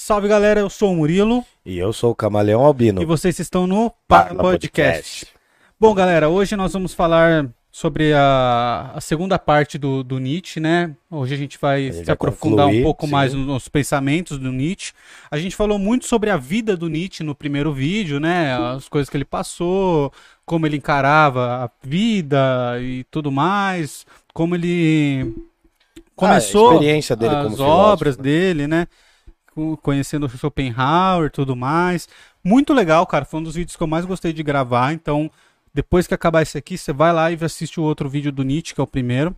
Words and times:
Salve 0.00 0.28
galera, 0.28 0.60
eu 0.60 0.70
sou 0.70 0.92
o 0.92 0.96
Murilo 0.96 1.44
E 1.66 1.76
eu 1.76 1.92
sou 1.92 2.12
o 2.12 2.14
Camaleão 2.14 2.64
Albino. 2.64 3.02
e 3.02 3.04
vocês 3.04 3.36
estão 3.40 3.66
no 3.66 3.90
Parla 4.06 4.28
Parla 4.28 4.42
Podcast. 4.42 5.26
Bom 5.78 5.92
galera, 5.92 6.28
hoje 6.28 6.54
nós 6.54 6.72
vamos 6.72 6.94
falar 6.94 7.48
sobre 7.68 8.12
a, 8.14 8.92
a 8.94 9.00
segunda 9.00 9.40
parte 9.40 9.76
do, 9.76 10.04
do 10.04 10.20
Nietzsche, 10.20 10.60
né? 10.60 10.94
Hoje 11.10 11.34
a 11.34 11.36
gente 11.36 11.58
vai 11.60 11.90
se 11.90 12.04
vai 12.04 12.12
aprofundar 12.12 12.66
concluir, 12.66 12.80
um 12.80 12.84
pouco 12.84 13.06
sim. 13.06 13.12
mais 13.12 13.34
nos 13.34 13.68
pensamentos 13.68 14.38
do 14.38 14.52
Nietzsche. 14.52 14.92
A 15.28 15.36
gente 15.36 15.56
falou 15.56 15.80
muito 15.80 16.06
sobre 16.06 16.30
a 16.30 16.36
vida 16.36 16.76
do 16.76 16.88
Nietzsche 16.88 17.24
no 17.24 17.34
primeiro 17.34 17.72
vídeo, 17.72 18.20
né? 18.20 18.56
As 18.56 18.88
coisas 18.88 19.10
que 19.10 19.16
ele 19.16 19.24
passou, 19.24 20.12
como 20.46 20.64
ele 20.64 20.76
encarava 20.76 21.64
a 21.64 21.70
vida 21.82 22.78
e 22.80 23.02
tudo 23.10 23.32
mais, 23.32 24.06
como 24.32 24.54
ele 24.54 25.34
começou 26.14 26.68
Ah, 26.68 26.70
a 26.70 26.74
experiência 26.74 27.16
dele 27.16 27.34
as 27.34 27.42
como 27.42 27.56
filósofo, 27.56 27.92
obras 27.92 28.16
né? 28.16 28.22
dele, 28.22 28.68
né? 28.68 28.86
Co- 29.58 29.76
Conhecendo 29.78 30.28
Schopenhauer 30.28 31.26
e 31.26 31.30
tudo 31.30 31.56
mais. 31.56 32.08
Muito 32.44 32.72
legal, 32.72 33.04
cara. 33.06 33.24
Foi 33.24 33.40
um 33.40 33.42
dos 33.42 33.54
vídeos 33.56 33.74
que 33.76 33.82
eu 33.82 33.86
mais 33.88 34.04
gostei 34.04 34.32
de 34.32 34.42
gravar. 34.42 34.92
Então, 34.92 35.28
depois 35.74 36.06
que 36.06 36.14
acabar 36.14 36.42
esse 36.42 36.56
aqui, 36.56 36.78
você 36.78 36.92
vai 36.92 37.12
lá 37.12 37.30
e 37.32 37.38
assiste 37.42 37.80
o 37.80 37.82
outro 37.82 38.08
vídeo 38.08 38.30
do 38.30 38.44
Nietzsche, 38.44 38.74
que 38.74 38.80
é 38.80 38.84
o 38.84 38.86
primeiro. 38.86 39.34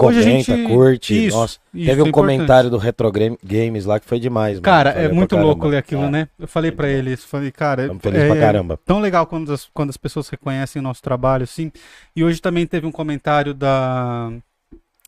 Hoje 0.00 0.20
a 0.20 0.22
Comenta, 0.22 0.56
gente- 0.56 0.68
curte. 0.68 1.26
Isso, 1.26 1.36
Nossa, 1.36 1.58
isso, 1.72 1.86
teve 1.86 2.00
é 2.00 2.04
um 2.04 2.10
comentário 2.10 2.70
do 2.70 2.76
Retro 2.78 3.12
Game- 3.12 3.38
Games 3.44 3.84
lá 3.84 4.00
que 4.00 4.06
foi 4.06 4.18
demais. 4.18 4.54
mano. 4.54 4.62
Cara, 4.62 4.90
Valeu 4.92 5.10
é 5.10 5.12
muito 5.12 5.36
louco 5.36 5.68
ler 5.68 5.76
aquilo, 5.76 6.04
É, 6.04 6.10
né? 6.10 6.28
Eu 6.38 6.48
falei 6.48 6.72
pra 6.72 6.88
bom. 6.88 6.92
eles, 6.94 7.22
falei, 7.22 7.52
cara, 7.52 7.84
é 7.92 8.40
caramba. 8.40 8.80
tão 8.84 8.98
legal 9.00 9.26
quando 9.26 9.52
as, 9.52 9.68
quando 9.72 9.90
as 9.90 9.96
pessoas 9.98 10.28
reconhecem 10.30 10.80
o 10.80 10.82
nosso 10.82 11.02
trabalho, 11.02 11.44
assim. 11.44 11.70
E 12.16 12.24
hoje 12.24 12.40
também 12.40 12.66
teve 12.66 12.86
um 12.86 12.90
comentário 12.90 13.52
da. 13.54 14.32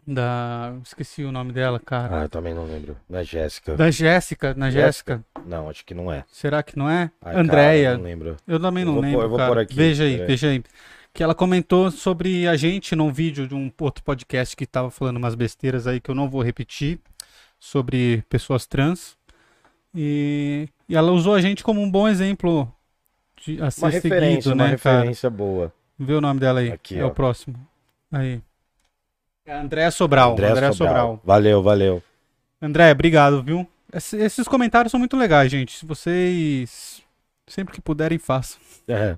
Da. 0.07 0.75
Esqueci 0.85 1.25
o 1.25 1.33
nome 1.33 1.53
dela, 1.53 1.81
cara. 1.81 2.21
Ah, 2.21 2.23
eu 2.25 2.29
também 2.29 2.53
não 2.53 2.67
lembro. 2.67 2.97
É 3.11 3.25
Jéssica. 3.25 3.75
Da 3.75 3.91
Jéssica, 3.91 4.53
na 4.55 4.71
Jéssica. 4.71 5.25
Não, 5.47 5.71
acho 5.71 5.85
que 5.85 5.95
não 5.95 6.13
é. 6.13 6.25
Será 6.31 6.63
que 6.63 6.77
não 6.77 6.89
é? 6.91 7.11
Ai, 7.23 7.33
cara, 7.33 7.41
Andréia. 7.41 7.97
não 7.97 8.05
lembro. 8.05 8.37
Eu 8.47 8.61
também 8.61 8.83
Eu 8.83 8.87
não 8.89 8.95
pôr- 8.97 9.03
lembro, 9.05 9.21
eu 9.23 9.29
vou 9.29 9.39
cara. 9.39 9.51
pôr 9.51 9.59
aqui, 9.61 9.75
veja 9.75 10.05
aí, 10.05 10.17
veja 10.27 10.49
aí. 10.49 10.63
Que 11.13 11.23
ela 11.23 11.35
comentou 11.35 11.91
sobre 11.91 12.47
a 12.47 12.57
gente 12.57 12.95
num 12.95 13.11
vídeo 13.13 13.47
de 13.49 13.55
um 13.55 13.73
outro 13.81 14.03
podcast 14.05 14.55
que 14.57 14.67
tava 14.67 14.91
falando 14.91 15.17
umas 15.17 15.35
besteiras 15.35 15.87
aí 15.87 16.01
que 16.01 16.11
eu 16.11 16.15
não 16.15 16.29
vou 16.29 16.43
repetir 16.43 16.99
sobre 17.59 18.23
pessoas 18.29 18.67
trans. 18.67 19.17
E, 19.95 20.69
e 20.89 20.97
ela 20.97 21.13
usou 21.13 21.35
a 21.35 21.41
gente 21.41 21.63
como 21.63 21.81
um 21.81 21.91
bom 21.91 22.07
exemplo 22.09 22.71
de, 23.43 23.63
a 23.63 23.71
ser 23.71 23.85
Uma 23.85 23.91
seguido, 23.93 24.53
uma 24.53 24.55
né, 24.71 24.77
cara? 24.77 24.97
referência 24.99 25.31
boa. 25.31 25.73
Vê 25.99 26.13
o 26.15 26.21
nome 26.21 26.41
dela 26.41 26.61
aí. 26.61 26.73
Aqui, 26.73 26.99
é 26.99 27.05
ó. 27.05 27.09
o 27.09 27.11
próximo. 27.13 27.55
Aí. 28.13 28.43
É 29.47 29.53
a 29.53 29.61
Andréa 29.61 29.91
Sobral. 29.91 30.33
André 30.33 30.49
Andréa 30.51 30.73
Sobral. 30.73 30.95
Sobral. 30.95 31.21
Valeu, 31.25 31.63
valeu. 31.63 32.03
André, 32.63 32.91
obrigado, 32.93 33.43
viu? 33.43 33.67
Esse- 33.93 34.17
Esses 34.17 34.49
comentários 34.49 34.91
são 34.91 34.99
muito 34.99 35.17
legais, 35.17 35.51
gente. 35.51 35.77
Se 35.79 35.85
vocês 35.87 37.03
sempre 37.47 37.75
que 37.75 37.81
puderem, 37.81 38.19
façam. 38.19 38.59
É, 38.89 39.17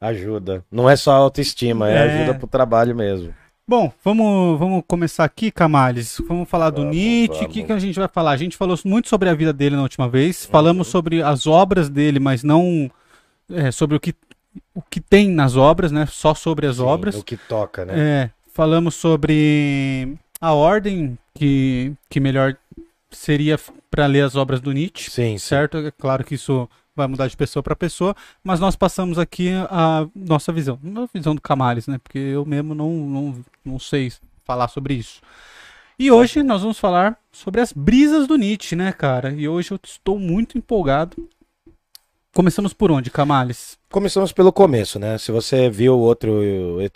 ajuda. 0.00 0.64
Não 0.70 0.88
é 0.88 0.94
só 0.96 1.12
autoestima, 1.12 1.90
é, 1.90 1.94
É. 1.94 2.02
ajuda 2.22 2.38
pro 2.38 2.46
trabalho 2.46 2.94
mesmo. 2.94 3.34
Bom, 3.68 3.92
vamos, 4.04 4.56
vamos 4.58 4.84
começar 4.86 5.24
aqui, 5.24 5.50
Camales. 5.50 6.20
Vamos 6.28 6.48
falar 6.48 6.70
do 6.70 6.82
Vamos, 6.82 6.96
Nietzsche. 6.96 7.44
O 7.44 7.48
que, 7.48 7.64
que 7.64 7.72
a 7.72 7.78
gente 7.80 7.98
vai 7.98 8.06
falar? 8.06 8.30
A 8.30 8.36
gente 8.36 8.56
falou 8.56 8.78
muito 8.84 9.08
sobre 9.08 9.28
a 9.28 9.34
vida 9.34 9.52
dele 9.52 9.74
na 9.74 9.82
última 9.82 10.08
vez. 10.08 10.44
Uhum. 10.44 10.50
Falamos 10.52 10.86
sobre 10.86 11.20
as 11.20 11.48
obras 11.48 11.88
dele, 11.88 12.20
mas 12.20 12.44
não 12.44 12.88
é, 13.52 13.72
sobre 13.72 13.96
o 13.96 14.00
que, 14.00 14.14
o 14.72 14.80
que 14.82 15.00
tem 15.00 15.28
nas 15.28 15.56
obras, 15.56 15.90
né? 15.90 16.06
Só 16.06 16.32
sobre 16.32 16.68
as 16.68 16.76
Sim, 16.76 16.82
obras. 16.84 17.16
O 17.16 17.24
que 17.24 17.36
toca, 17.36 17.84
né? 17.84 17.94
É, 17.96 18.30
falamos 18.56 18.94
sobre 18.94 20.16
a 20.40 20.54
ordem 20.54 21.18
que, 21.34 21.92
que 22.08 22.18
melhor 22.18 22.56
seria 23.10 23.60
para 23.90 24.06
ler 24.06 24.22
as 24.22 24.34
obras 24.34 24.62
do 24.62 24.72
Nietzsche. 24.72 25.10
Sim. 25.10 25.36
Certo? 25.36 25.76
É 25.76 25.90
claro 25.90 26.24
que 26.24 26.36
isso 26.36 26.66
vai 26.94 27.06
mudar 27.06 27.28
de 27.28 27.36
pessoa 27.36 27.62
para 27.62 27.76
pessoa, 27.76 28.16
mas 28.42 28.58
nós 28.58 28.74
passamos 28.74 29.18
aqui 29.18 29.50
a 29.70 30.08
nossa 30.14 30.50
visão. 30.54 30.80
A 30.82 31.06
visão 31.12 31.34
do 31.34 31.40
Camales, 31.42 31.86
né? 31.86 31.98
Porque 32.02 32.18
eu 32.18 32.46
mesmo 32.46 32.74
não, 32.74 32.90
não, 32.90 33.44
não 33.62 33.78
sei 33.78 34.10
falar 34.42 34.68
sobre 34.68 34.94
isso. 34.94 35.20
E 35.98 36.10
hoje 36.10 36.42
nós 36.42 36.62
vamos 36.62 36.78
falar 36.78 37.18
sobre 37.30 37.60
as 37.60 37.74
brisas 37.74 38.26
do 38.26 38.38
Nietzsche, 38.38 38.74
né, 38.74 38.90
cara? 38.90 39.32
E 39.32 39.46
hoje 39.46 39.72
eu 39.72 39.80
estou 39.84 40.18
muito 40.18 40.56
empolgado. 40.56 41.28
Começamos 42.36 42.74
por 42.74 42.92
onde, 42.92 43.10
Camales? 43.10 43.78
Começamos 43.90 44.30
pelo 44.30 44.52
começo, 44.52 44.98
né? 44.98 45.16
Se 45.16 45.32
você 45.32 45.70
viu 45.70 45.98
outro, 45.98 46.30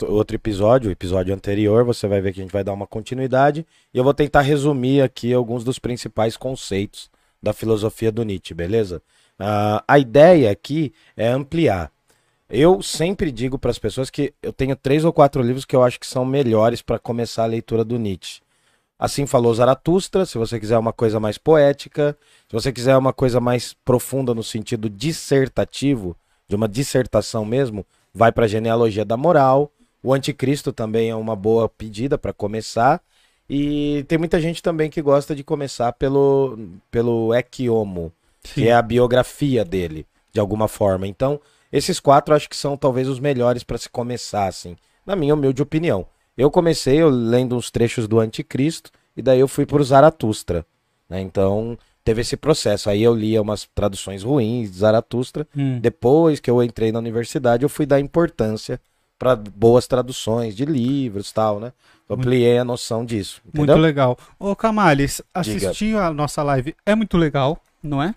outro 0.07 0.37
episódio, 0.37 0.91
o 0.91 0.93
episódio 0.93 1.35
anterior, 1.35 1.83
você 1.83 2.07
vai 2.07 2.21
ver 2.21 2.35
que 2.35 2.41
a 2.41 2.43
gente 2.43 2.53
vai 2.53 2.63
dar 2.63 2.75
uma 2.75 2.87
continuidade. 2.87 3.67
E 3.95 3.97
eu 3.97 4.05
vou 4.05 4.13
tentar 4.13 4.43
resumir 4.43 5.01
aqui 5.01 5.33
alguns 5.33 5.65
dos 5.65 5.79
principais 5.79 6.37
conceitos 6.37 7.11
da 7.43 7.55
filosofia 7.55 8.13
do 8.13 8.23
Nietzsche, 8.23 8.53
beleza? 8.53 9.01
Ah, 9.39 9.83
a 9.89 9.99
ideia 9.99 10.51
aqui 10.51 10.93
é 11.17 11.29
ampliar. 11.29 11.91
Eu 12.51 12.83
sempre 12.83 13.33
digo 13.33 13.59
para 13.59 13.71
as 13.71 13.79
pessoas 13.79 14.11
que 14.11 14.35
eu 14.43 14.53
tenho 14.53 14.77
três 14.77 15.07
ou 15.07 15.13
quatro 15.13 15.41
livros 15.41 15.65
que 15.65 15.75
eu 15.75 15.83
acho 15.83 15.99
que 15.99 16.07
são 16.07 16.23
melhores 16.23 16.83
para 16.83 16.99
começar 16.99 17.45
a 17.45 17.47
leitura 17.47 17.83
do 17.83 17.99
Nietzsche. 17.99 18.43
Assim 19.01 19.25
falou 19.25 19.55
Zaratustra, 19.55 20.27
se 20.27 20.37
você 20.37 20.61
quiser 20.61 20.77
uma 20.77 20.93
coisa 20.93 21.19
mais 21.19 21.39
poética, 21.39 22.15
se 22.47 22.53
você 22.53 22.71
quiser 22.71 22.95
uma 22.99 23.15
coisa 23.15 23.41
mais 23.41 23.75
profunda 23.83 24.35
no 24.35 24.43
sentido 24.43 24.91
dissertativo, 24.91 26.15
de 26.47 26.55
uma 26.55 26.69
dissertação 26.69 27.43
mesmo, 27.47 27.87
vai 28.13 28.31
para 28.31 28.45
a 28.45 28.49
genealogia 28.49 29.03
da 29.03 29.17
moral. 29.17 29.73
O 30.03 30.13
Anticristo 30.13 30.71
também 30.71 31.09
é 31.09 31.17
uma 31.17 31.35
boa 31.35 31.67
pedida 31.67 32.19
para 32.19 32.35
começar. 32.35 33.01
E 33.49 34.05
tem 34.07 34.19
muita 34.19 34.39
gente 34.39 34.63
também 34.63 34.91
que 34.91 35.01
gosta 35.01 35.35
de 35.35 35.43
começar 35.43 35.95
pelo, 35.95 36.59
pelo 36.91 37.33
Ecce 37.33 37.71
Homo, 37.71 38.13
que 38.43 38.69
é 38.69 38.75
a 38.75 38.83
biografia 38.83 39.65
dele, 39.65 40.07
de 40.31 40.39
alguma 40.39 40.69
forma. 40.69 41.07
Então, 41.07 41.41
esses 41.73 41.99
quatro 41.99 42.35
acho 42.35 42.51
que 42.51 42.57
são 42.57 42.77
talvez 42.77 43.09
os 43.09 43.19
melhores 43.19 43.65
para 43.65 43.79
se 43.79 43.89
começar, 43.89 44.47
assim, 44.47 44.77
na 45.07 45.17
minha 45.17 45.33
humilde 45.33 45.63
opinião. 45.63 46.07
Eu 46.37 46.51
comecei 46.51 46.97
eu 46.97 47.09
lendo 47.09 47.57
uns 47.57 47.71
trechos 47.71 48.07
do 48.09 48.19
Anticristo 48.21 48.91
e 49.17 49.23
daí 49.23 49.41
eu 49.41 49.49
fui 49.49 49.67
pro 49.67 49.83
Zaratustra, 49.85 50.65
né? 51.09 51.21
Então, 51.21 51.77
teve 52.05 52.21
esse 52.23 52.37
processo. 52.37 52.89
Aí 52.89 53.03
eu 53.03 53.15
lia 53.15 53.43
umas 53.43 53.69
traduções 53.75 54.23
ruins 54.23 54.71
de 54.71 54.79
Zaratustra. 54.79 55.47
Hum. 55.57 55.79
Depois 55.81 56.41
que 56.41 56.51
eu 56.51 56.63
entrei 56.63 56.93
na 56.93 56.99
universidade, 56.99 57.63
eu 57.63 57.69
fui 57.69 57.85
dar 57.85 58.01
importância 58.01 58.81
para 59.19 59.37
boas 59.37 59.87
traduções 59.87 60.57
de 60.57 60.65
livros 60.65 61.29
e 61.31 61.35
tal, 61.35 61.61
né? 61.61 61.73
Eu 62.09 62.17
Muito- 62.17 62.27
ampliei 62.27 62.59
a 62.59 62.65
noção 62.65 63.05
disso, 63.05 63.41
Muito 63.45 63.59
entendeu? 63.59 63.77
legal. 63.77 64.19
Ô, 64.39 64.57
Camales, 64.57 65.21
assistir 65.35 65.95
a 65.97 66.11
nossa 66.13 66.43
live 66.43 66.75
é 66.87 66.95
muito 66.95 67.17
legal, 67.19 67.61
não 67.83 68.03
é? 68.03 68.15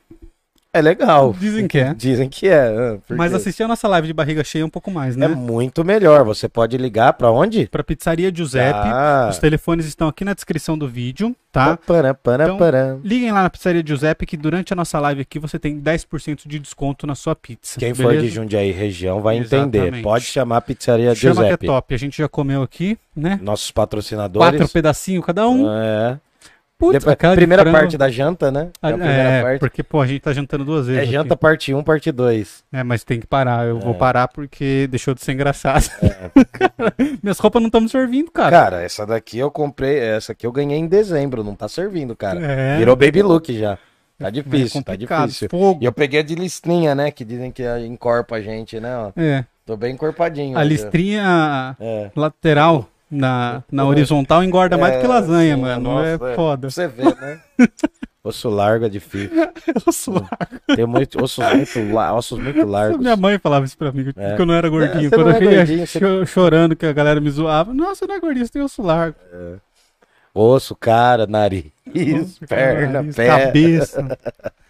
É 0.74 0.82
legal. 0.82 1.36
Dizem 1.40 1.68
que 1.68 1.78
é. 1.78 1.94
Dizem 1.96 2.28
que 2.28 2.48
é. 2.50 2.66
ah, 2.66 2.98
por 3.08 3.16
Mas 3.16 3.32
assistir 3.34 3.62
a 3.62 3.68
nossa 3.68 3.88
live 3.88 4.08
de 4.08 4.14
barriga 4.14 4.44
cheia 4.44 4.64
é 4.64 4.66
um 4.66 4.70
pouco 4.70 4.90
mais, 4.90 5.16
É 5.16 5.20
né? 5.20 5.28
muito 5.28 5.86
melhor. 5.86 6.24
Você 6.26 6.50
pode 6.50 6.76
ligar 6.78 7.14
para 7.14 7.30
onde? 7.30 7.68
Pra 7.68 7.84
Pizzaria 7.84 8.34
Giuseppe. 8.36 8.80
Ah. 8.82 9.28
Os 9.30 9.38
telefones 9.38 9.86
estão 9.86 10.08
aqui 10.08 10.26
na 10.26 10.34
descrição 10.34 10.76
do 10.76 10.88
vídeo, 10.88 11.36
tá? 11.52 11.78
Pará, 11.78 12.18
Então, 12.44 12.58
pará. 12.58 12.98
Liguem 13.04 13.32
lá 13.32 13.44
na 13.44 13.50
Pizzaria 13.52 13.84
Giuseppe 13.86 14.26
que 14.26 14.36
durante 14.36 14.74
a 14.74 14.76
nossa 14.76 15.00
live 15.00 15.22
aqui 15.22 15.38
você 15.38 15.60
tem 15.60 15.80
10% 15.80 16.48
de 16.48 16.58
desconto 16.58 17.06
na 17.06 17.14
sua 17.14 17.36
pizza. 17.36 17.80
Quem 17.80 17.94
for 17.94 18.12
de 18.12 18.18
beleza? 18.18 18.34
Jundiaí 18.34 18.72
região 18.72 19.22
vai 19.22 19.38
entender. 19.38 19.78
Exatamente. 19.78 20.04
Pode 20.04 20.26
chamar 20.26 20.58
a 20.58 20.62
pizzaria 20.62 21.14
Chama 21.14 21.36
Giuseppe. 21.36 21.58
que 21.60 21.66
é 21.66 21.68
top. 21.68 21.94
A 21.94 21.98
gente 22.00 22.18
já 22.18 22.28
comeu 22.28 22.64
aqui, 22.64 22.98
né? 23.16 23.40
Nossos 23.44 23.70
patrocinadores. 23.70 24.58
Quatro 24.58 24.74
pedacinhos 24.74 25.24
cada 25.24 25.48
um. 25.48 25.70
É. 25.72 26.18
Putz, 26.84 27.04
Depois- 27.06 27.18
de 27.32 27.36
primeira 27.36 27.64
frango- 27.64 27.78
parte 27.78 27.98
da 27.98 28.10
janta, 28.10 28.52
né? 28.52 28.70
É 28.82 28.88
a 28.88 28.92
primeira 28.92 29.14
É, 29.24 29.42
parte. 29.44 29.60
porque, 29.60 29.84
pô, 29.84 30.02
a 30.02 30.06
gente 30.08 30.22
tá 30.22 30.34
jantando 30.34 30.66
duas 30.66 30.86
vezes. 30.88 31.02
É 31.02 31.04
aqui. 31.04 31.12
janta 31.14 31.36
parte 31.38 31.74
1, 31.74 31.84
parte 31.84 32.12
2. 32.12 32.64
É, 32.74 32.84
mas 32.84 33.04
tem 33.04 33.20
que 33.20 33.28
parar. 33.28 33.66
Eu 33.66 33.80
vou 33.80 33.94
É. 33.94 33.98
parar 33.98 34.28
porque 34.28 34.88
deixou 34.90 35.14
de 35.14 35.22
ser 35.22 35.32
engraçado. 35.34 35.90
Minhas 37.24 37.40
roupas 37.40 37.62
não 37.62 37.68
estão 37.68 37.82
me 37.82 37.90
servindo, 37.90 38.32
cara. 38.32 38.52
Cara, 38.52 38.82
essa 38.82 39.06
daqui 39.06 39.38
eu 39.40 39.50
comprei, 39.52 39.98
essa 40.00 40.32
aqui 40.34 40.46
eu 40.46 40.52
ganhei 40.52 40.78
em 40.78 40.88
dezembro, 40.88 41.44
não 41.44 41.56
tá 41.56 41.68
servindo, 41.68 42.16
cara. 42.16 42.40
É. 42.44 42.78
Virou 42.78 42.96
baby 42.96 43.22
look 43.22 43.58
já. 43.58 43.78
Tá 44.20 44.28
É 44.28 44.32
difícil, 44.32 44.84
tá 44.84 44.96
difícil. 44.96 45.50
Fogo. 45.50 45.80
E 45.82 45.86
eu 45.86 45.92
peguei 45.92 46.20
a 46.20 46.24
de 46.24 46.36
listrinha, 46.36 46.94
né? 46.94 47.12
Que 47.12 47.26
dizem 47.26 47.52
que 47.52 47.64
encorpa 47.86 48.36
a 48.36 48.42
gente, 48.42 48.80
né? 48.80 48.96
ó. 48.96 49.12
É. 49.18 49.44
Tô 49.66 49.76
bem 49.76 49.94
encorpadinho. 49.94 50.58
A 50.58 50.62
hoje. 50.62 50.70
listrinha 50.70 51.76
É. 51.80 52.12
lateral 52.16 52.88
na, 53.14 53.64
na 53.72 53.86
horizontal 53.86 54.44
engorda 54.44 54.78
mais 54.78 54.96
do 54.96 55.00
que 55.00 55.06
É, 55.06 55.10
lasanha, 55.10 55.56
sim, 55.56 55.62
mano. 55.62 55.82
nossa, 55.84 56.08
é 56.08 56.32
é. 56.32 56.36
foda. 56.36 56.70
Você 56.70 56.88
ver, 56.88 57.16
né? 57.16 57.40
Osso 58.26 58.50
largo 58.50 58.86
é 58.86 58.90
difícil. 58.90 59.30
Eu 59.86 59.92
sou- 59.92 60.26
Tem 60.76 60.86
muito, 60.86 61.22
ossos, 61.22 61.44
muito, 61.54 61.96
ossos 61.98 62.40
muito 62.40 62.66
largos. 62.66 62.98
Minha 63.00 63.18
mãe 63.18 63.38
falava 63.38 63.66
isso 63.66 63.78
pra 63.78 63.92
mim, 63.92 64.14
que 64.14 64.20
É. 64.20 64.36
eu 64.40 64.46
não 64.46 64.54
era 64.54 64.70
gordinho. 64.70 65.08
É, 65.08 65.10
Quando 65.10 65.30
eu 65.30 65.50
é 65.52 65.66
ia 65.66 65.86
você- 65.86 66.00
cho- 66.00 66.26
chorando 66.26 66.74
que 66.74 66.86
a 66.86 66.94
galera 66.94 67.20
me 67.20 67.30
zoava. 67.30 67.74
Nossa, 67.74 67.96
você 67.96 68.08
não 68.08 68.16
é 68.16 68.20
gordinho, 68.22 68.46
você 68.46 68.52
tem 68.54 68.62
osso 68.62 68.82
largo. 68.82 69.18
Osso, 70.34 70.74
cara, 70.74 71.28
nariz, 71.28 71.66
perna, 72.48 72.94
Nariz, 72.94 73.16
pé. 73.16 73.28
Cabeça. 73.28 74.18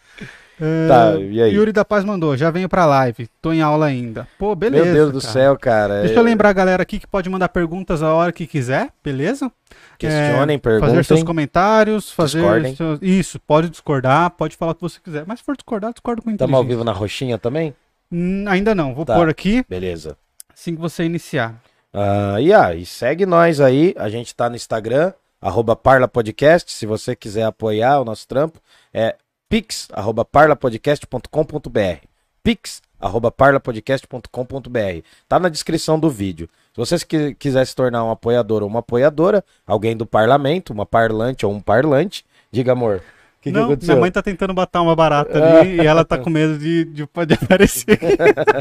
É, 0.61 0.87
Tá, 0.87 1.15
e 1.19 1.41
aí? 1.41 1.53
Yuri 1.53 1.71
da 1.71 1.83
Paz 1.83 2.03
mandou, 2.05 2.37
já 2.37 2.51
venho 2.51 2.69
pra 2.69 2.85
live, 2.85 3.27
tô 3.41 3.51
em 3.51 3.61
aula 3.61 3.87
ainda. 3.87 4.27
Pô, 4.37 4.55
beleza. 4.55 4.85
Meu 4.85 4.93
Deus 4.93 5.11
do 5.11 5.19
cara. 5.21 5.33
céu, 5.33 5.57
cara. 5.57 5.99
Deixa 6.01 6.15
É, 6.15 6.17
eu 6.19 6.23
lembrar 6.23 6.49
a 6.49 6.53
galera 6.53 6.83
aqui 6.83 6.99
que 6.99 7.07
pode 7.07 7.29
mandar 7.29 7.49
perguntas 7.49 8.03
a 8.03 8.13
hora 8.13 8.31
que 8.31 8.45
quiser, 8.45 8.89
beleza? 9.03 9.51
Questionem, 9.97 10.59
Fazer 10.59 10.79
seus 10.79 11.07
perguntem. 11.07 11.25
comentários, 11.25 12.11
fazer. 12.11 12.39
Discordem. 12.39 12.75
seus- 12.75 12.99
Isso, 13.01 13.39
pode 13.39 13.69
discordar, 13.69 14.29
pode 14.31 14.55
falar 14.55 14.71
o 14.71 14.75
que 14.75 14.81
você 14.81 14.99
quiser. 15.03 15.23
Mas 15.27 15.39
se 15.39 15.45
for 15.45 15.55
discordar, 15.55 15.91
discorda 15.93 16.21
com 16.21 16.29
Estamos 16.31 16.53
ao 16.55 16.63
vivo 16.63 16.83
na 16.83 16.91
roxinha 16.91 17.37
também? 17.37 17.73
Hum, 18.11 18.45
ainda 18.47 18.75
não, 18.75 18.93
vou 18.93 19.05
Tá. 19.05 19.15
pôr 19.15 19.29
aqui 19.29 19.65
Beleza. 19.67 20.15
assim 20.53 20.75
que 20.75 20.81
você 20.81 21.03
iniciar. 21.03 21.55
Ah, 21.93 22.39
e, 22.39 22.51
ah, 22.53 22.73
e 22.75 22.85
segue 22.85 23.25
nós 23.25 23.59
aí. 23.59 23.93
A 23.97 24.09
gente 24.09 24.35
tá 24.35 24.49
no 24.49 24.55
Instagram, 24.55 25.13
arroba 25.41 25.75
Parla 25.75 26.07
Podcast. 26.07 26.71
Se 26.71 26.85
você 26.85 27.15
quiser 27.15 27.43
apoiar 27.43 27.99
o 27.99 28.05
nosso 28.05 28.27
trampo, 28.27 28.59
é 28.93 29.15
pix, 29.53 29.87
arroba 29.93 30.25
parlapodcast.com.br. 30.25 32.07
Pix, 32.41 32.81
arroba 32.99 33.29
parlapodcast.com.br. 33.31 35.05
Tá 35.29 35.39
na 35.39 35.47
descrição 35.47 35.99
do 35.99 36.09
vídeo. 36.09 36.49
Se 36.73 36.77
você 36.77 36.97
se 36.97 37.05
qui- 37.05 37.35
quiser 37.35 37.63
se 37.67 37.75
tornar 37.75 38.03
um 38.03 38.09
apoiador 38.09 38.63
ou 38.63 38.67
uma 38.67 38.79
apoiadora, 38.79 39.45
alguém 39.67 39.95
do 39.95 40.07
parlamento, 40.07 40.73
uma 40.73 40.87
parlante 40.87 41.45
ou 41.45 41.53
um 41.53 41.61
parlante, 41.61 42.25
diga 42.51 42.71
amor. 42.71 43.03
Que, 43.43 43.51
que 43.51 43.55
não, 43.55 43.65
aconteceu? 43.65 43.93
minha 43.93 44.01
mãe 44.01 44.11
tá 44.11 44.23
tentando 44.23 44.55
matar 44.55 44.81
uma 44.81 44.95
barata 44.95 45.37
ali 45.37 45.75
e 45.83 45.85
ela 45.85 46.03
tá 46.03 46.17
com 46.17 46.31
medo 46.31 46.57
de, 46.57 46.85
de, 46.85 47.05
de 47.05 47.33
aparecer. 47.35 47.99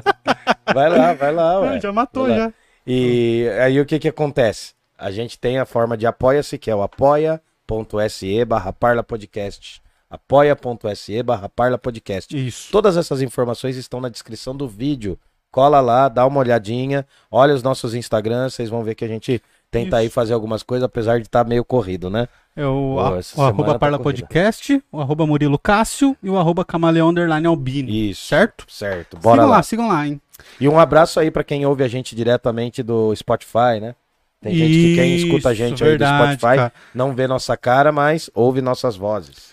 Vai 0.74 0.90
lá, 0.90 1.14
vai 1.14 1.32
lá, 1.32 1.60
ué. 1.60 1.80
já 1.80 1.90
matou, 1.92 2.28
já. 2.28 2.52
E 2.86 3.46
aí 3.62 3.80
o 3.80 3.86
que 3.86 3.98
que 3.98 4.08
acontece? 4.08 4.74
A 4.98 5.10
gente 5.10 5.38
tem 5.38 5.58
a 5.58 5.64
forma 5.64 5.96
de 5.96 6.06
apoia-se, 6.06 6.58
que 6.58 6.70
é 6.70 6.74
o 6.74 6.82
apoia.se 6.82 8.44
barra 8.44 8.72
parlapodcast. 8.72 9.82
apoia.se 10.12 11.22
barra 11.22 11.48
parlapodcast. 11.48 12.36
Isso. 12.36 12.68
Todas 12.70 12.96
essas 12.96 13.22
informações 13.22 13.76
estão 13.76 14.00
na 14.00 14.08
descrição 14.08 14.54
do 14.54 14.68
vídeo. 14.68 15.18
Cola 15.50 15.80
lá, 15.80 16.08
dá 16.08 16.26
uma 16.26 16.40
olhadinha, 16.40 17.06
olha 17.30 17.54
os 17.54 17.62
nossos 17.62 17.94
Instagrams, 17.94 18.54
vocês 18.54 18.70
vão 18.70 18.82
ver 18.82 18.94
que 18.94 19.04
a 19.04 19.08
gente 19.08 19.42
tenta 19.70 19.98
aí 19.98 20.06
Isso. 20.06 20.14
fazer 20.14 20.32
algumas 20.32 20.62
coisas, 20.62 20.82
apesar 20.84 21.18
de 21.18 21.26
estar 21.26 21.44
meio 21.44 21.62
corrido, 21.62 22.08
né? 22.08 22.26
É 22.56 22.64
o, 22.66 22.98
a- 22.98 23.20
o 23.36 23.42
arroba 23.42 23.72
tá 23.74 23.78
Parla 23.78 23.98
corrida. 23.98 24.22
Podcast, 24.26 24.82
o 24.90 25.00
arroba 25.00 25.26
Murilo 25.26 25.58
Cássio 25.58 26.16
e 26.22 26.30
o 26.30 26.38
arroba 26.38 26.64
Camaleão 26.64 27.08
Underline 27.10 27.46
Albini. 27.46 28.10
Isso. 28.10 28.28
Certo? 28.28 28.64
Certo. 28.68 29.18
Bora 29.18 29.36
sigam 29.42 29.50
lá. 29.50 29.56
lá, 29.56 29.62
sigam 29.62 29.88
lá, 29.88 30.06
hein? 30.06 30.20
E 30.58 30.66
um 30.68 30.78
abraço 30.78 31.20
aí 31.20 31.30
pra 31.30 31.44
quem 31.44 31.66
ouve 31.66 31.84
a 31.84 31.88
gente 31.88 32.16
diretamente 32.16 32.82
do 32.82 33.14
Spotify, 33.14 33.78
né? 33.80 33.94
Tem 34.40 34.54
gente 34.54 34.72
que 34.72 34.94
quem 34.96 35.16
escuta 35.16 35.50
a 35.50 35.52
Isso, 35.52 35.58
gente 35.62 35.84
aí 35.84 35.90
do 35.90 35.98
verdade, 35.98 36.36
Spotify 36.38 36.56
cara. 36.56 36.72
não 36.94 37.14
vê 37.14 37.26
nossa 37.28 37.56
cara, 37.56 37.92
mas 37.92 38.28
ouve 38.34 38.60
nossas 38.62 38.96
vozes. 38.96 39.51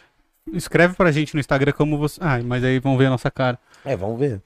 Escreve 0.53 0.93
pra 0.95 1.11
gente 1.11 1.33
no 1.33 1.39
Instagram 1.39 1.71
como 1.71 1.97
você. 1.97 2.19
Ah, 2.21 2.39
mas 2.43 2.63
aí 2.63 2.79
vão 2.79 2.97
ver 2.97 3.05
a 3.07 3.09
nossa 3.09 3.29
cara. 3.31 3.57
É, 3.85 3.95
vamos 3.95 4.19
ver. 4.19 4.41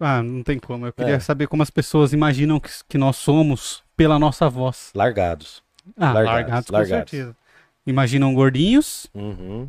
Ah, 0.00 0.22
não 0.22 0.42
tem 0.42 0.58
como. 0.58 0.86
Eu 0.86 0.92
queria 0.92 1.14
É. 1.14 1.20
saber 1.20 1.46
como 1.46 1.62
as 1.62 1.70
pessoas 1.70 2.12
imaginam 2.12 2.58
que, 2.60 2.70
que 2.88 2.98
nós 2.98 3.16
somos 3.16 3.82
pela 3.96 4.18
nossa 4.18 4.48
voz. 4.48 4.90
Largados. 4.94 5.62
Ah, 5.96 6.12
Largados, 6.12 6.32
largados, 6.32 6.66
com 6.68 6.72
largados. 6.72 7.10
certeza. 7.10 7.36
Imaginam 7.86 8.34
gordinhos, 8.34 9.06
Uhum. 9.14 9.68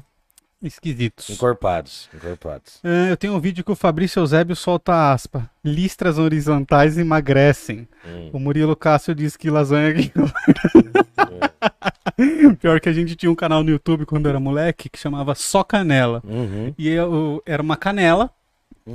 Esquisitos. 0.61 1.29
Encorpados. 1.29 2.09
Encorpados. 2.13 2.79
É, 2.83 3.11
eu 3.11 3.17
tenho 3.17 3.33
um 3.33 3.39
vídeo 3.39 3.63
que 3.63 3.71
o 3.71 3.75
Fabrício 3.75 4.19
Eusébio 4.19 4.55
solta 4.55 5.11
aspa. 5.11 5.49
Listras 5.63 6.17
horizontais 6.17 6.97
emagrecem. 6.97 7.87
Hum. 8.05 8.29
O 8.33 8.39
Murilo 8.39 8.75
Cássio 8.75 9.15
diz 9.15 9.37
que 9.37 9.49
lasanha 9.49 9.89
aqui. 9.89 10.11
Pior 12.59 12.79
que 12.79 12.89
a 12.89 12.93
gente 12.93 13.15
tinha 13.15 13.31
um 13.31 13.35
canal 13.35 13.63
no 13.63 13.69
YouTube 13.69 14.05
quando 14.05 14.27
era 14.27 14.39
moleque 14.39 14.89
que 14.89 14.99
chamava 14.99 15.35
Só 15.35 15.63
Canela. 15.63 16.21
Uhum. 16.25 16.73
E 16.77 16.89
eu, 16.89 17.41
era 17.45 17.61
uma 17.61 17.77
canela 17.77 18.29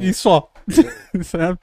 e 0.01 0.13
só. 0.15 0.51
Sabe? 1.23 1.59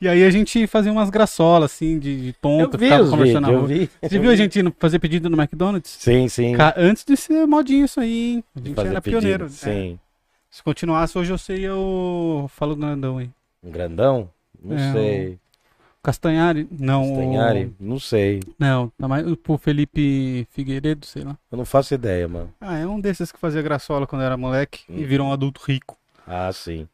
E 0.00 0.08
aí 0.08 0.22
a 0.24 0.30
gente 0.30 0.66
fazia 0.68 0.92
umas 0.92 1.10
graçolas 1.10 1.72
assim 1.72 1.98
de, 1.98 2.20
de 2.20 2.28
Eu 2.28 2.34
tonta, 2.40 2.78
vi 2.78 2.84
ficava 2.86 3.02
os 3.02 3.10
conversando 3.10 3.46
vídeos, 3.46 3.48
na 3.48 3.52
eu 3.52 3.58
rua. 3.58 3.68
vi. 3.68 3.90
Você 4.02 4.18
viu 4.18 4.30
a 4.30 4.36
gente 4.36 4.60
indo 4.60 4.74
fazer 4.78 4.98
pedido 5.00 5.28
no 5.28 5.36
McDonald's? 5.36 5.90
Sim, 5.90 6.28
sim. 6.28 6.52
Ca- 6.54 6.74
Antes 6.76 7.04
de 7.04 7.16
ser 7.16 7.46
modinho 7.46 7.84
isso 7.84 7.98
aí, 8.00 8.34
hein? 8.36 8.44
A 8.54 8.60
gente 8.60 8.80
era 8.80 9.02
pedido, 9.02 9.20
pioneiro. 9.20 9.44
É. 9.46 9.48
Sim. 9.48 9.98
Se 10.50 10.62
continuasse, 10.62 11.18
hoje 11.18 11.32
eu 11.32 11.38
seria 11.38 11.74
o. 11.74 12.46
Falo 12.48 12.76
grandão? 12.76 13.18
Um 13.62 13.70
grandão? 13.70 14.30
Não 14.62 14.76
É, 14.76 14.92
sei. 14.92 15.38
Castanhari? 16.00 16.68
Não. 16.78 17.02
o- 17.02 17.16
Castanhari? 17.16 17.74
Não 17.80 17.98
sei. 17.98 18.40
Não, 18.58 18.88
tá 18.98 19.08
mais 19.08 19.26
pro 19.42 19.56
Felipe 19.58 20.46
Figueiredo, 20.52 21.06
sei 21.06 21.24
lá. 21.24 21.36
Eu 21.50 21.58
não 21.58 21.64
faço 21.64 21.92
ideia, 21.94 22.28
mano. 22.28 22.52
Ah, 22.60 22.76
é 22.78 22.86
um 22.86 23.00
desses 23.00 23.32
que 23.32 23.38
fazia 23.38 23.62
graçola 23.62 24.06
quando 24.06 24.22
era 24.22 24.36
moleque 24.36 24.82
e 24.88 25.02
Hum. 25.02 25.06
virou 25.06 25.26
um 25.26 25.32
adulto 25.32 25.60
rico. 25.66 25.96
Ah, 26.26 26.52
sim. 26.52 26.86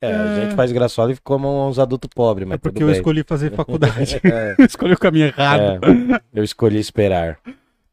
É, 0.00 0.06
a 0.06 0.10
É. 0.10 0.40
gente 0.42 0.54
faz 0.54 0.70
graçola 0.72 1.12
e 1.12 1.16
como 1.18 1.66
uns 1.68 1.78
adultos 1.78 2.10
pobres, 2.14 2.46
mas 2.46 2.56
é 2.56 2.58
porque 2.58 2.82
eu 2.82 2.88
bem. 2.88 2.96
escolhi 2.96 3.24
fazer 3.26 3.50
faculdade. 3.56 4.20
É, 4.24 4.54
eu 4.58 4.64
escolhi 4.66 4.92
o 4.94 4.98
caminho 4.98 5.26
errado. 5.26 5.80
é, 5.84 6.20
eu 6.32 6.44
escolhi 6.44 6.78
esperar. 6.78 7.38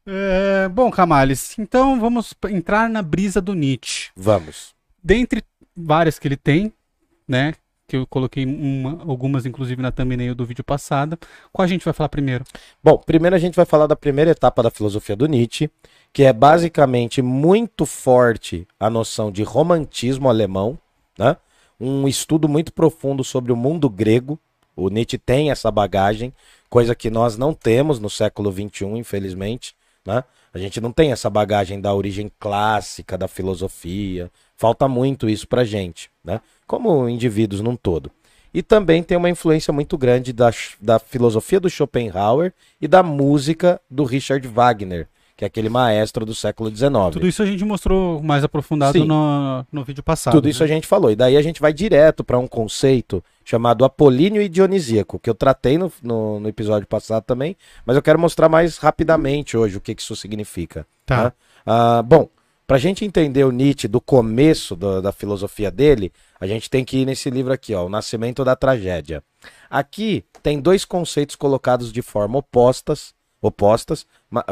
É, 0.06 0.68
bom, 0.68 0.90
Camales, 0.90 1.56
então 1.58 1.98
vamos 2.00 2.34
entrar 2.50 2.88
na 2.90 3.02
brisa 3.02 3.40
do 3.40 3.54
Nietzsche. 3.54 4.10
Vamos. 4.16 4.74
Dentre 5.02 5.42
várias 5.76 6.18
que 6.18 6.26
ele 6.28 6.36
tem, 6.36 6.72
né? 7.26 7.54
Que 7.86 7.96
eu 7.96 8.06
coloquei 8.06 8.44
uma- 8.44 9.02
algumas, 9.08 9.46
inclusive, 9.46 9.80
na 9.80 9.92
thumbnail 9.92 10.34
do 10.34 10.44
vídeo 10.44 10.64
passado. 10.64 11.16
Qual 11.52 11.64
a 11.64 11.68
gente 11.68 11.84
vai 11.84 11.94
falar 11.94 12.08
primeiro? 12.08 12.44
Bom, 12.82 12.98
primeiro 12.98 13.36
a 13.36 13.38
gente 13.38 13.54
vai 13.54 13.64
falar 13.64 13.86
da 13.86 13.94
primeira 13.96 14.30
etapa 14.32 14.62
da 14.62 14.70
filosofia 14.70 15.14
do 15.14 15.26
Nietzsche, 15.26 15.70
que 16.12 16.24
é 16.24 16.32
basicamente 16.32 17.22
muito 17.22 17.86
forte 17.86 18.66
a 18.78 18.90
noção 18.90 19.30
de 19.30 19.42
romantismo 19.42 20.28
alemão, 20.28 20.76
né? 21.18 21.36
Um 21.80 22.06
estudo 22.06 22.48
muito 22.48 22.72
profundo 22.72 23.24
sobre 23.24 23.52
o 23.52 23.56
mundo 23.56 23.88
grego. 23.88 24.38
O 24.74 24.88
Nietzsche 24.88 25.18
tem 25.18 25.50
essa 25.50 25.70
bagagem, 25.70 26.32
coisa 26.70 26.94
que 26.94 27.10
nós 27.10 27.36
não 27.36 27.52
temos 27.52 27.98
no 27.98 28.08
século 28.08 28.50
XXI, 28.50 28.86
infelizmente, 28.96 29.74
né? 30.06 30.24
A 30.54 30.58
gente 30.58 30.80
não 30.80 30.92
tem 30.92 31.12
essa 31.12 31.30
bagagem 31.30 31.80
da 31.80 31.94
origem 31.94 32.30
clássica 32.38 33.16
da 33.16 33.26
filosofia. 33.26 34.30
Falta 34.56 34.86
muito 34.86 35.28
isso 35.28 35.48
pra 35.48 35.64
gente, 35.64 36.10
né? 36.22 36.40
Como 36.66 37.08
indivíduos 37.08 37.62
num 37.62 37.74
todo. 37.74 38.10
E 38.52 38.62
também 38.62 39.02
tem 39.02 39.16
uma 39.16 39.30
influência 39.30 39.72
muito 39.72 39.96
grande 39.96 40.32
da, 40.32 40.50
da 40.78 40.98
filosofia 40.98 41.58
do 41.58 41.70
Schopenhauer 41.70 42.52
e 42.80 42.86
da 42.86 43.02
música 43.02 43.80
do 43.90 44.04
Richard 44.04 44.46
Wagner, 44.46 45.08
que 45.42 45.44
é 45.44 45.48
aquele 45.48 45.68
maestro 45.68 46.24
do 46.24 46.34
século 46.36 46.70
XIX. 46.70 46.92
Tudo 47.10 47.26
isso 47.26 47.42
a 47.42 47.46
gente 47.46 47.64
mostrou 47.64 48.22
mais 48.22 48.44
aprofundado 48.44 48.96
Sim. 48.96 49.04
no, 49.04 49.66
no 49.72 49.82
vídeo 49.82 50.02
passado. 50.02 50.34
Tudo 50.34 50.44
né? 50.44 50.50
isso 50.50 50.62
a 50.62 50.68
gente 50.68 50.86
falou. 50.86 51.10
E 51.10 51.16
daí 51.16 51.36
a 51.36 51.42
gente 51.42 51.60
vai 51.60 51.72
direto 51.72 52.22
para 52.22 52.38
um 52.38 52.46
conceito 52.46 53.24
chamado 53.44 53.84
apolíneo 53.84 54.40
e 54.40 54.48
dionisíaco, 54.48 55.18
que 55.18 55.28
eu 55.28 55.34
tratei 55.34 55.76
no, 55.76 55.92
no, 56.00 56.38
no 56.38 56.48
episódio 56.48 56.86
passado 56.86 57.24
também, 57.24 57.56
mas 57.84 57.96
eu 57.96 58.02
quero 58.02 58.20
mostrar 58.20 58.48
mais 58.48 58.78
rapidamente 58.78 59.56
hoje 59.56 59.76
o 59.76 59.80
que, 59.80 59.96
que 59.96 60.02
isso 60.02 60.14
significa. 60.14 60.86
Tá. 61.04 61.24
né? 61.24 61.32
Ah, 61.66 62.02
bom, 62.02 62.28
para 62.64 62.76
a 62.76 62.80
gente 62.80 63.04
entender 63.04 63.42
o 63.42 63.50
Nietzsche 63.50 63.88
do 63.88 64.00
começo 64.00 64.76
do- 64.76 65.02
da 65.02 65.10
filosofia 65.10 65.72
dele, 65.72 66.12
a 66.40 66.46
gente 66.46 66.70
tem 66.70 66.84
que 66.84 66.98
ir 66.98 67.04
nesse 67.04 67.28
livro 67.30 67.52
aqui, 67.52 67.74
ó, 67.74 67.84
O 67.86 67.88
Nascimento 67.88 68.44
da 68.44 68.54
Tragédia. 68.54 69.24
Aqui 69.68 70.24
tem 70.40 70.60
dois 70.60 70.84
conceitos 70.84 71.34
colocados 71.34 71.92
de 71.92 72.00
forma 72.00 72.38
opostas, 72.38 73.12
opostas, 73.40 74.06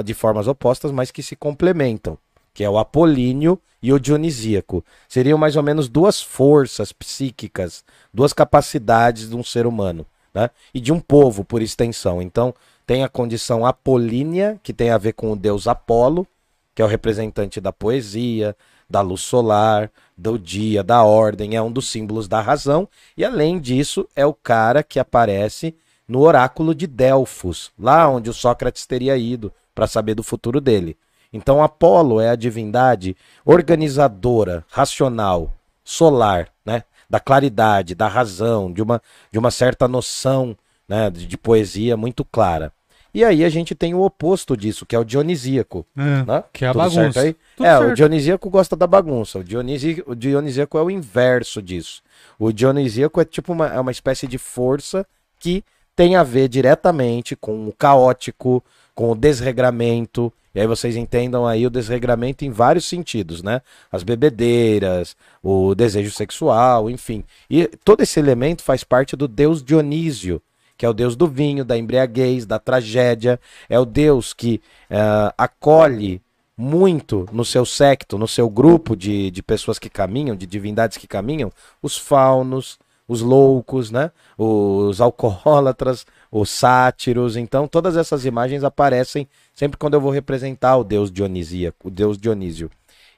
de 0.05 0.15
formas 0.15 0.47
opostas, 0.47 0.93
mas 0.93 1.11
que 1.11 1.23
se 1.23 1.35
complementam, 1.35 2.19
que 2.53 2.65
é 2.65 2.71
o 2.71 2.79
apolíneo 2.79 3.59
e 3.83 3.93
o 3.93 3.99
dionisíaco. 3.99 4.85
Seriam 5.09 5.39
mais 5.39 5.57
ou 5.57 5.63
menos 5.63 5.89
duas 5.89 6.21
forças 6.21 6.93
psíquicas, 6.93 7.85
duas 8.13 8.33
capacidades 8.33 9.29
de 9.29 9.37
um 9.37 9.43
ser 9.43 9.67
humano, 9.67 10.05
né? 10.35 10.51
E 10.75 10.81
de 10.81 10.93
um 10.93 11.01
povo, 11.01 11.45
por 11.45 11.63
extensão. 11.63 12.21
Então, 12.21 12.55
tem 12.87 13.05
a 13.05 13.09
condição 13.09 13.65
apolínea, 13.65 14.59
que 14.63 14.73
tem 14.73 14.91
a 14.91 14.99
ver 14.99 15.13
com 15.13 15.33
o 15.33 15.37
deus 15.37 15.67
Apolo, 15.67 16.27
que 16.75 16.83
é 16.83 16.85
o 16.85 16.89
representante 16.89 17.61
da 17.61 17.73
poesia, 17.73 18.57
da 18.89 19.01
luz 19.01 19.21
solar, 19.21 19.91
do 20.17 20.39
dia, 20.39 20.83
da 20.83 21.05
ordem, 21.05 21.57
é 21.57 21.63
um 21.63 21.71
dos 21.71 21.89
símbolos 21.89 22.27
da 22.27 22.41
razão. 22.41 22.89
E 23.17 23.25
além 23.25 23.61
disso, 23.61 24.09
é 24.17 24.27
o 24.27 24.35
cara 24.35 24.83
que 24.83 24.99
aparece 24.99 25.75
no 26.09 26.21
oráculo 26.21 26.75
de 26.75 26.89
Delfos, 26.89 27.71
lá 27.79 28.09
onde 28.09 28.29
o 28.29 28.35
Sócrates 28.35 28.85
teria 28.85 29.17
ido 29.17 29.53
para 29.75 29.87
saber 29.87 30.15
do 30.15 30.23
futuro 30.23 30.61
dele. 30.61 30.97
Então, 31.33 31.63
Apolo 31.63 32.21
é 32.21 32.31
a 32.31 32.37
divindade 32.37 33.17
organizadora, 33.45 34.65
racional, 34.71 35.55
solar, 35.85 36.49
né? 36.65 36.83
Da 37.09 37.19
claridade, 37.21 37.95
da 37.95 38.09
razão, 38.09 38.73
de 38.73 38.83
uma, 38.83 39.01
de 39.33 39.39
uma 39.39 39.51
certa 39.51 39.89
noção 39.89 40.57
né? 40.89 41.11
de, 41.11 41.27
de 41.27 41.37
poesia 41.39 41.97
muito 41.97 42.25
clara. 42.25 42.73
E 43.13 43.25
aí 43.25 43.45
a 43.45 43.49
gente 43.49 43.75
tem 43.75 43.93
o 43.93 44.03
oposto 44.03 44.57
disso, 44.57 44.87
que 44.87 44.95
é 44.95 44.99
o 44.99 45.05
dionisíaco. 45.05 45.85
É, 45.97 46.25
Né? 46.25 46.45
que 46.53 46.65
é 46.65 46.69
a 46.69 46.73
Tudo 46.73 46.83
bagunça. 46.83 47.21
certo 47.21 47.65
é, 47.65 47.77
o 47.77 47.83
certo. 47.83 47.95
dionisíaco 47.97 48.51
gosta 48.51 48.77
da 48.77 48.87
bagunça. 48.87 49.39
O, 49.41 49.45
dionisi, 49.45 50.03
o 50.07 50.15
dionisíaco 50.15 50.79
é 50.79 50.83
o 50.83 50.91
inverso 50.91 51.61
disso. 51.61 52.03
O 52.39 52.53
dionisíaco 52.53 53.21
é 53.21 53.25
tipo 53.25 53.53
uma, 53.53 53.67
é 53.69 53.81
uma 53.81 53.91
espécie 53.91 54.27
de 54.29 54.39
força 54.39 55.05
que 55.39 55.65
tem 55.97 56.15
a 56.15 56.23
ver 56.23 56.49
diretamente 56.49 57.35
com 57.35 57.67
o 57.67 57.73
caótico, 57.73 58.63
com 59.01 59.13
o 59.13 59.15
desregramento. 59.15 60.31
E 60.55 60.61
aí 60.61 60.67
vocês 60.67 60.95
entendam 60.95 61.47
aí 61.47 61.67
o 61.67 61.71
desregramento 61.71 62.45
em 62.45 62.51
vários 62.51 62.85
sentidos, 62.85 63.43
né? 63.43 63.63
As 63.91 64.03
bebedeiras, 64.03 65.17
o 65.43 65.75
desejo 65.75 66.11
sexual, 66.11 66.91
enfim. 66.91 67.25
E 67.49 67.67
todo 67.83 68.03
esse 68.03 68.21
elemento 68.21 68.63
faz 68.63 68.85
parte 68.85 69.17
do 69.17 69.27
deus 69.27 69.65
Dionísio, 69.65 70.43
que 70.77 70.85
é 70.85 70.89
o 70.89 70.93
deus 70.93 71.17
do 71.17 71.27
vinho, 71.27 71.65
da 71.65 71.79
embriaguez, 71.79 72.45
da 72.45 72.59
tragédia. 72.59 73.41
É 73.71 73.81
o 73.81 73.87
deus 73.87 74.35
que 74.35 74.61
uh, 74.91 75.33
acolhe 75.39 76.21
muito 76.55 77.27
no 77.33 77.43
seu 77.43 77.65
secto, 77.65 78.19
no 78.19 78.29
seu 78.29 78.51
grupo 78.51 78.95
de, 78.95 79.31
de 79.31 79.43
pessoas 79.43 79.79
que 79.79 79.89
caminham, 79.89 80.37
de 80.37 80.45
divindades 80.45 80.99
que 80.99 81.07
caminham, 81.07 81.51
os 81.81 81.97
faunos, 81.97 82.79
os 83.11 83.23
loucos, 83.23 83.91
né? 83.91 84.13
Os 84.39 85.01
alcoólatras, 85.01 86.07
os 86.31 86.49
sátiros. 86.49 87.37
Então, 87.37 87.67
todas 87.67 87.97
essas 87.97 88.25
imagens 88.25 88.63
aparecem 88.63 89.27
sempre 89.53 89.77
quando 89.77 89.95
eu 89.95 90.01
vou 90.01 90.13
representar 90.13 90.77
o 90.77 90.85
deus 90.85 91.11
Dionisíaco, 91.11 91.89
o 91.89 91.91
deus 91.91 92.17
Dionísio. 92.17 92.71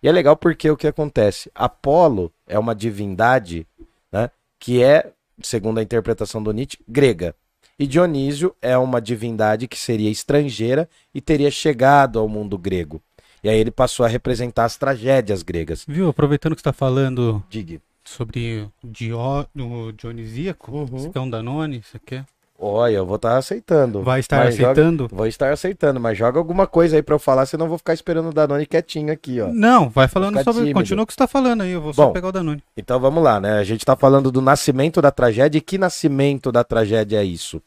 E 0.03 0.09
é 0.09 0.13
legal 0.13 0.35
porque 0.35 0.71
o 0.71 0.79
que 0.79 0.87
acontece? 0.87 1.51
Apolo 1.55 2.33
é 2.47 2.59
uma 2.59 2.75
divindade, 2.75 3.67
né? 4.11 4.31
Que 4.59 4.83
é, 4.83 5.13
segundo 5.43 5.77
a 5.77 5.83
interpretação 5.83 6.43
do 6.43 6.53
Nietzsche, 6.53 6.79
grega. 6.89 7.35
E 7.79 7.87
Dionísio 7.87 8.57
é 8.63 8.79
uma 8.79 8.99
divindade 8.99 9.69
que 9.69 9.79
seria 9.79 10.11
estrangeira 10.11 10.89
e 11.15 11.21
teria 11.21 11.51
chegado 11.51 12.19
ao 12.19 12.27
mundo 12.27 12.57
grego. 12.57 12.99
E 13.45 13.49
aí 13.51 13.59
ele 13.59 13.71
passou 13.71 14.07
a 14.07 14.09
representar 14.09 14.65
as 14.65 14.79
tragédias 14.79 15.43
gregas. 15.43 15.85
Viu? 15.87 16.09
Aproveitando 16.09 16.55
que 16.55 16.63
você 16.63 16.71
está 16.71 16.73
falando 16.73 17.45
Diga. 17.51 17.79
Sobre 18.05 18.69
Dio, 18.83 19.19
o 19.57 19.93
Dionisíaco, 19.93 20.73
uhum. 20.73 20.87
você 20.87 21.09
quer 21.11 21.21
um 21.21 21.31
Danone? 21.31 21.83
Você 21.83 21.99
quer? 21.99 22.25
Olha, 22.65 22.95
eu 22.95 23.07
vou 23.07 23.17
estar 23.17 23.31
tá 23.31 23.39
aceitando. 23.39 24.03
Vai 24.03 24.21
estar 24.21 24.47
aceitando? 24.47 25.05
Joga... 25.05 25.17
Vou 25.17 25.27
estar 25.27 25.53
aceitando, 25.53 25.99
mas 25.99 26.17
joga 26.17 26.39
alguma 26.39 26.65
coisa 26.65 26.95
aí 26.95 27.03
para 27.03 27.17
eu 27.17 27.19
falar, 27.19 27.45
senão 27.45 27.65
eu 27.67 27.69
vou 27.69 27.79
ficar 27.79 27.93
esperando 27.93 28.29
o 28.29 28.33
Danone 28.33 28.67
quietinho 28.67 29.13
aqui, 29.13 29.41
ó. 29.41 29.49
Não, 29.49 29.91
vai 29.91 30.07
falando 30.07 30.37
sobre. 30.45 30.61
Tímido. 30.61 30.79
Continua 30.79 31.03
o 31.03 31.07
que 31.07 31.13
você 31.13 31.19
tá 31.19 31.27
falando 31.27 31.63
aí, 31.63 31.73
eu 31.73 31.81
vou 31.81 31.93
Bom, 31.93 32.05
só 32.05 32.11
pegar 32.11 32.29
o 32.29 32.33
Danone. 32.33 32.63
Então 32.77 33.01
vamos 33.01 33.21
lá, 33.21 33.41
né? 33.41 33.59
A 33.59 33.65
gente 33.65 33.85
tá 33.85 33.97
falando 33.97 34.31
do 34.31 34.41
nascimento 34.41 35.03
da 35.03 35.11
tragédia 35.11 35.59
e 35.59 35.61
que 35.61 35.77
nascimento 35.77 36.53
da 36.53 36.63
tragédia 36.63 37.21
é 37.21 37.25
isso? 37.25 37.61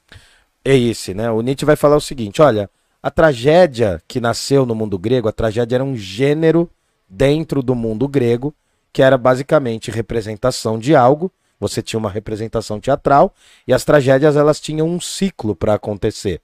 É 0.64 0.78
esse, 0.78 1.14
né? 1.14 1.30
O 1.30 1.42
Nietzsche 1.42 1.66
vai 1.66 1.76
falar 1.76 1.98
o 1.98 2.02
seguinte: 2.02 2.42
olha, 2.42 2.70
a 3.04 3.12
tragédia 3.12 4.02
que 4.08 4.22
nasceu 4.22 4.66
no 4.66 4.74
mundo 4.74 4.98
grego, 4.98 5.28
a 5.28 5.34
tragédia 5.34 5.76
era 5.76 5.84
um 5.84 5.98
gênero 5.98 6.70
dentro 7.10 7.62
do 7.62 7.76
mundo 7.76 8.08
grego, 8.08 8.54
que 8.96 9.02
era 9.02 9.18
basicamente 9.18 9.92
representação 9.92 10.80
de 10.80 10.96
algo. 10.96 11.30
Você 11.60 11.82
tinha 11.82 12.00
uma 12.00 12.10
representação 12.10 12.80
teatral 12.80 13.36
e 13.68 13.74
as 13.74 13.84
tragédias 13.84 14.38
elas 14.38 14.58
tinham 14.58 14.88
um 14.88 15.02
ciclo 15.02 15.54
para 15.54 15.74
acontecer. 15.74 16.40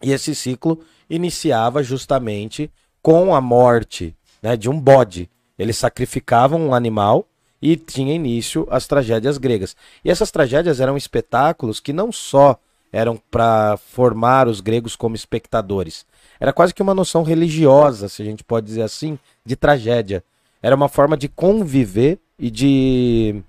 E 0.00 0.12
esse 0.12 0.36
ciclo 0.36 0.78
iniciava 1.10 1.82
justamente 1.82 2.70
com 3.02 3.34
a 3.34 3.40
morte 3.40 4.14
né, 4.40 4.56
de 4.56 4.70
um 4.70 4.80
bode. 4.80 5.28
Eles 5.58 5.76
sacrificavam 5.76 6.64
um 6.64 6.72
animal 6.72 7.26
e 7.60 7.74
tinha 7.74 8.14
início 8.14 8.64
as 8.70 8.86
tragédias 8.86 9.36
gregas. 9.36 9.74
E 10.04 10.12
essas 10.12 10.30
tragédias 10.30 10.78
eram 10.78 10.96
espetáculos 10.96 11.80
que 11.80 11.92
não 11.92 12.12
só 12.12 12.56
eram 12.92 13.20
para 13.32 13.76
formar 13.78 14.46
os 14.46 14.60
gregos 14.60 14.94
como 14.94 15.16
espectadores. 15.16 16.06
Era 16.38 16.52
quase 16.52 16.72
que 16.72 16.82
uma 16.82 16.94
noção 16.94 17.24
religiosa, 17.24 18.08
se 18.08 18.22
a 18.22 18.24
gente 18.24 18.44
pode 18.44 18.64
dizer 18.64 18.82
assim, 18.82 19.18
de 19.44 19.56
tragédia. 19.56 20.22
Era 20.62 20.74
uma 20.74 20.88
forma 20.88 21.16
de 21.16 21.28
conviver 21.28 22.18
e 22.38 22.50
de 22.50 23.42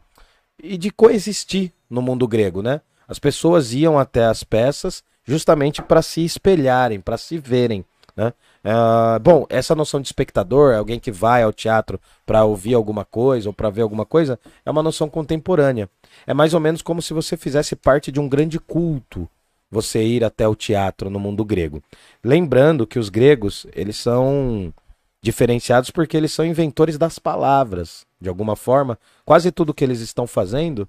e 0.61 0.77
de 0.77 0.91
coexistir 0.91 1.71
no 1.89 2.01
mundo 2.01 2.27
grego, 2.27 2.61
né? 2.61 2.81
As 3.07 3.17
pessoas 3.17 3.73
iam 3.73 3.97
até 3.97 4.25
as 4.25 4.43
peças 4.43 5.03
justamente 5.23 5.81
para 5.81 6.01
se 6.01 6.23
espelharem, 6.23 6.99
para 6.99 7.17
se 7.17 7.37
verem, 7.37 7.85
né? 8.15 8.33
Uh, 8.63 9.19
bom, 9.21 9.45
essa 9.49 9.73
noção 9.73 10.01
de 10.01 10.07
espectador, 10.07 10.75
alguém 10.75 10.99
que 10.99 11.11
vai 11.11 11.43
ao 11.43 11.53
teatro 11.53 11.99
para 12.25 12.43
ouvir 12.43 12.73
alguma 12.73 13.05
coisa 13.05 13.49
ou 13.49 13.53
para 13.53 13.69
ver 13.69 13.81
alguma 13.81 14.05
coisa, 14.05 14.37
é 14.65 14.69
uma 14.69 14.83
noção 14.83 15.09
contemporânea. 15.09 15.89
É 16.27 16.33
mais 16.33 16.53
ou 16.53 16.59
menos 16.59 16.81
como 16.81 17.01
se 17.01 17.13
você 17.13 17.37
fizesse 17.37 17.75
parte 17.75 18.11
de 18.11 18.19
um 18.19 18.27
grande 18.27 18.59
culto, 18.59 19.29
você 19.71 20.03
ir 20.03 20.23
até 20.23 20.47
o 20.47 20.55
teatro 20.55 21.09
no 21.09 21.19
mundo 21.19 21.45
grego. 21.45 21.81
Lembrando 22.23 22.85
que 22.85 22.99
os 22.99 23.09
gregos, 23.09 23.65
eles 23.73 23.95
são 23.95 24.73
diferenciados 25.21 25.91
porque 25.91 26.15
eles 26.15 26.31
são 26.31 26.45
inventores 26.45 26.97
das 26.97 27.19
palavras. 27.19 28.05
De 28.19 28.29
alguma 28.29 28.55
forma, 28.55 28.97
quase 29.25 29.51
tudo 29.51 29.73
que 29.73 29.83
eles 29.83 29.99
estão 29.99 30.27
fazendo 30.27 30.87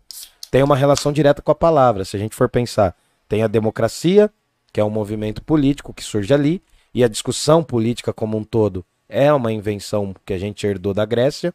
tem 0.51 0.63
uma 0.63 0.77
relação 0.77 1.13
direta 1.13 1.41
com 1.41 1.53
a 1.53 1.55
palavra. 1.55 2.05
Se 2.05 2.17
a 2.17 2.19
gente 2.19 2.35
for 2.35 2.49
pensar, 2.49 2.97
tem 3.29 3.43
a 3.43 3.47
democracia, 3.47 4.31
que 4.73 4.81
é 4.81 4.85
um 4.85 4.91
movimento 4.91 5.43
político 5.43 5.95
que 5.95 6.03
surge 6.03 6.35
ali, 6.35 6.63
e 6.93 7.05
a 7.05 7.09
discussão 7.09 7.63
política 7.63 8.13
como 8.13 8.37
um 8.37 8.45
todo 8.45 8.85
é 9.09 9.33
uma 9.33 9.53
invenção 9.53 10.15
que 10.25 10.33
a 10.33 10.39
gente 10.39 10.67
herdou 10.67 10.95
da 10.95 11.05
Grécia. 11.05 11.53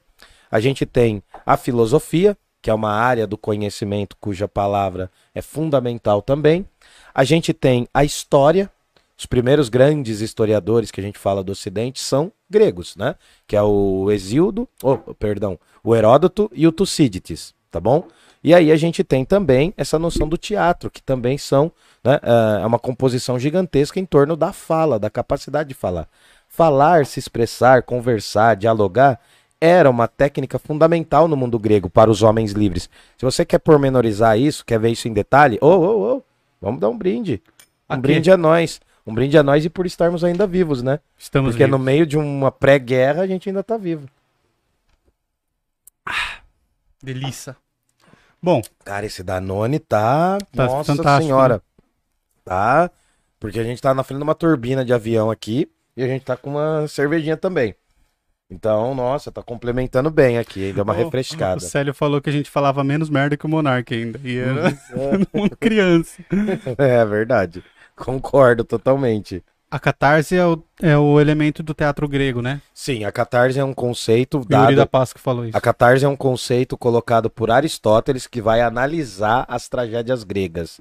A 0.51 0.59
gente 0.59 0.85
tem 0.85 1.23
a 1.45 1.57
filosofia, 1.57 2.37
que 2.61 2.69
é 2.69 2.73
uma 2.73 2.91
área 2.91 3.27
do 3.27 3.37
conhecimento 3.37 4.17
cuja 4.19 4.47
palavra 4.47 5.11
é 5.33 5.41
fundamental 5.41 6.21
também. 6.21 6.65
A 7.13 7.23
gente 7.23 7.53
tem 7.53 7.87
a 7.93 8.03
história. 8.03 8.71
Os 9.17 9.25
primeiros 9.25 9.69
grandes 9.69 10.19
historiadores 10.19 10.91
que 10.91 10.99
a 10.99 11.03
gente 11.03 11.17
fala 11.17 11.43
do 11.43 11.51
Ocidente 11.51 12.01
são 12.01 12.31
gregos, 12.49 12.95
né? 12.95 13.15
Que 13.47 13.55
é 13.55 13.61
o 13.61 14.11
Exildo, 14.11 14.67
oh, 14.83 14.97
perdão, 15.15 15.57
o 15.83 15.95
Heródoto 15.95 16.51
e 16.53 16.67
o 16.67 16.71
Tucídides, 16.71 17.53
tá 17.71 17.79
bom? 17.79 18.07
E 18.43 18.53
aí 18.53 18.71
a 18.71 18.75
gente 18.75 19.03
tem 19.03 19.25
também 19.25 19.73
essa 19.75 19.97
noção 19.97 20.27
do 20.27 20.37
teatro, 20.37 20.91
que 20.91 21.01
também 21.01 21.37
são 21.37 21.71
né, 22.03 22.19
é, 22.21 22.61
é 22.61 22.65
uma 22.65 22.77
composição 22.77 23.39
gigantesca 23.39 23.99
em 23.99 24.05
torno 24.05 24.35
da 24.35 24.53
fala, 24.53 24.99
da 24.99 25.09
capacidade 25.09 25.69
de 25.69 25.75
falar. 25.75 26.07
Falar, 26.47 27.05
se 27.05 27.17
expressar, 27.17 27.83
conversar, 27.83 28.55
dialogar 28.55 29.19
era 29.59 29.89
uma 29.89 30.07
técnica 30.07 30.59
fundamental 30.59 31.27
no 31.27 31.35
mundo 31.35 31.57
grego 31.57 31.89
para 31.89 32.11
os 32.11 32.21
homens 32.21 32.51
livres. 32.51 32.89
Se 33.17 33.25
você 33.25 33.43
quer 33.43 33.59
pormenorizar 33.59 34.37
isso, 34.37 34.65
quer 34.65 34.79
ver 34.79 34.91
isso 34.91 35.07
em 35.07 35.13
detalhe, 35.13 35.57
ô, 35.61 35.67
ô, 35.67 36.15
ô, 36.17 36.23
vamos 36.61 36.79
dar 36.79 36.89
um 36.89 36.97
brinde. 36.97 37.41
Um 37.89 37.93
Aqui. 37.93 38.01
brinde 38.01 38.29
a 38.29 38.37
nós. 38.37 38.79
Um 39.05 39.13
brinde 39.13 39.37
a 39.37 39.43
nós 39.43 39.63
e 39.63 39.69
por 39.69 39.85
estarmos 39.85 40.23
ainda 40.23 40.47
vivos, 40.47 40.81
né? 40.81 40.99
Estamos 41.17 41.51
Porque 41.51 41.63
vivos. 41.63 41.79
no 41.79 41.83
meio 41.83 42.05
de 42.05 42.17
uma 42.17 42.51
pré-guerra 42.51 43.21
a 43.21 43.27
gente 43.27 43.47
ainda 43.47 43.59
está 43.59 43.77
vivo. 43.77 44.09
Ah, 46.05 46.39
delícia. 47.01 47.55
Bom. 48.41 48.61
Cara, 48.83 49.05
esse 49.05 49.23
Danone 49.23 49.79
tá. 49.79 50.37
tá 50.55 50.65
Nossa 50.65 50.95
fantástico, 50.95 51.27
senhora. 51.27 51.61
Tá. 52.43 52.89
Porque 53.39 53.59
a 53.59 53.63
gente 53.63 53.81
tá 53.81 53.93
na 53.93 54.03
frente 54.03 54.19
de 54.19 54.23
uma 54.23 54.35
turbina 54.35 54.83
de 54.83 54.93
avião 54.93 55.29
aqui 55.29 55.69
e 55.95 56.03
a 56.03 56.07
gente 56.07 56.25
tá 56.25 56.35
com 56.35 56.51
uma 56.51 56.87
cervejinha 56.87 57.37
também. 57.37 57.75
Então, 58.49 58.93
nossa, 58.93 59.31
tá 59.31 59.41
complementando 59.41 60.11
bem 60.11 60.37
aqui, 60.37 60.71
deu 60.71 60.83
uma 60.83 60.93
oh, 60.93 60.97
refrescada. 60.97 61.57
O 61.57 61.59
Célio 61.59 61.93
falou 61.93 62.21
que 62.21 62.29
a 62.29 62.33
gente 62.33 62.49
falava 62.49 62.83
menos 62.83 63.09
merda 63.09 63.35
que 63.35 63.45
o 63.45 63.49
Monark 63.49 63.93
ainda. 63.93 64.19
E 64.23 64.37
era 64.37 64.77
uma 65.33 65.49
criança. 65.49 66.23
É 66.77 67.03
verdade. 67.05 67.63
Concordo 67.97 68.63
totalmente. 68.63 69.43
A 69.69 69.79
catarse 69.79 70.37
é 70.37 70.45
o, 70.45 70.63
é 70.81 70.97
o 70.97 71.19
elemento 71.19 71.61
do 71.61 71.73
teatro 71.73 72.07
grego, 72.07 72.41
né? 72.41 72.61
Sim, 72.73 73.03
a 73.03 73.11
catarse 73.11 73.59
é 73.59 73.63
um 73.63 73.73
conceito 73.73 74.39
dado... 74.47 74.75
da 74.75 74.87
que 74.87 75.19
falou 75.19 75.45
isso. 75.45 75.57
A 75.57 75.59
catarse 75.59 76.05
é 76.05 76.07
um 76.07 76.15
conceito 76.15 76.77
colocado 76.77 77.29
por 77.29 77.51
Aristóteles 77.51 78.27
que 78.27 78.41
vai 78.41 78.61
analisar 78.61 79.43
as 79.49 79.67
tragédias 79.67 80.23
gregas. 80.23 80.79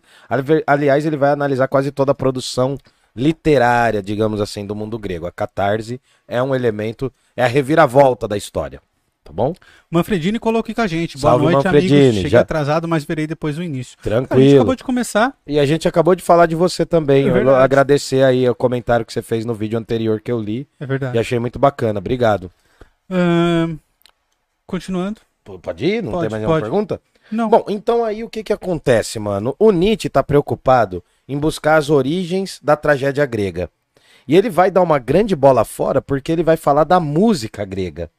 Aliás, 0.66 1.04
ele 1.06 1.16
vai 1.16 1.30
analisar 1.30 1.66
quase 1.66 1.90
toda 1.90 2.12
a 2.12 2.14
produção 2.14 2.78
literária, 3.16 4.02
digamos 4.02 4.40
assim, 4.40 4.66
do 4.66 4.75
mundo 4.75 4.99
grego. 4.99 5.26
A 5.26 5.33
catarse 5.33 6.00
é 6.28 6.42
um 6.42 6.54
elemento, 6.54 7.12
é 7.37 7.42
a 7.42 7.49
reviravolta 7.49 8.28
da 8.28 8.37
história. 8.37 8.80
Tá 9.25 9.33
bom? 9.33 9.54
Manfredini 9.90 10.38
colocou 10.38 10.61
aqui 10.61 10.75
com 10.75 10.83
a 10.83 10.87
gente. 10.87 11.16
Boa 11.16 11.31
Salve, 11.31 11.45
noite, 11.47 11.64
Manfredini. 11.64 11.97
amigos. 11.97 12.14
Cheguei 12.16 12.31
Já... 12.31 12.40
atrasado, 12.40 12.87
mas 12.87 13.04
verei 13.04 13.26
depois 13.26 13.57
do 13.57 13.62
início. 13.62 13.97
Tranquilo. 14.02 14.38
A 14.38 14.45
gente 14.45 14.54
acabou 14.57 14.76
de 14.76 14.85
começar. 14.85 15.35
E 15.47 15.59
a 15.59 15.64
gente 15.64 15.88
acabou 15.88 16.14
de 16.14 16.23
falar 16.23 16.45
de 16.45 16.54
você 16.54 16.85
também. 16.85 17.28
É 17.31 17.54
agradecer 17.57 18.23
aí 18.23 18.47
o 18.47 18.54
comentário 18.54 19.07
que 19.07 19.12
você 19.14 19.23
fez 19.23 19.47
no 19.47 19.54
vídeo 19.54 19.78
anterior 19.78 20.21
que 20.21 20.31
eu 20.31 20.38
li. 20.38 20.69
É 20.78 20.85
verdade. 20.85 21.16
E 21.16 21.19
achei 21.19 21.38
muito 21.38 21.59
bacana. 21.59 21.99
Obrigado. 22.00 22.50
Continuando. 24.66 25.23
Pode 25.62 25.87
ir? 25.87 26.02
Não 26.02 26.12
pode, 26.12 26.23
tem 26.23 26.31
mais 26.31 26.43
nenhuma 26.43 26.61
pergunta? 26.61 27.00
Não. 27.31 27.49
Bom, 27.49 27.64
então 27.69 28.04
aí 28.04 28.23
o 28.23 28.28
que 28.28 28.45
que 28.45 28.52
acontece, 28.52 29.19
mano? 29.19 29.57
O 29.59 29.71
Nietzsche 29.71 30.11
tá 30.11 30.23
preocupado 30.23 31.02
em 31.26 31.38
buscar 31.38 31.76
as 31.76 31.88
origens 31.88 32.61
da 32.62 32.76
tragédia 32.76 33.25
grega. 33.25 33.71
E 34.28 34.37
ele 34.37 34.50
vai 34.50 34.71
dar 34.71 34.83
uma 34.83 34.99
grande 34.99 35.35
bola 35.35 35.64
fora 35.64 36.02
porque 36.02 36.31
ele 36.31 36.43
vai 36.43 36.59
falar 36.59 36.85
da 36.85 37.00
música 37.00 37.64
grega. 37.64 38.11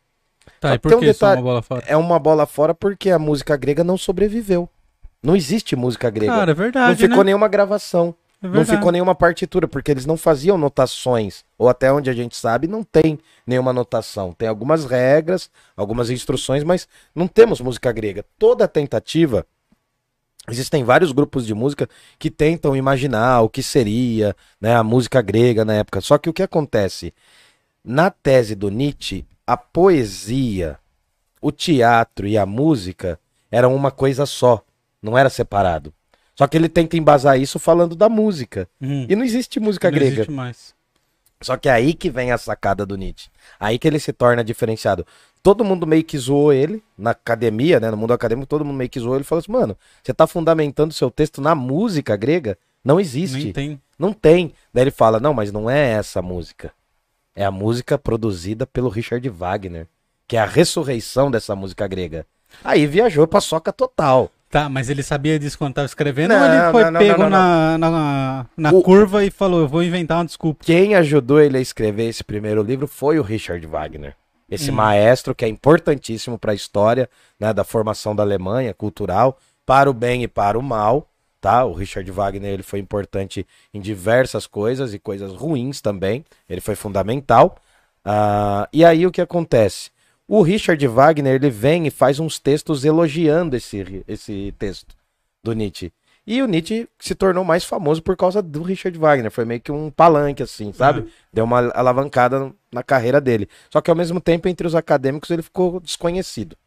Tá, 0.59 0.75
e 0.75 0.79
por 0.79 0.99
que 0.99 1.05
detalhe, 1.05 1.41
uma 1.41 1.43
bola 1.43 1.61
fora? 1.61 1.83
É 1.87 1.97
uma 1.97 2.19
bola 2.19 2.45
fora 2.45 2.73
porque 2.73 3.09
a 3.09 3.19
música 3.19 3.55
grega 3.55 3.83
não 3.83 3.97
sobreviveu. 3.97 4.69
Não 5.21 5.35
existe 5.35 5.75
música 5.75 6.09
grega. 6.09 6.31
Cara, 6.31 6.51
é 6.51 6.53
verdade. 6.53 6.89
Não 6.89 6.97
ficou 6.97 7.23
né? 7.23 7.25
nenhuma 7.25 7.47
gravação. 7.47 8.15
É 8.43 8.47
não 8.47 8.65
ficou 8.65 8.91
nenhuma 8.91 9.15
partitura, 9.15 9.67
porque 9.67 9.89
eles 9.89 10.05
não 10.05 10.17
faziam 10.17 10.57
notações. 10.57 11.43
Ou 11.57 11.67
até 11.67 11.91
onde 11.91 12.09
a 12.09 12.13
gente 12.13 12.35
sabe, 12.35 12.67
não 12.67 12.83
tem 12.83 13.17
nenhuma 13.45 13.73
notação. 13.73 14.33
Tem 14.33 14.47
algumas 14.47 14.85
regras, 14.85 15.49
algumas 15.75 16.09
instruções, 16.09 16.63
mas 16.63 16.87
não 17.13 17.27
temos 17.27 17.59
música 17.59 17.91
grega. 17.91 18.23
Toda 18.37 18.67
tentativa 18.67 19.45
Existem 20.47 20.83
vários 20.83 21.11
grupos 21.11 21.45
de 21.45 21.55
música 21.55 21.89
que 22.19 22.29
tentam 22.29 22.75
imaginar 22.75 23.41
o 23.41 23.49
que 23.49 23.63
seria 23.63 24.35
né, 24.61 24.75
a 24.75 24.83
música 24.83 25.21
grega 25.21 25.65
na 25.65 25.73
época. 25.73 26.01
Só 26.01 26.17
que 26.17 26.29
o 26.29 26.33
que 26.33 26.43
acontece? 26.43 27.13
Na 27.83 28.11
tese 28.11 28.53
do 28.53 28.69
Nietzsche, 28.69 29.25
a 29.47 29.55
poesia, 29.57 30.77
o 31.41 31.51
teatro 31.51 32.27
e 32.27 32.37
a 32.37 32.45
música 32.45 33.19
eram 33.51 33.75
uma 33.75 33.91
coisa 33.91 34.25
só, 34.25 34.63
não 35.01 35.17
era 35.17 35.29
separado. 35.29 35.93
Só 36.35 36.47
que 36.47 36.57
ele 36.57 36.67
tenta 36.67 36.97
embasar 36.97 37.39
isso 37.39 37.57
falando 37.59 37.95
da 37.95 38.09
música. 38.09 38.67
Hum, 38.81 39.05
E 39.07 39.15
não 39.15 39.23
existe 39.23 39.59
música 39.59 39.89
não 39.89 39.95
grega. 39.95 40.13
existe 40.13 40.31
mais. 40.31 40.73
Só 41.41 41.55
que 41.55 41.69
é 41.69 41.71
aí 41.71 41.93
que 41.93 42.09
vem 42.09 42.31
a 42.31 42.37
sacada 42.37 42.85
do 42.85 42.97
Nietzsche. 42.97 43.29
Aí 43.59 43.77
que 43.79 43.87
ele 43.87 43.99
se 43.99 44.11
torna 44.11 44.43
diferenciado. 44.43 45.05
Todo 45.43 45.63
mundo 45.63 45.85
meio 45.85 46.03
que 46.03 46.17
zoou 46.17 46.51
ele 46.51 46.83
na 46.97 47.11
academia, 47.11 47.79
né? 47.79 47.91
No 47.91 47.97
mundo 47.97 48.13
acadêmico, 48.13 48.47
todo 48.47 48.65
mundo 48.65 48.75
meio 48.77 48.89
que 48.89 48.99
zoou 48.99 49.15
ele 49.15 49.21
e 49.21 49.25
falou 49.25 49.39
assim: 49.39 49.51
mano, 49.51 49.77
você 50.03 50.13
tá 50.13 50.25
fundamentando 50.25 50.93
seu 50.93 51.11
texto 51.11 51.39
na 51.39 51.53
música 51.53 52.15
grega? 52.17 52.57
Não 52.83 52.99
existe. 52.99 53.53
Tem. 53.53 53.79
Não 53.97 54.11
tem. 54.11 54.53
Daí 54.73 54.83
ele 54.85 54.91
fala: 54.91 55.19
não, 55.19 55.33
mas 55.33 55.51
não 55.51 55.69
é 55.69 55.91
essa 55.91 56.19
a 56.19 56.21
música. 56.23 56.73
É 57.35 57.43
a 57.45 57.51
música 57.51 57.97
produzida 57.97 58.65
pelo 58.65 58.89
Richard 58.89 59.27
Wagner, 59.29 59.87
que 60.27 60.37
é 60.37 60.39
a 60.39 60.45
ressurreição 60.45 61.29
dessa 61.29 61.55
música 61.55 61.85
grega. 61.87 62.25
Aí 62.63 62.87
viajou 62.87 63.27
pra 63.27 63.41
soca 63.41 63.73
total. 63.73 64.31
Tá, 64.49 64.69
mas 64.69 64.89
ele 64.89 65.03
sabia 65.03 65.37
disso 65.37 65.57
quando 65.57 65.73
tava 65.73 65.85
escrevendo 65.85 66.29
Não, 66.33 66.39
ou 66.39 66.45
ele 66.45 66.71
foi 66.71 66.83
não, 66.85 66.91
não, 66.91 66.99
pego 66.99 67.29
na, 67.29 67.77
na, 67.77 68.45
na 68.55 68.71
O- 68.71 68.81
curva 68.81 69.25
e 69.25 69.29
falou, 69.29 69.59
eu 69.61 69.67
vou 69.67 69.83
inventar 69.83 70.19
uma 70.19 70.25
desculpa. 70.25 70.63
Quem 70.63 70.95
ajudou 70.95 71.41
ele 71.41 71.57
a 71.57 71.61
escrever 71.61 72.07
esse 72.07 72.23
primeiro 72.23 72.63
livro 72.63 72.87
foi 72.87 73.19
o 73.19 73.23
Richard 73.23 73.65
Wagner. 73.67 74.15
Esse 74.49 74.71
Hum. 74.71 74.75
maestro 74.75 75.35
que 75.35 75.43
é 75.43 75.47
importantíssimo 75.49 76.37
para 76.39 76.51
a 76.53 76.55
história 76.55 77.09
né, 77.37 77.51
da 77.53 77.63
formação 77.65 78.15
da 78.15 78.23
Alemanha 78.23 78.73
cultural, 78.73 79.37
para 79.65 79.89
o 79.89 79.93
bem 79.93 80.23
e 80.23 80.27
para 80.27 80.57
o 80.57 80.61
mal. 80.63 81.09
Tá? 81.45 81.63
O 81.63 81.73
Richard 81.73 82.09
Wagner 82.09 82.53
ele 82.53 82.63
foi 82.63 82.79
importante 82.79 83.45
em 83.71 83.79
diversas 83.79 84.47
coisas 84.47 84.95
e 84.95 84.97
coisas 84.97 85.31
ruins 85.31 85.79
também. 85.79 86.25
Ele 86.49 86.59
foi 86.59 86.73
fundamental. 86.73 87.55
Ah, 88.03 88.67
e 88.73 88.83
aí 88.83 89.05
o 89.05 89.11
que 89.11 89.21
acontece? 89.21 89.91
O 90.27 90.41
Richard 90.41 90.87
Wagner 90.87 91.35
ele 91.35 91.51
vem 91.51 91.85
e 91.85 91.91
faz 91.91 92.19
uns 92.19 92.39
textos 92.39 92.83
elogiando 92.83 93.55
esse, 93.55 94.03
esse 94.07 94.55
texto 94.57 94.95
do 95.43 95.53
Nietzsche. 95.53 95.93
E 96.25 96.41
o 96.41 96.47
Nietzsche 96.47 96.89
se 96.97 97.13
tornou 97.13 97.43
mais 97.43 97.63
famoso 97.63 98.01
por 98.01 98.17
causa 98.17 98.41
do 98.41 98.63
Richard 98.63 98.97
Wagner. 98.97 99.29
Foi 99.29 99.45
meio 99.45 99.61
que 99.61 99.71
um 99.71 99.91
palanque, 99.91 100.41
assim, 100.41 100.73
sabe? 100.73 101.01
Uhum. 101.01 101.07
Deu 101.31 101.45
uma 101.45 101.71
alavancada 101.75 102.51
na 102.71 102.81
carreira 102.81 103.21
dele. 103.21 103.47
Só 103.69 103.81
que 103.81 103.91
ao 103.91 103.95
mesmo 103.95 104.19
tempo, 104.19 104.47
entre 104.47 104.65
os 104.65 104.73
acadêmicos, 104.73 105.29
ele 105.29 105.43
ficou 105.43 105.79
desconhecido. 105.79 106.57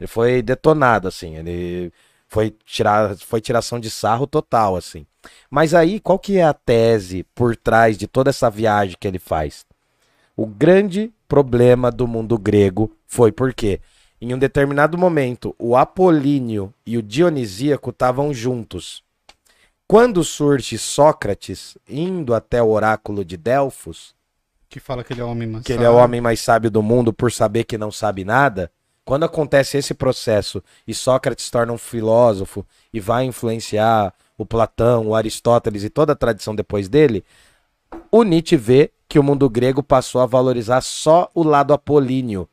Ele 0.00 0.08
foi 0.08 0.42
detonado, 0.42 1.06
assim. 1.06 1.36
Ele 1.36 1.92
foi, 2.28 2.54
tirar, 2.64 3.16
foi 3.16 3.40
tiração 3.40 3.78
de 3.78 3.90
sarro 3.90 4.26
total, 4.26 4.76
assim. 4.76 5.06
Mas 5.50 5.74
aí, 5.74 6.00
qual 6.00 6.18
que 6.18 6.38
é 6.38 6.44
a 6.44 6.54
tese 6.54 7.24
por 7.34 7.56
trás 7.56 7.96
de 7.96 8.06
toda 8.06 8.30
essa 8.30 8.50
viagem 8.50 8.96
que 8.98 9.06
ele 9.06 9.18
faz? 9.18 9.64
O 10.36 10.46
grande 10.46 11.12
problema 11.26 11.90
do 11.90 12.06
mundo 12.06 12.38
grego 12.38 12.94
foi 13.06 13.32
porque, 13.32 13.80
em 14.20 14.34
um 14.34 14.38
determinado 14.38 14.98
momento, 14.98 15.54
o 15.58 15.76
Apolíneo 15.76 16.72
e 16.84 16.96
o 16.96 17.02
Dionisíaco 17.02 17.90
estavam 17.90 18.32
juntos. 18.32 19.02
Quando 19.88 20.24
surge 20.24 20.76
Sócrates 20.78 21.78
indo 21.88 22.34
até 22.34 22.62
o 22.62 22.70
oráculo 22.70 23.24
de 23.24 23.36
Delfos, 23.36 24.14
Que 24.68 24.80
fala 24.80 25.04
que 25.04 25.12
ele 25.12 25.20
é 25.20 25.24
o 25.24 25.28
homem 25.28 25.48
mais 25.48 25.64
que 25.64 25.72
ele 25.72 25.84
é 25.84 25.90
o 25.90 25.94
homem 25.94 26.20
mais 26.20 26.40
sábio 26.40 26.70
do 26.70 26.82
mundo 26.82 27.12
por 27.12 27.30
saber 27.30 27.64
que 27.64 27.78
não 27.78 27.90
sabe 27.90 28.24
nada, 28.24 28.70
quando 29.06 29.22
acontece 29.22 29.78
esse 29.78 29.94
processo 29.94 30.60
e 30.84 30.92
Sócrates 30.92 31.48
torna 31.48 31.72
um 31.72 31.78
filósofo 31.78 32.66
e 32.92 32.98
vai 32.98 33.24
influenciar 33.24 34.12
o 34.36 34.44
Platão, 34.44 35.06
o 35.06 35.14
Aristóteles 35.14 35.84
e 35.84 35.88
toda 35.88 36.12
a 36.12 36.16
tradição 36.16 36.56
depois 36.56 36.88
dele, 36.88 37.24
o 38.10 38.24
Nietzsche 38.24 38.56
vê 38.56 38.90
que 39.08 39.16
o 39.16 39.22
mundo 39.22 39.48
grego 39.48 39.80
passou 39.80 40.20
a 40.20 40.26
valorizar 40.26 40.80
só 40.80 41.30
o 41.32 41.44
lado 41.44 41.72
apolíneo. 41.72 42.48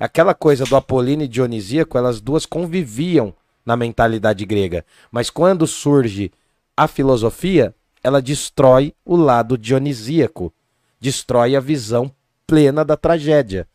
Aquela 0.00 0.32
coisa 0.32 0.64
do 0.64 0.74
apolíneo 0.74 1.26
e 1.26 1.28
dionisíaco, 1.28 1.98
elas 1.98 2.22
duas 2.22 2.46
conviviam 2.46 3.34
na 3.64 3.76
mentalidade 3.76 4.46
grega. 4.46 4.86
Mas 5.10 5.28
quando 5.28 5.66
surge 5.66 6.32
a 6.74 6.88
filosofia, 6.88 7.74
ela 8.02 8.22
destrói 8.22 8.94
o 9.04 9.14
lado 9.14 9.58
dionisíaco, 9.58 10.50
destrói 10.98 11.54
a 11.54 11.60
visão 11.60 12.10
plena 12.46 12.82
da 12.82 12.96
tragédia. 12.96 13.68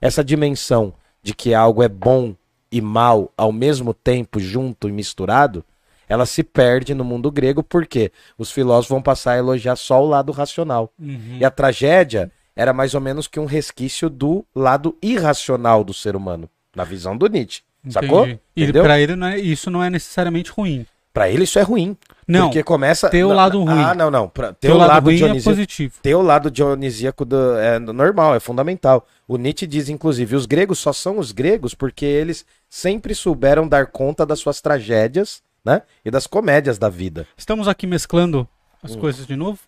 Essa 0.00 0.24
dimensão 0.24 0.94
de 1.22 1.34
que 1.34 1.54
algo 1.54 1.82
é 1.82 1.88
bom 1.88 2.34
e 2.72 2.80
mal 2.80 3.32
ao 3.36 3.52
mesmo 3.52 3.92
tempo, 3.92 4.38
junto 4.40 4.88
e 4.88 4.92
misturado, 4.92 5.64
ela 6.08 6.26
se 6.26 6.42
perde 6.42 6.94
no 6.94 7.04
mundo 7.04 7.30
grego 7.30 7.62
porque 7.62 8.10
os 8.36 8.50
filósofos 8.50 8.88
vão 8.90 9.02
passar 9.02 9.32
a 9.32 9.38
elogiar 9.38 9.76
só 9.76 10.02
o 10.02 10.08
lado 10.08 10.32
racional. 10.32 10.92
Uhum. 10.98 11.38
E 11.40 11.44
a 11.44 11.50
tragédia 11.50 12.30
era 12.56 12.72
mais 12.72 12.94
ou 12.94 13.00
menos 13.00 13.26
que 13.28 13.38
um 13.40 13.44
resquício 13.44 14.10
do 14.10 14.44
lado 14.54 14.96
irracional 15.02 15.84
do 15.84 15.94
ser 15.94 16.16
humano, 16.16 16.48
na 16.74 16.84
visão 16.84 17.16
do 17.16 17.26
Nietzsche. 17.28 17.62
Sacou? 17.88 18.24
Entendi. 18.24 18.40
E 18.56 18.62
Entendeu? 18.64 18.82
pra 18.82 19.00
ele 19.00 19.16
não 19.16 19.26
é- 19.26 19.38
isso 19.38 19.70
não 19.70 19.82
é 19.82 19.88
necessariamente 19.88 20.50
ruim. 20.50 20.84
Pra 21.12 21.28
ele 21.28 21.44
isso 21.44 21.58
é 21.58 21.62
ruim. 21.62 21.96
Não, 22.26 22.46
porque 22.46 22.62
começa 22.62 23.08
ter 23.10 23.24
o 23.24 23.32
lado 23.32 23.58
ruim. 23.64 23.82
Ah, 23.82 23.94
não, 23.94 24.10
não. 24.10 24.28
Pra, 24.28 24.52
ter 24.52 24.68
teu 24.68 24.76
o 24.76 24.78
lado, 24.78 24.88
lado, 24.90 25.04
ruim 25.06 25.14
é 25.14 25.18
dionisíaco, 25.18 25.50
positivo. 25.56 25.94
ter 26.00 26.14
o 26.14 26.22
lado 26.22 26.50
dionisíaco 26.50 27.24
do, 27.24 27.56
é 27.58 27.78
normal, 27.80 28.34
é 28.36 28.40
fundamental. 28.40 29.04
O 29.26 29.36
Nietzsche 29.36 29.66
diz, 29.66 29.88
inclusive, 29.88 30.36
os 30.36 30.46
gregos 30.46 30.78
só 30.78 30.92
são 30.92 31.18
os 31.18 31.32
gregos 31.32 31.74
porque 31.74 32.04
eles 32.06 32.46
sempre 32.68 33.14
souberam 33.16 33.66
dar 33.66 33.86
conta 33.88 34.24
das 34.24 34.38
suas 34.38 34.60
tragédias, 34.60 35.42
né? 35.64 35.82
E 36.04 36.10
das 36.10 36.28
comédias 36.28 36.78
da 36.78 36.88
vida. 36.88 37.26
Estamos 37.36 37.66
aqui 37.66 37.86
mesclando 37.86 38.46
as 38.82 38.94
Hum. 38.94 39.00
coisas 39.00 39.26
de 39.26 39.34
novo. 39.34 39.58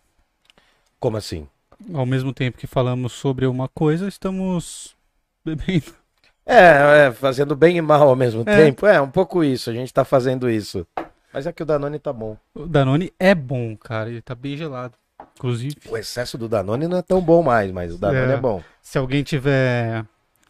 Como 1.00 1.16
assim? 1.16 1.48
Ao 1.92 2.06
mesmo 2.06 2.32
tempo 2.32 2.58
que 2.58 2.68
falamos 2.68 3.12
sobre 3.12 3.44
uma 3.46 3.66
coisa, 3.66 4.06
estamos 4.06 4.94
bebendo. 5.44 5.92
É, 6.46 7.06
é, 7.06 7.12
fazendo 7.12 7.54
bem 7.56 7.76
e 7.76 7.82
mal 7.82 8.08
ao 8.08 8.16
mesmo 8.16 8.42
É. 8.46 8.56
tempo. 8.64 8.86
É, 8.86 9.00
um 9.00 9.10
pouco 9.10 9.42
isso, 9.44 9.68
a 9.70 9.72
gente 9.72 9.92
tá 9.92 10.04
fazendo 10.04 10.48
isso. 10.48 10.86
Mas 11.32 11.46
é 11.46 11.52
que 11.52 11.62
o 11.62 11.66
Danone 11.66 11.98
tá 11.98 12.12
bom. 12.12 12.36
O 12.54 12.66
Danone 12.66 13.12
é 13.18 13.34
bom, 13.34 13.76
cara. 13.76 14.10
Ele 14.10 14.20
tá 14.22 14.34
bem 14.34 14.56
gelado. 14.56 14.94
Inclusive, 15.36 15.76
O 15.88 15.96
excesso 15.96 16.36
do 16.36 16.48
Danone 16.48 16.86
não 16.88 16.98
é 16.98 17.02
tão 17.02 17.20
bom 17.20 17.42
mais, 17.42 17.70
mas 17.70 17.94
o 17.94 17.98
Danone 17.98 18.32
É. 18.32 18.34
é, 18.34 18.36
bom. 18.36 18.62
se 18.82 18.98
alguém 18.98 19.22
tiver 19.22 20.04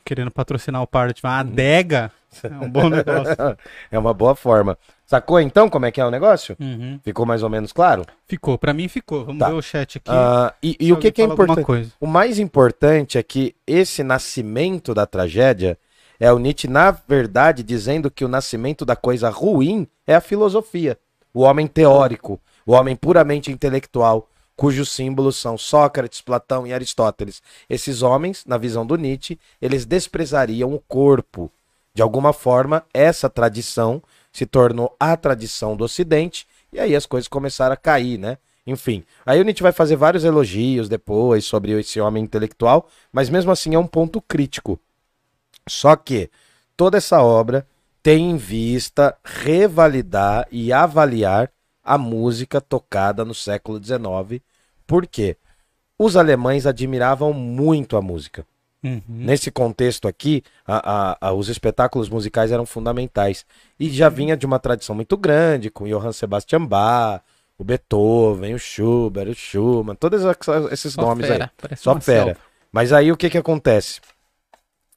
querendo 0.05 0.31
patrocinar 0.31 0.83
o 0.83 0.87
par, 0.87 1.13
tiver 1.13 1.29
uma 1.29 1.39
adega, 1.41 2.11
é 2.43 2.49
um 2.65 2.69
bom 2.69 2.89
negócio. 2.89 3.37
é 3.91 3.99
uma 3.99 4.13
boa 4.13 4.35
forma. 4.35 4.77
Sacou 5.07 5.39
então 5.39 5.69
como 5.69 5.85
é 5.87 5.93
que 5.93 6.01
é 6.01 6.05
o 6.07 6.11
negócio? 6.11 6.57
Uhum. 6.59 6.99
Ficou 7.05 7.25
mais 7.27 7.43
ou 7.43 7.51
menos 7.51 7.71
claro? 7.73 8.05
Ficou, 8.27 8.59
pra 8.59 8.73
mim 8.73 8.89
ficou. 8.89 9.25
Vamos 9.27 9.39
Tá. 9.39 9.49
ver 9.51 9.55
o 9.55 9.63
chat 9.63 9.99
aqui. 9.99 10.11
Ah, 10.11 10.53
e 10.63 10.77
e 10.81 10.93
o 10.93 10.97
que, 10.97 11.13
que 11.13 11.23
é 11.23 11.27
importante? 11.27 11.93
O 12.01 12.07
mais 12.07 12.39
importante 12.39 13.19
é 13.19 13.23
que 13.23 13.55
esse 13.67 14.03
nascimento 14.03 14.93
da 14.95 15.07
tragédia 15.07 15.79
é 16.23 16.33
o 16.33 16.39
Nietzsche, 16.39 16.69
na 16.69 16.93
verdade, 16.93 17.65
dizendo 17.65 18.09
que 18.09 18.25
o 18.25 18.29
nascimento 18.29 18.85
da 18.85 18.95
coisa 18.95 19.29
ruim 19.29 19.89
é 20.07 20.15
a 20.15 20.21
filosofia. 20.21 20.97
O 21.35 21.41
homem 21.41 21.67
teórico, 21.67 22.41
o 22.65 22.75
homem 22.75 22.95
puramente 22.95 23.51
intelectual, 23.51 24.29
cujos 24.55 24.93
símbolos 24.93 25.37
são 25.37 25.59
Sócrates, 25.59 26.21
Platão 26.21 26.65
e 26.65 26.73
Aristóteles. 26.73 27.43
Esses 27.69 28.03
homens, 28.03 28.45
na 28.47 28.57
visão 28.57 28.87
do 28.87 28.95
Nietzsche, 28.95 29.37
eles 29.61 29.85
desprezariam 29.85 30.73
o 30.73 30.79
corpo. 30.79 31.51
De 31.93 32.03
alguma 32.03 32.33
forma, 32.33 32.85
essa 32.95 33.29
tradição 33.29 34.01
se 34.33 34.47
tornou 34.47 34.95
a 35.01 35.17
tradição 35.17 35.77
do 35.77 35.83
Ocidente, 35.83 36.47
e 36.73 36.79
aí 36.79 36.95
as 36.95 37.05
coisas 37.05 37.27
começaram 37.27 37.73
a 37.73 37.77
cair, 37.77 38.17
né? 38.17 38.39
Enfim, 38.65 39.03
aí 39.27 39.41
o 39.41 39.45
Nietzsche 39.45 39.65
vai 39.65 39.73
fazer 39.73 39.97
vários 39.97 40.23
elogios 40.23 40.89
depois 40.89 41.45
sobre 41.45 41.73
esse 41.81 42.01
homem 42.01 42.23
intelectual, 42.23 42.89
mas 43.13 43.29
mesmo 43.29 43.51
assim 43.51 43.75
é 43.75 43.79
um 43.79 43.89
ponto 43.89 44.21
crítico. 44.21 44.79
Só 45.69 45.97
que 45.97 46.31
toda 46.77 46.99
essa 46.99 47.23
obra 47.23 47.67
tem 48.03 48.31
em 48.33 48.37
vista 48.37 49.17
revalidar 49.25 50.47
e 50.51 50.73
avaliar 50.73 51.51
a 51.85 51.97
música 51.97 52.61
tocada 52.61 53.25
no 53.25 53.35
século 53.35 53.83
XIX. 53.83 54.43
Por 54.87 55.07
quê? 55.07 55.37
Os 55.99 56.17
alemães 56.17 56.67
admiravam 56.67 57.33
muito 57.33 57.97
a 57.97 58.03
música. 58.03 58.45
Uhum. 58.83 59.01
Nesse 59.09 59.51
contexto 59.53 60.09
aqui, 60.09 60.43
a- 60.67 61.13
a- 61.21 61.29
a- 61.29 61.33
os 61.33 61.49
espetáculos 61.49 62.09
musicais 62.09 62.51
eram 62.51 62.67
fundamentais. 62.67 63.47
E 63.79 63.89
já 63.89 64.09
vinha 64.09 64.37
de 64.37 64.45
uma 64.45 64.59
tradição 64.59 64.97
muito 64.97 65.17
grande, 65.17 65.71
com 65.71 65.87
Johann 65.87 66.13
Sebastian 66.13 66.67
Bach, 66.67 67.23
o 67.57 67.63
Beethoven, 67.63 68.55
o 68.55 68.59
Schubert, 68.59 69.29
o 69.29 69.35
Schumann, 69.35 69.95
todos 69.95 70.23
esses 70.73 70.95
Só 70.95 71.03
nomes 71.03 71.29
fera, 71.29 71.53
aí. 71.71 71.77
Só 71.77 72.01
fera. 72.01 72.25
selva. 72.25 72.41
Mas 72.73 72.93
aí 72.93 73.13
o 73.13 73.17
que 73.17 73.31
que 73.31 73.39
acontece? 73.39 74.01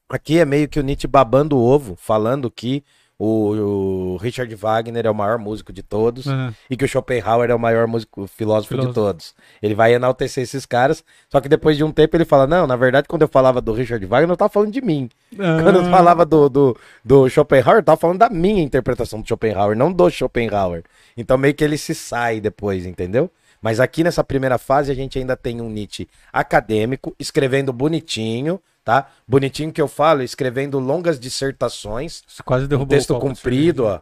Aqui 0.10 0.40
é 0.40 0.46
meio 0.46 0.68
que 0.68 0.80
o 0.80 0.84
Nietzsche 0.84 1.08
babando 1.08 1.58
o 1.58 1.64
ovo, 1.64 1.96
falando 1.96 2.50
que 2.52 2.84
o, 3.18 4.14
o 4.14 4.18
Richard 4.18 4.54
Wagner 4.54 5.06
é 5.06 5.10
o 5.10 5.16
maior 5.16 5.40
músico 5.40 5.72
de 5.72 5.82
todos 5.82 6.28
Aham. 6.28 6.54
e 6.70 6.76
que 6.76 6.84
o 6.84 6.88
Schopenhauer 6.88 7.50
é 7.50 7.56
o 7.56 7.60
maior 7.60 7.88
músico, 7.88 8.28
filósofo, 8.28 8.74
de 8.74 8.82
Filósofo. 8.82 8.94
todos. 8.94 9.34
Ele 9.62 9.74
vai 9.74 9.94
enaltecer 9.94 10.44
esses 10.44 10.66
caras, 10.66 11.04
só 11.30 11.40
que 11.40 11.48
depois 11.48 11.78
de 11.78 11.84
um 11.84 11.92
tempo 11.92 12.16
ele 12.16 12.26
fala: 12.26 12.46
Não, 12.46 12.68
na 12.68 12.76
verdade, 12.76 13.08
quando 13.08 13.22
eu 13.22 13.28
falava 13.28 13.62
do 13.62 13.72
Richard 13.72 14.06
Wagner, 14.06 14.32
eu 14.32 14.38
tava 14.38 14.50
falando 14.50 14.72
de 14.72 14.82
mim. 14.82 15.10
Quando 15.36 15.78
eu 15.78 15.86
falava 15.86 16.26
do, 16.26 16.50
do, 16.50 16.78
do 17.04 17.30
Schopenhauer, 17.30 17.80
eu 17.80 17.84
tava 17.84 17.98
falando 18.00 18.20
da 18.20 18.30
minha 18.30 18.62
interpretação 18.62 19.22
do 19.22 19.28
Schopenhauer, 19.28 19.78
não 19.78 19.92
do 19.92 20.10
Schopenhauer. 20.10 20.84
Então 21.16 21.38
meio 21.38 21.54
que 21.54 21.64
ele 21.64 21.78
se 21.78 21.96
sai 21.96 22.40
depois, 22.42 22.86
entendeu? 22.86 23.32
Mas 23.62 23.80
aqui 23.80 24.04
nessa 24.04 24.24
primeira 24.24 24.58
fase 24.58 24.92
a 24.92 24.96
gente 24.96 25.18
ainda 25.18 25.36
tem 25.38 25.62
um 25.62 25.70
Nietzsche 25.70 26.08
acadêmico, 26.32 27.16
escrevendo 27.18 27.72
bonitinho, 27.74 28.60
tá? 28.86 29.08
Bonitinho 29.28 29.74
que 29.74 29.82
eu 29.82 29.88
falo, 29.88 30.22
escrevendo 30.22 30.80
longas 30.80 31.20
dissertações, 31.20 32.22
quase 32.46 32.66
um 32.66 32.68
derrubou 32.68 32.96
texto 32.96 33.10
o 33.10 33.14
copo, 33.16 33.28
comprido, 33.28 33.86
ó. 33.86 34.00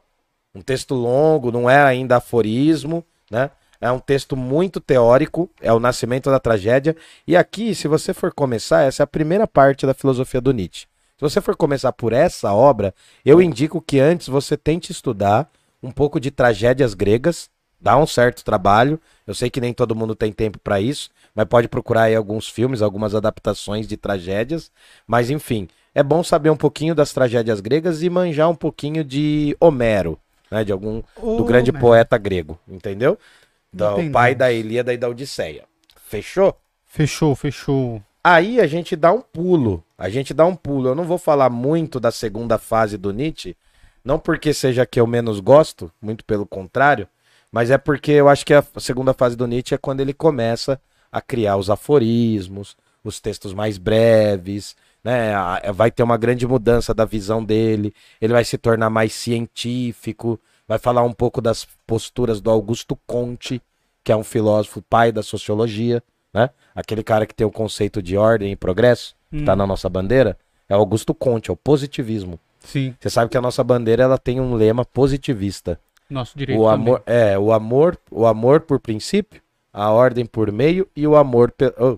Um 0.54 0.62
texto 0.62 0.94
longo, 0.94 1.52
não 1.52 1.68
é 1.68 1.82
ainda 1.82 2.18
aforismo, 2.18 3.04
né? 3.32 3.50
É 3.82 3.92
um 3.92 4.00
texto 4.00 4.38
muito 4.38 4.80
teórico, 4.80 5.50
é 5.60 5.74
o 5.74 5.80
nascimento 5.80 6.30
da 6.30 6.40
tragédia. 6.40 6.96
E 7.28 7.36
aqui, 7.36 7.74
se 7.74 7.88
você 7.88 8.14
for 8.14 8.32
começar, 8.34 8.84
essa 8.84 9.04
é 9.04 9.06
a 9.06 9.08
primeira 9.08 9.48
parte 9.48 9.86
da 9.86 9.94
filosofia 9.94 10.40
do 10.40 10.54
Nietzsche. 10.54 10.86
Se 11.18 11.22
você 11.22 11.42
for 11.42 11.56
começar 11.56 11.92
por 11.92 12.14
essa 12.14 12.54
obra, 12.54 12.94
eu 13.26 13.42
indico 13.42 13.82
que 13.82 14.00
antes 14.00 14.28
você 14.28 14.56
tente 14.56 14.92
estudar 14.92 15.50
um 15.82 15.92
pouco 15.92 16.20
de 16.20 16.30
tragédias 16.32 16.94
gregas, 16.94 17.50
dá 17.80 17.98
um 17.98 18.08
certo 18.08 18.44
trabalho. 18.44 19.00
Eu 19.26 19.34
sei 19.34 19.50
que 19.50 19.60
nem 19.60 19.74
todo 19.74 19.96
mundo 19.96 20.16
tem 20.16 20.32
tempo 20.32 20.60
para 20.60 20.80
isso, 20.80 21.10
mas 21.36 21.46
pode 21.46 21.68
procurar 21.68 22.04
aí 22.04 22.16
alguns 22.16 22.48
filmes, 22.48 22.82
algumas 22.82 23.16
adaptações 23.16 23.88
de 23.88 23.98
tragédias. 23.98 24.72
Mas 25.08 25.30
enfim, 25.30 25.68
é 25.94 26.04
bom 26.04 26.24
saber 26.24 26.50
um 26.50 26.58
pouquinho 26.58 26.94
das 26.96 27.14
tragédias 27.14 27.60
gregas 27.60 28.04
e 28.04 28.10
manjar 28.10 28.50
um 28.50 28.56
pouquinho 28.56 29.04
de 29.04 29.56
Homero, 29.60 30.20
né, 30.50 30.64
de 30.64 30.72
algum 30.72 31.02
do 31.16 31.42
Ô, 31.42 31.44
grande 31.44 31.72
Homero. 31.72 31.86
poeta 31.86 32.18
grego, 32.18 32.60
entendeu? 32.68 33.18
Do 33.72 33.86
Entendemos. 33.86 34.12
pai 34.14 34.36
da 34.36 34.52
Ilíada 34.52 34.94
e 34.94 34.98
da 34.98 35.10
Odisseia. 35.10 35.64
Fechou? 36.06 36.56
Fechou, 36.86 37.36
fechou. 37.36 38.02
Aí 38.24 38.62
a 38.62 38.68
gente 38.68 38.96
dá 38.96 39.12
um 39.12 39.22
pulo. 39.22 39.84
A 39.98 40.10
gente 40.10 40.34
dá 40.34 40.46
um 40.46 40.56
pulo. 40.56 40.90
Eu 40.90 40.96
não 40.96 41.04
vou 41.06 41.18
falar 41.18 41.50
muito 41.50 42.00
da 42.00 42.12
segunda 42.12 42.58
fase 42.60 42.98
do 42.98 43.12
Nietzsche, 43.12 43.58
não 44.06 44.20
porque 44.20 44.54
seja 44.54 44.86
que 44.86 45.00
eu 45.00 45.08
menos 45.08 45.40
gosto, 45.40 45.92
muito 46.02 46.24
pelo 46.24 46.46
contrário, 46.46 47.08
mas 47.52 47.72
é 47.72 47.78
porque 47.78 48.12
eu 48.12 48.30
acho 48.30 48.46
que 48.46 48.54
a 48.54 48.64
segunda 48.78 49.14
fase 49.14 49.36
do 49.36 49.48
Nietzsche 49.48 49.74
é 49.76 49.78
quando 49.78 50.02
ele 50.02 50.14
começa 50.14 50.80
a 51.14 51.22
criar 51.22 51.56
os 51.58 51.70
aforismos, 51.70 52.76
os 53.04 53.20
textos 53.22 53.54
mais 53.54 53.78
breves, 53.78 54.76
né? 55.04 55.32
Vai 55.74 55.92
ter 55.92 56.02
uma 56.04 56.18
grande 56.18 56.48
mudança 56.48 56.94
da 56.94 57.06
visão 57.06 57.44
dele, 57.44 57.94
ele 58.20 58.34
vai 58.34 58.44
se 58.44 58.58
tornar 58.58 58.90
mais 58.90 59.14
científico, 59.14 60.40
vai 60.68 60.80
falar 60.80 61.04
um 61.04 61.14
pouco 61.14 61.40
das 61.42 61.68
posturas 61.86 62.42
do 62.42 62.50
Augusto 62.50 62.98
Conte, 63.06 63.62
que 64.04 64.12
é 64.12 64.16
um 64.16 64.24
filósofo 64.24 64.82
pai 64.82 65.12
da 65.12 65.22
sociologia, 65.22 66.02
né? 66.34 66.50
Aquele 66.74 67.04
cara 67.04 67.26
que 67.26 67.36
tem 67.36 67.46
o 67.46 67.52
conceito 67.52 68.02
de 68.02 68.18
ordem 68.18 68.52
e 68.52 68.56
progresso, 68.56 69.16
que 69.30 69.44
tá 69.44 69.54
Hum. 69.54 69.58
na 69.58 69.68
nossa 69.68 69.88
bandeira, 69.90 70.38
é 70.68 70.76
o 70.76 70.80
Augusto 70.80 71.14
Conte, 71.14 71.50
é 71.50 71.54
o 71.54 71.58
positivismo. 71.58 72.40
Sim, 72.62 72.96
Você 73.00 73.10
sabe 73.10 73.30
que 73.30 73.38
a 73.38 73.42
nossa 73.42 73.62
bandeira 73.64 74.04
ela 74.04 74.18
tem 74.18 74.40
um 74.40 74.56
lema 74.56 74.86
positivista. 74.86 75.80
nosso 76.10 76.38
direito 76.38 76.60
O 76.62 76.64
também. 76.70 76.76
amor, 76.88 77.04
é, 77.06 77.38
o 77.38 77.52
amor, 77.52 77.98
o 78.10 78.26
amor 78.26 78.62
por 78.62 78.80
princípio, 78.80 79.42
a 79.74 79.90
ordem 79.90 80.26
por 80.26 80.52
meio 80.52 80.88
e 80.96 81.08
o 81.08 81.16
amor 81.16 81.52
pe- 81.52 81.74
oh. 81.80 81.98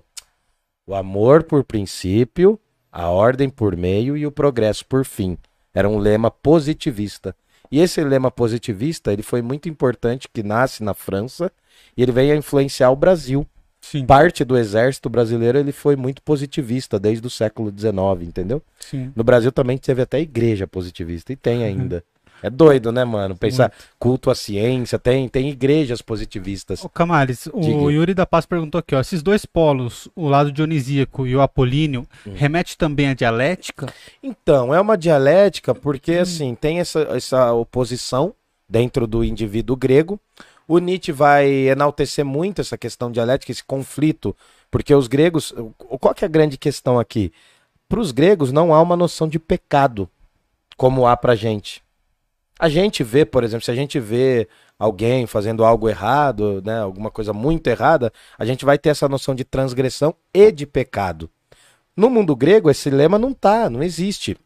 o 0.87 0.95
amor 0.95 1.43
por 1.43 1.63
princípio, 1.63 2.57
a 2.91 3.09
ordem 3.09 3.49
por 3.49 3.75
meio 3.75 4.15
e 4.15 4.25
o 4.25 4.31
progresso 4.31 4.85
por 4.85 5.03
fim. 5.03 5.37
Era 5.73 5.89
um 5.89 5.97
lema 5.97 6.31
positivista. 6.31 7.35
E 7.69 7.79
esse 7.81 8.01
lema 8.01 8.31
positivista, 8.31 9.11
ele 9.11 9.21
foi 9.21 9.41
muito 9.41 9.67
importante 9.67 10.29
que 10.31 10.41
nasce 10.41 10.81
na 10.81 10.93
França 10.93 11.51
e 11.97 12.01
ele 12.01 12.11
veio 12.13 12.33
a 12.33 12.37
influenciar 12.37 12.89
o 12.91 12.95
Brasil. 12.95 13.45
Sim, 13.81 14.05
Parte 14.05 14.43
do 14.43 14.57
exército 14.57 15.09
brasileiro, 15.09 15.59
ele 15.59 15.71
foi 15.71 15.95
muito 15.95 16.21
positivista 16.21 16.97
desde 16.97 17.27
o 17.27 17.29
século 17.29 17.69
XIX, 17.69 18.27
entendeu? 18.27 18.61
sim. 18.79 19.11
No 19.15 19.23
Brasil 19.23 19.51
também 19.51 19.77
teve 19.77 20.01
até 20.01 20.19
igreja 20.19 20.65
positivista, 20.65 21.31
e 21.33 21.35
tem 21.35 21.63
ainda. 21.63 22.03
É 22.43 22.49
doido, 22.49 22.91
né, 22.91 23.03
mano? 23.03 23.35
Pensar 23.35 23.71
culto 23.97 24.29
à 24.29 24.35
ciência, 24.35 24.99
tem, 24.99 25.27
tem 25.27 25.49
igrejas 25.49 26.01
positivistas. 26.01 26.83
Ô, 26.83 26.89
Camales, 26.89 27.47
o 27.47 27.59
Diga. 27.59 27.91
Yuri 27.91 28.13
da 28.13 28.25
Paz 28.25 28.45
perguntou 28.45 28.79
aqui, 28.79 28.93
ó, 28.95 28.99
esses 28.99 29.23
dois 29.23 29.45
polos, 29.45 30.07
o 30.15 30.27
lado 30.27 30.51
dionisíaco 30.51 31.25
e 31.25 31.35
o 31.35 31.41
apolíneo, 31.41 32.05
Hum. 32.25 32.33
remete 32.35 32.77
também 32.77 33.07
à 33.09 33.13
dialética? 33.13 33.87
Então, 34.21 34.73
é 34.73 34.79
uma 34.79 34.97
dialética 34.97 35.73
porque, 35.73 36.13
assim, 36.13 36.53
tem 36.55 36.79
essa, 36.79 37.01
essa 37.11 37.53
oposição 37.53 38.33
dentro 38.69 39.07
do 39.07 39.23
indivíduo 39.23 39.75
grego. 39.75 40.19
O 40.67 40.79
Nietzsche 40.79 41.11
vai 41.11 41.47
enaltecer 41.69 42.25
muito 42.25 42.59
essa 42.61 42.77
questão 42.77 43.11
dialética, 43.11 43.51
esse 43.51 43.63
conflito, 43.63 44.35
porque 44.71 44.93
os 44.95 45.07
gregos. 45.07 45.53
Qual 45.77 46.13
que 46.13 46.25
é 46.25 46.27
a 46.27 46.29
grande 46.31 46.57
questão 46.57 46.99
aqui? 46.99 47.31
Para 47.87 47.99
os 47.99 48.11
gregos 48.11 48.51
não 48.51 48.73
há 48.73 48.81
uma 48.81 48.97
noção 48.97 49.27
de 49.27 49.37
pecado 49.37 50.09
como 50.75 51.05
há 51.05 51.15
pra 51.15 51.35
gente. 51.35 51.84
A 52.59 52.69
gente 52.69 53.03
vê, 53.03 53.25
por 53.25 53.43
exemplo, 53.43 53.65
se 53.65 53.71
a 53.71 53.75
gente 53.75 53.99
vê 53.99 54.47
alguém 54.79 55.25
fazendo 55.25 55.63
algo 55.63 55.89
errado, 55.89 56.61
né, 56.65 56.79
alguma 56.79 57.11
coisa 57.11 57.33
muito 57.33 57.67
errada, 57.67 58.11
a 58.37 58.45
gente 58.45 58.65
vai 58.65 58.77
ter 58.77 58.89
essa 58.89 59.07
noção 59.09 59.35
de 59.35 59.43
transgressão 59.43 60.15
e 60.33 60.51
de 60.51 60.65
pecado. 60.65 61.29
No 61.95 62.09
mundo 62.09 62.35
grego, 62.35 62.69
esse 62.69 62.89
lema 62.89 63.17
não 63.17 63.33
tá, 63.33 63.69
não 63.69 63.81
existe. 63.81 64.37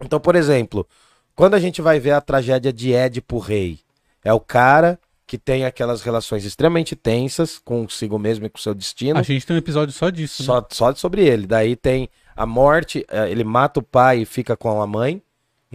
Então, 0.00 0.20
por 0.20 0.34
exemplo, 0.34 0.86
quando 1.34 1.54
a 1.54 1.60
gente 1.60 1.82
vai 1.82 1.98
ver 1.98 2.12
a 2.12 2.20
tragédia 2.20 2.72
de 2.72 2.92
Édipo 2.92 3.38
Rei, 3.38 3.80
é 4.22 4.32
o 4.32 4.40
cara 4.40 4.98
que 5.26 5.38
tem 5.38 5.64
aquelas 5.64 6.02
relações 6.02 6.44
extremamente 6.44 6.94
tensas 6.94 7.58
consigo 7.58 8.18
mesmo 8.18 8.44
e 8.44 8.50
com 8.50 8.58
seu 8.58 8.74
destino. 8.74 9.18
A 9.18 9.22
gente 9.22 9.46
tem 9.46 9.56
um 9.56 9.58
episódio 9.58 9.92
só 9.92 10.10
disso. 10.10 10.42
né? 10.42 10.46
Só, 10.46 10.66
só 10.70 10.94
sobre 10.94 11.26
ele. 11.26 11.46
Daí 11.46 11.76
tem 11.76 12.08
a 12.36 12.44
morte, 12.44 13.04
eh, 13.08 13.30
ele 13.30 13.42
mata 13.42 13.80
o 13.80 13.82
pai 13.82 14.20
e 14.20 14.26
fica 14.26 14.56
com 14.56 14.82
a 14.82 14.86
mãe. 14.86 15.22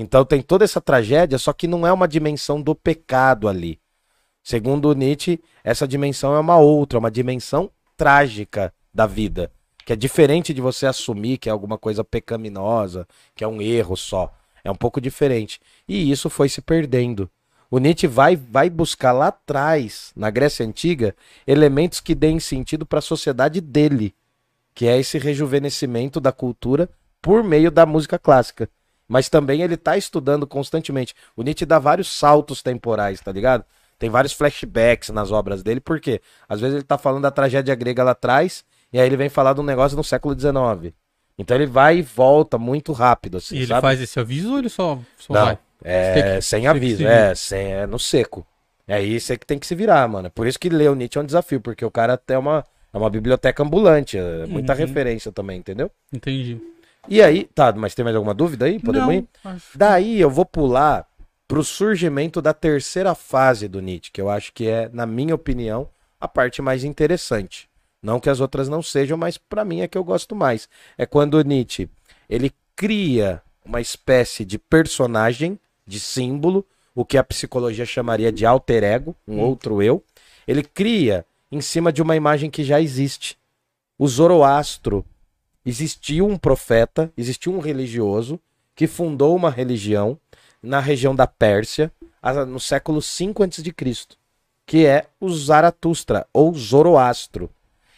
Então 0.01 0.23
tem 0.23 0.41
toda 0.41 0.63
essa 0.63 0.79
tragédia, 0.79 1.37
só 1.37 1.51
que 1.51 1.67
não 1.67 1.85
é 1.85 1.91
uma 1.91 2.07
dimensão 2.07 2.61
do 2.61 2.73
pecado 2.73 3.47
ali. 3.47 3.79
Segundo 4.41 4.93
Nietzsche, 4.93 5.41
essa 5.63 5.87
dimensão 5.87 6.33
é 6.35 6.39
uma 6.39 6.57
outra, 6.57 6.97
uma 6.97 7.11
dimensão 7.11 7.69
trágica 7.97 8.73
da 8.93 9.05
vida. 9.05 9.51
Que 9.85 9.91
é 9.91 9.95
diferente 9.95 10.53
de 10.53 10.61
você 10.61 10.85
assumir 10.85 11.37
que 11.37 11.49
é 11.49 11.51
alguma 11.51 11.77
coisa 11.77 12.03
pecaminosa, 12.03 13.05
que 13.35 13.43
é 13.43 13.47
um 13.47 13.61
erro 13.61 13.97
só. 13.97 14.33
É 14.63 14.71
um 14.71 14.75
pouco 14.75 15.01
diferente. 15.01 15.59
E 15.87 16.09
isso 16.09 16.29
foi 16.29 16.47
se 16.47 16.61
perdendo. 16.61 17.29
O 17.69 17.77
Nietzsche 17.77 18.07
vai, 18.07 18.35
vai 18.35 18.69
buscar 18.69 19.11
lá 19.11 19.27
atrás, 19.27 20.11
na 20.15 20.29
Grécia 20.29 20.65
Antiga, 20.65 21.13
elementos 21.45 21.99
que 21.99 22.15
deem 22.15 22.39
sentido 22.39 22.85
para 22.85 22.99
a 22.99 23.01
sociedade 23.01 23.59
dele 23.59 24.15
que 24.79 24.87
é 24.87 24.97
esse 24.97 25.17
rejuvenescimento 25.17 26.21
da 26.21 26.31
cultura 26.31 26.89
por 27.21 27.43
meio 27.43 27.69
da 27.69 27.85
música 27.85 28.17
clássica. 28.17 28.69
Mas 29.09 29.27
também 29.27 29.61
ele 29.63 29.75
tá 29.75 29.97
estudando 29.97 30.45
constantemente. 30.45 31.15
O 31.35 31.41
Nietzsche 31.41 31.65
dá 31.65 31.79
vários 31.79 32.07
saltos 32.07 32.61
temporais, 32.61 33.19
tá 33.19 33.31
ligado? 33.31 33.65
Tem 33.97 34.09
vários 34.09 34.31
flashbacks 34.33 35.09
nas 35.09 35.31
obras 35.31 35.63
dele, 35.63 35.81
por 35.81 35.99
quê? 35.99 36.21
Às 36.47 36.61
vezes 36.61 36.75
ele 36.75 36.83
tá 36.83 36.97
falando 36.97 37.23
da 37.23 37.31
tragédia 37.31 37.73
grega 37.75 38.03
lá 38.03 38.11
atrás, 38.11 38.63
e 38.93 38.99
aí 38.99 39.05
ele 39.07 39.17
vem 39.17 39.27
falar 39.27 39.53
de 39.53 39.59
um 39.59 39.63
negócio 39.63 39.97
no 39.97 40.03
século 40.03 40.33
XIX. 40.39 40.93
Então 41.37 41.57
ele 41.57 41.65
vai 41.65 41.97
e 41.97 42.01
volta 42.01 42.57
muito 42.57 42.91
rápido, 42.93 43.37
assim, 43.37 43.55
E 43.55 43.59
ele 43.59 43.67
sabe? 43.67 43.81
faz 43.81 43.99
esse 43.99 44.19
aviso 44.19 44.51
ou 44.51 44.59
ele 44.59 44.69
só, 44.69 44.99
só 45.17 45.33
Não, 45.33 45.45
vai? 45.47 45.59
é 45.83 46.23
que- 46.35 46.41
sem 46.41 46.67
aviso, 46.67 47.05
é, 47.07 47.33
sem, 47.33 47.73
é 47.73 47.87
no 47.87 47.97
seco. 47.97 48.45
É 48.87 48.93
aí 48.95 49.19
você 49.19 49.37
que 49.37 49.45
tem 49.45 49.57
que 49.59 49.65
se 49.67 49.75
virar, 49.75 50.07
mano. 50.07 50.29
Por 50.31 50.45
isso 50.47 50.59
que 50.59 50.69
ler 50.69 50.89
o 50.91 50.95
Nietzsche 50.95 51.17
é 51.17 51.21
um 51.21 51.25
desafio, 51.25 51.59
porque 51.61 51.83
o 51.83 51.91
cara 51.91 52.15
tem 52.17 52.37
uma, 52.37 52.63
é 52.93 52.97
uma 52.97 53.09
biblioteca 53.09 53.63
ambulante, 53.63 54.17
é 54.17 54.45
muita 54.47 54.73
Uhum. 54.73 54.79
referência 54.79 55.31
também, 55.31 55.59
entendeu? 55.59 55.91
Entendi. 56.13 56.59
E 57.07 57.21
aí, 57.21 57.45
tá, 57.55 57.71
mas 57.73 57.95
tem 57.95 58.03
mais 58.03 58.15
alguma 58.15 58.33
dúvida 58.33 58.65
aí? 58.65 58.79
Podemos 58.79 59.07
Não, 59.07 59.13
ir? 59.15 59.27
acho- 59.43 59.77
Daí 59.77 60.19
eu 60.19 60.29
vou 60.29 60.45
pular 60.45 61.07
pro 61.47 61.63
surgimento 61.63 62.41
da 62.41 62.53
terceira 62.53 63.15
fase 63.15 63.67
do 63.67 63.81
Nietzsche, 63.81 64.11
que 64.11 64.21
eu 64.21 64.29
acho 64.29 64.53
que 64.53 64.67
é, 64.67 64.89
na 64.89 65.05
minha 65.05 65.33
opinião, 65.33 65.89
a 66.19 66.27
parte 66.27 66.61
mais 66.61 66.83
interessante. 66.83 67.67
Não 68.01 68.19
que 68.19 68.29
as 68.29 68.39
outras 68.39 68.69
não 68.69 68.81
sejam, 68.81 69.17
mas 69.17 69.37
pra 69.37 69.65
mim 69.65 69.81
é 69.81 69.87
que 69.87 69.97
eu 69.97 70.03
gosto 70.03 70.35
mais. 70.35 70.69
É 70.97 71.05
quando 71.05 71.35
o 71.35 71.41
Nietzsche, 71.41 71.89
ele 72.29 72.51
cria 72.75 73.41
uma 73.65 73.81
espécie 73.81 74.45
de 74.45 74.57
personagem, 74.57 75.59
de 75.85 75.99
símbolo, 75.99 76.65
o 76.93 77.03
que 77.03 77.17
a 77.17 77.23
psicologia 77.23 77.85
chamaria 77.85 78.31
de 78.31 78.45
alter 78.45 78.83
ego, 78.83 79.15
um 79.27 79.39
outro 79.39 79.81
eu. 79.81 80.03
Ele 80.47 80.63
cria 80.63 81.25
em 81.51 81.61
cima 81.61 81.91
de 81.91 82.01
uma 82.01 82.15
imagem 82.15 82.49
que 82.49 82.63
já 82.63 82.79
existe. 82.79 83.37
O 83.97 84.07
Zoroastro 84.07 85.03
existiu 85.69 86.27
um 86.27 86.37
profeta, 86.37 87.11
existiu 87.15 87.53
um 87.53 87.59
religioso 87.59 88.39
que 88.75 88.87
fundou 88.87 89.35
uma 89.35 89.51
religião 89.51 90.17
na 90.61 90.79
região 90.79 91.15
da 91.15 91.27
Pérsia 91.27 91.91
no 92.47 92.59
século 92.59 93.01
5 93.01 93.43
a.C., 93.43 93.73
que 94.65 94.85
é 94.85 95.05
o 95.19 95.29
Zaratustra 95.29 96.27
ou 96.33 96.53
Zoroastro. 96.53 97.49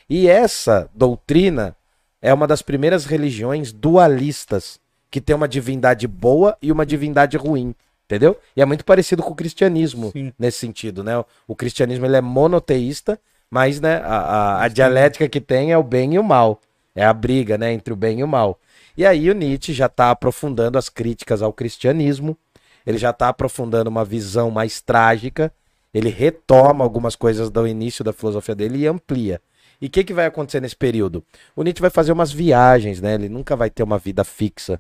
E 0.10 0.28
essa 0.28 0.90
doutrina 0.94 1.76
é 2.22 2.34
uma 2.34 2.46
das 2.46 2.62
primeiras 2.62 3.06
religiões 3.06 3.72
dualistas, 3.72 4.80
que 5.10 5.22
tem 5.22 5.36
uma 5.36 5.48
divindade 5.48 6.08
boa 6.08 6.58
e 6.62 6.72
uma 6.72 6.86
divindade 6.86 7.38
ruim. 7.38 7.74
Entendeu? 8.06 8.38
E 8.56 8.62
é 8.62 8.66
muito 8.66 8.84
parecido 8.84 9.24
com 9.24 9.32
o 9.32 9.36
cristianismo 9.36 10.12
Sim. 10.12 10.34
nesse 10.38 10.60
sentido, 10.60 11.04
né? 11.04 11.14
O 11.48 11.56
cristianismo 11.56 12.06
ele 12.06 12.18
é 12.18 12.22
monoteísta, 12.22 13.18
mas 13.50 13.80
né, 13.80 14.02
a, 14.04 14.18
a, 14.18 14.64
a 14.64 14.68
dialética 14.68 15.30
que 15.30 15.40
tem 15.40 15.72
é 15.72 15.78
o 15.78 15.84
bem 15.84 16.16
e 16.16 16.20
o 16.20 16.24
mal. 16.24 16.60
É 16.96 17.06
a 17.06 17.14
briga 17.14 17.58
né, 17.58 17.72
entre 17.72 17.94
o 17.94 17.96
bem 17.96 18.20
e 18.20 18.24
o 18.24 18.28
mal. 18.28 18.60
E 18.98 19.06
aí 19.06 19.30
o 19.30 19.34
Nietzsche 19.34 19.74
já 19.74 19.86
está 19.86 20.12
aprofundando 20.12 20.78
as 20.78 20.90
críticas 20.90 21.42
ao 21.42 21.54
cristianismo, 21.54 22.38
ele 22.86 22.98
já 22.98 23.12
está 23.12 23.30
aprofundando 23.30 23.90
uma 23.90 24.04
visão 24.04 24.52
mais 24.52 24.82
trágica, 24.82 25.54
ele 25.94 26.10
retoma 26.10 26.84
algumas 26.84 27.16
coisas 27.16 27.50
do 27.50 27.68
início 27.68 28.04
da 28.04 28.14
filosofia 28.14 28.56
dele 28.56 28.80
e 28.80 28.88
amplia. 28.88 29.42
E 29.82 29.88
o 29.88 29.90
que, 29.90 30.04
que 30.04 30.14
vai 30.14 30.26
acontecer 30.26 30.62
nesse 30.62 30.76
período? 30.76 31.24
O 31.56 31.64
Nietzsche 31.64 31.82
vai 31.82 31.90
fazer 31.90 32.12
umas 32.12 32.32
viagens, 32.32 33.02
né? 33.02 33.16
Ele 33.16 33.30
nunca 33.30 33.56
vai 33.56 33.70
ter 33.70 33.82
uma 33.84 33.98
vida 33.98 34.24
fixa. 34.24 34.80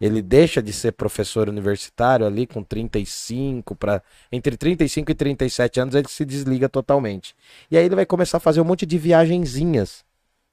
Ele 0.00 0.20
deixa 0.20 0.60
de 0.60 0.72
ser 0.72 0.92
professor 0.92 1.48
universitário 1.48 2.26
ali 2.26 2.46
com 2.46 2.62
35 2.62 3.74
para 3.74 4.02
entre 4.30 4.56
35 4.56 5.10
e 5.10 5.14
37 5.14 5.80
anos 5.80 5.94
ele 5.94 6.08
se 6.08 6.24
desliga 6.24 6.68
totalmente. 6.68 7.34
E 7.70 7.78
aí 7.78 7.84
ele 7.86 7.94
vai 7.94 8.04
começar 8.04 8.36
a 8.36 8.40
fazer 8.40 8.60
um 8.60 8.64
monte 8.64 8.84
de 8.84 8.98
viagenzinhas. 8.98 10.04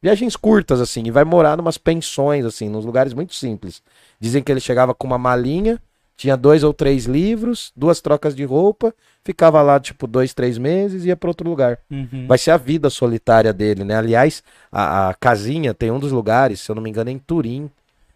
Viagens 0.01 0.35
curtas 0.35 0.81
assim, 0.81 1.03
e 1.05 1.11
vai 1.11 1.23
morar 1.23 1.55
numas 1.55 1.77
pensões 1.77 2.43
assim, 2.43 2.67
nos 2.67 2.83
lugares 2.85 3.13
muito 3.13 3.35
simples. 3.35 3.83
Dizem 4.19 4.41
que 4.41 4.51
ele 4.51 4.59
chegava 4.59 4.95
com 4.95 5.05
uma 5.05 5.17
malinha, 5.17 5.79
tinha 6.17 6.35
dois 6.35 6.63
ou 6.63 6.73
três 6.73 7.05
livros, 7.05 7.71
duas 7.75 8.01
trocas 8.01 8.35
de 8.35 8.43
roupa, 8.43 8.93
ficava 9.23 9.61
lá 9.61 9.79
tipo 9.79 10.07
dois, 10.07 10.33
três 10.33 10.57
meses 10.57 11.03
e 11.03 11.07
ia 11.07 11.15
para 11.15 11.29
outro 11.29 11.47
lugar. 11.47 11.79
Uhum. 11.89 12.25
Vai 12.27 12.37
ser 12.37 12.51
a 12.51 12.57
vida 12.57 12.89
solitária 12.89 13.53
dele, 13.53 13.83
né? 13.83 13.95
Aliás, 13.95 14.43
a, 14.71 15.09
a 15.09 15.13
casinha 15.13 15.73
tem 15.73 15.91
um 15.91 15.99
dos 15.99 16.11
lugares, 16.11 16.61
se 16.61 16.71
eu 16.71 16.75
não 16.75 16.81
me 16.81 16.89
engano, 16.89 17.09
é 17.09 17.13
em 17.13 17.19
Turim. 17.19 17.69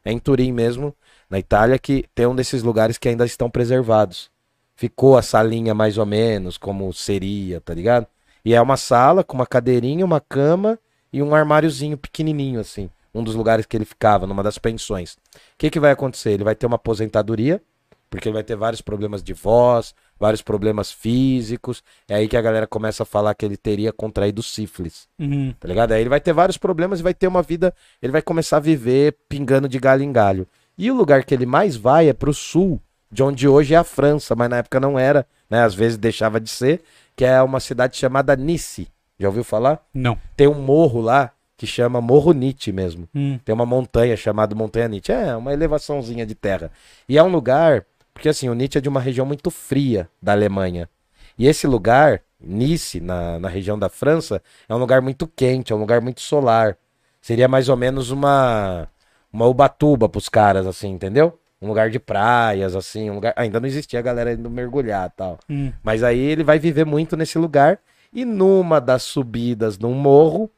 É 0.04 0.12
em 0.12 0.20
Turim 0.20 0.52
mesmo, 0.52 0.94
na 1.30 1.40
Itália, 1.40 1.80
que 1.80 2.06
tem 2.14 2.28
um 2.28 2.36
desses 2.36 2.62
lugares 2.62 2.98
que 2.98 3.10
ainda 3.10 3.26
estão 3.26 3.50
preservados. 3.50 4.30
Ficou 4.76 5.18
a 5.18 5.22
salinha 5.22 5.74
mais 5.74 5.98
ou 5.98 6.06
menos 6.06 6.58
como 6.58 6.92
seria, 6.94 7.60
tá 7.60 7.74
ligado? 7.74 8.06
E 8.44 8.54
é 8.54 8.62
uma 8.62 8.78
sala 8.78 9.24
com 9.24 9.36
uma 9.36 9.48
cadeirinha, 9.48 10.06
uma 10.06 10.20
cama 10.20 10.78
e 11.12 11.22
um 11.22 11.34
armáriozinho 11.36 11.98
pequenininho, 11.98 12.60
assim. 12.60 12.90
Um 13.14 13.24
dos 13.24 13.36
lugares 13.36 13.66
que 13.66 13.78
ele 13.78 13.86
ficava, 13.86 14.28
numa 14.28 14.44
das 14.44 14.58
pensões. 14.58 15.14
O 15.14 15.18
que, 15.58 15.70
que 15.70 15.80
vai 15.80 15.92
acontecer? 15.92 16.32
Ele 16.32 16.44
vai 16.44 16.54
ter 16.56 16.66
uma 16.66 16.76
aposentadoria, 16.76 17.62
porque 18.10 18.28
ele 18.28 18.34
vai 18.34 18.44
ter 18.44 18.56
vários 18.56 18.82
problemas 18.82 19.24
de 19.24 19.34
voz, 19.34 19.94
vários 20.20 20.42
problemas 20.42 20.92
físicos. 20.92 21.82
É 22.10 22.16
aí 22.16 22.28
que 22.28 22.36
a 22.38 22.42
galera 22.42 22.68
começa 22.68 23.04
a 23.04 23.06
falar 23.06 23.34
que 23.34 23.46
ele 23.46 23.58
teria 23.58 23.92
contraído 23.94 24.44
sífilis, 24.44 25.08
Uhum. 25.20 25.54
tá 25.60 25.68
ligado? 25.68 25.94
Aí 25.94 26.02
ele 26.02 26.10
vai 26.10 26.20
ter 26.20 26.34
vários 26.34 26.58
problemas 26.58 27.00
e 27.00 27.04
vai 27.04 27.14
ter 27.14 27.28
uma 27.28 27.42
vida. 27.42 27.74
Ele 28.02 28.12
vai 28.12 28.22
começar 28.22 28.58
a 28.58 28.62
viver 28.62 29.16
pingando 29.30 29.68
de 29.70 29.80
galho 29.80 30.04
em 30.04 30.12
galho. 30.12 30.48
E 30.78 30.92
o 30.92 30.96
lugar 30.96 31.24
que 31.24 31.34
ele 31.34 31.46
mais 31.46 31.78
vai 31.78 32.10
é 32.10 32.14
pro 32.14 32.34
sul, 32.34 32.82
de 33.10 33.24
onde 33.24 33.48
hoje 33.48 33.74
é 33.74 33.78
a 33.78 33.84
França, 33.84 34.36
mas 34.36 34.50
na 34.50 34.58
época 34.58 34.78
não 34.80 35.00
era, 35.00 35.26
né? 35.50 35.64
Às 35.64 35.74
vezes 35.74 35.98
deixava 35.98 36.38
de 36.40 36.50
ser, 36.50 36.82
que 37.16 37.24
é 37.24 37.42
uma 37.42 37.62
cidade 37.62 37.96
chamada 37.96 38.36
Nice. 38.36 38.88
Já 39.20 39.28
ouviu 39.28 39.44
falar? 39.44 39.86
Não. 39.94 40.18
Tem 40.36 40.48
um 40.48 40.62
morro 40.62 41.02
lá 41.02 41.32
que 41.58 41.66
chama 41.66 42.02
Morro 42.02 42.34
Nietzsche 42.34 42.72
mesmo. 42.72 43.08
Hum. 43.16 43.40
Tem 43.44 43.54
uma 43.54 43.66
montanha 43.66 44.16
chamada 44.18 44.54
Montanha 44.54 44.88
Nietzsche. 44.88 45.12
É, 45.12 45.36
uma 45.36 45.54
elevaçãozinha 45.54 46.26
de 46.26 46.36
terra. 46.36 46.72
E 47.08 47.18
é 47.18 47.24
um 47.24 47.30
lugar, 47.30 47.86
porque 48.14 48.30
assim, 48.30 48.50
o 48.50 48.54
Nietzsche 48.54 48.78
é 48.78 48.82
de 48.82 48.90
uma 48.90 49.00
região 49.00 49.26
muito 49.26 49.50
fria 49.50 50.10
da 50.22 50.34
Alemanha. 50.34 50.90
E 51.38 51.48
esse 51.48 51.66
lugar, 51.66 52.22
Nice, 52.40 53.00
na, 53.00 53.40
na 53.40 53.48
região 53.48 53.80
da 53.80 53.90
França, 53.90 54.42
é 54.68 54.76
um 54.76 54.78
lugar 54.78 55.02
muito 55.02 55.28
quente, 55.28 55.72
é 55.72 55.76
um 55.76 55.80
lugar 55.80 56.02
muito 56.02 56.22
solar. 56.22 56.78
Seria 57.22 57.48
mais 57.48 57.70
ou 57.70 57.78
menos 57.78 58.12
uma 58.12 58.88
uma 59.32 59.48
Ubatuba 59.48 60.08
pros 60.08 60.30
caras, 60.30 60.66
assim, 60.66 60.92
entendeu? 60.92 61.38
Um 61.62 61.68
lugar 61.68 61.90
de 61.90 62.00
praias, 62.00 62.74
assim, 62.74 63.10
um 63.10 63.16
lugar... 63.16 63.34
ainda 63.36 63.60
não 63.60 63.68
existia 63.68 64.00
a 64.00 64.02
galera 64.02 64.32
indo 64.32 64.50
mergulhar 64.50 65.10
e 65.10 65.18
tal. 65.18 65.40
Hum. 65.50 65.74
Mas 65.84 66.04
aí 66.04 66.20
ele 66.20 66.44
vai 66.44 66.58
viver 66.58 66.86
muito 66.86 67.18
nesse 67.18 67.38
lugar. 67.38 67.80
E 68.16 68.24
numa 68.26 68.80
das 68.80 69.04
subidas 69.04 69.78
num 69.78 69.94
morro, 69.94 70.50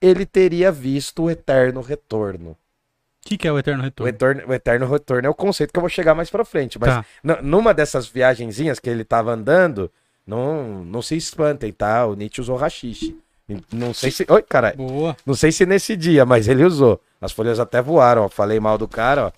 ele 0.00 0.24
teria 0.26 0.72
visto 0.72 1.24
o 1.24 1.30
eterno 1.30 1.80
retorno. 1.82 2.50
O 2.50 2.56
que, 3.28 3.36
que 3.38 3.46
é 3.46 3.52
o 3.52 3.58
Eterno 3.58 3.82
O 3.82 3.84
Retorno? 3.84 4.08
eterno, 4.08 4.42
o 4.48 4.52
eterno 4.54 4.86
retorno 4.90 5.26
é 5.28 5.30
o 5.30 5.34
conceito 5.34 5.72
que 5.72 5.78
eu 5.78 5.82
vou 5.82 5.88
chegar 5.90 6.12
mais 6.14 6.28
pra 6.28 6.44
frente. 6.44 6.76
Mas 6.78 6.90
Tá. 6.92 7.04
numa 7.40 7.72
dessas 7.72 8.06
viagenzinhas 8.08 8.80
que 8.80 8.90
ele 8.90 9.04
tava 9.04 9.30
andando, 9.32 9.88
não, 10.26 10.84
não 10.84 11.00
se 11.00 11.16
espantem, 11.16 11.70
tá? 11.72 12.04
O 12.06 12.14
Nietzsche 12.16 12.40
usou 12.40 12.56
rachixe. 12.56 13.16
Não 13.70 13.92
sei 13.94 14.10
se. 14.10 14.26
Oi, 14.28 14.42
caralho. 14.42 14.76
Boa. 14.78 15.16
Não 15.26 15.34
sei 15.34 15.52
se 15.52 15.64
nesse 15.66 15.94
dia, 15.96 16.24
mas 16.24 16.48
ele 16.48 16.64
usou. 16.64 17.00
As 17.20 17.30
folhas 17.30 17.60
até 17.60 17.80
voaram, 17.82 18.22
ó. 18.24 18.28
Falei 18.28 18.58
mal 18.58 18.76
do 18.78 18.88
cara, 18.88 19.26
ó. 19.26 19.32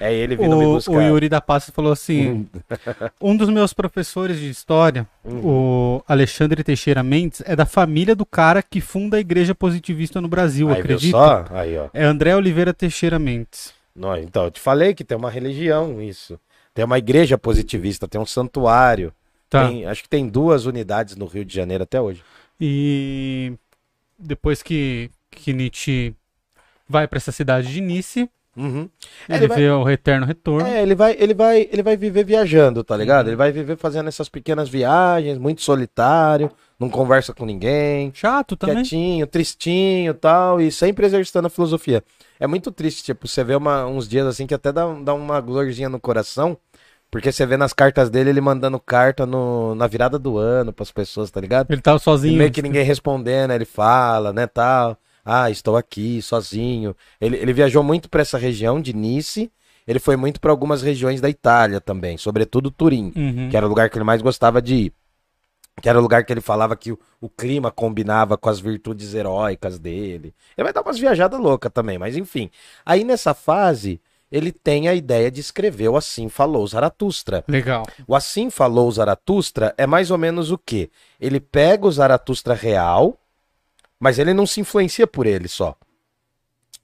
É 0.00 0.14
ele 0.14 0.36
vindo 0.36 0.56
me 0.56 0.64
O, 0.64 0.74
buscar. 0.74 0.92
o 0.92 1.02
Yuri 1.02 1.28
da 1.28 1.40
Pasta 1.40 1.72
falou 1.72 1.90
assim: 1.92 2.46
um 3.20 3.36
dos 3.36 3.48
meus 3.48 3.72
professores 3.72 4.38
de 4.38 4.48
história, 4.48 5.06
o 5.24 6.02
Alexandre 6.06 6.62
Teixeira 6.62 7.02
Mendes, 7.02 7.42
é 7.44 7.56
da 7.56 7.66
família 7.66 8.14
do 8.14 8.24
cara 8.24 8.62
que 8.62 8.80
funda 8.80 9.16
a 9.16 9.20
igreja 9.20 9.54
positivista 9.54 10.20
no 10.20 10.28
Brasil, 10.28 10.68
Aí, 10.68 10.80
acredita? 10.80 11.16
só? 11.16 11.44
Aí, 11.50 11.76
ó. 11.76 11.88
É 11.92 12.04
André 12.04 12.34
Oliveira 12.36 12.72
Teixeira 12.72 13.18
Mendes. 13.18 13.72
Não, 13.94 14.16
então, 14.16 14.44
eu 14.44 14.50
te 14.52 14.60
falei 14.60 14.94
que 14.94 15.02
tem 15.02 15.18
uma 15.18 15.30
religião, 15.30 16.00
isso. 16.00 16.38
Tem 16.72 16.84
uma 16.84 16.98
igreja 16.98 17.36
positivista, 17.36 18.06
tem 18.06 18.20
um 18.20 18.26
santuário. 18.26 19.12
Tá. 19.50 19.66
Tem- 19.66 19.84
acho 19.86 20.02
que 20.04 20.08
tem 20.08 20.28
duas 20.28 20.66
unidades 20.66 21.16
no 21.16 21.26
Rio 21.26 21.44
de 21.44 21.52
Janeiro 21.52 21.82
até 21.82 22.00
hoje. 22.00 22.22
E 22.60 23.52
depois 24.18 24.62
que, 24.62 25.10
que 25.30 25.52
Nietzsche 25.52 26.14
vai 26.88 27.08
pra 27.08 27.16
essa 27.16 27.32
cidade 27.32 27.72
de 27.72 27.80
Nice, 27.80 28.28
Uhum. 28.58 28.88
ele, 29.28 29.38
Ele 29.38 29.46
vai- 29.48 29.56
vê 29.58 29.70
o 29.70 29.88
Eterno 29.88 30.26
Retorno. 30.26 30.66
É, 30.66 30.82
ele 30.82 30.94
vai, 30.94 31.16
ele 31.18 31.32
vai, 31.32 31.68
ele 31.70 31.82
vai 31.82 31.96
viver 31.96 32.24
viajando, 32.24 32.82
tá 32.82 32.96
ligado? 32.96 33.26
Uhum. 33.26 33.30
Ele 33.30 33.36
vai 33.36 33.52
viver 33.52 33.76
fazendo 33.76 34.08
essas 34.08 34.28
pequenas 34.28 34.68
viagens, 34.68 35.38
muito 35.38 35.62
solitário, 35.62 36.50
não 36.78 36.90
conversa 36.90 37.32
com 37.32 37.46
ninguém, 37.46 38.10
Chato 38.12 38.56
também. 38.56 38.76
quietinho, 38.76 39.26
tristinho, 39.26 40.12
tal, 40.14 40.60
e 40.60 40.72
sempre 40.72 41.06
exercitando 41.06 41.46
a 41.46 41.50
filosofia. 41.50 42.02
É 42.40 42.46
muito 42.46 42.70
triste, 42.72 43.02
tipo, 43.04 43.26
você 43.28 43.44
vê 43.44 43.54
uma- 43.54 43.86
uns 43.86 44.08
dias 44.08 44.26
assim 44.26 44.46
que 44.46 44.54
até 44.54 44.72
dá, 44.72 44.84
dá 45.02 45.14
uma 45.14 45.40
dorzinha 45.40 45.88
no 45.88 46.00
coração, 46.00 46.56
porque 47.10 47.32
você 47.32 47.46
vê 47.46 47.56
nas 47.56 47.72
cartas 47.72 48.10
dele 48.10 48.30
ele 48.30 48.40
mandando 48.40 48.78
carta 48.78 49.24
no, 49.24 49.74
na 49.74 49.86
virada 49.86 50.18
do 50.18 50.36
ano 50.36 50.72
pras 50.72 50.90
pessoas, 50.92 51.30
tá 51.30 51.40
ligado? 51.40 51.70
Ele 51.70 51.80
tava 51.80 51.96
E 51.96 52.00
sozinho. 52.00 52.36
meio 52.36 52.50
que 52.50 52.60
ninguém 52.60 52.84
respondendo, 52.84 53.52
ele 53.52 53.64
fala, 53.64 54.32
né, 54.32 54.46
tal. 54.46 54.96
Ah, 55.24 55.50
estou 55.50 55.76
aqui, 55.76 56.20
sozinho. 56.22 56.94
Ele, 57.20 57.36
ele 57.36 57.52
viajou 57.52 57.82
muito 57.82 58.08
para 58.08 58.22
essa 58.22 58.38
região 58.38 58.80
de 58.80 58.92
Nice. 58.94 59.50
Ele 59.86 59.98
foi 59.98 60.16
muito 60.16 60.40
para 60.40 60.50
algumas 60.50 60.82
regiões 60.82 61.20
da 61.20 61.28
Itália 61.30 61.80
também, 61.80 62.16
sobretudo 62.18 62.70
Turim, 62.70 63.12
Uhum. 63.16 63.48
que 63.50 63.56
era 63.56 63.64
o 63.64 63.68
lugar 63.68 63.88
que 63.88 63.96
ele 63.96 64.04
mais 64.04 64.20
gostava 64.20 64.60
de 64.60 64.74
ir. 64.74 64.92
Que 65.80 65.88
era 65.88 65.98
o 65.98 66.02
lugar 66.02 66.24
que 66.24 66.32
ele 66.32 66.40
falava 66.40 66.74
que 66.76 66.92
o, 66.92 66.98
o 67.20 67.28
clima 67.28 67.70
combinava 67.70 68.36
com 68.36 68.48
as 68.48 68.58
virtudes 68.58 69.14
heróicas 69.14 69.78
dele. 69.78 70.34
Ele 70.56 70.64
vai 70.64 70.72
dar 70.72 70.82
umas 70.82 70.98
viajadas 70.98 71.38
loucas 71.40 71.70
também, 71.72 71.96
mas 71.98 72.16
enfim. 72.16 72.50
Aí 72.84 73.04
nessa 73.04 73.32
fase, 73.32 74.00
ele 74.30 74.50
tem 74.52 74.88
a 74.88 74.94
ideia 74.94 75.30
de 75.30 75.40
escrever 75.40 75.88
o 75.88 75.96
Assim 75.96 76.28
Falou 76.28 76.66
Zaratustra. 76.66 77.44
Legal. 77.46 77.84
O 78.08 78.14
Assim 78.16 78.50
Falou 78.50 78.90
Zaratustra 78.90 79.72
é 79.78 79.86
mais 79.86 80.10
ou 80.10 80.18
menos 80.18 80.50
o 80.50 80.58
quê? 80.58 80.90
Ele 81.20 81.38
pega 81.40 81.86
o 81.86 81.92
Zaratustra 81.92 82.54
real, 82.54 83.16
mas 83.98 84.18
ele 84.18 84.32
não 84.32 84.46
se 84.46 84.60
influencia 84.60 85.06
por 85.06 85.26
ele 85.26 85.48
só. 85.48 85.76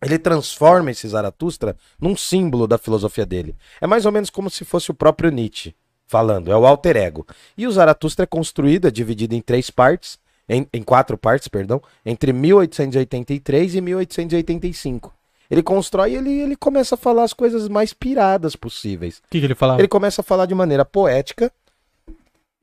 Ele 0.02 0.18
transforma 0.18 0.90
esse 0.90 1.08
Zaratustra 1.08 1.76
num 1.98 2.16
símbolo 2.16 2.66
da 2.66 2.76
filosofia 2.76 3.24
dele. 3.24 3.56
É 3.80 3.86
mais 3.86 4.04
ou 4.04 4.12
menos 4.12 4.28
como 4.28 4.50
se 4.50 4.64
fosse 4.64 4.90
o 4.90 4.94
próprio 4.94 5.30
Nietzsche 5.30 5.74
falando, 6.06 6.52
é 6.52 6.56
o 6.56 6.66
alter 6.66 6.96
ego. 6.96 7.26
E 7.56 7.66
o 7.66 7.72
Zaratustra 7.72 8.24
é 8.24 8.26
construído, 8.26 8.86
é 8.86 8.90
dividido 8.90 9.34
em 9.34 9.40
três 9.40 9.70
partes, 9.70 10.18
em, 10.48 10.66
em 10.72 10.82
quatro 10.82 11.16
partes, 11.16 11.48
perdão, 11.48 11.82
entre 12.04 12.32
1883 12.32 13.74
e 13.74 13.80
1885. 13.80 15.14
Ele 15.50 15.62
constrói 15.62 16.12
e 16.12 16.16
ele, 16.16 16.30
ele 16.30 16.56
começa 16.56 16.94
a 16.94 16.98
falar 16.98 17.24
as 17.24 17.32
coisas 17.32 17.68
mais 17.68 17.92
piradas 17.92 18.56
possíveis. 18.56 19.18
O 19.18 19.30
que, 19.30 19.40
que 19.40 19.46
ele 19.46 19.54
falava? 19.54 19.80
Ele 19.80 19.88
começa 19.88 20.20
a 20.20 20.24
falar 20.24 20.46
de 20.46 20.54
maneira 20.54 20.84
poética, 20.84 21.50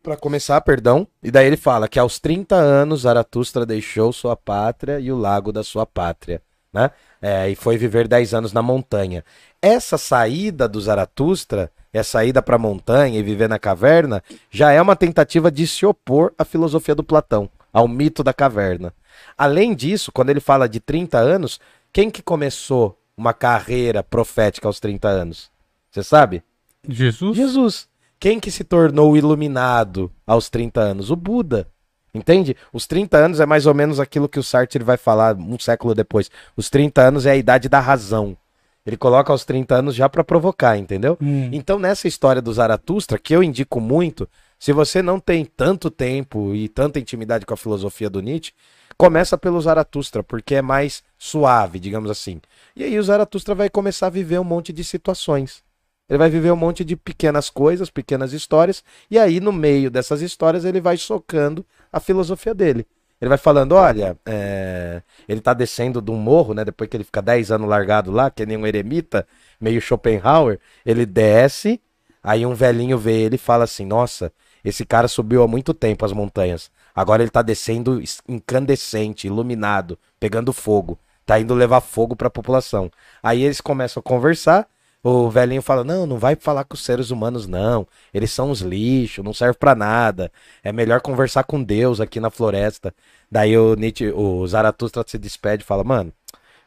Pra 0.03 0.17
começar, 0.17 0.59
perdão, 0.61 1.07
e 1.21 1.29
daí 1.29 1.45
ele 1.45 1.57
fala 1.57 1.87
que 1.87 1.99
aos 1.99 2.19
30 2.19 2.55
anos 2.55 3.01
Zaratustra 3.01 3.67
deixou 3.67 4.11
sua 4.11 4.35
pátria 4.35 4.99
e 4.99 5.11
o 5.11 5.17
lago 5.17 5.51
da 5.51 5.63
sua 5.63 5.85
pátria, 5.85 6.41
né? 6.73 6.89
É, 7.21 7.47
e 7.47 7.55
foi 7.55 7.77
viver 7.77 8.07
10 8.07 8.33
anos 8.33 8.51
na 8.51 8.63
montanha. 8.63 9.23
Essa 9.61 9.99
saída 9.99 10.67
do 10.67 10.81
Zaratustra, 10.81 11.71
essa 11.93 12.13
saída 12.13 12.41
pra 12.41 12.57
montanha 12.57 13.19
e 13.19 13.21
viver 13.21 13.47
na 13.47 13.59
caverna, 13.59 14.23
já 14.49 14.71
é 14.71 14.81
uma 14.81 14.95
tentativa 14.95 15.51
de 15.51 15.67
se 15.67 15.85
opor 15.85 16.33
à 16.35 16.43
filosofia 16.43 16.95
do 16.95 17.03
Platão, 17.03 17.47
ao 17.71 17.87
mito 17.87 18.23
da 18.23 18.33
caverna. 18.33 18.91
Além 19.37 19.75
disso, 19.75 20.11
quando 20.11 20.31
ele 20.31 20.39
fala 20.39 20.67
de 20.67 20.79
30 20.79 21.19
anos, 21.19 21.59
quem 21.93 22.09
que 22.09 22.23
começou 22.23 22.97
uma 23.15 23.35
carreira 23.35 24.01
profética 24.01 24.67
aos 24.67 24.79
30 24.79 25.07
anos? 25.07 25.51
Você 25.91 26.01
sabe? 26.01 26.41
Jesus? 26.89 27.37
Jesus. 27.37 27.90
Quem 28.21 28.39
que 28.39 28.51
se 28.51 28.63
tornou 28.63 29.17
iluminado 29.17 30.11
aos 30.27 30.47
30 30.47 30.79
anos? 30.79 31.09
O 31.09 31.15
Buda. 31.15 31.67
Entende? 32.13 32.55
Os 32.71 32.85
30 32.85 33.17
anos 33.17 33.39
é 33.39 33.47
mais 33.47 33.65
ou 33.65 33.73
menos 33.73 33.99
aquilo 33.99 34.29
que 34.29 34.37
o 34.37 34.43
Sartre 34.43 34.83
vai 34.83 34.95
falar 34.95 35.35
um 35.35 35.57
século 35.57 35.95
depois. 35.95 36.29
Os 36.55 36.69
30 36.69 37.01
anos 37.01 37.25
é 37.25 37.31
a 37.31 37.35
idade 37.35 37.67
da 37.67 37.79
razão. 37.79 38.37
Ele 38.85 38.95
coloca 38.95 39.31
aos 39.33 39.43
30 39.43 39.73
anos 39.73 39.95
já 39.95 40.07
pra 40.07 40.23
provocar, 40.23 40.77
entendeu? 40.77 41.17
Hum. 41.19 41.49
Então, 41.51 41.79
nessa 41.79 42.07
história 42.07 42.43
do 42.43 42.53
Zaratustra, 42.53 43.17
que 43.17 43.35
eu 43.35 43.41
indico 43.41 43.81
muito, 43.81 44.29
se 44.59 44.71
você 44.71 45.01
não 45.01 45.19
tem 45.19 45.43
tanto 45.43 45.89
tempo 45.89 46.53
e 46.53 46.69
tanta 46.69 46.99
intimidade 46.99 47.43
com 47.43 47.55
a 47.55 47.57
filosofia 47.57 48.07
do 48.07 48.21
Nietzsche, 48.21 48.53
começa 48.95 49.35
pelo 49.35 49.59
Zaratustra, 49.59 50.21
porque 50.21 50.53
é 50.53 50.61
mais 50.61 51.01
suave, 51.17 51.79
digamos 51.79 52.11
assim. 52.11 52.39
E 52.75 52.83
aí 52.83 52.99
o 52.99 53.03
Zaratustra 53.03 53.55
vai 53.55 53.67
começar 53.67 54.07
a 54.07 54.11
viver 54.11 54.39
um 54.39 54.43
monte 54.43 54.71
de 54.71 54.83
situações. 54.83 55.63
Ele 56.11 56.17
vai 56.17 56.29
viver 56.29 56.51
um 56.51 56.57
monte 56.57 56.83
de 56.83 56.97
pequenas 56.97 57.49
coisas, 57.49 57.89
pequenas 57.89 58.33
histórias, 58.33 58.83
e 59.09 59.17
aí 59.17 59.39
no 59.39 59.53
meio 59.53 59.89
dessas 59.89 60.21
histórias 60.21 60.65
ele 60.65 60.81
vai 60.81 60.97
socando 60.97 61.65
a 61.89 62.01
filosofia 62.01 62.53
dele. 62.53 62.85
Ele 63.21 63.29
vai 63.29 63.37
falando, 63.37 63.75
olha, 63.75 64.17
é, 64.25 65.01
ele 65.25 65.39
tá 65.39 65.53
descendo 65.53 66.01
de 66.01 66.11
um 66.11 66.17
morro, 66.17 66.53
né? 66.53 66.65
Depois 66.65 66.89
que 66.89 66.97
ele 66.97 67.05
fica 67.05 67.21
10 67.21 67.49
anos 67.49 67.69
largado 67.69 68.11
lá, 68.11 68.29
que 68.29 68.45
nem 68.45 68.57
um 68.57 68.67
eremita, 68.67 69.25
meio 69.59 69.79
Schopenhauer, 69.79 70.59
ele 70.85 71.05
desce, 71.05 71.79
aí 72.21 72.45
um 72.45 72.53
velhinho 72.53 72.97
vê 72.97 73.21
ele 73.21 73.35
e 73.35 73.37
fala 73.37 73.63
assim, 73.63 73.85
nossa, 73.85 74.33
esse 74.65 74.83
cara 74.85 75.07
subiu 75.07 75.41
há 75.43 75.47
muito 75.47 75.73
tempo 75.73 76.03
as 76.03 76.11
montanhas. 76.11 76.69
Agora 76.93 77.23
ele 77.23 77.31
tá 77.31 77.41
descendo 77.41 78.01
es- 78.01 78.21
incandescente, 78.27 79.27
iluminado, 79.27 79.97
pegando 80.19 80.51
fogo. 80.51 80.99
Tá 81.25 81.39
indo 81.39 81.53
levar 81.53 81.79
fogo 81.79 82.17
pra 82.17 82.29
população. 82.29 82.91
Aí 83.23 83.43
eles 83.43 83.61
começam 83.61 84.01
a 84.01 84.03
conversar. 84.03 84.67
O 85.03 85.29
velhinho 85.29 85.61
fala: 85.61 85.83
Não, 85.83 86.05
não 86.05 86.17
vai 86.17 86.35
falar 86.35 86.63
com 86.63 86.75
os 86.75 86.83
seres 86.83 87.09
humanos, 87.09 87.47
não. 87.47 87.87
Eles 88.13 88.31
são 88.31 88.51
uns 88.51 88.61
lixos, 88.61 89.23
não 89.23 89.33
serve 89.33 89.57
pra 89.57 89.73
nada. 89.73 90.31
É 90.63 90.71
melhor 90.71 91.01
conversar 91.01 91.43
com 91.43 91.61
Deus 91.63 91.99
aqui 91.99 92.19
na 92.19 92.29
floresta. 92.29 92.93
Daí 93.29 93.57
o 93.57 93.75
Nietzsche, 93.75 94.11
o 94.11 94.45
Zaratustra 94.45 95.03
se 95.07 95.17
despede 95.17 95.63
e 95.63 95.65
fala: 95.65 95.83
Mano, 95.83 96.13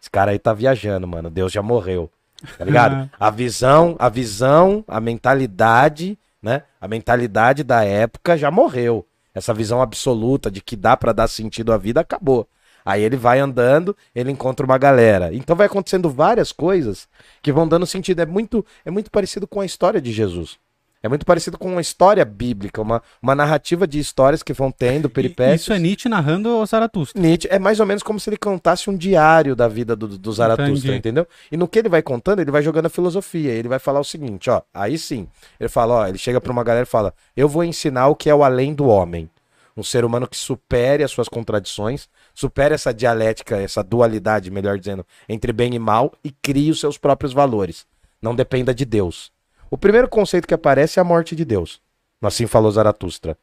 esse 0.01 0.11
cara 0.11 0.33
aí 0.33 0.39
tá 0.39 0.53
viajando, 0.53 1.07
mano. 1.07 1.31
Deus 1.31 1.53
já 1.53 1.63
morreu. 1.63 2.11
Tá 2.59 2.65
ligado? 2.65 3.09
a 3.19 3.31
visão, 3.31 3.97
a 3.99 4.09
visão, 4.09 4.85
a 4.89 5.01
mentalidade, 5.01 6.19
né? 6.43 6.63
A 6.81 6.89
mentalidade 6.89 7.63
da 7.63 7.85
época 7.85 8.37
já 8.37 8.51
morreu. 8.51 9.07
Essa 9.33 9.55
visão 9.55 9.81
absoluta 9.81 10.51
de 10.51 10.61
que 10.61 10.77
dá 10.77 10.97
pra 10.97 11.13
dar 11.13 11.29
sentido 11.29 11.73
à 11.73 11.77
vida 11.77 12.01
acabou. 12.01 12.49
Aí 12.85 13.03
ele 13.03 13.17
vai 13.17 13.39
andando, 13.41 13.97
ele 14.15 14.31
encontra 14.31 14.67
uma 14.67 14.77
galera. 14.77 15.35
Então 15.35 15.57
vai 15.57 15.67
acontecendo 15.67 16.11
várias 16.11 16.53
coisas 16.53 17.09
que 17.43 17.51
vão 17.53 17.67
dando 17.67 17.87
sentido. 17.87 18.21
É 18.21 18.27
muito, 18.27 18.65
é 18.85 18.91
muito 18.91 19.11
parecido 19.11 19.47
com 19.47 19.61
a 19.61 19.65
história 19.65 20.01
de 20.01 20.13
Jesus. 20.13 20.59
É 21.03 21.09
muito 21.09 21.27
parecido 21.27 21.59
com 21.59 21.71
uma 21.71 21.83
história 21.83 22.25
bíblica, 22.25 22.81
uma, 22.81 23.03
uma 23.21 23.35
narrativa 23.35 23.87
de 23.87 23.99
histórias 23.99 24.43
que 24.43 24.55
vão 24.55 24.71
tendo, 24.73 25.11
peripécias. 25.11 25.61
Isso 25.61 25.73
é 25.75 25.79
Nietzsche 25.79 26.09
narrando 26.09 26.57
o 26.57 26.65
Zaratustra. 26.65 27.21
Nietzsche 27.21 27.47
é 27.51 27.59
mais 27.59 27.79
ou 27.79 27.85
menos 27.85 28.03
como 28.03 28.19
se 28.19 28.31
ele 28.31 28.39
contasse 28.39 28.89
um 28.89 28.97
diário 28.97 29.55
da 29.55 29.69
vida 29.69 29.95
do, 29.95 30.09
do 30.09 30.33
Zaratustra, 30.33 30.73
Entendi. 30.73 30.97
entendeu? 30.97 31.29
E 31.53 31.59
no 31.59 31.69
que 31.69 31.79
ele 31.79 31.91
vai 31.91 32.01
contando, 32.01 32.41
ele 32.41 32.51
vai 32.51 32.63
jogando 32.63 32.87
a 32.87 32.89
filosofia. 32.89 33.53
Ele 33.53 33.69
vai 33.69 33.79
falar 33.79 34.01
o 34.01 34.05
seguinte, 34.05 34.49
ó, 34.49 34.63
aí 34.73 34.97
sim. 34.97 35.29
Ele 35.61 35.69
fala, 35.69 35.95
ó, 35.95 36.07
ele 36.09 36.17
chega 36.17 36.41
pra 36.41 36.51
uma 36.51 36.65
galera 36.65 36.85
e 36.85 36.87
fala: 36.87 37.13
"Eu 37.37 37.51
vou 37.51 37.63
ensinar 37.65 38.09
o 38.09 38.17
que 38.17 38.31
é 38.31 38.35
o 38.35 38.43
além 38.43 38.73
do 38.73 38.87
homem. 38.87 39.29
Um 39.77 39.83
ser 39.83 40.07
humano 40.07 40.27
que 40.27 40.39
supere 40.39 41.05
as 41.05 41.11
suas 41.11 41.29
contradições, 41.29 42.09
supere 42.35 42.75
essa 42.75 42.93
dialética, 42.93 43.57
essa 43.57 43.83
dualidade, 43.83 44.51
melhor 44.51 44.79
dizendo, 44.79 45.07
entre 45.29 45.53
bem 45.53 45.75
e 45.75 45.79
mal 45.79 46.13
e 46.25 46.31
crie 46.31 46.71
os 46.71 46.81
seus 46.81 46.99
próprios 46.99 47.33
valores. 47.33 47.87
Não 48.21 48.35
dependa 48.35 48.75
de 48.75 48.85
Deus. 48.85 49.31
O 49.71 49.79
primeiro 49.79 50.09
conceito 50.09 50.47
que 50.49 50.55
aparece 50.55 50.99
é 50.99 51.03
a 51.03 51.05
morte 51.05 51.35
de 51.37 51.45
Deus. 51.45 51.81
Assim 52.21 52.47
falou 52.47 52.71
Zaratustra. 52.71 53.37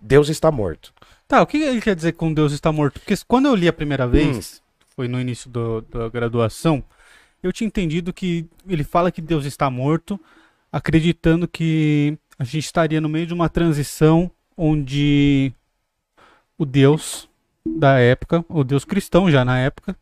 Deus 0.00 0.28
está 0.28 0.50
morto. 0.50 0.92
Tá, 1.26 1.42
o 1.42 1.46
que 1.46 1.58
ele 1.58 1.80
quer 1.80 1.94
dizer 1.94 2.12
com 2.12 2.32
Deus 2.32 2.52
está 2.52 2.72
morto? 2.72 3.00
Porque 3.00 3.14
quando 3.26 3.46
eu 3.46 3.54
li 3.54 3.68
a 3.68 3.72
primeira 3.72 4.06
Hum. 4.06 4.10
vez, 4.10 4.62
foi 4.96 5.06
no 5.08 5.20
início 5.20 5.48
do- 5.50 5.80
da 5.82 6.08
graduação, 6.08 6.82
eu 7.42 7.52
tinha 7.52 7.66
entendido 7.66 8.12
que 8.12 8.46
ele 8.68 8.84
fala 8.84 9.10
que 9.12 9.20
Deus 9.22 9.44
está 9.46 9.70
morto, 9.70 10.20
acreditando 10.72 11.48
que 11.48 12.18
a 12.38 12.44
gente 12.44 12.58
estaria 12.64 13.00
no 13.00 13.08
meio 13.08 13.26
de 13.26 13.34
uma 13.34 13.48
transição 13.48 14.30
onde 14.56 15.52
o 16.58 16.64
Deus 16.66 17.28
da 17.66 17.98
época, 17.98 18.44
o 18.48 18.64
Deus 18.64 18.84
cristão 18.84 19.30
já 19.30 19.44
na 19.44 19.58
época, 19.58 19.96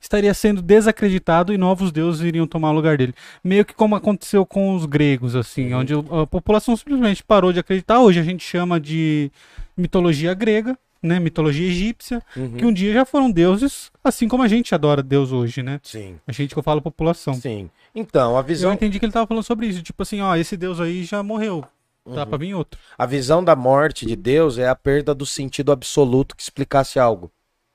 estaria 0.00 0.34
sendo 0.34 0.60
desacreditado 0.60 1.52
e 1.54 1.58
novos 1.58 1.92
deuses 1.92 2.22
iriam 2.22 2.46
tomar 2.46 2.70
o 2.70 2.74
lugar 2.74 2.98
dele. 2.98 3.14
Meio 3.42 3.64
que 3.64 3.72
como 3.74 3.94
aconteceu 3.94 4.44
com 4.44 4.74
os 4.74 4.84
gregos, 4.84 5.36
assim, 5.36 5.72
Uhum. 5.72 5.80
onde 5.80 5.94
a 5.94 6.26
população 6.26 6.76
simplesmente 6.76 7.22
parou 7.22 7.52
de 7.52 7.60
acreditar. 7.60 8.00
Hoje 8.00 8.18
a 8.18 8.24
gente 8.24 8.44
chama 8.44 8.80
de 8.80 9.30
mitologia 9.76 10.34
grega, 10.34 10.76
né, 11.00 11.18
mitologia 11.20 11.66
egípcia, 11.68 12.22
que 12.58 12.64
um 12.64 12.72
dia 12.72 12.92
já 12.92 13.04
foram 13.04 13.30
deuses, 13.30 13.90
assim 14.04 14.28
como 14.28 14.42
a 14.42 14.48
gente 14.48 14.74
adora 14.74 15.02
Deus 15.02 15.32
hoje, 15.32 15.62
né? 15.62 15.80
Sim. 15.82 16.16
A 16.26 16.32
gente 16.32 16.52
que 16.52 16.58
eu 16.58 16.62
falo 16.62 16.82
população. 16.82 17.34
Sim. 17.34 17.70
Então, 17.94 18.36
a 18.36 18.40
Eu 18.40 18.44
visão, 18.44 18.72
entendi 18.72 18.98
que 18.98 19.04
ele 19.04 19.12
tava 19.12 19.26
falando 19.26 19.42
sobre 19.44 19.66
isso, 19.66 19.82
tipo 19.82 20.02
assim, 20.02 20.20
ó, 20.20 20.34
esse 20.36 20.56
Deus 20.56 20.80
aí 20.80 21.04
já 21.04 21.22
morreu, 21.22 21.64
Uhum. 22.04 22.14
dá 22.14 22.26
pra 22.26 22.36
vir 22.38 22.54
outro. 22.54 22.80
a 22.98 23.06
visão 23.06 23.44
da 23.44 23.54
morte 23.54 24.04
de 24.04 24.16
Deus 24.16 24.58
é 24.58 24.68
a 24.68 24.74
perda 24.74 25.14
do 25.14 25.24
sentido 25.24 25.70
absoluto 25.70 26.36
que 26.36 26.42
explicasse 26.42 26.98
algo. 26.98 27.30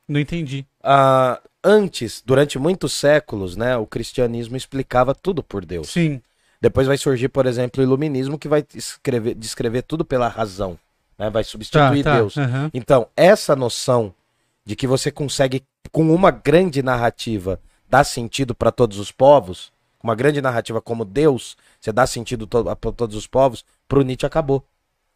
Não 0.08 0.20
entendi. 0.20 0.66
Ah, 0.84 1.42
antes, 1.64 2.22
durante 2.26 2.58
muitos 2.60 2.94
séculos, 2.94 3.56
né, 3.56 3.78
o 3.78 3.86
cristianismo 3.86 4.56
explicava 4.58 5.14
tudo 5.16 5.44
por 5.44 5.66
Deus. 5.66 5.90
Sim, 5.90 6.22
Depois 6.62 6.88
vai 6.88 6.98
surgir, 6.98 7.28
por 7.30 7.46
exemplo, 7.46 7.82
o 7.82 7.86
iluminismo 7.86 8.38
que 8.38 8.48
vai 8.48 8.66
escrever, 8.74 9.36
descrever 9.36 9.84
tudo 9.84 10.04
pela 10.04 10.28
razão, 10.28 10.78
né, 11.18 11.30
vai 11.30 11.44
substituir 11.44 12.04
tá, 12.04 12.12
tá. 12.12 12.18
Deus. 12.18 12.38
aham. 12.38 12.72
Então, 12.74 13.08
essa 13.16 13.56
noção 13.56 14.14
de 14.66 14.76
que 14.76 14.88
você 14.88 15.12
consegue, 15.12 15.64
com 15.92 16.14
uma 16.14 16.32
grande 16.32 16.82
narrativa, 16.82 17.60
dar 17.90 18.04
sentido 18.04 18.54
para 18.56 18.72
todos 18.72 18.98
os 19.00 19.12
povos, 19.12 19.72
uma 20.08 20.16
grande 20.16 20.42
narrativa 20.42 20.82
como 20.82 21.04
Deus, 21.04 21.58
você 21.80 21.92
dá 21.92 22.08
sentido 22.08 22.48
para 22.48 22.92
todos 22.92 23.16
os 23.16 23.28
povos, 23.28 23.66
pro 23.88 24.02
Nietzsche 24.02 24.26
acabou. 24.26 24.64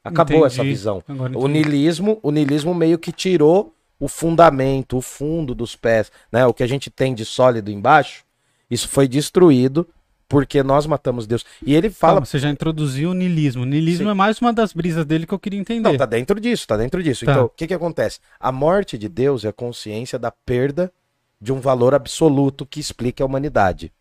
Acabou 0.03 0.39
Entendi. 0.39 0.53
essa 0.53 0.63
visão. 0.63 1.03
O 1.35 1.47
niilismo, 1.47 2.19
o 2.21 2.31
niilismo 2.31 2.73
meio 2.73 2.97
que 2.97 3.11
tirou 3.11 3.73
o 3.99 4.07
fundamento, 4.07 4.97
o 4.97 5.01
fundo 5.01 5.53
dos 5.53 5.75
pés, 5.75 6.11
né? 6.31 6.45
O 6.45 6.53
que 6.53 6.63
a 6.63 6.67
gente 6.67 6.89
tem 6.89 7.13
de 7.13 7.23
sólido 7.23 7.69
embaixo, 7.69 8.23
isso 8.69 8.89
foi 8.89 9.07
destruído 9.07 9.87
porque 10.27 10.63
nós 10.63 10.87
matamos 10.87 11.27
Deus. 11.27 11.45
E 11.63 11.75
ele 11.75 11.89
fala, 11.89 12.13
Calma, 12.13 12.25
você 12.25 12.39
já 12.39 12.49
introduziu 12.49 13.11
o 13.11 13.13
niilismo. 13.13 13.63
O 13.63 13.65
niilismo 13.65 14.05
Sim. 14.05 14.11
é 14.11 14.13
mais 14.13 14.39
uma 14.41 14.51
das 14.51 14.73
brisas 14.73 15.05
dele 15.05 15.27
que 15.27 15.33
eu 15.33 15.39
queria 15.39 15.59
entender. 15.59 15.87
não, 15.87 15.97
tá 15.97 16.05
dentro 16.05 16.39
disso, 16.39 16.65
tá 16.67 16.77
dentro 16.77 17.03
disso. 17.03 17.25
Tá. 17.25 17.31
Então, 17.31 17.45
o 17.45 17.49
que 17.49 17.67
que 17.67 17.73
acontece? 17.73 18.19
A 18.39 18.51
morte 18.51 18.97
de 18.97 19.07
Deus 19.07 19.45
é 19.45 19.49
a 19.49 19.53
consciência 19.53 20.17
da 20.17 20.31
perda 20.31 20.91
de 21.39 21.51
um 21.51 21.59
valor 21.59 21.93
absoluto 21.93 22.65
que 22.65 22.79
explique 22.79 23.21
a 23.21 23.25
humanidade. 23.25 23.91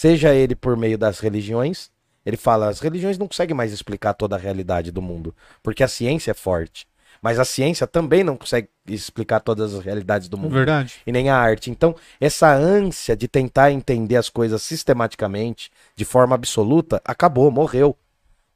Seja 0.00 0.34
ele 0.34 0.54
por 0.54 0.78
meio 0.78 0.96
das 0.96 1.20
religiões, 1.20 1.90
ele 2.24 2.38
fala, 2.38 2.70
as 2.70 2.80
religiões 2.80 3.18
não 3.18 3.28
conseguem 3.28 3.54
mais 3.54 3.70
explicar 3.70 4.14
toda 4.14 4.34
a 4.34 4.38
realidade 4.38 4.90
do 4.90 5.02
mundo, 5.02 5.34
porque 5.62 5.84
a 5.84 5.88
ciência 5.88 6.30
é 6.30 6.34
forte. 6.34 6.88
Mas 7.20 7.38
a 7.38 7.44
ciência 7.44 7.86
também 7.86 8.24
não 8.24 8.34
consegue 8.34 8.70
explicar 8.88 9.40
todas 9.40 9.74
as 9.74 9.84
realidades 9.84 10.26
do 10.26 10.38
mundo 10.38 10.54
Verdade. 10.54 11.02
e 11.06 11.12
nem 11.12 11.28
a 11.28 11.36
arte. 11.36 11.70
Então, 11.70 11.94
essa 12.18 12.50
ânsia 12.50 13.14
de 13.14 13.28
tentar 13.28 13.72
entender 13.72 14.16
as 14.16 14.30
coisas 14.30 14.62
sistematicamente, 14.62 15.70
de 15.94 16.06
forma 16.06 16.34
absoluta, 16.34 17.02
acabou, 17.04 17.50
morreu. 17.50 17.94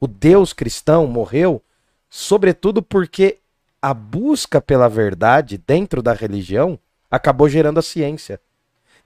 O 0.01 0.07
Deus 0.07 0.55
cristão 0.55 1.07
morreu, 1.07 1.61
sobretudo 2.09 2.83
porque 2.83 3.37
a 3.83 3.93
busca 3.93 4.63
pela 4.63 4.89
verdade 4.89 5.59
dentro 5.59 6.01
da 6.01 6.15
religião 6.15 6.79
acabou 7.11 7.51
gerando 7.51 7.81
a 7.81 7.83
ciência. 7.83 8.41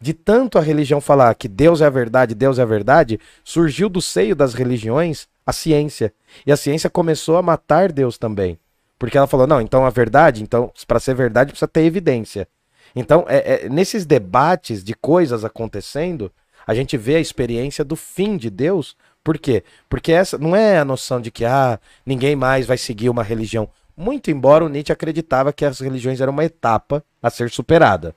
De 0.01 0.13
tanto 0.15 0.59
a 0.59 0.63
religião 0.63 1.01
falar 1.01 1.35
que 1.35 1.49
Deus 1.49 1.81
é 1.81 1.87
a 1.87 1.91
verdade, 1.91 2.35
Deus 2.35 2.59
é 2.59 2.63
a 2.63 2.67
verdade, 2.67 3.19
surgiu 3.43 3.89
do 3.89 4.01
seio 4.01 4.37
das 4.37 4.55
religiões 4.55 5.27
a 5.45 5.53
ciência. 5.53 6.13
E 6.47 6.53
a 6.53 6.57
ciência 6.57 6.89
começou 6.89 7.37
a 7.37 7.43
matar 7.43 7.91
Deus 7.91 8.17
também. 8.17 8.59
Porque 8.99 9.19
ela 9.19 9.27
falou: 9.27 9.47
não, 9.47 9.61
então 9.61 9.85
a 9.85 9.91
verdade, 9.91 10.43
então, 10.43 10.73
para 10.87 11.01
ser 11.01 11.15
verdade, 11.15 11.51
precisa 11.51 11.69
ter 11.69 11.83
evidência. 11.83 12.47
Então, 12.95 13.25
é, 13.29 13.65
é- 13.65 13.69
nesses 13.69 14.07
debates 14.07 14.85
de 14.85 14.95
coisas 14.95 15.45
acontecendo, 15.45 16.31
a 16.67 16.75
gente 16.75 16.97
vê 16.97 17.17
a 17.17 17.21
experiência 17.21 17.85
do 17.85 17.97
fim 17.97 18.37
de 18.37 18.51
Deus. 18.51 18.97
Por 19.25 19.39
quê? 19.39 19.65
Porque 19.89 20.13
essa 20.13 20.39
não 20.39 20.55
é 20.55 20.79
a 20.79 20.85
noção 20.85 21.21
de 21.21 21.31
que 21.31 21.45
ah, 21.45 21.79
ninguém 22.05 22.37
mais 22.37 22.67
vai 22.67 22.79
seguir 22.79 23.09
uma 23.09 23.23
religião. 23.23 23.69
Muito 23.97 24.31
embora 24.31 24.65
o 24.65 24.69
Nietzsche 24.69 24.93
acreditava 24.93 25.53
que 25.53 25.65
as 25.65 25.81
religiões 25.81 26.21
eram 26.21 26.33
uma 26.33 26.45
etapa 26.45 27.03
a 27.23 27.31
ser 27.31 27.51
superada. 27.51 28.15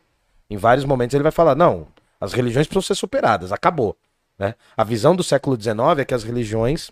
Em 0.52 0.58
vários 0.58 0.84
momentos 0.84 1.14
ele 1.14 1.24
vai 1.24 1.32
falar: 1.32 1.56
não, 1.56 1.88
as 2.20 2.34
religiões 2.34 2.68
precisam 2.68 2.82
ser 2.82 3.00
superadas, 3.00 3.54
acabou. 3.54 3.96
Né? 4.38 4.54
A 4.76 4.84
visão 4.84 5.16
do 5.16 5.24
século 5.24 5.60
XIX 5.60 6.00
é 6.00 6.06
que 6.06 6.14
as 6.14 6.26
religiões, 6.26 6.92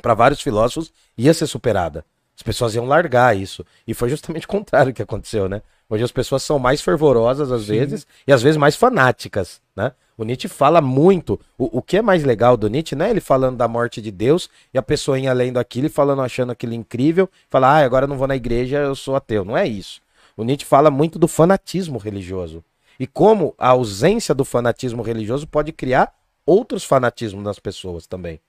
para 0.00 0.14
vários 0.14 0.40
filósofos, 0.40 0.92
ia 1.18 1.34
ser 1.34 1.48
superada. 1.48 2.04
As 2.36 2.42
pessoas 2.42 2.76
iam 2.76 2.86
largar 2.86 3.36
isso. 3.36 3.66
E 3.86 3.92
foi 3.92 4.08
justamente 4.08 4.46
o 4.46 4.48
contrário 4.48 4.94
que 4.94 5.02
aconteceu, 5.02 5.48
né? 5.48 5.62
Hoje 5.90 6.04
as 6.04 6.12
pessoas 6.12 6.42
são 6.44 6.58
mais 6.58 6.80
fervorosas 6.80 7.50
às 7.50 7.66
vezes 7.66 8.06
e 8.26 8.32
às 8.32 8.40
vezes 8.40 8.56
mais 8.56 8.76
fanáticas, 8.76 9.60
né? 9.74 9.92
O 10.16 10.24
Nietzsche 10.24 10.46
fala 10.46 10.80
muito. 10.80 11.40
O, 11.58 11.78
o 11.78 11.82
que 11.82 11.96
é 11.96 12.02
mais 12.02 12.22
legal 12.22 12.56
do 12.56 12.68
Nietzsche 12.68 12.94
não 12.94 13.04
é 13.04 13.10
ele 13.10 13.20
falando 13.20 13.56
da 13.56 13.66
morte 13.66 14.00
de 14.00 14.12
Deus 14.12 14.48
e 14.72 14.78
a 14.78 14.82
pessoa 14.82 15.18
indo 15.18 15.28
além 15.28 15.52
daquilo 15.52 15.86
e 15.86 15.90
falando, 15.90 16.22
achando 16.22 16.52
aquilo 16.52 16.72
incrível, 16.72 17.28
falar, 17.50 17.80
ah, 17.80 17.84
agora 17.84 18.04
eu 18.04 18.08
não 18.08 18.16
vou 18.16 18.28
na 18.28 18.36
igreja, 18.36 18.78
eu 18.78 18.94
sou 18.94 19.16
ateu. 19.16 19.44
Não 19.44 19.56
é 19.56 19.66
isso. 19.66 20.03
O 20.36 20.44
Nietzsche 20.44 20.66
fala 20.66 20.90
muito 20.90 21.18
do 21.18 21.28
fanatismo 21.28 21.98
religioso. 21.98 22.64
E 22.98 23.06
como 23.06 23.54
a 23.58 23.68
ausência 23.68 24.34
do 24.34 24.44
fanatismo 24.44 25.02
religioso 25.02 25.46
pode 25.46 25.72
criar 25.72 26.14
outros 26.46 26.84
fanatismos 26.84 27.42
nas 27.42 27.58
pessoas 27.58 28.06
também. 28.06 28.40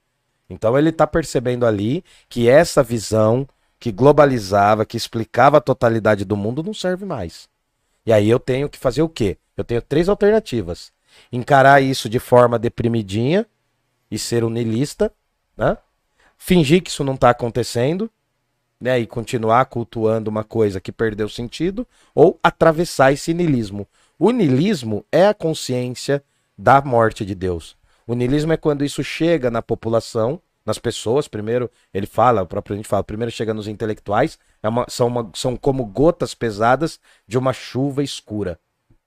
Então 0.48 0.78
ele 0.78 0.90
está 0.90 1.06
percebendo 1.06 1.66
ali 1.66 2.04
que 2.28 2.48
essa 2.48 2.82
visão 2.82 3.48
que 3.78 3.92
globalizava, 3.92 4.86
que 4.86 4.96
explicava 4.96 5.58
a 5.58 5.60
totalidade 5.60 6.24
do 6.24 6.36
mundo, 6.36 6.62
não 6.62 6.72
serve 6.72 7.04
mais. 7.04 7.48
E 8.04 8.12
aí 8.12 8.28
eu 8.28 8.38
tenho 8.38 8.68
que 8.68 8.78
fazer 8.78 9.02
o 9.02 9.08
quê? 9.08 9.36
Eu 9.56 9.64
tenho 9.64 9.82
três 9.82 10.08
alternativas. 10.08 10.92
Encarar 11.32 11.82
isso 11.82 12.08
de 12.08 12.18
forma 12.18 12.58
deprimidinha 12.58 13.46
e 14.10 14.18
ser 14.18 14.44
niilista, 14.44 15.12
né? 15.56 15.76
Fingir 16.38 16.82
que 16.82 16.90
isso 16.90 17.02
não 17.02 17.14
está 17.14 17.30
acontecendo, 17.30 18.10
né? 18.80 18.98
E 18.98 19.06
continuar 19.06 19.64
cultuando 19.66 20.30
uma 20.30 20.44
coisa 20.44 20.80
que 20.80 20.92
perdeu 20.92 21.28
sentido, 21.28 21.86
ou 22.14 22.38
atravessar 22.42 23.12
esse 23.12 23.32
niilismo. 23.32 23.86
O 24.18 24.30
niilismo 24.30 25.04
é 25.10 25.26
a 25.26 25.34
consciência 25.34 26.22
da 26.56 26.80
morte 26.80 27.24
de 27.24 27.34
Deus. 27.34 27.76
O 28.06 28.14
niilismo 28.14 28.52
é 28.52 28.56
quando 28.56 28.84
isso 28.84 29.02
chega 29.02 29.50
na 29.50 29.60
população, 29.60 30.40
nas 30.64 30.78
pessoas, 30.78 31.28
primeiro, 31.28 31.70
ele 31.94 32.06
fala, 32.06 32.42
o 32.42 32.46
próprio 32.46 32.76
gente 32.76 32.88
fala, 32.88 33.04
primeiro 33.04 33.30
chega 33.30 33.54
nos 33.54 33.68
intelectuais, 33.68 34.38
é 34.62 34.68
uma, 34.68 34.84
são, 34.88 35.06
uma, 35.06 35.30
são 35.34 35.56
como 35.56 35.84
gotas 35.84 36.34
pesadas 36.34 36.98
de 37.26 37.38
uma 37.38 37.52
chuva 37.52 38.02
escura. 38.02 38.58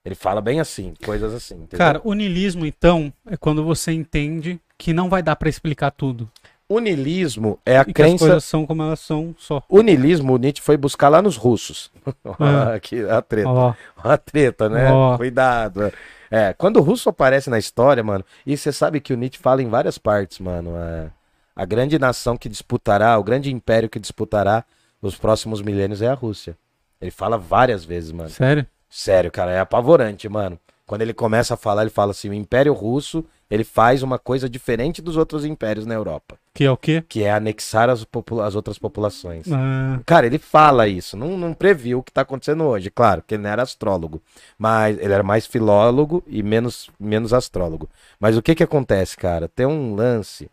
Ele 0.06 0.16
fala 0.16 0.40
bem 0.40 0.62
assim, 0.62 0.94
coisas 1.06 1.34
assim. 1.34 1.56
Entendeu? 1.56 1.78
Cara, 1.78 2.02
o 2.04 2.14
niilismo, 2.14 2.66
então, 2.66 3.12
é 3.26 3.36
quando 3.36 3.64
você 3.64 3.92
entende 3.92 4.60
que 4.78 4.94
não 4.94 5.10
vai 5.10 5.22
dar 5.22 5.36
para 5.36 5.50
explicar 5.50 5.92
tudo. 5.92 6.30
O 6.70 6.80
niilismo 6.80 7.60
é 7.66 7.80
a 7.80 7.82
e 7.82 7.92
crença. 7.92 8.10
Que 8.10 8.14
as 8.16 8.20
coisas 8.20 8.44
são 8.44 8.66
como 8.68 8.84
elas 8.84 9.00
são 9.00 9.34
só. 9.40 9.64
O 9.68 9.82
niilismo, 9.82 10.34
o 10.34 10.38
Nietzsche 10.38 10.62
foi 10.62 10.78
buscar 10.78 11.10
lá 11.10 11.22
nos 11.22 11.36
russos. 11.36 11.92
É. 12.40 12.76
Aqui, 12.76 13.02
a 13.10 13.22
treta. 13.22 13.50
Ó. 13.50 13.74
A 14.04 14.18
treta, 14.18 14.70
né? 14.70 14.92
Ó. 14.92 15.18
Cuidado. 15.18 15.92
É, 16.30 16.54
quando 16.54 16.78
o 16.78 16.82
russo 16.82 17.10
aparece 17.10 17.50
na 17.50 17.58
história, 17.58 18.04
mano, 18.04 18.24
e 18.46 18.56
você 18.56 18.72
sabe 18.72 19.00
que 19.00 19.12
o 19.14 19.18
Nietzsche 19.18 19.42
fala 19.42 19.64
em 19.64 19.68
várias 19.68 19.98
partes, 19.98 20.40
mano. 20.40 20.76
é, 20.78 21.10
a 21.56 21.66
grande 21.66 21.98
nação 21.98 22.38
que 22.38 22.48
disputará, 22.48 23.18
o 23.18 23.24
grande 23.24 23.52
império 23.52 23.90
que 23.90 24.00
disputará 24.00 24.64
os 25.02 25.16
próximos 25.16 25.62
milênios 25.62 26.02
é 26.02 26.08
a 26.08 26.14
Rússia. 26.14 26.56
Ele 27.02 27.12
fala 27.12 27.38
várias 27.38 27.84
vezes, 27.84 28.12
mano. 28.12 28.30
Sério? 28.30 28.66
Sério, 28.90 29.32
cara, 29.32 29.52
é 29.52 29.60
apavorante, 29.60 30.30
mano. 30.30 30.60
Quando 30.86 31.02
ele 31.02 31.14
começa 31.14 31.54
a 31.54 31.58
falar, 31.58 31.82
ele 31.82 31.90
fala 31.90 32.12
assim: 32.12 32.30
o 32.30 32.34
Império 32.34 32.74
Russo 32.74 33.26
ele 33.50 33.64
faz 33.64 34.04
uma 34.04 34.20
coisa 34.20 34.48
diferente 34.50 35.02
dos 35.02 35.18
outros 35.18 35.44
impérios 35.44 35.86
na 35.86 35.96
Europa, 35.96 36.38
Que 36.54 36.66
é 36.66 36.72
o 36.72 36.78
quê? 36.78 37.04
que 37.08 37.24
é 37.24 37.32
anexar 37.32 37.90
as, 37.90 38.04
popula- 38.04 38.46
as 38.46 38.54
outras 38.56 38.78
populações. 38.78 39.48
Ah, 39.52 40.00
Cara, 40.06 40.28
ele 40.28 40.38
fala 40.38 40.88
isso, 40.88 41.18
não, 41.18 41.36
não 41.38 41.54
previu 41.54 42.00
o 42.00 42.04
que 42.04 42.12
tá 42.12 42.22
acontecendo 42.22 42.64
hoje, 42.64 42.92
claro, 42.92 43.24
que 43.26 43.34
ele 43.36 43.44
não 43.44 43.50
era 43.50 43.64
astrólogo, 43.64 44.22
mas 44.58 44.98
ele 45.00 45.12
era 45.14 45.24
mais 45.24 45.46
filólogo 45.48 46.24
e 46.28 46.44
menos, 46.44 46.90
menos 47.00 47.34
astrólogo. 47.34 47.90
Mas 48.20 48.38
o 48.38 48.42
que 48.42 48.54
que 48.54 48.64
acontece, 48.64 49.18
cara? 49.18 49.48
Tem 49.48 49.66
um 49.66 49.96
lance 49.96 50.50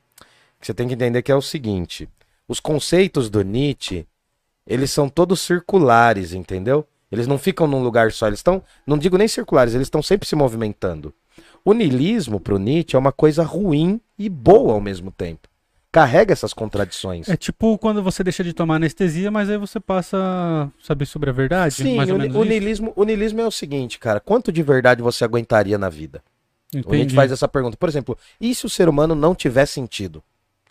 que 0.61 0.67
você 0.67 0.73
tem 0.73 0.89
que 0.89 0.95
entender 0.95 1.21
que 1.23 1.31
é 1.33 1.37
o 1.37 1.43
seguinte: 1.43 2.09
os 2.49 2.61
conceitos 2.61 3.29
do 3.29 3.43
Nietzsche, 3.43 4.07
eles 4.67 4.91
são 4.91 5.09
todos 5.09 5.41
circulares, 5.43 6.33
entendeu? 6.33 6.87
Eles 7.13 7.27
não 7.27 7.39
ficam 7.39 7.67
num 7.67 7.83
lugar 7.83 8.11
só, 8.11 8.27
eles 8.27 8.39
estão, 8.41 8.63
não 8.87 8.99
digo 8.99 9.17
nem 9.19 9.29
circulares, 9.29 9.75
eles 9.75 9.87
estão 9.87 10.03
sempre 10.03 10.27
se 10.27 10.35
movimentando. 10.35 11.13
O 11.67 11.73
niilismo 11.73 12.39
pro 12.39 12.61
Nietzsche 12.61 12.95
é 12.95 12.99
uma 12.99 13.11
coisa 13.11 13.43
ruim 13.43 14.01
e 14.17 14.29
boa 14.29 14.75
ao 14.75 14.81
mesmo 14.81 15.11
tempo. 15.11 15.49
Carrega 15.91 16.33
essas 16.33 16.55
contradições. 16.55 17.29
é 17.29 17.37
tipo 17.37 17.77
quando 17.79 18.01
você 18.05 18.23
deixa 18.23 18.45
de 18.45 18.53
tomar 18.53 18.77
anestesia, 18.77 19.33
mas 19.33 19.51
aí 19.51 19.59
você 19.59 19.81
passa 19.81 20.17
a 20.17 20.69
saber 20.81 21.07
sobre 21.07 21.29
a 21.29 21.33
verdade. 21.33 21.75
Sim, 21.75 21.97
mais 21.97 22.09
o, 22.09 22.17
menos 22.17 22.37
o 22.37 22.45
niilismo, 22.45 22.93
o 22.95 23.03
niilismo 23.03 23.41
é 23.41 23.47
o 23.49 23.51
seguinte, 23.51 23.99
cara. 23.99 24.21
Quanto 24.21 24.53
de 24.53 24.63
verdade 24.63 25.03
você 25.03 25.25
aguentaria 25.25 25.77
na 25.77 25.89
vida? 25.89 26.23
O 26.73 26.77
Nietzsche 26.77 26.93
Entendi. 26.93 27.15
faz 27.17 27.33
essa 27.33 27.49
pergunta. 27.49 27.77
Por 27.77 27.89
exemplo, 27.89 28.17
e 28.41 28.55
se 28.55 28.65
o 28.65 28.71
ser 28.71 28.89
humano 28.89 29.17
não 29.17 29.35
tiver 29.35 29.67
sentido? 29.67 30.23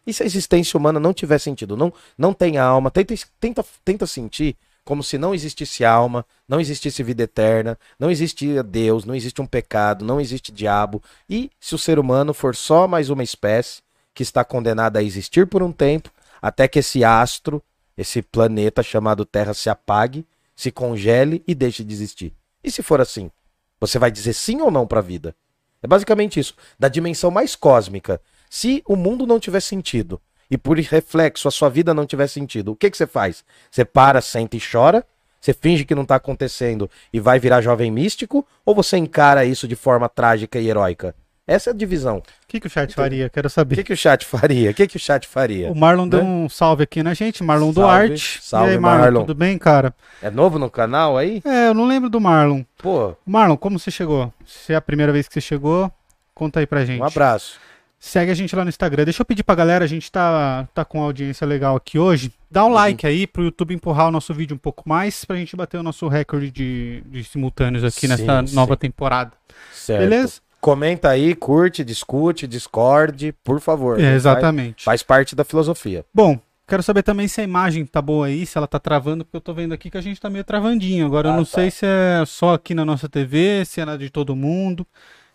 E 0.07 0.13
se 0.13 0.23
a 0.23 0.25
existência 0.25 0.77
humana 0.77 0.97
não 0.97 1.13
tiver 1.13 1.39
sentido? 1.39 1.75
Não, 1.75 1.91
não 2.17 2.33
tem 2.33 2.57
alma? 2.57 2.89
Tenta, 2.89 3.13
tenta, 3.37 3.65
tenta 3.83 4.07
sentir 4.07 4.55
como 4.85 5.03
se 5.03 5.17
não 5.17 5.33
existisse 5.33 5.83
alma, 5.83 6.23
não 6.47 6.61
existisse 6.61 7.01
vida 7.01 7.23
eterna, 7.23 7.77
não 7.99 8.11
existia 8.11 8.61
Deus, 8.61 9.03
não 9.03 9.15
existe 9.15 9.41
um 9.41 9.45
pecado, 9.47 10.05
não 10.05 10.21
existe 10.21 10.51
diabo. 10.51 11.01
E 11.27 11.49
se 11.59 11.73
o 11.73 11.77
ser 11.79 11.97
humano 11.97 12.35
for 12.35 12.55
só 12.55 12.87
mais 12.87 13.09
uma 13.09 13.23
espécie 13.23 13.81
que 14.13 14.21
está 14.21 14.45
condenada 14.45 14.99
a 14.99 15.03
existir 15.03 15.47
por 15.47 15.63
um 15.63 15.71
tempo, 15.71 16.11
até 16.39 16.67
que 16.67 16.79
esse 16.79 17.03
astro, 17.03 17.61
esse 17.97 18.21
planeta 18.21 18.83
chamado 18.83 19.25
Terra 19.25 19.55
se 19.55 19.71
apague, 19.71 20.23
se 20.55 20.71
congele 20.71 21.43
e 21.47 21.55
deixe 21.55 21.83
de 21.83 21.91
existir. 21.91 22.31
E 22.63 22.69
se 22.69 22.83
for 22.83 23.01
assim, 23.01 23.31
você 23.79 23.97
vai 23.97 24.11
dizer 24.11 24.33
sim 24.33 24.61
ou 24.61 24.69
não 24.69 24.85
para 24.85 24.99
a 24.99 25.03
vida? 25.03 25.35
É 25.81 25.87
basicamente 25.87 26.39
isso, 26.39 26.53
da 26.77 26.87
dimensão 26.87 27.31
mais 27.31 27.55
cósmica. 27.55 28.21
Se 28.49 28.83
o 28.85 28.95
mundo 28.95 29.25
não 29.25 29.39
tiver 29.39 29.59
sentido 29.59 30.21
e 30.49 30.57
por 30.57 30.77
reflexo 30.77 31.47
a 31.47 31.51
sua 31.51 31.69
vida 31.69 31.93
não 31.93 32.05
tiver 32.05 32.27
sentido, 32.27 32.71
o 32.71 32.75
que, 32.75 32.89
que 32.89 32.97
você 32.97 33.07
faz? 33.07 33.43
Você 33.71 33.83
para, 33.85 34.21
senta 34.21 34.55
e 34.55 34.59
chora? 34.61 35.05
Você 35.41 35.53
finge 35.53 35.85
que 35.85 35.93
não 35.93 36.03
está 36.03 36.15
acontecendo 36.15 36.89
e 37.13 37.19
vai 37.19 37.37
virar 37.39 37.61
jovem 37.61 37.91
místico? 37.91 38.45
Ou 38.65 38.73
você 38.73 38.97
encara 38.97 39.45
isso 39.45 39.67
de 39.67 39.75
forma 39.75 40.09
trágica 40.09 40.59
e 40.59 40.67
heróica? 40.67 41.13
Essa 41.47 41.69
é 41.69 41.73
a 41.73 41.75
divisão. 41.75 42.17
O 42.17 42.23
que, 42.47 42.59
que 42.59 42.65
o 42.65 42.69
chat 42.69 42.91
faria? 42.95 43.29
Quero 43.29 43.45
O 43.45 43.49
saber. 43.51 43.75
que, 43.75 43.83
que 43.83 43.93
o 43.93 43.97
chat 43.97 44.25
faria? 44.25 44.71
O 44.71 44.73
que, 44.73 44.87
que 44.87 44.97
o 44.97 44.99
chat 44.99 45.27
faria? 45.27 45.71
O 45.71 45.75
Marlon 45.75 46.07
deu 46.07 46.23
Né? 46.23 46.27
um 46.27 46.49
salve 46.49 46.81
aqui 46.81 47.03
na 47.03 47.13
gente, 47.13 47.43
Marlon 47.43 47.71
Salve, 47.71 47.79
Duarte. 48.07 48.39
salve, 48.41 48.69
e 48.71 48.71
aí, 48.73 48.79
Marlon, 48.79 49.01
Marlon. 49.03 49.19
tudo 49.21 49.35
bem, 49.35 49.55
cara? 49.59 49.93
É 50.23 50.31
novo 50.31 50.57
no 50.57 50.67
canal 50.71 51.15
aí? 51.15 51.43
É, 51.45 51.67
eu 51.67 51.75
não 51.75 51.85
lembro 51.85 52.09
do 52.09 52.19
Marlon. 52.19 52.63
Pô, 52.79 53.13
Marlon, 53.23 53.55
como 53.57 53.77
você 53.77 53.91
chegou? 53.91 54.33
Se 54.43 54.73
é 54.73 54.75
a 54.75 54.81
primeira 54.81 55.11
vez 55.13 55.27
que 55.27 55.35
você 55.35 55.41
chegou, 55.41 55.91
conta 56.33 56.59
aí 56.61 56.65
pra 56.65 56.83
gente. 56.83 56.99
um 57.01 57.05
abraço. 57.05 57.59
Segue 57.99 58.29
a 58.31 58.35
gente 58.35 58.55
lá 58.55 58.63
no 58.63 58.69
Instagram. 58.69 59.03
Deixa 59.03 59.21
eu 59.21 59.25
pedir 59.25 59.43
pra 59.43 59.55
galera, 59.55 59.83
a 59.83 59.87
gente 59.87 60.11
tá, 60.11 60.67
tá 60.73 60.85
com 60.85 60.99
uma 60.99 61.05
audiência 61.05 61.45
legal 61.47 61.75
aqui 61.75 61.97
hoje. 61.97 62.31
Dá 62.51 62.63
um 62.63 62.69
like 62.71 63.05
aí 63.07 63.25
pro 63.25 63.43
YouTube 63.43 63.73
empurrar 63.73 64.07
o 64.07 64.11
nosso 64.11 64.33
vídeo 64.33 64.53
um 64.53 64.59
pouco 64.59 64.87
mais 64.87 65.25
pra 65.25 65.35
gente 65.37 65.55
bater 65.55 65.77
o 65.77 65.83
nosso 65.83 66.07
recorde 66.07 66.51
de, 66.51 67.01
de 67.07 67.23
simultâneos 67.23 67.83
aqui 67.83 68.01
Sim, 68.01 68.07
nessa 68.07 68.45
sim. 68.45 68.55
nova 68.55 68.77
temporada. 68.77 69.31
Certo. 69.73 69.99
Beleza? 70.01 70.33
Comenta 70.61 71.09
aí, 71.09 71.33
curte, 71.35 71.83
discute, 71.83 72.45
discorde, 72.47 73.33
por 73.43 73.59
favor. 73.59 73.99
É, 73.99 74.03
Faz- 74.03 74.15
exatamente. 74.15 74.83
Faz 74.83 75.01
parte 75.03 75.35
da 75.35 75.43
filosofia. 75.43 76.05
Bom, 76.13 76.39
quero 76.67 76.83
saber 76.83 77.01
também 77.03 77.27
se 77.27 77.41
a 77.41 77.43
imagem 77.43 77.85
tá 77.85 78.01
boa 78.01 78.27
aí, 78.27 78.45
se 78.45 78.57
ela 78.57 78.67
tá 78.67 78.79
travando, 78.79 79.23
porque 79.25 79.37
eu 79.37 79.41
tô 79.41 79.53
vendo 79.53 79.73
aqui 79.73 79.89
que 79.89 79.97
a 79.97 80.01
gente 80.01 80.19
tá 80.21 80.29
meio 80.29 80.43
travandinho. 80.43 81.05
Agora 81.05 81.29
eu 81.29 81.33
Ah, 81.33 81.37
não 81.37 81.45
tá. 81.45 81.51
sei 81.51 81.71
se 81.71 81.85
é 81.85 82.23
só 82.25 82.53
aqui 82.53 82.73
na 82.75 82.85
nossa 82.85 83.09
TV, 83.09 83.63
se 83.65 83.81
é 83.81 83.85
na 83.85 83.97
de 83.97 84.09
todo 84.09 84.35
mundo. 84.35 84.85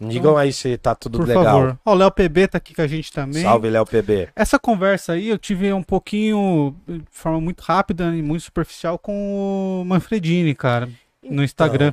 Digam 0.01 0.37
aí 0.37 0.53
se 0.53 0.79
tá 0.79 0.95
tudo 0.95 1.19
Por 1.19 1.29
legal. 1.29 1.45
favor. 1.45 1.79
Ó, 1.85 1.93
o 1.93 1.95
Léo 1.95 2.11
PB 2.11 2.49
tá 2.49 2.59
aqui 2.59 2.75
com 2.75 2.81
a 2.83 2.87
gente 2.87 3.13
também. 3.13 3.43
Salve, 3.43 3.69
Léo 3.69 3.85
PB. 3.85 4.29
Essa 4.35 4.59
conversa 4.59 5.13
aí 5.13 5.29
eu 5.29 5.37
tive 5.37 5.71
um 5.73 5.83
pouquinho, 5.83 6.75
de 6.89 7.03
forma 7.11 7.41
muito 7.41 7.61
rápida 7.61 8.05
e 8.17 8.23
muito 8.23 8.43
superficial, 8.43 8.99
com 8.99 9.83
o 9.83 9.85
Manfredini, 9.85 10.55
cara, 10.55 10.89
no 11.23 11.45
Instagram. 11.45 11.93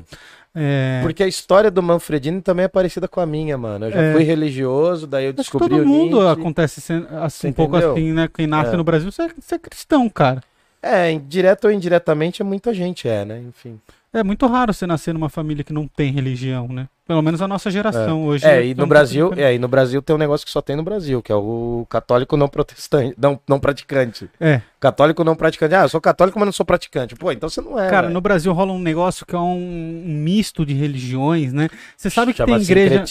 É, 0.54 1.00
Porque 1.02 1.22
a 1.22 1.28
história 1.28 1.70
do 1.70 1.82
Manfredini 1.82 2.40
também 2.40 2.64
é 2.64 2.68
parecida 2.68 3.06
com 3.06 3.20
a 3.20 3.26
minha, 3.26 3.56
mano. 3.58 3.86
Eu 3.86 3.92
já 3.92 4.00
É. 4.02 4.12
fui 4.14 4.22
religioso, 4.24 5.06
daí 5.06 5.26
eu 5.26 5.28
acho 5.28 5.36
que 5.36 5.42
descobri 5.42 5.68
todo 5.68 5.82
o 5.82 5.86
mundo 5.86 6.16
Nietzsche. 6.22 6.40
acontece 6.40 6.80
assim, 7.20 7.48
um 7.48 7.52
pouco 7.52 7.76
assim, 7.76 8.12
né? 8.12 8.28
Quem 8.32 8.46
nasce 8.46 8.72
É. 8.72 8.76
no 8.76 8.82
Brasil, 8.82 9.12
você 9.12 9.22
é, 9.22 9.28
você 9.38 9.54
é 9.54 9.58
cristão, 9.58 10.08
cara. 10.08 10.42
É, 10.82 11.12
direto 11.18 11.66
ou 11.66 11.70
indiretamente, 11.70 12.42
muita 12.42 12.72
gente 12.72 13.06
é, 13.08 13.24
né? 13.24 13.42
Enfim. 13.48 13.78
É 14.12 14.22
muito 14.22 14.46
raro 14.46 14.72
você 14.72 14.86
nascer 14.86 15.12
numa 15.12 15.28
família 15.28 15.62
que 15.62 15.72
não 15.72 15.86
tem 15.86 16.10
religião, 16.10 16.68
né? 16.68 16.88
Pelo 17.06 17.22
menos 17.22 17.40
a 17.40 17.48
nossa 17.48 17.70
geração 17.70 18.24
hoje. 18.24 18.46
É, 18.46 18.64
e 18.64 18.70
é 18.70 18.74
um 18.74 18.76
no 18.78 18.86
Brasil, 18.86 19.32
é, 19.36 19.54
e 19.54 19.58
no 19.58 19.68
Brasil 19.68 20.02
tem 20.02 20.14
um 20.14 20.18
negócio 20.18 20.46
que 20.46 20.52
só 20.52 20.60
tem 20.60 20.76
no 20.76 20.82
Brasil, 20.82 21.22
que 21.22 21.32
é 21.32 21.34
o 21.34 21.86
católico 21.88 22.36
não 22.36 22.48
protestante, 22.48 23.14
não, 23.18 23.40
não 23.48 23.58
praticante. 23.58 24.30
É, 24.40 24.62
Católico 24.80 25.24
não 25.24 25.34
praticante. 25.34 25.74
Ah, 25.74 25.82
eu 25.82 25.88
sou 25.88 26.00
católico, 26.00 26.38
mas 26.38 26.46
não 26.46 26.52
sou 26.52 26.64
praticante. 26.64 27.16
Pô, 27.16 27.32
então 27.32 27.48
você 27.48 27.60
não 27.60 27.78
é. 27.78 27.90
cara, 27.90 28.02
velho. 28.02 28.14
no 28.14 28.20
Brasil 28.20 28.52
rola 28.52 28.72
um 28.72 28.78
negócio 28.78 29.26
que 29.26 29.34
é 29.34 29.38
um, 29.38 30.02
misto 30.04 30.64
de 30.64 30.72
religiões, 30.72 31.52
né? 31.52 31.68
Você 31.96 32.08
sabe 32.08 32.32
que 32.32 32.44
tem 32.44 32.54
igreja. 32.54 33.04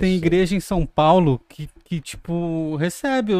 Tem 0.00 0.16
igreja 0.16 0.56
em 0.56 0.60
São 0.60 0.84
Paulo 0.84 1.40
que, 1.48 1.68
que 1.92 2.00
tipo, 2.00 2.74
recebe 2.76 3.34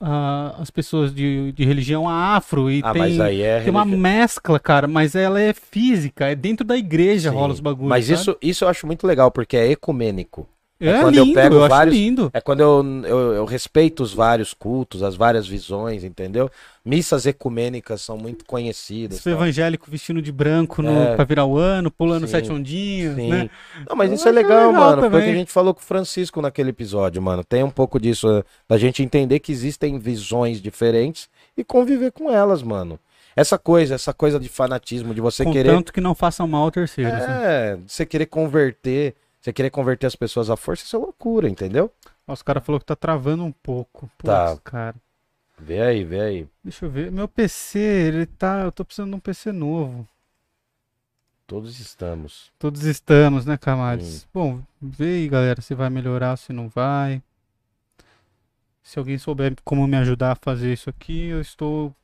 a- 0.00 0.54
as 0.60 0.70
pessoas 0.70 1.12
de, 1.12 1.50
de 1.50 1.64
religião 1.64 2.08
afro 2.08 2.70
e 2.70 2.80
Ah, 2.84 2.92
tem, 2.92 3.42
é 3.42 3.60
tem 3.62 3.70
uma 3.70 3.84
mescla, 3.84 4.60
cara, 4.60 4.86
mas 4.86 5.16
ela 5.16 5.40
é 5.40 5.52
física, 5.52 6.26
é 6.26 6.36
dentro 6.36 6.64
da 6.64 6.76
igreja 6.76 7.30
Sim. 7.30 7.36
rola 7.36 7.52
os 7.52 7.58
bagulhos. 7.58 7.88
Mas 7.88 8.04
sabe? 8.06 8.20
isso, 8.20 8.38
isso 8.40 8.64
eu 8.64 8.68
acho 8.68 8.86
muito 8.86 9.04
legal, 9.08 9.32
porque 9.32 9.56
é 9.56 9.72
ecumênico. 9.72 10.46
É, 10.80 10.88
é 10.90 11.00
quando 11.00 11.16
eu 11.16 11.24
lindo, 11.24 11.34
pego 11.34 11.54
eu 11.56 11.68
vários- 11.68 11.94
lindo. 11.96 12.30
É 12.34 12.40
quando 12.40 12.60
eu, 12.60 12.84
eu, 13.04 13.32
eu 13.34 13.44
respeito 13.44 14.02
os 14.02 14.12
vários 14.12 14.52
cultos, 14.52 15.02
as 15.02 15.16
várias 15.16 15.46
visões, 15.46 16.04
entendeu? 16.04 16.50
Missas 16.84 17.26
ecumênicas 17.26 18.00
são 18.02 18.16
muito 18.16 18.44
conhecidas. 18.44 19.16
Esse 19.18 19.24
tal. 19.30 19.32
evangélico 19.34 19.90
vestindo 19.90 20.20
de 20.22 20.30
branco 20.30 20.82
no, 20.82 20.90
É. 20.90 21.16
pra 21.16 21.24
virar 21.24 21.44
o 21.46 21.56
ano, 21.58 21.90
pulando 21.90 22.26
Sim, 22.26 22.30
sete 22.32 22.52
ondinhos, 22.52 23.16
Sim. 23.16 23.28
né? 23.30 23.50
Não, 23.88 23.96
mas 23.96 24.08
Eu 24.10 24.14
isso 24.16 24.28
é 24.28 24.32
legal, 24.32 24.68
legal 24.68 24.72
mano. 24.72 24.98
Foi 25.00 25.08
o 25.08 25.10
que 25.12 25.16
também. 25.18 25.34
a 25.34 25.38
gente 25.38 25.50
falou 25.52 25.74
com 25.74 25.80
o 25.80 25.84
Francisco 25.84 26.40
naquele 26.42 26.70
episódio, 26.70 27.20
mano. 27.20 27.42
Tem 27.42 27.62
um 27.64 27.70
pouco 27.70 27.98
disso, 27.98 28.28
eh, 28.28 28.44
da 28.68 28.76
gente 28.78 29.02
entender 29.02 29.40
que 29.40 29.50
existem 29.50 29.98
visões 29.98 30.60
diferentes 30.60 31.28
e 31.56 31.64
conviver 31.64 32.12
com 32.12 32.30
elas, 32.30 32.62
mano. 32.62 32.98
Essa 33.34 33.58
coisa, 33.58 33.94
essa 33.96 34.14
coisa 34.14 34.40
de 34.40 34.48
fanatismo, 34.48 35.12
de 35.14 35.20
você 35.20 35.44
querer 35.44 35.68
Contanto 35.70 35.92
que 35.92 36.00
não 36.00 36.14
façam 36.14 36.46
mal 36.48 36.68
a 36.68 36.70
terceiros. 36.70 37.12
né? 37.12 37.26
É, 37.44 37.78
você 37.86 38.06
querer 38.06 38.26
converter 38.26 39.14
Você 39.46 39.52
querer 39.52 39.70
converter 39.70 40.08
as 40.08 40.16
pessoas 40.16 40.50
à 40.50 40.56
força, 40.56 40.82
isso 40.84 40.96
é 40.96 40.98
loucura, 40.98 41.48
entendeu? 41.48 41.88
Nossa, 42.26 42.42
o 42.42 42.44
cara 42.44 42.60
falou 42.60 42.80
que 42.80 42.84
tá 42.84 42.96
travando 42.96 43.44
um 43.44 43.52
pouco. 43.52 44.10
Putz, 44.18 44.26
Tá. 44.26 44.56
cara. 44.64 44.96
Vê 45.56 45.80
aí, 45.80 46.02
vê 46.02 46.20
aí. 46.20 46.48
Deixa 46.64 46.84
eu 46.84 46.90
ver. 46.90 47.12
Meu 47.12 47.28
PC, 47.28 47.78
ele 47.78 48.26
tá. 48.26 48.62
Eu 48.62 48.72
tô 48.72 48.84
precisando 48.84 49.10
de 49.10 49.16
um 49.16 49.20
PC 49.20 49.52
novo. 49.52 50.04
Todos 51.46 51.78
estamos. 51.78 52.50
Todos 52.58 52.82
estamos, 52.82 53.46
né, 53.46 53.56
Camales? 53.56 54.26
Bom, 54.34 54.60
vê 54.82 55.04
aí, 55.18 55.28
galera, 55.28 55.62
se 55.62 55.76
vai 55.76 55.88
melhorar, 55.90 56.36
se 56.36 56.52
não 56.52 56.68
vai. 56.68 57.22
Se 58.82 58.98
alguém 58.98 59.16
souber 59.16 59.54
como 59.64 59.86
me 59.86 59.96
ajudar 59.96 60.32
a 60.32 60.36
fazer 60.42 60.72
isso 60.72 60.90
aqui, 60.90 61.26
eu 61.26 61.40
estou 61.40 61.94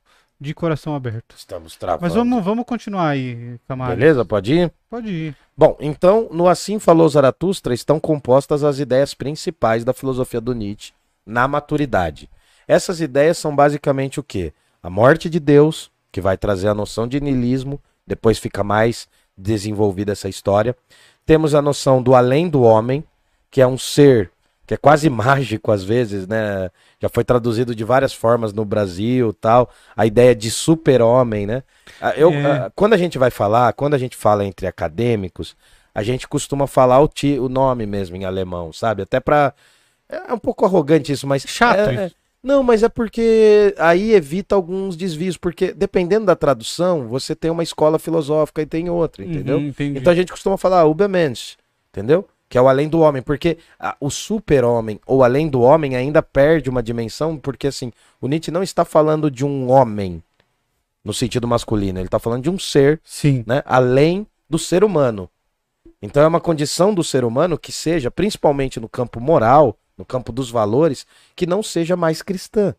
de 0.42 0.52
coração 0.52 0.94
aberto. 0.94 1.34
Estamos 1.36 1.76
travando. 1.76 2.02
Mas 2.02 2.14
vamos, 2.14 2.44
vamos 2.44 2.64
continuar 2.66 3.08
aí, 3.10 3.58
Camales. 3.66 3.96
Beleza? 3.96 4.24
Pode 4.24 4.54
ir? 4.54 4.72
Pode 4.90 5.08
ir. 5.08 5.36
Bom, 5.56 5.76
então, 5.80 6.28
no 6.32 6.48
Assim 6.48 6.78
Falou 6.78 7.08
Zaratustra 7.08 7.72
estão 7.72 8.00
compostas 8.00 8.64
as 8.64 8.78
ideias 8.78 9.14
principais 9.14 9.84
da 9.84 9.92
filosofia 9.92 10.40
do 10.40 10.52
Nietzsche 10.52 10.92
na 11.24 11.46
maturidade. 11.46 12.28
Essas 12.66 13.00
ideias 13.00 13.38
são 13.38 13.54
basicamente 13.54 14.18
o 14.18 14.22
quê? 14.22 14.52
A 14.82 14.90
morte 14.90 15.30
de 15.30 15.38
Deus, 15.38 15.90
que 16.10 16.20
vai 16.20 16.36
trazer 16.36 16.68
a 16.68 16.74
noção 16.74 17.06
de 17.06 17.20
niilismo, 17.20 17.80
depois 18.04 18.38
fica 18.38 18.64
mais 18.64 19.08
desenvolvida 19.36 20.12
essa 20.12 20.28
história. 20.28 20.76
Temos 21.24 21.54
a 21.54 21.62
noção 21.62 22.02
do 22.02 22.14
além 22.14 22.48
do 22.48 22.62
homem, 22.62 23.04
que 23.50 23.60
é 23.60 23.66
um 23.66 23.78
ser 23.78 24.31
que 24.66 24.74
é 24.74 24.76
quase 24.76 25.10
mágico 25.10 25.72
às 25.72 25.82
vezes, 25.82 26.26
né? 26.26 26.70
Já 27.00 27.08
foi 27.08 27.24
traduzido 27.24 27.74
de 27.74 27.84
várias 27.84 28.12
formas 28.12 28.52
no 28.52 28.64
Brasil, 28.64 29.32
tal. 29.32 29.70
A 29.96 30.06
ideia 30.06 30.34
de 30.34 30.50
super-homem, 30.50 31.46
né? 31.46 31.62
Ah, 32.00 32.14
Eu, 32.16 32.32
É. 32.32 32.46
ah, 32.46 32.72
quando 32.74 32.92
a 32.94 32.96
gente 32.96 33.18
vai 33.18 33.30
falar, 33.30 33.72
quando 33.72 33.94
a 33.94 33.98
gente 33.98 34.16
fala 34.16 34.44
entre 34.44 34.66
acadêmicos, 34.66 35.56
a 35.94 36.02
gente 36.02 36.26
costuma 36.28 36.66
falar 36.66 37.00
o, 37.00 37.08
ti, 37.08 37.38
o 37.38 37.48
nome 37.48 37.86
mesmo 37.86 38.16
em 38.16 38.24
alemão, 38.24 38.72
sabe? 38.72 39.02
Até 39.02 39.20
pra. 39.20 39.52
É 40.08 40.32
um 40.32 40.38
pouco 40.38 40.64
arrogante 40.64 41.12
isso, 41.12 41.26
mas. 41.26 41.42
Chato 41.46 41.78
é- 41.90 41.94
é- 41.94 42.06
isso. 42.06 42.16
Não, 42.42 42.60
mas 42.62 42.82
é 42.82 42.88
porque 42.88 43.72
aí 43.78 44.12
evita 44.14 44.56
alguns 44.56 44.96
desvios, 44.96 45.36
porque 45.36 45.72
dependendo 45.72 46.26
da 46.26 46.34
tradução, 46.34 47.06
você 47.06 47.36
tem 47.36 47.50
uma 47.52 47.62
escola 47.62 48.00
filosófica 48.00 48.60
e 48.60 48.66
tem 48.66 48.90
outra, 48.90 49.24
entendeu? 49.24 49.58
Uhum. 49.58 49.72
Então 49.78 50.12
a 50.12 50.16
gente 50.16 50.32
costuma 50.32 50.56
falar 50.58 50.84
Ubermensch, 50.86 51.56
entendeu? 51.92 52.26
Que 52.52 52.58
é 52.58 52.60
o 52.60 52.68
além 52.68 52.86
do 52.86 53.00
homem, 53.00 53.22
porque 53.22 53.56
ah, 53.80 53.96
o 53.98 54.10
super-homem 54.10 55.00
ou 55.06 55.24
além 55.24 55.48
do 55.48 55.62
homem 55.62 55.96
ainda 55.96 56.22
perde 56.22 56.68
uma 56.68 56.82
dimensão, 56.82 57.38
porque 57.38 57.66
assim, 57.66 57.90
o 58.20 58.28
Nietzsche 58.28 58.50
não 58.50 58.62
está 58.62 58.84
falando 58.84 59.30
de 59.30 59.42
um 59.42 59.70
homem 59.70 60.22
no 61.02 61.14
sentido 61.14 61.48
masculino, 61.48 61.98
ele 61.98 62.08
está 62.08 62.18
falando 62.18 62.42
de 62.42 62.50
um 62.50 62.58
ser, 62.58 63.00
Sim. 63.02 63.42
né, 63.46 63.62
além 63.64 64.26
do 64.50 64.58
ser 64.58 64.84
humano. 64.84 65.30
Então 66.02 66.22
é 66.22 66.26
uma 66.26 66.42
condição 66.42 66.92
do 66.92 67.02
ser 67.02 67.24
humano 67.24 67.56
que 67.56 67.72
seja, 67.72 68.10
principalmente 68.10 68.78
no 68.78 68.86
campo 68.86 69.18
moral, 69.18 69.78
no 69.96 70.04
campo 70.04 70.30
dos 70.30 70.50
valores, 70.50 71.06
que 71.34 71.46
não 71.46 71.62
seja 71.62 71.96
mais 71.96 72.20
cristã. 72.20 72.74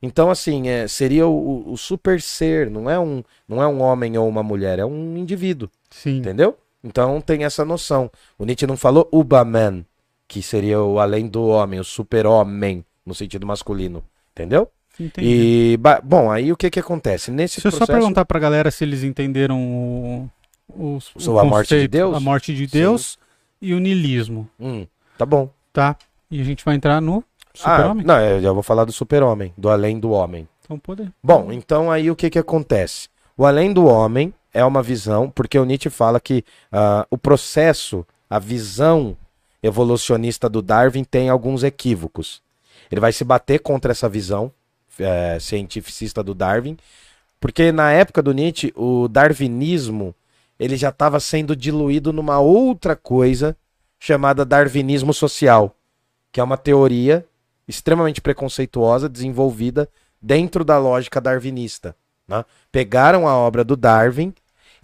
Então, 0.00 0.30
assim, 0.30 0.68
é, 0.68 0.88
seria 0.88 1.26
o, 1.26 1.70
o 1.70 1.76
super 1.76 2.22
ser, 2.22 2.70
não 2.70 2.88
é, 2.88 2.98
um, 2.98 3.22
não 3.46 3.62
é 3.62 3.66
um 3.66 3.82
homem 3.82 4.16
ou 4.16 4.26
uma 4.26 4.42
mulher, 4.42 4.78
é 4.78 4.84
um 4.86 5.14
indivíduo. 5.18 5.68
Sim. 5.90 6.20
Entendeu? 6.20 6.56
Então 6.84 7.20
tem 7.20 7.44
essa 7.44 7.64
noção. 7.64 8.10
O 8.38 8.44
Nietzsche 8.44 8.66
não 8.66 8.76
falou 8.76 9.08
Uberman, 9.10 9.84
que 10.28 10.42
seria 10.42 10.80
o 10.82 11.00
além 11.00 11.26
do 11.26 11.46
homem, 11.46 11.80
o 11.80 11.84
super-homem, 11.84 12.84
no 13.06 13.14
sentido 13.14 13.46
masculino. 13.46 14.04
Entendeu? 14.32 14.68
Entendi. 15.00 15.26
E, 15.74 15.78
bom, 16.04 16.30
aí 16.30 16.52
o 16.52 16.56
que 16.56 16.70
que 16.70 16.78
acontece? 16.78 17.30
Nesse 17.30 17.56
Deixa 17.56 17.68
eu 17.68 17.72
só 17.72 17.78
processo... 17.78 17.98
perguntar 17.98 18.24
pra 18.26 18.38
galera 18.38 18.70
se 18.70 18.84
eles 18.84 19.02
entenderam 19.02 19.58
o, 19.60 20.30
o, 20.68 21.00
Sobre 21.00 21.40
a 21.40 21.44
morte 21.44 21.76
de 21.80 21.88
Deus? 21.88 22.16
A 22.16 22.20
morte 22.20 22.54
de 22.54 22.66
Deus 22.66 23.18
e 23.60 23.72
o 23.74 23.80
niilismo, 23.80 24.48
Hum, 24.60 24.86
tá 25.16 25.24
bom. 25.26 25.48
tá? 25.72 25.96
E 26.30 26.40
a 26.40 26.44
gente 26.44 26.64
vai 26.64 26.74
entrar 26.76 27.00
no 27.00 27.24
Ah, 27.64 27.76
super-homem? 27.78 28.04
não, 28.06 28.20
eu 28.20 28.40
já 28.42 28.52
vou 28.52 28.62
falar 28.62 28.84
do 28.84 28.92
super-homem, 28.92 29.52
do 29.56 29.68
além 29.68 29.98
do 29.98 30.10
homem. 30.10 30.46
então 30.62 30.78
pode. 30.78 31.10
Bom, 31.22 31.50
então 31.50 31.90
aí 31.90 32.10
o 32.10 32.14
que 32.16 32.28
que 32.30 32.38
acontece? 32.38 33.08
O 33.36 33.44
além 33.46 33.72
do 33.72 33.86
homem 33.86 34.32
é 34.54 34.64
uma 34.64 34.82
visão, 34.82 35.28
porque 35.28 35.58
o 35.58 35.64
Nietzsche 35.64 35.90
fala 35.90 36.20
que 36.20 36.44
ah, 36.72 37.06
o 37.10 37.18
processo, 37.18 38.06
a 38.30 38.38
visão 38.38 39.16
evolucionista 39.62 40.48
do 40.48 40.62
Darwin 40.62 41.04
tem 41.04 41.28
alguns 41.28 41.62
equívocos. 41.62 42.42
Ele 42.90 43.00
vai 43.00 43.12
se 43.12 43.24
bater 43.24 43.58
contra 43.60 43.92
essa 43.92 44.08
visão 44.08 44.52
eh, 44.98 45.38
cientificista 45.40 46.22
do 46.22 46.34
Darwin, 46.34 46.76
porque 47.40 47.72
na 47.72 47.90
época 47.90 48.22
do 48.22 48.32
Nietzsche 48.32 48.72
o 48.76 49.08
darwinismo 49.08 50.14
ele 50.58 50.76
já 50.76 50.90
estava 50.90 51.18
sendo 51.18 51.56
diluído 51.56 52.12
numa 52.12 52.38
outra 52.38 52.94
coisa 52.94 53.56
chamada 53.98 54.44
darwinismo 54.44 55.12
social, 55.12 55.74
que 56.30 56.40
é 56.40 56.44
uma 56.44 56.56
teoria 56.56 57.26
extremamente 57.66 58.20
preconceituosa 58.20 59.08
desenvolvida 59.08 59.88
dentro 60.20 60.64
da 60.64 60.78
lógica 60.78 61.20
darwinista. 61.20 61.96
né? 62.28 62.44
Pegaram 62.70 63.26
a 63.26 63.34
obra 63.34 63.64
do 63.64 63.76
Darwin 63.76 64.32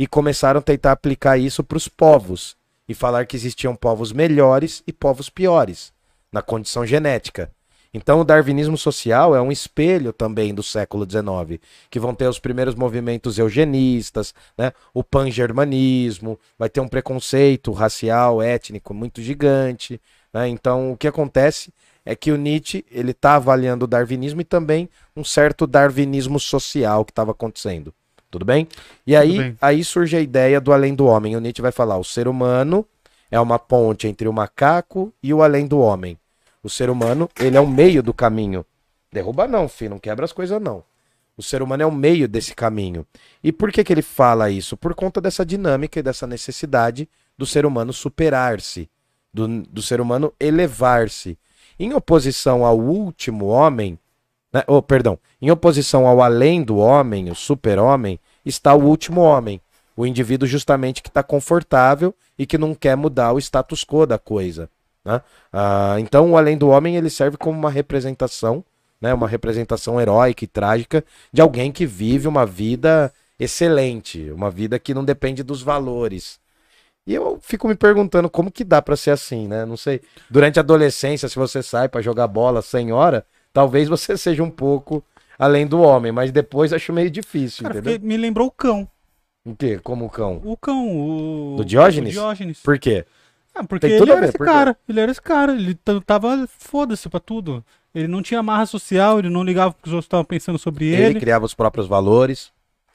e 0.01 0.07
começaram 0.07 0.61
a 0.61 0.62
tentar 0.62 0.92
aplicar 0.92 1.36
isso 1.36 1.62
para 1.62 1.76
os 1.76 1.86
povos 1.86 2.57
e 2.88 2.94
falar 2.94 3.26
que 3.26 3.36
existiam 3.36 3.76
povos 3.76 4.12
melhores 4.12 4.82
e 4.86 4.94
povos 4.94 5.28
piores 5.28 5.92
na 6.32 6.40
condição 6.40 6.86
genética. 6.86 7.51
Então 7.92 8.18
o 8.18 8.24
darwinismo 8.24 8.78
social 8.78 9.36
é 9.36 9.42
um 9.42 9.53
espelho 9.53 10.11
também 10.11 10.55
do 10.55 10.62
século 10.62 11.05
XIX, 11.05 11.61
que 11.90 12.01
vão 12.01 12.14
ter 12.14 12.26
os 12.28 12.38
primeiros 12.38 12.74
movimentos 12.74 13.38
eugenistas, 13.38 14.32
né? 14.57 14.72
o 14.94 15.05
pangermanismo, 15.05 16.40
vai 16.59 16.70
ter 16.70 16.80
um 16.80 16.88
preconceito 16.88 17.70
racial, 17.70 18.40
étnico 18.40 18.94
muito 18.94 19.20
gigante. 19.20 20.01
né? 20.32 20.48
Então 20.48 20.92
o 20.92 20.96
que 20.96 21.09
acontece 21.09 21.74
é 22.07 22.16
que 22.16 22.32
o 22.32 22.38
Nietzsche 22.38 22.86
ele 22.90 23.11
está 23.11 23.34
avaliando 23.34 23.84
o 23.84 23.88
darwinismo 23.88 24.40
e 24.40 24.44
também 24.44 24.88
um 25.14 25.22
certo 25.22 25.66
darwinismo 25.66 26.40
social 26.40 27.05
que 27.05 27.12
estava 27.12 27.32
acontecendo. 27.32 27.92
Tudo 28.30 28.44
bem? 28.44 28.68
E 29.06 29.16
aí, 29.16 29.38
bem. 29.38 29.56
aí 29.60 29.82
surge 29.82 30.16
a 30.16 30.20
ideia 30.20 30.60
do 30.60 30.72
além 30.72 30.94
do 30.94 31.06
homem. 31.06 31.36
O 31.36 31.40
Nietzsche 31.40 31.60
vai 31.60 31.72
falar: 31.72 31.98
o 31.98 32.04
ser 32.04 32.28
humano 32.28 32.86
é 33.30 33.40
uma 33.40 33.58
ponte 33.58 34.06
entre 34.06 34.28
o 34.28 34.32
macaco 34.32 35.12
e 35.22 35.34
o 35.34 35.42
além 35.42 35.66
do 35.66 35.78
homem. 35.78 36.16
O 36.62 36.68
ser 36.68 36.90
humano, 36.90 37.28
ele 37.38 37.56
é 37.56 37.60
o 37.60 37.66
meio 37.66 38.02
do 38.02 38.12
caminho. 38.12 38.64
Derruba 39.12 39.46
não, 39.46 39.68
filho, 39.68 39.90
não 39.90 39.98
quebra 39.98 40.24
as 40.24 40.32
coisas 40.32 40.60
não. 40.60 40.84
O 41.36 41.42
ser 41.42 41.62
humano 41.62 41.82
é 41.82 41.86
o 41.86 41.92
meio 41.92 42.28
desse 42.28 42.54
caminho. 42.54 43.06
E 43.42 43.50
por 43.50 43.72
que, 43.72 43.82
que 43.82 43.92
ele 43.92 44.02
fala 44.02 44.50
isso? 44.50 44.76
Por 44.76 44.94
conta 44.94 45.20
dessa 45.20 45.44
dinâmica 45.44 45.98
e 45.98 46.02
dessa 46.02 46.26
necessidade 46.26 47.08
do 47.36 47.46
ser 47.46 47.64
humano 47.64 47.92
superar-se, 47.92 48.90
do, 49.32 49.62
do 49.62 49.80
ser 49.80 50.00
humano 50.00 50.32
elevar-se. 50.38 51.38
Em 51.78 51.94
oposição 51.94 52.62
ao 52.64 52.78
último 52.78 53.46
homem, 53.46 53.98
né? 54.53 54.62
oh, 54.66 54.82
perdão, 54.82 55.18
em 55.40 55.51
oposição 55.51 56.07
ao 56.07 56.20
além 56.22 56.62
do 56.62 56.76
homem, 56.76 57.30
o 57.30 57.34
super-homem, 57.34 58.18
está 58.44 58.74
o 58.74 58.84
último 58.84 59.20
homem. 59.20 59.61
O 59.96 60.07
indivíduo 60.07 60.48
justamente 60.48 61.03
que 61.03 61.09
está 61.09 61.22
confortável 61.22 62.14
e 62.38 62.46
que 62.46 62.57
não 62.57 62.74
quer 62.74 62.96
mudar 62.96 63.32
o 63.32 63.38
status 63.38 63.84
quo 63.84 64.07
da 64.07 64.18
coisa. 64.18 64.68
Né? 65.05 65.20
Ah, 65.53 65.96
então, 65.98 66.30
o 66.30 66.36
além 66.36 66.57
do 66.57 66.68
homem 66.68 66.96
ele 66.96 67.11
serve 67.11 67.36
como 67.36 67.59
uma 67.59 67.70
representação, 67.70 68.64
né? 69.01 69.12
uma 69.12 69.28
representação 69.28 70.01
heróica 70.01 70.44
e 70.44 70.48
trágica 70.48 71.05
de 71.32 71.40
alguém 71.40 71.70
que 71.70 71.86
vive 71.86 72.28
uma 72.28 72.46
vida 72.46 73.12
excelente, 73.38 74.30
uma 74.30 74.51
vida 74.51 74.78
que 74.78 74.94
não 74.94 75.05
depende 75.05 75.42
dos 75.42 75.62
valores. 75.62 76.38
E 77.07 77.14
eu 77.14 77.38
fico 77.42 77.66
me 77.66 77.74
perguntando 77.74 78.28
como 78.28 78.51
que 78.51 78.62
dá 78.62 78.80
pra 78.82 78.96
ser 78.96 79.11
assim, 79.11 79.48
né? 79.48 79.64
Não 79.64 79.76
sei. 79.76 80.03
Durante 80.28 80.59
a 80.59 80.62
adolescência, 80.62 81.28
se 81.28 81.36
você 81.36 81.62
sai 81.62 81.88
pra 81.88 82.03
jogar 82.03 82.28
bola 82.28 82.61
sem 82.61 82.92
hora, 82.92 83.24
talvez 83.53 83.88
você 83.88 84.16
seja 84.18 84.42
um 84.42 84.51
pouco 84.51 85.03
além 85.38 85.66
do 85.66 85.80
homem, 85.80 86.12
mas 86.12 86.30
depois 86.30 86.72
acho 86.72 86.92
meio 86.92 87.11
difícil, 87.11 87.62
Cara, 87.64 87.78
entendeu? 87.78 88.01
me 88.07 88.16
lembrou 88.16 88.46
o 88.48 88.51
cão. 88.51 88.88
O 89.44 89.55
quê? 89.57 89.80
Como 89.82 90.05
o 90.05 90.11
cão? 90.11 90.40
O 90.44 90.57
cão, 90.57 90.86
o. 91.01 91.57
Do 91.57 91.64
Diógenes? 91.64 92.11
O 92.11 92.12
Diógenes. 92.12 92.61
Por 92.61 92.78
quê? 92.78 93.07
Ah, 93.55 93.64
porque 93.64 93.88
Tem 93.88 93.96
ele 93.96 94.11
era 94.12 94.26
esse 94.26 94.38
quê? 94.38 94.44
cara. 94.44 94.76
Ele 94.88 95.01
era 95.01 95.11
esse 95.11 95.22
cara. 95.22 95.53
Ele 95.53 95.74
tava 96.07 96.46
foda-se 96.46 97.09
pra 97.09 97.18
tudo. 97.18 97.64
Ele 97.94 98.07
não 98.07 98.22
tinha 98.22 98.42
marra 98.42 98.66
social, 98.66 99.18
ele 99.18 99.30
não 99.30 99.42
ligava 99.42 99.72
porque 99.72 99.88
os 99.88 99.94
outros 99.94 100.05
estavam 100.07 100.24
pensando 100.24 100.59
sobre 100.59 100.86
Ele, 100.88 101.03
ele. 101.05 101.20
criava 101.20 101.44
os 101.46 101.55
próprios 101.55 101.86
valores. 101.88 102.53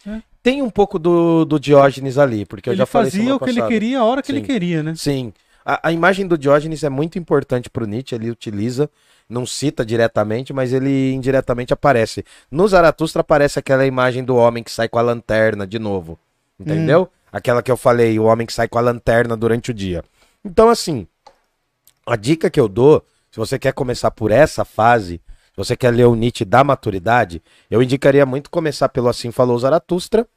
É. 0.07 0.21
Tem 0.41 0.61
um 0.61 0.69
pouco 0.69 0.97
do, 0.99 1.43
do 1.45 1.59
Diógenes 1.59 2.17
ali, 2.19 2.45
porque 2.45 2.69
eu 2.69 2.73
Ele 2.73 2.77
já 2.77 2.85
falei 2.85 3.07
fazia 3.09 3.21
semana 3.23 3.35
o 3.35 3.39
que 3.39 3.49
ele 3.49 3.55
passada. 3.59 3.73
queria 3.73 3.99
a 3.99 4.05
hora 4.05 4.21
que 4.21 4.31
ele 4.31 4.39
Sim. 4.41 4.45
queria, 4.45 4.83
né? 4.83 4.93
Sim. 4.95 5.33
A, 5.65 5.89
a 5.89 5.91
imagem 5.91 6.27
do 6.27 6.37
Diógenes 6.37 6.83
é 6.83 6.89
muito 6.89 7.17
importante 7.17 7.69
pro 7.71 7.87
Nietzsche, 7.87 8.13
ele 8.15 8.29
utiliza, 8.29 8.87
não 9.29 9.45
cita 9.45 9.85
diretamente, 9.85 10.53
mas 10.53 10.71
ele 10.71 11.13
indiretamente 11.13 11.73
aparece. 11.73 12.23
No 12.49 12.67
Zaratustra 12.67 13.21
aparece 13.21 13.59
aquela 13.59 13.85
imagem 13.85 14.23
do 14.23 14.35
homem 14.35 14.63
que 14.63 14.71
sai 14.71 14.87
com 14.87 14.99
a 14.99 15.01
lanterna 15.01 15.65
de 15.65 15.79
novo. 15.79 16.19
Entendeu? 16.59 17.03
Hum. 17.03 17.07
Aquela 17.31 17.61
que 17.61 17.71
eu 17.71 17.77
falei, 17.77 18.17
o 18.19 18.23
homem 18.23 18.47
que 18.47 18.53
sai 18.53 18.67
com 18.67 18.77
a 18.77 18.81
lanterna 18.81 19.35
durante 19.35 19.71
o 19.71 19.73
dia. 19.73 20.03
Então, 20.43 20.69
assim, 20.69 21.07
a 22.05 22.15
dica 22.15 22.49
que 22.49 22.59
eu 22.59 22.67
dou, 22.67 23.03
se 23.31 23.37
você 23.37 23.59
quer 23.59 23.73
começar 23.73 24.11
por 24.11 24.31
essa 24.31 24.63
fase, 24.63 25.21
se 25.55 25.57
você 25.57 25.75
quer 25.75 25.91
ler 25.91 26.05
o 26.05 26.15
Nietzsche 26.15 26.45
da 26.45 26.63
maturidade, 26.63 27.41
eu 27.69 27.81
indicaria 27.81 28.25
muito 28.25 28.49
começar 28.49 28.89
pelo 28.89 29.09
Assim 29.09 29.31
Falou 29.31 29.57
Zaratustra, 29.57 30.27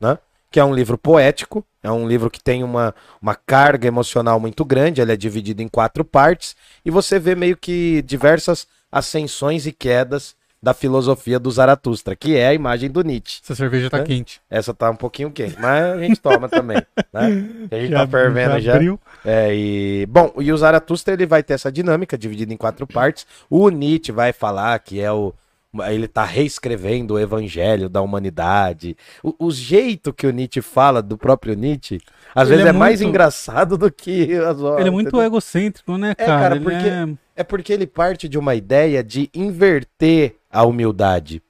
né? 0.00 0.18
Que 0.52 0.60
é 0.60 0.64
um 0.64 0.74
livro 0.74 0.98
poético, 0.98 1.64
é 1.82 1.90
um 1.90 2.06
livro 2.06 2.30
que 2.30 2.40
tem 2.40 2.62
uma, 2.62 2.94
uma 3.20 3.34
carga 3.34 3.88
emocional 3.88 4.38
muito 4.38 4.64
grande, 4.64 5.00
ele 5.00 5.12
é 5.12 5.16
dividido 5.16 5.62
em 5.62 5.68
quatro 5.68 6.04
partes, 6.04 6.54
e 6.84 6.90
você 6.90 7.18
vê 7.18 7.34
meio 7.34 7.56
que 7.56 8.02
diversas 8.02 8.66
ascensões 8.90 9.66
e 9.66 9.72
quedas 9.72 10.36
da 10.62 10.72
filosofia 10.72 11.40
do 11.40 11.50
Zaratustra, 11.50 12.14
que 12.14 12.36
é 12.36 12.46
a 12.46 12.54
imagem 12.54 12.88
do 12.88 13.02
Nietzsche. 13.02 13.40
Essa 13.42 13.54
cerveja 13.56 13.90
tá 13.90 13.98
É? 13.98 14.04
quente. 14.04 14.40
Essa 14.48 14.72
tá 14.72 14.88
um 14.90 14.94
pouquinho 14.94 15.28
quente, 15.32 15.56
mas 15.58 15.82
a 15.82 15.98
gente 15.98 16.20
toma 16.20 16.48
também, 16.48 16.76
né? 17.12 17.48
A 17.68 17.76
gente 17.76 17.92
tá 17.92 18.06
fervendo 18.06 18.60
já. 18.60 18.74
abriu. 18.74 19.00
É, 19.24 19.52
e 19.52 20.06
bom, 20.06 20.32
e 20.38 20.52
o 20.52 20.56
Zaratustra 20.56 21.14
ele 21.14 21.26
vai 21.26 21.42
ter 21.42 21.54
essa 21.54 21.72
dinâmica 21.72 22.16
dividida 22.16 22.52
em 22.54 22.56
quatro 22.56 22.86
partes. 22.86 23.26
O 23.50 23.68
Nietzsche 23.70 24.12
vai 24.12 24.32
falar 24.32 24.78
que 24.78 25.00
é 25.00 25.10
o 25.10 25.34
ele 25.88 26.06
tá 26.06 26.24
reescrevendo 26.24 27.14
o 27.14 27.18
evangelho 27.18 27.88
da 27.88 28.02
humanidade. 28.02 28.96
O, 29.22 29.46
o 29.46 29.50
jeito 29.50 30.12
que 30.12 30.26
o 30.26 30.30
Nietzsche 30.30 30.60
fala 30.60 31.00
do 31.02 31.16
próprio 31.16 31.54
Nietzsche, 31.54 31.98
às 32.34 32.48
Ele 32.48 32.56
vezes 32.56 32.66
é 32.66 32.68
é, 32.68 32.72
mais 32.72 33.00
muito- 33.00 33.08
engraçado 33.08 33.78
do 33.78 33.90
que 33.90 34.34
as 34.34 34.58
outras. 34.60 34.80
Ele 34.80 34.88
é 34.88 34.92
muito 34.92 35.08
entendeu? 35.08 35.26
egocêntrico, 35.26 35.96
né, 35.96 36.10
É, 36.10 36.14
cara? 36.26 36.40
cara, 36.40 36.56
Ele 36.56 36.64
porque- 36.64 36.88
é- 36.88 37.08
É 37.34 37.42
porque 37.42 37.72
ele 37.72 37.86
parte 37.86 38.28
de 38.28 38.38
uma 38.38 38.54
ideia 38.54 39.02
de 39.02 39.30
inverter 39.34 40.36
a 40.50 40.64
humildade. 40.64 41.42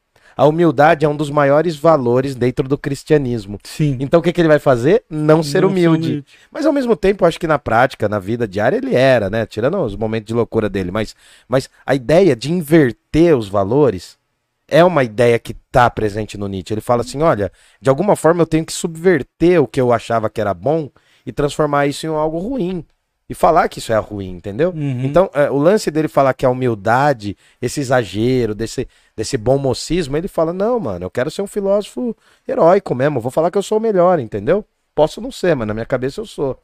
A 0.43 0.47
humildade 0.47 1.05
é 1.05 1.09
um 1.09 1.15
dos 1.15 1.31
maiores 1.31 1.77
valores 1.77 2.35
dentro 2.35 2.67
do 2.67 2.77
cristianismo. 2.77 3.61
Sim. 3.63 3.97
Então 4.01 4.19
o 4.19 4.23
que, 4.23 4.33
que 4.33 4.41
ele 4.41 4.49
vai 4.49 4.59
fazer? 4.59 5.05
Não 5.09 5.41
ser 5.41 5.63
Não 5.63 5.69
humilde. 5.69 6.25
Mas 6.51 6.67
ao 6.67 6.73
mesmo 6.73 6.97
tempo, 6.97 7.25
acho 7.25 7.39
que 7.39 7.47
na 7.47 7.61
prática, 7.61 8.09
na 8.09 8.19
vida 8.19 8.49
diária, 8.49 8.77
ele 8.77 8.93
era, 8.93 9.31
né? 9.31 9.47
Tirando 9.47 9.81
os 9.81 9.95
momentos 9.95 10.27
de 10.27 10.35
loucura 10.35 10.69
dele. 10.69 10.91
Mas, 10.91 11.15
mas 11.47 11.71
a 11.87 11.95
ideia 11.95 12.35
de 12.35 12.51
inverter 12.51 13.39
os 13.39 13.49
valores 13.49 14.19
é 14.67 14.83
uma 14.83 15.05
ideia 15.05 15.39
que 15.39 15.55
tá 15.71 15.89
presente 15.89 16.37
no 16.37 16.49
Nietzsche. 16.49 16.75
Ele 16.75 16.81
fala 16.81 17.03
assim: 17.03 17.23
olha, 17.23 17.53
de 17.81 17.89
alguma 17.89 18.17
forma 18.17 18.43
eu 18.43 18.47
tenho 18.47 18.67
que 18.67 18.73
subverter 18.73 19.63
o 19.63 19.69
que 19.69 19.81
eu 19.81 19.93
achava 19.93 20.29
que 20.29 20.41
era 20.41 20.53
bom 20.53 20.91
e 21.25 21.31
transformar 21.31 21.87
isso 21.87 22.05
em 22.05 22.09
algo 22.09 22.39
ruim. 22.39 22.85
E 23.33 23.35
falar 23.35 23.67
que 23.71 23.79
isso 23.79 23.91
é 23.95 23.99
ruim, 23.99 24.29
entendeu? 24.33 24.75
Uhum. 24.77 25.05
Então, 25.07 25.31
é, 25.33 25.51
o 25.51 25.57
lance 25.57 25.91
dele 25.91 26.07
falar 26.07 26.35
que 26.35 26.45
a 26.45 26.51
humildade, 26.51 27.35
esse 27.63 27.81
exagero, 27.81 28.55
desse, 28.55 28.87
desse 29.17 29.39
bom 29.39 29.57
mocismo, 29.57 30.19
ele 30.19 30.29
fala: 30.29 30.53
não, 30.53 30.79
mano, 30.79 31.07
eu 31.07 31.11
quero 31.11 31.31
ser 31.31 31.41
um 31.41 31.47
filósofo 31.47 32.15
heróico 32.47 32.95
mesmo. 32.95 33.21
Vou 33.21 33.31
falar 33.31 33.51
que 33.51 33.57
eu 33.57 33.63
sou 33.63 33.79
o 33.79 33.81
melhor, 33.81 34.19
entendeu? 34.19 34.63
Posso 34.95 35.19
não 35.21 35.33
ser, 35.33 35.57
mas 35.57 35.67
na 35.67 35.73
minha 35.73 35.87
cabeça 35.87 36.21
eu 36.21 36.27
sou. 36.27 36.59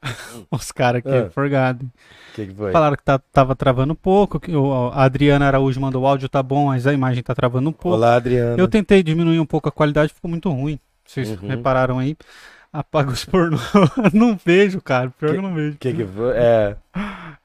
Os 0.50 0.70
caras 0.72 1.00
aqui, 1.00 1.08
É. 1.10 1.28
forgado. 1.30 1.84
Que, 2.34 2.46
que 2.46 2.54
foi? 2.54 2.72
Falaram 2.72 2.96
que 2.96 3.02
tá, 3.02 3.18
tava 3.32 3.54
travando 3.54 3.92
um 3.92 3.96
pouco. 3.96 4.38
Que 4.40 4.54
o, 4.54 4.88
a 4.92 5.04
Adriana 5.04 5.46
Araújo 5.46 5.80
mandou 5.80 6.02
o 6.02 6.06
áudio, 6.06 6.28
tá 6.28 6.42
bom, 6.42 6.66
mas 6.66 6.86
a 6.86 6.92
imagem 6.94 7.22
tá 7.22 7.34
travando 7.34 7.68
um 7.68 7.72
pouco. 7.72 7.96
Olá, 7.96 8.14
Adriano. 8.16 8.58
Eu 8.58 8.68
tentei 8.68 9.02
diminuir 9.02 9.40
um 9.40 9.46
pouco 9.46 9.68
a 9.68 9.72
qualidade, 9.72 10.14
ficou 10.14 10.30
muito 10.30 10.48
ruim. 10.50 10.78
Vocês 11.04 11.28
Uhum. 11.30 11.48
repararam 11.48 11.98
aí? 11.98 12.16
Apaga 12.72 13.10
os 13.10 13.24
pornô. 13.24 13.58
não 14.12 14.38
vejo, 14.42 14.80
cara. 14.80 15.10
Pior 15.10 15.32
que 15.32 15.38
eu 15.38 15.42
não 15.42 15.54
vejo. 15.54 15.76
Que, 15.78 15.92
que 15.92 16.04
foi? 16.04 16.32
É. 16.36 16.76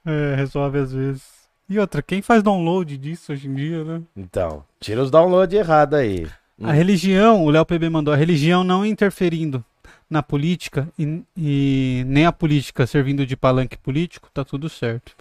É, 0.06 0.36
resolve 0.36 0.80
às 0.80 0.92
vezes. 0.92 1.24
E 1.70 1.80
outra, 1.80 2.02
quem 2.02 2.22
faz 2.22 2.44
download 2.44 2.98
disso 2.98 3.32
hoje 3.32 3.48
em 3.48 3.54
dia, 3.56 3.84
né? 3.84 4.02
Então, 4.16 4.64
tira 4.80 5.02
os 5.02 5.10
downloads 5.10 5.58
errados 5.58 5.98
aí. 5.98 6.28
Hum. 6.60 6.68
A 6.68 6.74
religião, 6.74 7.44
o 7.44 7.50
Léo 7.50 7.66
PB 7.66 7.90
mandou, 7.90 8.14
a 8.14 8.18
religião 8.18 8.64
não 8.64 8.86
interferindo 8.86 9.64
na 10.10 10.22
política 10.22 10.88
e, 11.00 11.24
e 11.36 12.04
nem 12.06 12.26
a 12.26 12.32
política 12.32 12.86
servindo 12.86 13.26
de 13.26 13.36
palanque 13.36 13.78
político, 13.78 14.30
tá 14.34 14.44
tudo 14.44 14.70
certo. 14.70 15.16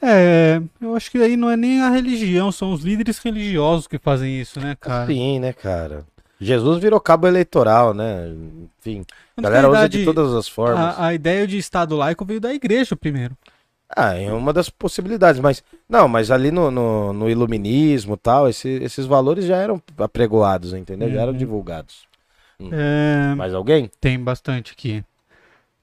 É, 0.00 0.60
eu 0.80 0.94
acho 0.94 1.10
que 1.10 1.18
aí 1.18 1.36
não 1.36 1.50
é 1.50 1.56
nem 1.56 1.82
a 1.82 1.90
religião, 1.90 2.52
são 2.52 2.72
os 2.72 2.82
líderes 2.82 3.18
religiosos 3.18 3.86
que 3.86 3.98
fazem 3.98 4.40
isso, 4.40 4.60
né, 4.60 4.76
cara? 4.78 5.06
Sim, 5.06 5.40
né, 5.40 5.52
cara? 5.52 6.04
Jesus 6.40 6.80
virou 6.80 7.00
cabo 7.00 7.26
eleitoral, 7.26 7.94
né? 7.94 8.28
Enfim, 8.78 9.04
a 9.36 9.40
galera 9.42 9.70
usa 9.70 9.88
de 9.88 10.04
todas 10.04 10.34
as 10.34 10.48
formas. 10.48 10.98
A, 10.98 11.06
a 11.06 11.14
ideia 11.14 11.46
de 11.46 11.56
Estado 11.56 11.96
laico 11.96 12.24
veio 12.24 12.40
da 12.40 12.52
igreja 12.52 12.94
primeiro. 12.94 13.36
Ah, 13.88 14.14
é 14.14 14.32
uma 14.32 14.52
das 14.52 14.68
possibilidades, 14.68 15.40
mas 15.40 15.62
não, 15.88 16.08
mas 16.08 16.30
ali 16.30 16.50
no, 16.50 16.70
no, 16.70 17.12
no 17.12 17.30
iluminismo 17.30 18.14
e 18.14 18.18
tal, 18.18 18.48
esse- 18.48 18.82
esses 18.82 19.06
valores 19.06 19.44
já 19.44 19.56
eram 19.56 19.80
apregoados, 19.98 20.72
entendeu? 20.72 21.08
Já 21.10 21.20
eram 21.22 21.32
Uhum. 21.32 21.38
divulgados. 21.38 22.04
É, 22.72 23.34
Mais 23.36 23.54
alguém? 23.54 23.88
tem 24.00 24.18
bastante 24.18 24.72
aqui. 24.72 25.04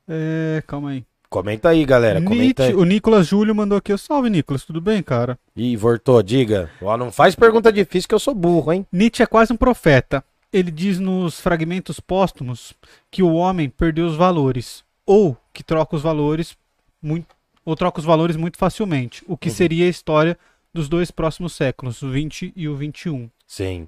É, 0.08 0.62
calma 0.68 0.92
aí. 0.92 1.06
Comenta 1.30 1.70
aí, 1.70 1.84
galera. 1.86 2.22
Comenta 2.22 2.64
aí. 2.66 2.76
o 2.76 2.84
Nicolas 2.84 3.26
Júlio 3.26 3.56
mandou 3.56 3.78
aqui. 3.78 3.98
Salve, 3.98 4.30
Nicolas, 4.30 4.64
tudo 4.66 4.80
bem, 4.82 5.02
cara? 5.02 5.40
Ih, 5.56 5.76
Vortô, 5.76 6.22
diga. 6.22 6.70
Ó, 6.82 6.96
não 6.98 7.12
faz 7.12 7.34
pergunta 7.36 7.72
difícil 7.72 8.08
que 8.08 8.14
eu 8.14 8.20
sou 8.20 8.36
burro, 8.36 8.72
hein? 8.72 8.86
Nietzsche 8.92 9.24
é 9.24 9.26
quase 9.26 9.52
um 9.52 9.58
profeta. 9.58 10.24
Ele 10.54 10.70
diz 10.70 11.00
nos 11.00 11.40
fragmentos 11.42 12.00
póstumos 12.00 12.74
que 13.10 13.24
o 13.24 13.34
homem 13.34 13.68
perdeu 13.70 14.06
os 14.06 14.16
valores, 14.16 14.84
ou 15.06 15.36
que 15.52 15.64
troca 15.64 15.96
os 15.96 16.02
valores 16.04 16.56
muito, 17.02 17.36
ou 17.66 17.76
troca 17.76 18.00
os 18.00 18.06
valores 18.06 18.36
muito 18.36 18.58
facilmente, 18.58 19.24
o 19.28 19.36
que 19.36 19.50
Uhum. 19.50 19.56
seria 19.56 19.86
a 19.86 19.90
história 19.90 20.38
dos 20.74 20.88
dois 20.88 21.10
próximos 21.12 21.54
séculos, 21.54 22.02
o 22.04 22.10
20 22.12 22.54
e 22.56 22.68
o 22.70 22.76
21. 22.76 23.30
Sim. 23.48 23.88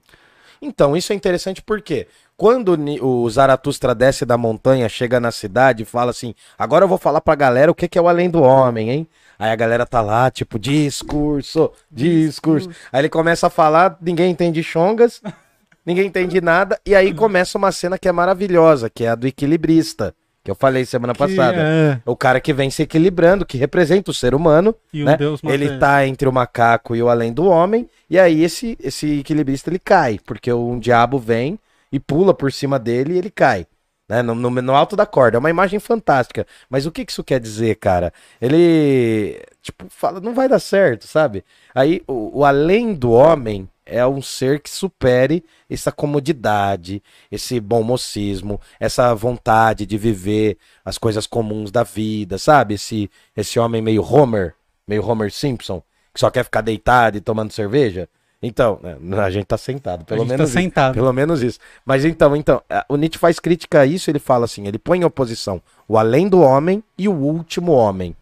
Então, 0.62 0.96
isso 0.98 1.12
é 1.14 1.16
interessante 1.16 1.62
porque 1.62 2.08
quando 2.38 2.76
o 3.02 3.30
Zaratustra 3.30 3.94
desce 3.94 4.26
da 4.26 4.38
montanha, 4.38 4.90
chega 4.90 5.20
na 5.20 5.32
cidade 5.32 5.84
e 5.84 5.86
fala 5.86 6.12
assim: 6.12 6.34
agora 6.58 6.84
eu 6.86 6.90
vou 6.90 6.98
falar 6.98 7.22
pra 7.22 7.36
galera 7.36 7.72
o 7.72 7.76
que 7.76 7.88
que 7.88 7.98
é 7.98 8.02
o 8.02 8.08
além 8.08 8.30
do 8.30 8.42
homem, 8.42 8.90
hein? 8.90 9.08
Aí 9.38 9.52
a 9.52 9.56
galera 9.56 9.86
tá 9.86 10.02
lá, 10.02 10.32
tipo, 10.32 10.58
discurso, 10.58 11.72
discurso. 11.92 12.70
Aí 12.92 13.02
ele 13.02 13.10
começa 13.10 13.48
a 13.48 13.50
falar, 13.50 13.98
ninguém 14.02 14.32
entende 14.32 14.64
chongas, 14.64 15.22
ninguém 15.86 16.08
entende 16.08 16.42
nada, 16.42 16.80
e 16.86 16.96
aí 16.96 17.14
começa 17.14 17.58
uma 17.58 17.72
cena 17.72 17.98
que 17.98 18.08
é 18.08 18.12
maravilhosa, 18.12 18.90
que 18.90 19.04
é 19.06 19.10
a 19.10 19.16
do 19.16 19.28
equilibrista, 19.28 20.14
que 20.44 20.52
eu 20.52 20.56
falei 20.56 20.86
semana 20.86 21.14
Que 21.14 21.20
passada. 21.20 21.58
é- 21.60 22.00
O 22.06 22.16
cara 22.16 22.40
que 22.40 22.54
vem 22.54 22.70
se 22.70 22.84
equilibrando, 22.84 23.46
que 23.46 23.58
representa 23.58 24.12
o 24.12 24.14
ser 24.14 24.36
humano, 24.36 24.76
e 24.94 25.04
né? 25.04 25.18
Deus 25.18 25.40
Ele 25.44 25.66
matéria. 25.66 25.80
tá 25.80 26.06
entre 26.08 26.28
o 26.28 26.32
macaco 26.34 26.96
e 26.96 27.02
o 27.02 27.10
além 27.10 27.34
do 27.34 27.46
homem, 27.46 27.90
e 28.10 28.20
aí 28.20 28.44
esse, 28.44 28.78
esse 28.82 29.20
equilibrista 29.20 29.70
ele 29.70 29.80
cai, 29.80 30.20
porque 30.26 30.52
um 30.54 30.78
diabo 30.80 31.18
vem 31.18 31.60
e 31.92 32.00
pula 32.00 32.34
por 32.34 32.52
cima 32.52 32.78
dele 32.78 33.14
e 33.14 33.18
ele 33.18 33.30
cai. 33.32 33.66
Né, 34.08 34.22
no, 34.22 34.36
no- 34.36 34.50
no 34.52 34.76
alto 34.76 34.96
da 34.96 35.06
corda. 35.06 35.38
É 35.38 35.40
uma 35.40 35.50
imagem 35.50 35.80
fantástica. 35.80 36.46
Mas 36.70 36.86
o 36.86 36.92
que 36.92 37.06
isso 37.10 37.24
quer 37.24 37.40
dizer, 37.40 37.76
cara? 37.78 38.14
Ele, 38.40 39.42
tipo, 39.62 39.86
fala, 39.90 40.20
não 40.22 40.34
vai 40.34 40.48
dar 40.48 40.60
certo, 40.60 41.08
sabe? 41.08 41.44
Aí, 41.74 42.04
o, 42.08 42.40
o 42.40 42.46
além 42.46 42.94
do 42.94 43.12
homem 43.12 43.68
é 43.86 44.06
um 44.06 44.22
ser 44.22 44.60
que 44.60 44.70
supere 44.70 45.44
essa 45.70 45.92
comodidade, 45.92 47.02
esse 47.32 47.60
bom 47.60 47.84
mocismo, 47.84 48.60
essa 48.80 49.14
vontade 49.16 49.86
de 49.86 49.98
viver 49.98 50.58
as 50.84 50.98
coisas 50.98 51.26
comuns 51.28 51.72
da 51.72 51.84
vida, 51.84 52.38
sabe? 52.38 52.76
Esse, 52.76 53.10
esse 53.36 53.60
homem 53.60 53.82
meio 53.82 54.04
Homer, 54.04 54.56
meio 54.88 55.06
Homer 55.08 55.32
Simpson, 55.32 55.82
que 56.14 56.20
só 56.20 56.30
quer 56.30 56.44
ficar 56.44 56.62
deitado 56.62 57.18
e 57.18 57.22
tomando 57.22 57.52
cerveja. 57.52 58.08
Então, 58.46 58.80
né, 58.82 59.20
a 59.20 59.30
gente 59.30 59.46
tá 59.46 59.58
sentado, 59.58 60.06
pelo 60.06 60.22
a 60.22 60.24
gente 60.24 60.30
menos 60.32 60.52
tá 60.54 60.60
isso. 60.60 60.64
sentado. 60.64 60.94
Pelo 60.94 61.12
menos 61.12 61.42
isso. 61.42 61.60
Mas 61.86 62.06
então, 62.06 62.36
então, 62.36 62.62
a- 62.70 62.86
o 62.88 62.96
Nietzsche 62.96 63.18
faz 63.18 63.40
crítica 63.40 63.80
a 63.82 63.86
isso, 63.86 64.10
ele 64.12 64.20
fala 64.20 64.46
assim, 64.46 64.68
ele 64.68 64.78
põe 64.78 65.00
em 65.00 65.04
oposição 65.04 65.62
o 65.88 65.98
além 65.98 66.28
do 66.30 66.42
homem 66.42 66.84
e 66.98 67.08
o 67.08 67.14
último 67.14 67.72
homem. 67.72 68.16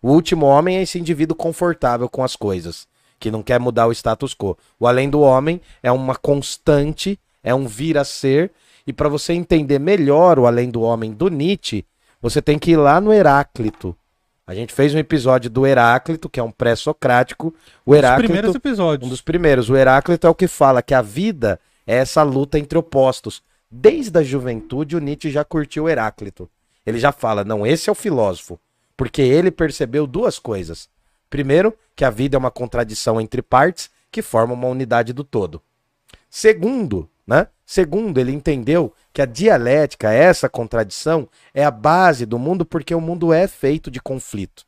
O 0.00 0.12
último 0.12 0.46
homem 0.46 0.78
é 0.78 0.82
esse 0.82 0.98
indivíduo 0.98 1.36
confortável 1.36 2.08
com 2.08 2.22
as 2.22 2.36
coisas, 2.36 2.86
que 3.18 3.30
não 3.30 3.42
quer 3.42 3.58
mudar 3.60 3.86
o 3.86 3.92
status 3.92 4.34
quo. 4.34 4.56
O 4.78 4.86
além 4.86 5.10
do 5.10 5.20
homem 5.20 5.60
é 5.82 5.90
uma 5.92 6.14
constante, 6.14 7.18
é 7.42 7.54
um 7.54 7.66
vir 7.66 7.98
a 7.98 8.04
ser, 8.04 8.50
e 8.86 8.92
para 8.92 9.08
você 9.08 9.32
entender 9.32 9.78
melhor 9.78 10.38
o 10.38 10.46
além 10.46 10.70
do 10.70 10.80
homem 10.82 11.12
do 11.12 11.28
Nietzsche, 11.28 11.84
você 12.22 12.40
tem 12.40 12.58
que 12.58 12.70
ir 12.72 12.76
lá 12.76 13.00
no 13.00 13.12
Heráclito. 13.12 13.96
A 14.46 14.54
gente 14.54 14.72
fez 14.72 14.94
um 14.94 14.98
episódio 14.98 15.50
do 15.50 15.66
Heráclito, 15.66 16.28
que 16.28 16.38
é 16.38 16.42
um 16.42 16.52
pré-socrático. 16.52 17.52
O 17.84 17.90
Os 17.90 17.98
Heráclito 17.98 18.28
primeiros 18.28 18.54
episódios. 18.54 19.06
um 19.06 19.10
dos 19.10 19.20
primeiros. 19.20 19.68
O 19.68 19.76
Heráclito 19.76 20.24
é 20.26 20.30
o 20.30 20.34
que 20.34 20.46
fala 20.46 20.82
que 20.82 20.94
a 20.94 21.02
vida 21.02 21.58
é 21.84 21.96
essa 21.96 22.22
luta 22.22 22.56
entre 22.56 22.78
opostos. 22.78 23.42
Desde 23.68 24.16
a 24.16 24.22
juventude, 24.22 24.94
o 24.94 25.00
Nietzsche 25.00 25.30
já 25.30 25.44
curtiu 25.44 25.84
o 25.84 25.88
Heráclito. 25.88 26.48
Ele 26.86 27.00
já 27.00 27.10
fala, 27.10 27.42
não, 27.42 27.66
esse 27.66 27.88
é 27.88 27.92
o 27.92 27.96
filósofo. 27.96 28.60
Porque 28.96 29.20
ele 29.20 29.50
percebeu 29.50 30.06
duas 30.06 30.38
coisas. 30.38 30.88
Primeiro, 31.28 31.76
que 31.96 32.04
a 32.04 32.10
vida 32.10 32.36
é 32.36 32.38
uma 32.38 32.50
contradição 32.50 33.20
entre 33.20 33.42
partes 33.42 33.90
que 34.12 34.22
formam 34.22 34.56
uma 34.56 34.68
unidade 34.68 35.12
do 35.12 35.24
todo. 35.24 35.60
Segundo, 36.30 37.10
né? 37.26 37.48
Segundo, 37.66 38.18
ele 38.18 38.30
entendeu 38.30 38.94
que 39.12 39.20
a 39.20 39.26
dialética, 39.26 40.12
essa 40.12 40.48
contradição, 40.48 41.28
é 41.52 41.64
a 41.64 41.70
base 41.70 42.24
do 42.24 42.38
mundo 42.38 42.64
porque 42.64 42.94
o 42.94 43.00
mundo 43.00 43.32
é 43.32 43.48
feito 43.48 43.90
de 43.90 44.00
conflito. 44.00 44.64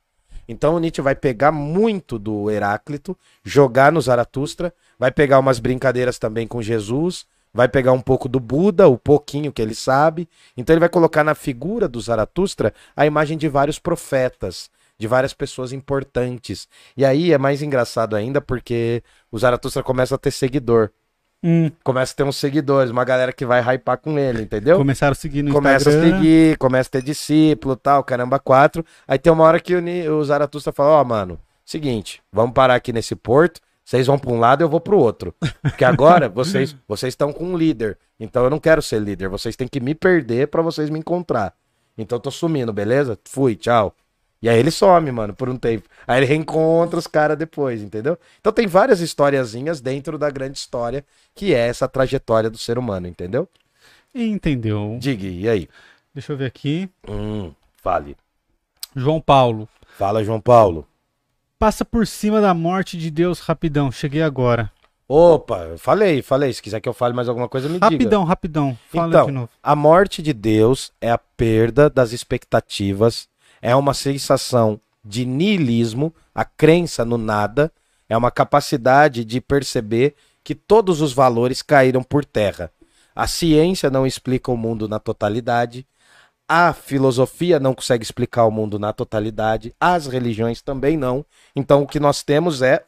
Então 0.49 0.81
Nietzsche 0.81 1.01
vai 1.01 1.15
pegar 1.15 1.53
muito 1.53 2.19
do 2.19 2.51
Heráclito, 2.51 3.17
jogar 3.45 3.93
no 3.93 4.01
Zaratustra, 4.01 4.75
vai 4.99 5.13
pegar 5.13 5.39
umas 5.39 5.61
brincadeiras 5.61 6.19
também 6.19 6.47
com 6.47 6.61
Jesus, 6.61 7.25
vai 7.53 7.69
pegar 7.69 7.93
um 7.93 8.01
pouco 8.01 8.29
do 8.29 8.41
Buda, 8.41 8.89
o 8.89 8.99
pouquinho 8.99 9.53
que 9.53 9.63
ele 9.63 9.75
sabe. 9.75 10.29
Então 10.57 10.75
ele 10.75 10.81
vai 10.81 10.89
colocar 10.89 11.23
na 11.23 11.35
figura 11.35 11.87
do 11.87 12.01
Zaratustra 12.01 12.75
a 12.97 13.07
imagem 13.07 13.39
de 13.39 13.47
vários 13.47 13.79
profetas, 13.79 14.71
de 14.99 15.07
várias 15.07 15.33
pessoas 15.33 15.73
importantes. 15.73 16.67
E 16.97 17.05
aí 17.05 17.33
é 17.33 17.39
mais 17.39 17.63
engraçado 17.63 18.17
ainda 18.17 18.41
porque 18.41 19.05
o 19.31 19.39
Zaratustra 19.39 19.83
começa 19.83 20.17
a 20.17 20.19
ter 20.19 20.33
seguidor. 20.33 20.91
Hum, 21.43 21.71
Começa 21.85 22.13
a 22.13 22.17
ter 22.17 22.25
uns 22.25 22.37
seguidores, 22.37 22.91
uma 22.91 23.05
galera 23.05 23.33
que 23.33 23.47
vai 23.47 23.61
hypar 23.63 23.99
com 23.99 24.19
ele, 24.19 24.43
entendeu? 24.43 24.77
começaram 24.77 25.13
a 25.13 25.15
seguir 25.15 25.43
no 25.43 25.53
começa 25.53 25.89
Instagram. 25.89 26.15
a 26.15 26.19
seguir, 26.19 26.59
começa 26.59 26.89
a 26.89 26.93
ter 26.93 27.03
discípulo 27.03 27.77
tal, 27.77 28.03
caramba, 28.03 28.39
quatro. 28.41 28.85
Aí 29.07 29.19
tem 29.19 29.33
uma 29.33 29.45
hora 29.45 29.61
que 29.61 29.75
o, 29.75 30.17
o 30.19 30.25
Zaratustra 30.25 30.73
fala, 30.73 30.91
ó, 31.01 31.05
mano, 31.05 31.39
seguinte, 31.65 32.21
vamos 32.33 32.55
parar 32.55 32.75
aqui 32.75 32.93
nesse 32.93 33.15
porto, 33.15 33.61
vocês 33.85 34.07
vão 34.09 34.19
pra 34.19 34.33
um 34.33 34.39
lado, 34.41 34.63
eu 34.63 34.69
vou 34.69 34.81
pro 34.81 34.99
outro. 34.99 35.33
Porque 35.63 35.85
agora 35.85 36.29
vocês 36.31 36.75
vocês 36.89 37.13
estão 37.13 37.33
com 37.33 37.45
um 37.45 37.57
líder, 37.57 37.97
então 38.19 38.43
eu 38.43 38.51
não 38.51 38.59
quero 38.59 38.83
ser 38.83 39.01
líder, 39.01 39.29
vocês 39.29 39.55
têm 39.55 39.69
que 39.69 39.79
me 39.81 39.95
perder 39.95 40.49
pra 40.49 40.61
vocês 40.61 40.91
me 40.91 40.99
encontrar. 40.99 41.55
Então 41.97 42.17
eu 42.17 42.21
tô 42.21 42.31
sumindo, 42.33 42.73
beleza? 42.73 43.17
Fui, 43.25 43.55
tchau. 43.55 43.95
E 44.41 44.49
aí 44.49 44.59
ele 44.59 44.71
some, 44.71 45.11
mano, 45.11 45.35
por 45.35 45.49
um 45.49 45.57
tempo. 45.57 45.89
Aí 46.07 46.19
ele 46.21 46.27
reencontra 46.27 46.99
os 46.99 47.07
caras 47.07 47.37
depois, 47.37 47.83
entendeu? 47.83 48.17
Então 48.41 48.53
tem 48.53 48.67
várias 48.67 49.01
historiazinhas 49.01 49.81
dentro 49.81 50.17
da 50.17 50.31
grande 50.31 50.59
história, 50.59 51.05
que 51.35 51.53
é 51.55 51.67
essa 51.67 51.89
trajetória 51.89 52.49
do 52.49 52.57
ser 52.59 52.79
humano, 52.79 53.09
entendeu? 53.09 53.49
Entendeu? 54.15 54.97
Diga, 55.01 55.27
e 55.27 55.49
aí? 55.49 55.69
Deixa 56.15 56.33
eu 56.33 56.37
ver 56.37 56.47
aqui. 56.47 56.89
Hum, 57.09 57.53
fale. 57.77 58.17
João 58.95 59.21
Paulo. 59.21 59.69
Fala, 59.97 60.25
João 60.25 60.41
Paulo. 60.41 60.87
Passa 61.59 61.85
por 61.85 62.07
cima 62.07 62.41
da 62.41 62.55
morte 62.55 62.97
de 62.97 63.11
Deus 63.11 63.41
rapidão. 63.41 63.91
Cheguei 63.91 64.23
agora. 64.23 64.71
Opa, 65.09 65.75
falei, 65.79 66.23
falei. 66.23 66.53
Se 66.53 66.63
quiser 66.63 66.81
que 66.81 66.89
eu 66.89 66.93
fale 66.93 67.15
mais 67.15 67.29
alguma 67.29 67.49
coisa, 67.49 67.67
me 67.69 67.75
diga. 67.75 67.87
Rapidão, 67.87 68.25
rapidão. 68.25 68.79
Fala 68.91 69.09
Então, 69.09 69.27
de 69.27 69.33
novo. 69.33 69.49
a 69.63 69.75
morte 69.75 70.23
de 70.23 70.33
Deus 70.33 70.93
é 71.01 71.11
a 71.11 71.19
perda 71.19 71.89
das 71.91 72.13
expectativas, 72.13 73.29
é 73.61 73.75
uma 73.75 73.95
sensação 73.95 74.81
de 75.05 75.25
niilismo, 75.25 76.15
a 76.35 76.45
crença 76.45 77.05
no 77.05 77.17
nada, 77.17 77.73
é 78.09 78.17
uma 78.17 78.31
capacidade 78.31 79.25
de 79.25 79.41
perceber 79.41 80.15
que 80.43 80.55
todos 80.55 81.01
os 81.01 81.13
valores 81.13 81.63
caíram 81.63 82.03
por 82.03 82.25
terra. 82.25 82.71
A 83.15 83.27
ciência 83.27 83.91
não 83.91 84.07
explica 84.07 84.51
o 84.51 84.57
mundo 84.57 84.89
na 84.89 84.99
totalidade, 84.99 85.87
a 86.49 86.73
filosofia 86.73 87.61
não 87.61 87.75
consegue 87.75 88.03
explicar 88.03 88.47
o 88.47 88.51
mundo 88.51 88.79
na 88.79 88.93
totalidade, 88.93 89.75
as 89.79 90.07
religiões 90.07 90.63
também 90.63 90.97
não. 90.97 91.25
Então 91.55 91.83
o 91.83 91.87
que 91.87 92.01
nós 92.01 92.23
temos 92.23 92.63
é, 92.63 92.85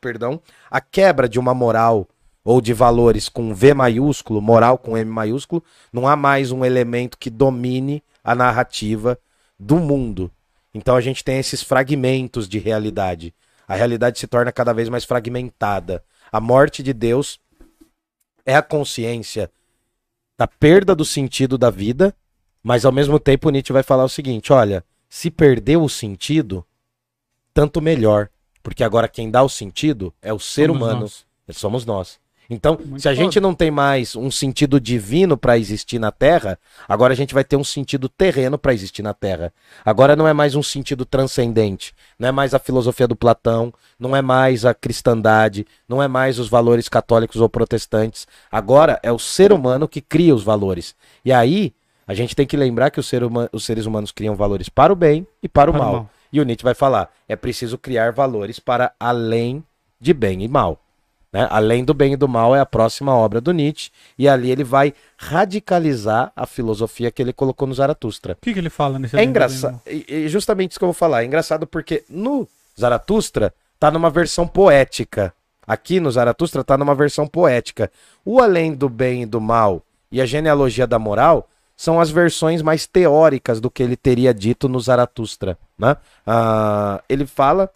perdão, 0.00 0.40
a 0.70 0.80
quebra 0.80 1.28
de 1.28 1.38
uma 1.38 1.52
moral 1.52 2.06
ou 2.44 2.60
de 2.60 2.72
valores 2.72 3.28
com 3.28 3.52
V 3.52 3.74
maiúsculo, 3.74 4.40
moral 4.40 4.78
com 4.78 4.96
M 4.96 5.10
maiúsculo, 5.10 5.62
não 5.92 6.06
há 6.06 6.14
mais 6.14 6.52
um 6.52 6.64
elemento 6.64 7.18
que 7.18 7.28
domine 7.28 8.02
a 8.22 8.34
narrativa 8.34 9.18
do 9.60 9.76
mundo. 9.76 10.32
Então 10.72 10.96
a 10.96 11.00
gente 11.02 11.22
tem 11.22 11.38
esses 11.38 11.62
fragmentos 11.62 12.48
de 12.48 12.58
realidade. 12.58 13.34
A 13.68 13.74
realidade 13.74 14.18
se 14.18 14.26
torna 14.26 14.50
cada 14.50 14.72
vez 14.72 14.88
mais 14.88 15.04
fragmentada. 15.04 16.02
A 16.32 16.40
morte 16.40 16.82
de 16.82 16.94
Deus 16.94 17.38
é 18.46 18.56
a 18.56 18.62
consciência 18.62 19.50
da 20.38 20.48
perda 20.48 20.94
do 20.94 21.04
sentido 21.04 21.58
da 21.58 21.68
vida, 21.68 22.16
mas 22.62 22.86
ao 22.86 22.92
mesmo 22.92 23.20
tempo 23.20 23.50
Nietzsche 23.50 23.72
vai 23.72 23.82
falar 23.82 24.04
o 24.04 24.08
seguinte: 24.08 24.52
olha, 24.52 24.82
se 25.08 25.30
perdeu 25.30 25.82
o 25.82 25.88
sentido, 25.88 26.64
tanto 27.52 27.82
melhor, 27.82 28.30
porque 28.62 28.82
agora 28.82 29.08
quem 29.08 29.30
dá 29.30 29.42
o 29.42 29.48
sentido 29.48 30.14
é 30.22 30.32
o 30.32 30.38
ser 30.38 30.68
Somos 30.68 30.82
humano, 30.82 31.00
nós. 31.00 31.26
somos 31.52 31.84
nós. 31.84 32.18
Então, 32.52 32.76
Muito 32.84 33.00
se 33.00 33.08
a 33.08 33.12
foda. 33.12 33.22
gente 33.24 33.38
não 33.38 33.54
tem 33.54 33.70
mais 33.70 34.16
um 34.16 34.28
sentido 34.28 34.80
divino 34.80 35.36
para 35.36 35.56
existir 35.56 36.00
na 36.00 36.10
Terra, 36.10 36.58
agora 36.88 37.12
a 37.12 37.16
gente 37.16 37.32
vai 37.32 37.44
ter 37.44 37.54
um 37.54 37.62
sentido 37.62 38.08
terreno 38.08 38.58
para 38.58 38.74
existir 38.74 39.02
na 39.02 39.14
Terra. 39.14 39.52
Agora 39.84 40.16
não 40.16 40.26
é 40.26 40.32
mais 40.32 40.56
um 40.56 40.62
sentido 40.62 41.04
transcendente, 41.04 41.94
não 42.18 42.28
é 42.28 42.32
mais 42.32 42.52
a 42.52 42.58
filosofia 42.58 43.06
do 43.06 43.14
Platão, 43.14 43.72
não 43.98 44.16
é 44.16 44.20
mais 44.20 44.64
a 44.64 44.74
cristandade, 44.74 45.64
não 45.88 46.02
é 46.02 46.08
mais 46.08 46.40
os 46.40 46.48
valores 46.48 46.88
católicos 46.88 47.40
ou 47.40 47.48
protestantes. 47.48 48.26
Agora 48.50 48.98
é 49.02 49.12
o 49.12 49.18
ser 49.18 49.52
humano 49.52 49.86
que 49.86 50.00
cria 50.00 50.34
os 50.34 50.42
valores. 50.42 50.96
E 51.24 51.32
aí 51.32 51.72
a 52.04 52.14
gente 52.14 52.34
tem 52.34 52.46
que 52.46 52.56
lembrar 52.56 52.90
que 52.90 53.00
ser 53.00 53.22
huma- 53.22 53.48
os 53.52 53.64
seres 53.64 53.86
humanos 53.86 54.10
criam 54.10 54.34
valores 54.34 54.68
para 54.68 54.92
o 54.92 54.96
bem 54.96 55.24
e 55.40 55.48
para 55.48 55.70
o 55.70 55.72
Para 55.74 55.80
o 55.80 55.84
mal. 55.84 55.92
mal. 55.94 56.10
E 56.32 56.40
o 56.40 56.44
Nietzsche 56.44 56.64
vai 56.64 56.74
falar: 56.74 57.10
é 57.28 57.36
preciso 57.36 57.78
criar 57.78 58.10
valores 58.10 58.58
para 58.58 58.92
além 58.98 59.62
de 60.00 60.12
bem 60.12 60.42
e 60.42 60.48
mal. 60.48 60.80
Né? 61.32 61.46
Além 61.50 61.84
do 61.84 61.94
bem 61.94 62.14
e 62.14 62.16
do 62.16 62.28
mal 62.28 62.54
é 62.54 62.60
a 62.60 62.66
próxima 62.66 63.14
obra 63.14 63.40
do 63.40 63.52
Nietzsche, 63.52 63.90
e 64.18 64.28
ali 64.28 64.50
ele 64.50 64.64
vai 64.64 64.92
radicalizar 65.16 66.32
a 66.34 66.46
filosofia 66.46 67.10
que 67.10 67.22
ele 67.22 67.32
colocou 67.32 67.68
no 67.68 67.74
Zaratustra. 67.74 68.34
O 68.34 68.36
que, 68.44 68.52
que 68.52 68.58
ele 68.58 68.70
fala 68.70 68.98
nesse 68.98 69.16
É 69.16 69.24
engraçado, 69.24 69.80
justamente 70.26 70.72
isso 70.72 70.80
que 70.80 70.84
eu 70.84 70.88
vou 70.88 70.94
falar. 70.94 71.22
É 71.22 71.26
engraçado 71.26 71.66
porque 71.66 72.04
no 72.08 72.48
Zaratustra 72.78 73.54
tá 73.78 73.90
numa 73.90 74.10
versão 74.10 74.46
poética. 74.46 75.32
Aqui 75.66 76.00
no 76.00 76.10
Zaratustra 76.10 76.64
tá 76.64 76.76
numa 76.76 76.94
versão 76.94 77.26
poética. 77.26 77.90
O 78.24 78.40
além 78.40 78.74
do 78.74 78.88
bem 78.88 79.22
e 79.22 79.26
do 79.26 79.40
mal 79.40 79.82
e 80.10 80.20
a 80.20 80.26
genealogia 80.26 80.86
da 80.86 80.98
moral 80.98 81.48
são 81.76 82.00
as 82.00 82.10
versões 82.10 82.60
mais 82.60 82.86
teóricas 82.86 83.60
do 83.60 83.70
que 83.70 83.82
ele 83.82 83.96
teria 83.96 84.34
dito 84.34 84.68
no 84.68 84.78
Zaratustra. 84.80 85.56
Né? 85.78 85.96
Ah, 86.26 87.02
ele 87.08 87.24
fala 87.24 87.70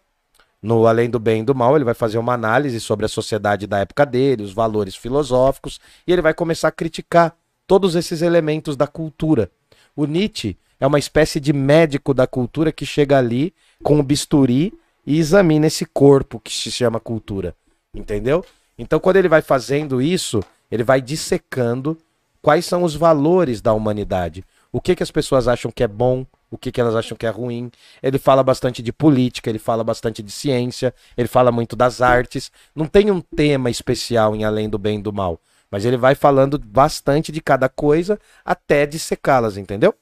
no 0.65 0.87
Além 0.87 1.11
do 1.11 1.21
Bem 1.21 1.43
e 1.43 1.45
do 1.45 1.55
Mal, 1.55 1.77
ele 1.77 1.85
vai 1.85 1.93
fazer 1.93 2.17
uma 2.17 2.33
análise 2.33 2.81
sobre 2.81 3.05
a 3.05 3.09
sociedade 3.09 3.67
da 3.67 3.81
época 3.81 4.07
dele, 4.07 4.43
os 4.43 4.55
valores 4.55 4.97
filosóficos, 4.97 5.79
e 6.07 6.13
ele 6.13 6.23
vai 6.23 6.33
começar 6.33 6.69
a 6.69 6.73
criticar 6.73 7.37
todos 7.67 7.95
esses 7.95 8.23
elementos 8.23 8.75
da 8.75 8.87
cultura. 8.87 9.51
O 9.95 10.07
Nietzsche 10.07 10.57
é 10.81 10.87
uma 10.87 10.99
espécie 10.99 11.39
de 11.39 11.53
médico 11.53 12.15
da 12.15 12.27
cultura 12.27 12.73
que 12.73 12.87
chega 12.87 13.19
ali 13.19 13.53
com 13.83 13.99
o 13.99 14.03
bisturi 14.03 14.73
e 15.07 15.19
examina 15.19 15.67
esse 15.67 15.85
corpo 15.85 16.41
que 16.41 16.51
se 16.51 16.73
chama 16.73 16.99
cultura. 16.99 17.55
Entendeu? 17.95 18.43
Então, 18.79 18.99
quando 18.99 19.17
ele 19.17 19.29
vai 19.29 19.43
fazendo 19.43 20.01
isso, 20.01 20.43
ele 20.71 20.83
vai 20.83 21.03
dissecando 21.03 21.99
quais 22.41 22.65
são 22.65 22.85
os 22.85 22.95
valores 22.95 23.61
da 23.61 23.75
humanidade. 23.75 24.43
O 24.73 24.81
que, 24.81 24.97
que 24.97 25.03
as 25.03 25.11
pessoas 25.11 25.47
acham 25.47 25.71
que 25.71 25.83
é 25.83 25.89
bom, 25.89 26.27
o 26.51 26.59
que, 26.59 26.71
que 26.71 26.81
elas 26.81 26.95
acham 26.95 27.17
que 27.17 27.27
é 27.27 27.31
ruim. 27.31 27.71
Ele 28.03 28.19
fala 28.19 28.43
bastante 28.43 28.83
de 28.83 28.93
política, 28.93 29.51
ele 29.51 29.59
fala 29.59 29.83
bastante 29.83 30.23
de 30.23 30.31
ciência, 30.31 30.95
ele 31.17 31.29
fala 31.29 31.51
muito 31.51 31.75
das 31.75 32.01
artes. 32.01 32.51
Não 32.75 32.87
tem 32.87 33.11
um 33.11 33.21
tema 33.21 33.71
especial 33.71 34.35
em 34.35 34.45
Além 34.45 34.69
do 34.69 34.79
Bem 34.79 34.99
e 34.99 35.03
do 35.03 35.13
Mal. 35.13 35.41
Mas 35.71 35.85
ele 35.85 35.97
vai 35.97 36.15
falando 36.15 36.59
bastante 36.59 37.33
de 37.33 37.41
cada 37.41 37.69
coisa 37.69 38.19
até 38.45 38.87
dissecá-las, 38.87 39.57
entendeu? 39.57 39.95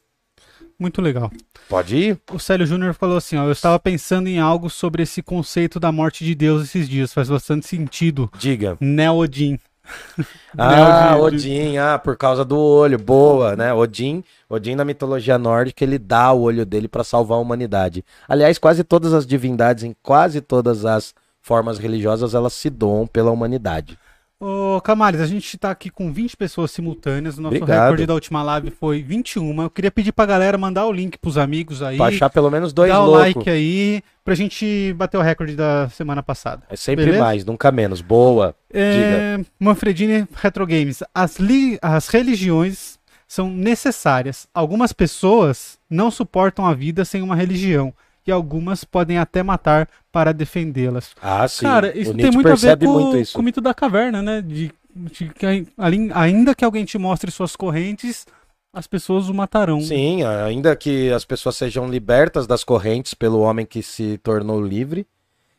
Muito 0.79 1.01
legal. 1.01 1.31
Pode 1.69 1.97
ir? 1.97 2.21
O 2.31 2.39
Célio 2.39 2.67
Júnior 2.67 2.93
falou 2.93 3.17
assim, 3.17 3.37
ó, 3.37 3.45
eu 3.45 3.53
estava 3.53 3.79
pensando 3.79 4.29
em 4.29 4.39
algo 4.39 4.69
sobre 4.69 5.05
esse 5.05 5.23
conceito 5.23 5.79
da 5.79 5.93
morte 5.93 6.25
de 6.25 6.35
Deus 6.35 6.65
esses 6.65 6.89
dias, 6.89 7.13
faz 7.13 7.29
bastante 7.29 7.67
sentido. 7.67 8.31
Diga. 8.37 8.77
Neo-Odin. 8.81 9.59
Ah, 10.57 11.17
Odin. 11.17 11.79
Ah, 11.79 11.99
por 11.99 12.17
causa 12.17 12.45
do 12.45 12.59
olho, 12.59 12.99
boa, 12.99 13.57
né? 13.57 13.73
Odin, 13.73 14.23
Odin 14.49 14.75
na 14.75 14.85
mitologia 14.85 15.39
nórdica, 15.39 15.83
ele 15.83 15.99
dá 15.99 16.31
o 16.33 16.43
olho 16.43 16.67
dele 16.67 16.89
para 16.89 17.03
salvar 17.03 17.39
a 17.39 17.41
humanidade. 17.41 18.05
Aliás, 18.29 18.59
quase 18.59 18.85
todas 18.85 19.15
as 19.15 19.27
divindades, 19.27 19.83
em 19.83 19.97
quase 20.03 20.43
todas 20.43 20.85
as 20.85 21.15
formas 21.41 21.79
religiosas, 21.79 22.35
elas 22.35 22.53
se 22.53 22.69
doam 22.69 23.07
pela 23.07 23.31
humanidade. 23.31 23.99
Ô, 24.45 24.81
Camales, 24.81 25.21
a 25.21 25.27
gente 25.27 25.57
tá 25.57 25.71
aqui 25.71 25.89
com 25.89 26.13
20 26.13 26.37
pessoas 26.37 26.73
simultâneas, 26.73 27.39
o 27.39 27.41
nosso 27.43 27.55
Obrigado. 27.55 27.83
recorde 27.83 28.07
da 28.07 28.15
última 28.15 28.43
live 28.43 28.71
foi 28.73 29.01
21. 29.01 29.63
Eu 29.63 29.71
queria 29.71 29.91
pedir 29.91 30.11
pra 30.11 30.27
galera 30.27 30.59
mandar 30.59 30.85
o 30.87 30.91
link 30.93 31.17
pros 31.17 31.39
amigos 31.39 31.81
aí, 31.81 32.01
achar 32.03 32.29
pelo 32.29 32.51
menos 32.51 32.73
dois 32.73 32.91
dar 32.91 33.03
o 33.03 33.07
loucos. 33.07 33.37
like 33.37 33.49
aí, 33.49 34.03
pra 34.25 34.35
gente 34.35 34.93
bater 34.95 35.17
o 35.17 35.21
recorde 35.23 35.55
da 35.55 35.89
semana 35.91 36.25
passada. 36.25 36.65
É 36.69 36.75
sempre 36.75 37.05
Beleza? 37.05 37.23
mais, 37.23 37.45
nunca 37.45 37.71
menos. 37.71 38.01
Boa. 38.01 38.53
É, 38.75 39.39
Manfredini 39.61 40.27
Retro 40.35 40.67
Games. 40.67 41.05
As, 41.15 41.37
li- 41.39 41.79
as 41.81 42.09
religiões 42.09 42.99
são 43.29 43.49
necessárias. 43.49 44.49
Algumas 44.53 44.93
pessoas 44.93 45.79
não 45.89 46.11
suportam 46.11 46.67
a 46.67 46.75
vida 46.75 47.05
sem 47.05 47.23
uma 47.23 47.37
religião. 47.37 47.95
E 48.27 48.31
algumas 48.31 48.85
podem 48.85 49.19
até 49.19 49.43
matar 49.43 49.89
para 50.11 50.33
defendê-las. 50.33 51.11
Ah, 51.21 51.47
sim. 51.49 51.65
Cara, 51.65 51.89
o 51.89 51.99
isso 51.99 52.15
tem 52.15 52.31
Nietzsche 52.31 52.37
muito 52.37 52.49
a 52.49 52.55
ver 52.55 52.79
com, 52.79 52.93
muito 52.93 53.17
isso. 53.19 53.33
com 53.35 53.41
o 53.41 53.43
mito 53.43 53.61
da 53.61 53.75
caverna, 53.75 54.23
né? 54.23 54.41
De, 54.41 54.73
de 54.95 55.29
que 55.31 55.67
ainda 56.15 56.55
que 56.55 56.65
alguém 56.65 56.85
te 56.85 56.99
mostre 56.99 57.31
suas 57.31 57.57
correntes, 57.57 58.27
as 58.73 58.87
pessoas 58.87 59.29
o 59.29 59.35
matarão. 59.35 59.81
Sim, 59.81 60.23
ainda 60.23 60.75
que 60.77 61.11
as 61.13 61.25
pessoas 61.25 61.57
sejam 61.57 61.89
libertas 61.89 62.47
das 62.47 62.65
correntes 62.65 63.13
pelo 63.13 63.41
homem 63.41 63.67
que 63.67 63.83
se 63.83 64.19
tornou 64.19 64.65
livre, 64.65 65.07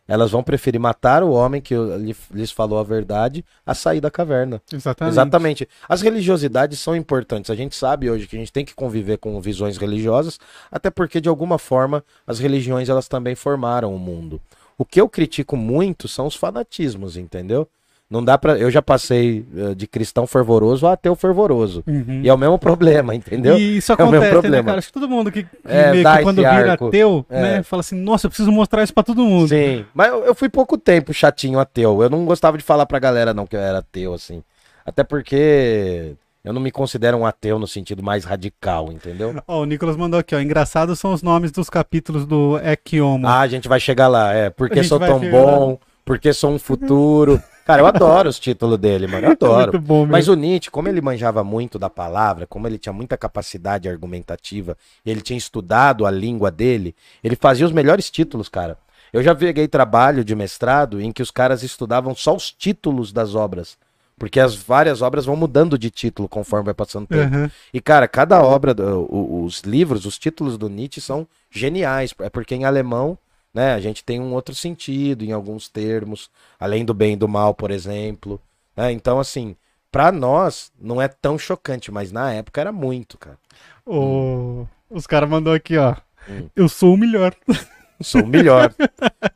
elas 0.08 0.32
vão 0.32 0.43
preferir 0.43 0.80
matar 0.80 1.24
o 1.24 1.32
homem 1.32 1.62
que 1.62 1.74
lhe- 1.76 2.16
lhes 2.32 2.51
falou 2.51 2.78
a 2.80 2.84
verdade 2.84 3.43
a 3.66 3.74
sair 3.74 4.01
da 4.01 4.12
caverna. 4.12 4.62
Exatamente. 4.72 5.14
Exatamente. 5.14 5.70
As 5.88 6.01
religiosidades 6.01 6.80
são 6.80 6.95
importantes. 6.95 7.49
A 7.49 7.56
gente 7.56 7.76
sabe 7.76 8.10
hoje 8.10 8.28
que 8.28 8.36
a 8.36 8.39
gente 8.39 8.51
tem 8.51 8.66
que 8.66 8.74
conviver 8.76 9.18
com 9.18 9.39
visões 9.39 9.78
religiosas, 9.78 10.39
até 10.72 10.89
porque 10.89 11.22
de 11.22 11.30
alguma 11.30 11.58
forma 11.58 12.04
as 12.28 12.39
religiões 12.39 12.89
elas 12.89 13.08
também 13.08 13.36
formaram 13.36 13.93
o 13.95 13.99
mundo. 13.99 14.41
O 14.78 14.84
que 14.86 14.99
eu 14.99 15.08
critico 15.08 15.56
muito 15.56 16.08
são 16.08 16.26
os 16.28 16.36
fanatismos, 16.36 17.16
entendeu? 17.16 17.68
Não 18.14 18.24
dá 18.24 18.38
para, 18.38 18.59
eu 18.59 18.70
já 18.70 18.80
passei 18.80 19.43
eh, 19.57 19.74
de 19.74 19.88
cristão 19.88 20.28
fervoroso 20.28 20.86
a 20.86 20.93
ateu 20.93 21.16
fervoroso. 21.16 21.84
Uhum. 21.88 22.22
E 22.24 22.30
é 22.30 22.34
o 22.34 22.38
mesmo 22.38 22.59
problema, 22.59 23.16
entendeu? 23.16 23.57
E 23.57 23.78
isso 23.78 23.91
É 23.91 23.95
o 23.95 23.97
mesmo 23.97 24.09
acontece, 24.18 24.32
né, 24.36 24.39
problema. 24.39 24.64
cara? 24.68 24.78
Acho 24.78 24.88
que 24.89 24.93
todo 24.93 25.09
mundo 25.09 25.32
que, 25.32 25.41
que 25.41 25.49
É, 25.66 25.91
que 25.91 26.24
quando 26.24 26.36
vira 26.36 26.72
arco. 26.74 26.88
ateu, 26.89 27.26
É. 27.28 27.41
né, 27.41 27.64
fala 27.64 27.80
assim, 27.80 27.95
nossa, 27.95 28.28
eu 28.28 28.30
preciso 28.30 28.51
mostrar 28.51 28.84
isso 28.84 28.93
pra 28.93 29.01
todo 29.01 29.26
mundo. 29.26 29.47
Sim, 29.47 29.84
mas 29.95 30.09
eu, 30.09 30.26
eu 30.26 30.36
fui 30.36 30.47
pouco 30.47 30.78
tempo 30.78 31.11
chatinho 31.11 31.57
ateu. 31.57 32.03
Eu 32.03 32.09
não 32.11 32.24
gostava 32.24 32.55
de 32.55 32.64
falar 32.64 32.86
pra 32.86 32.99
galera 32.99 33.34
não 33.34 33.47
que 33.47 33.55
eu 33.55 33.59
era 33.59 33.80
ateu 33.80 34.14
assim. 34.14 34.43
Até 34.86 35.03
porque 35.03 36.14
eu 36.45 36.53
não 36.53 36.61
me 36.61 36.70
considero 36.72 37.18
um 37.18 37.26
ateu 37.26 37.57
no 37.57 37.66
sentido 37.66 38.03
mais 38.03 38.26
radical, 38.26 38.91
entendeu? 38.91 39.41
Ó, 39.47 39.61
o 39.61 39.66
Nicolas 39.66 39.95
mandou 39.95 40.20
aqui, 40.20 40.36
ó. 40.36 40.39
Engraçado 40.39 40.95
são 40.95 41.14
os 41.14 41.24
nomes 41.24 41.51
dos 41.51 41.68
capítulos 41.68 42.28
do 42.28 42.59
Ekiomo. 42.59 43.26
Ah, 43.28 43.39
a 43.39 43.47
gente 43.47 43.68
vai 43.68 43.80
chegar 43.80 44.07
lá, 44.07 44.32
é. 44.34 44.51
Porque 44.51 44.84
sou 44.84 44.99
tão 44.99 45.20
bom, 45.20 45.80
porque 46.05 46.32
sou 46.32 46.51
um 46.51 46.59
futuro. 46.59 47.41
Cara, 47.66 47.82
eu 47.82 47.86
adoro 47.86 48.30
os 48.30 48.39
títulos 48.39 48.78
dele, 48.78 49.07
mano. 49.07 49.28
Eu 49.28 49.32
adoro. 49.34 49.72
Muito 49.74 49.88
bom. 49.88 50.05
Mas 50.05 50.28
o 50.28 50.36
Nietzsche, 50.36 50.70
como 50.70 50.88
ele 50.89 51.01
manjava 51.01 51.43
muito 51.43 51.80
da 51.80 51.89
palavra, 51.89 52.45
como 52.45 52.68
ele 52.68 52.78
tinha 52.78 52.93
muita 52.93 53.18
capacidade 53.18 53.88
argumentativa, 53.88 54.78
ele 55.05 55.22
tinha 55.22 55.38
estudado 55.38 56.05
a 56.05 56.11
língua 56.11 56.51
dele, 56.51 56.95
ele 57.24 57.36
fazia 57.36 57.66
os 57.66 57.72
melhores 57.72 58.09
títulos, 58.09 58.49
cara. 58.49 58.78
Eu 59.11 59.22
já 59.22 59.36
peguei 59.36 59.68
trabalho 59.68 60.24
de 60.24 60.36
mestrado 60.36 60.99
em 60.99 61.11
que 61.11 61.22
os 61.22 61.30
caras 61.30 61.61
estudavam 61.61 62.16
só 62.16 62.36
os 62.36 62.51
títulos 62.51 63.11
das 63.14 63.36
obras. 63.36 63.78
Porque 64.18 64.39
as 64.39 64.55
várias 64.55 65.01
obras 65.01 65.26
vão 65.26 65.36
mudando 65.36 65.78
de 65.78 65.89
título 65.89 66.28
conforme 66.28 66.66
vai 66.66 66.74
passando 66.74 67.05
o 67.05 67.07
tempo. 67.07 67.36
Aham. 67.36 67.51
E, 67.74 67.82
cara, 67.82 68.07
cada 68.07 68.41
obra, 68.41 68.76
os 69.09 69.61
livros, 69.61 70.05
os 70.05 70.18
títulos 70.18 70.57
do 70.57 70.70
Nietzsche 70.70 71.01
são 71.01 71.28
geniais. 71.51 72.14
É 72.20 72.30
porque 72.30 72.55
em 72.55 72.66
alemão, 72.66 73.18
né, 73.54 73.74
a 73.74 73.80
gente 73.80 74.04
tem 74.04 74.20
um 74.20 74.34
outro 74.34 74.56
sentido 74.56 75.24
em 75.24 75.32
alguns 75.32 75.68
termos, 75.70 76.30
além 76.60 76.84
do 76.84 76.93
bem 76.93 77.14
e 77.14 77.18
do 77.18 77.28
mal, 77.28 77.54
por 77.54 77.70
exemplo. 77.72 78.39
né? 78.76 78.91
Então, 78.91 79.20
assim, 79.20 79.56
pra 79.91 80.12
nós 80.12 80.72
não 80.80 81.01
é 81.01 81.08
tão 81.08 81.38
chocante, 81.38 81.91
mas 81.91 82.12
na 82.12 82.34
época 82.34 82.60
era 82.62 82.72
muito, 82.72 83.18
cara. 83.18 83.38
O- 83.86 84.66
Os 84.89 85.06
caras 85.08 85.30
mandou 85.30 85.54
aqui, 85.54 85.78
ó. 85.78 85.95
Hum. 86.30 86.47
Eu 86.56 86.68
sou 86.70 86.93
o 86.93 86.97
melhor. 86.97 87.36
Sou 88.01 88.22
o 88.24 88.28
melhor. 88.28 88.74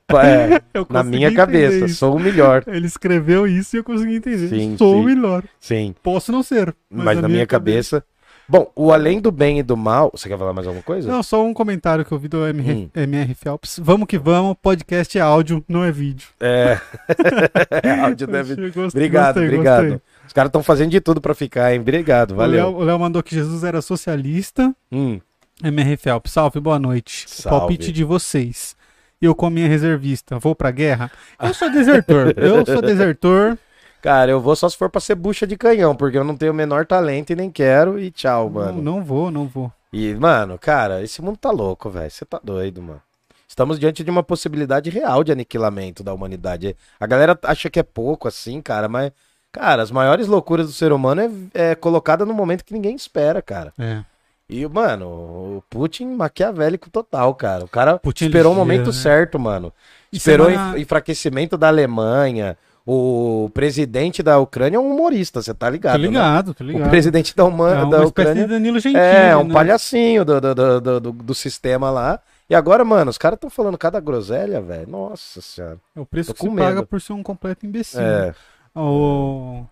É, 0.09 0.61
na 0.89 1.01
minha 1.03 1.34
cabeça, 1.34 1.86
isso. 1.86 1.95
sou 1.95 2.15
o 2.18 2.20
melhor. 2.20 2.63
Ele 2.68 2.86
escreveu 2.86 3.47
isso 3.47 3.76
e 3.76 3.80
eu 3.80 3.84
consegui 3.84 4.15
entender. 4.15 4.49
Sim, 4.49 4.76
sou 4.78 4.93
sim. 4.95 4.99
o 4.99 5.03
melhor. 5.03 5.43
Sim. 5.59 5.95
Posso 6.03 6.34
não 6.34 6.43
ser. 6.43 6.76
Mas, 6.89 7.22
na 7.22 7.30
minha 7.30 7.47
cabeça. 7.47 8.03
Bom, 8.50 8.72
o 8.76 8.93
além 8.93 9.20
do 9.20 9.30
bem 9.32 9.60
e 9.60 9.64
do 9.64 9.76
mal. 9.76 10.10
Você 10.14 10.30
quer 10.30 10.38
falar 10.38 10.54
mais 10.54 10.66
alguma 10.66 10.84
coisa? 10.84 11.12
Não, 11.12 11.22
só 11.22 11.43
um 11.45 11.54
comentário 11.54 12.06
que 12.06 12.12
eu 12.14 12.18
vi 12.18 12.28
do 12.30 12.45
MR, 12.48 12.74
Hum. 12.86 12.89
MR 12.95 13.34
Phelps. 13.36 13.78
Vamos 13.84 14.08
que 14.08 14.18
vamos, 14.18 14.56
podcast 14.62 15.18
é 15.18 15.22
áudio, 15.22 15.64
não 15.68 15.84
é 15.84 15.91
vídeo. 15.91 16.30
É. 16.39 16.78
Áudio 18.04 18.28
deve 18.28 18.54
Achei- 18.54 18.66
gostei, 18.72 19.02
Obrigado, 19.02 19.36
gostei, 19.36 19.48
obrigado. 19.48 19.82
gostei. 19.84 20.02
Os 20.28 20.34
caras 20.34 20.50
estão 20.50 20.64
fazendo 20.64 20.91
de 20.91 21.02
tudo 21.02 21.20
pra 21.22 21.34
ficar, 21.34 21.74
hein? 21.74 21.80
Obrigado, 21.82 22.36
valeu. 22.36 22.74
O 22.76 22.84
Léo 22.84 23.00
mandou 23.00 23.22
que 23.24 23.34
Jesus 23.36 23.64
era 23.64 23.82
socialista. 23.82 24.74
Hum, 24.91 25.20
MR 25.64 25.98
Phelps, 25.98 26.32
salve, 26.32 26.60
boa 26.60 26.80
noite. 26.80 27.26
O 27.26 27.30
Salve. 27.30 27.60
palpite 27.60 27.91
de 27.91 28.04
vocês. 28.04 28.76
Eu 29.22 29.34
com 29.34 29.48
a 29.48 29.50
minha 29.50 29.68
reservista, 29.68 30.38
vou 30.38 30.54
pra 30.56 30.70
guerra? 30.70 31.10
Eu 31.41 31.54
sou 31.54 31.72
desertor. 31.72 32.34
eu 32.38 32.66
sou 32.66 32.82
desertor. 32.82 33.58
Cara, 34.02 34.32
eu 34.32 34.39
vou 34.39 34.56
só 34.56 34.70
se 34.70 34.78
for 34.78 34.89
pra 34.89 35.02
ser 35.02 35.16
bucha 35.16 35.45
de 35.48 35.58
canhão, 35.58 35.95
porque 35.95 36.18
eu 36.18 36.24
não 36.24 36.36
tenho 36.38 36.52
o 36.52 36.56
menor 36.56 36.86
talento 36.86 37.32
e 37.32 37.36
nem 37.36 37.50
quero. 37.52 38.00
E 38.00 38.12
tchau, 38.12 38.45
Não, 38.45 38.50
mano. 38.52 38.82
não 38.82 39.04
vou, 39.04 39.32
não 39.32 39.48
vou. 39.48 39.72
E, 39.91 40.14
mano, 40.16 40.58
cara, 40.58 41.02
esse 41.04 41.22
mundo 41.22 41.38
tá 41.38 41.50
louco, 41.52 41.89
velho. 41.89 42.10
Você 42.12 42.24
tá 42.26 42.39
doido, 42.43 42.82
mano. 42.82 43.02
Estamos 43.48 43.80
diante 43.80 44.04
de 44.04 44.12
uma 44.12 44.22
possibilidade 44.24 44.89
real 44.89 45.24
de 45.24 45.32
aniquilamento 45.32 46.04
da 46.04 46.14
humanidade. 46.14 46.76
A 47.00 47.08
galera 47.08 47.38
acha 47.43 47.70
que 47.70 47.80
é 47.80 47.84
pouco 47.84 48.28
assim, 48.28 48.62
cara, 48.62 48.88
mas, 48.88 49.12
cara, 49.52 49.82
as 49.82 49.89
maiores 49.89 50.28
loucuras 50.28 50.68
do 50.68 50.74
ser 50.74 50.91
humano 50.91 51.22
é, 51.54 51.72
é 51.72 51.76
colocada 51.76 52.26
no 52.26 52.34
momento 52.34 52.64
que 52.66 52.74
ninguém 52.74 52.95
espera, 52.95 53.41
cara. 53.41 53.74
É. 53.80 54.04
E, 54.50 54.66
mano, 54.68 55.08
o 55.08 55.64
Putin 55.70 56.06
maquiavélico 56.16 56.89
total, 56.89 57.34
cara. 57.36 57.66
O 57.66 57.68
cara 57.68 57.98
Putin 57.98 58.26
esperou 58.26 58.54
o 58.54 58.56
momento 58.56 58.88
né? 58.88 58.93
certo, 58.93 59.39
mano. 59.39 59.74
E 60.12 60.18
Esperou 60.18 60.48
semana- 60.50 60.72
enf- 60.74 60.82
enfraquecimento 60.82 61.58
da 61.58 61.68
Alemanha. 61.68 62.58
O 62.89 63.49
presidente 63.53 64.23
da 64.23 64.39
Ucrânia 64.39 64.77
é 64.77 64.79
um 64.79 64.89
humorista, 64.93 65.41
você 65.41 65.53
tá 65.53 65.69
ligado? 65.69 65.95
Tô 65.95 65.99
né? 66.03 66.07
ligado, 66.07 66.53
tô 66.53 66.63
O 66.63 66.67
ligado. 66.67 66.89
presidente 66.89 67.35
da, 67.35 67.43
Uma- 67.43 67.81
é 67.81 67.85
da 67.89 68.05
Ucrânia 68.05 68.43
de 68.43 68.53
Danilo 68.53 68.79
Gentili. 68.79 69.01
é 69.03 69.35
um 69.35 69.43
né? 69.43 69.53
palhacinho 69.53 70.23
do, 70.23 70.39
do, 70.39 70.55
do, 70.55 71.01
do, 71.01 71.11
do- 71.11 71.35
sistema 71.35 71.91
lá. 71.91 72.17
E 72.49 72.55
agora, 72.55 72.85
mano, 72.85 73.11
os 73.11 73.17
caras 73.17 73.35
estão 73.35 73.49
falando 73.49 73.77
cada 73.77 73.99
groselha, 73.99 74.61
velho. 74.61 74.88
Nossa 74.89 75.41
senhora. 75.41 75.77
É 75.93 75.99
o 75.99 76.05
preço 76.05 76.29
Tô 76.29 76.35
que 76.35 76.39
se 76.43 76.47
com 76.47 76.55
paga 76.55 76.75
medo. 76.75 76.88
por 76.88 77.01
ser 77.01 77.11
um 77.11 77.21
completo 77.21 77.65
imbecil. 77.65 77.99
É, 77.99 78.33
O- 78.73 79.65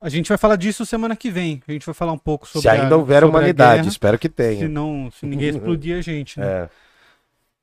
A 0.00 0.08
gente 0.08 0.28
vai 0.28 0.38
falar 0.38 0.54
disso 0.54 0.86
semana 0.86 1.16
que 1.16 1.30
vem. 1.32 1.60
A 1.66 1.72
gente 1.72 1.84
vai 1.84 1.94
falar 1.94 2.12
um 2.12 2.18
pouco 2.18 2.46
sobre 2.46 2.60
se 2.62 2.68
ainda 2.68 2.94
a, 2.94 2.98
houver 2.98 3.24
humanidade, 3.24 3.78
guerra, 3.78 3.88
espero 3.88 4.16
que 4.16 4.28
se, 4.28 4.32
tenha. 4.34 4.68
não, 4.68 5.10
se 5.10 5.26
ninguém 5.26 5.48
explodir 5.58 5.98
a 5.98 6.00
gente. 6.00 6.38
né? 6.38 6.46
É. 6.46 6.68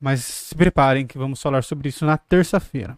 Mas 0.01 0.19
se 0.25 0.53
preparem 0.53 1.07
que 1.07 1.17
vamos 1.17 1.41
falar 1.41 1.63
sobre 1.63 1.87
isso 1.87 2.05
na 2.05 2.17
terça-feira. 2.17 2.97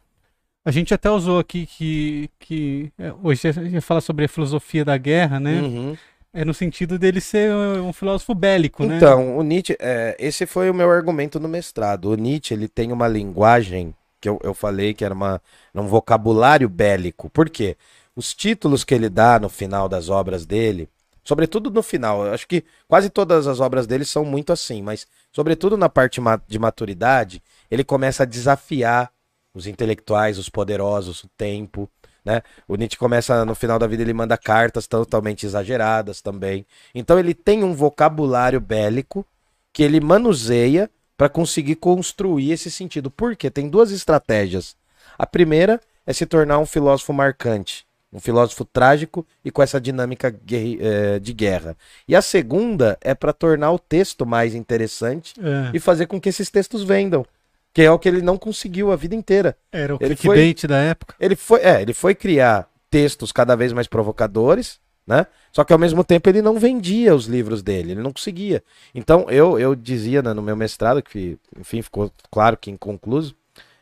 A 0.66 0.72
gente 0.72 0.94
até 0.94 1.10
usou 1.10 1.40
aqui 1.40 1.66
que, 1.66 2.30
que 2.40 2.92
é, 2.98 3.14
hoje 3.22 3.48
a 3.48 3.52
gente 3.52 3.74
ia 3.74 3.82
falar 3.82 4.02
sobre 4.02 4.26
a 4.26 4.30
filosofia 4.30 4.86
da 4.86 4.98
guerra, 4.98 5.40
né? 5.40 5.62
Uhum. 5.62 5.98
É 6.34 6.44
no 6.44 6.54
sentido 6.54 6.98
dele 6.98 7.22
ser 7.22 7.54
um 7.54 7.94
filósofo 7.94 8.34
bélico, 8.34 8.86
né? 8.86 8.98
Então, 8.98 9.38
o 9.38 9.44
Nietzsche, 9.44 9.76
é, 9.80 10.16
esse 10.18 10.46
foi 10.46 10.70
o 10.70 10.74
meu 10.74 10.90
argumento 10.90 11.40
no 11.40 11.48
mestrado. 11.48 12.10
O 12.10 12.16
Nietzsche, 12.16 12.54
ele 12.54 12.68
tem 12.68 12.92
uma 12.92 13.08
linguagem 13.08 13.94
que 14.20 14.30
eu, 14.30 14.40
eu 14.42 14.54
falei 14.54 14.94
que 14.94 15.04
era 15.04 15.14
uma, 15.14 15.42
um 15.76 15.86
vocabulário 15.86 16.70
bélico. 16.70 17.30
Por 17.30 17.50
quê? 17.50 17.76
Os 18.16 18.34
títulos 18.34 18.86
que 18.86 18.96
ele 18.96 19.10
dá 19.10 19.38
no 19.38 19.50
final 19.50 19.90
das 19.90 20.10
obras 20.10 20.46
dele, 20.46 20.88
sobretudo 21.24 21.70
no 21.70 21.84
final, 21.84 22.26
eu 22.26 22.34
acho 22.34 22.48
que 22.48 22.64
quase 22.88 23.10
todas 23.10 23.48
as 23.48 23.60
obras 23.60 23.86
dele 23.86 24.06
são 24.06 24.24
muito 24.24 24.54
assim, 24.54 24.82
mas 24.82 25.06
sobretudo 25.32 25.76
na 25.76 25.90
parte 25.90 26.22
de 26.48 26.58
maturidade, 26.58 27.44
ele 27.70 27.84
começa 27.84 28.24
a 28.24 28.26
desafiar 28.26 29.12
os 29.54 29.68
intelectuais, 29.68 30.38
os 30.38 30.50
poderosos, 30.50 31.24
o 31.24 31.30
tempo, 31.38 31.90
né? 32.26 32.42
O 32.68 32.76
Nietzsche 32.76 32.98
começa 32.98 33.44
no 33.46 33.54
final 33.54 33.78
da 33.78 33.88
vida, 33.88 34.02
ele 34.02 34.14
manda 34.14 34.38
cartas 34.38 34.88
totalmente 34.88 35.46
exageradas 35.46 36.22
também. 36.22 36.66
Então 36.96 37.20
ele 37.20 37.34
tem 37.34 37.64
um 37.64 37.74
vocabulário 37.74 38.60
bélico 38.60 39.26
que 39.72 39.84
ele 39.84 40.00
manuseia 40.00 40.90
para 41.18 41.30
conseguir 41.30 41.76
construir 41.76 42.52
esse 42.52 42.72
sentido. 42.72 43.12
Por 43.12 43.36
quê? 43.36 43.50
Tem 43.50 43.70
duas 43.70 43.92
estratégias. 43.92 44.76
A 45.18 45.26
primeira 45.28 45.80
é 46.06 46.14
se 46.14 46.26
tornar 46.26 46.60
um 46.60 46.66
filósofo 46.66 47.14
marcante, 47.14 47.86
um 48.12 48.20
filósofo 48.20 48.66
trágico 48.66 49.26
e 49.44 49.52
com 49.52 49.62
essa 49.62 49.80
dinâmica 49.80 50.36
eh, 50.52 51.20
de 51.20 51.34
guerra. 51.34 51.76
E 52.08 52.16
a 52.16 52.22
segunda 52.22 52.98
é 53.02 53.14
para 53.14 53.34
tornar 53.34 53.72
o 53.72 53.80
texto 53.80 54.26
mais 54.26 54.56
interessante 54.56 55.34
É, 55.40 55.72
e 55.74 55.80
fazer 55.80 56.08
com 56.08 56.20
que 56.20 56.30
esses 56.30 56.50
textos 56.50 56.84
vendam, 56.84 57.26
que 57.74 57.82
é 57.82 57.92
o 57.92 57.98
que 57.98 58.08
ele 58.08 58.22
não 58.22 58.38
conseguiu 58.38 58.92
a 58.92 58.96
vida 58.96 59.16
inteira. 59.16 59.58
era 59.72 59.96
o 59.96 59.98
ele 60.00 60.16
clickbait 60.16 60.68
da 60.68 60.78
época. 60.78 61.16
Ele 61.20 61.36
foi, 61.36 61.60
é, 61.62 61.82
ele 61.82 61.94
foi 61.94 62.14
criar 62.14 62.70
textos 62.90 63.32
cada 63.32 63.56
vez 63.56 63.74
mais 63.74 63.88
provocadores, 63.88 64.80
né? 65.06 65.26
Só 65.52 65.64
que 65.64 65.74
ao 65.74 65.80
mesmo 65.80 66.04
tempo 66.04 66.30
ele 66.30 66.42
não 66.42 66.60
vendia 66.60 67.16
os 67.16 67.26
livros 67.26 67.64
dele, 67.64 67.92
ele 67.92 68.02
não 68.02 68.14
conseguia. 68.14 68.64
Então 68.94 69.26
eu, 69.30 69.60
eu 69.60 69.76
dizia 69.76 70.22
né, 70.22 70.34
no 70.34 70.42
meu 70.42 70.56
mestrado, 70.56 71.02
que 71.02 71.38
enfim 71.60 71.82
ficou 71.82 72.12
claro 72.32 72.56
que 72.56 72.70
inconcluso, 72.70 73.36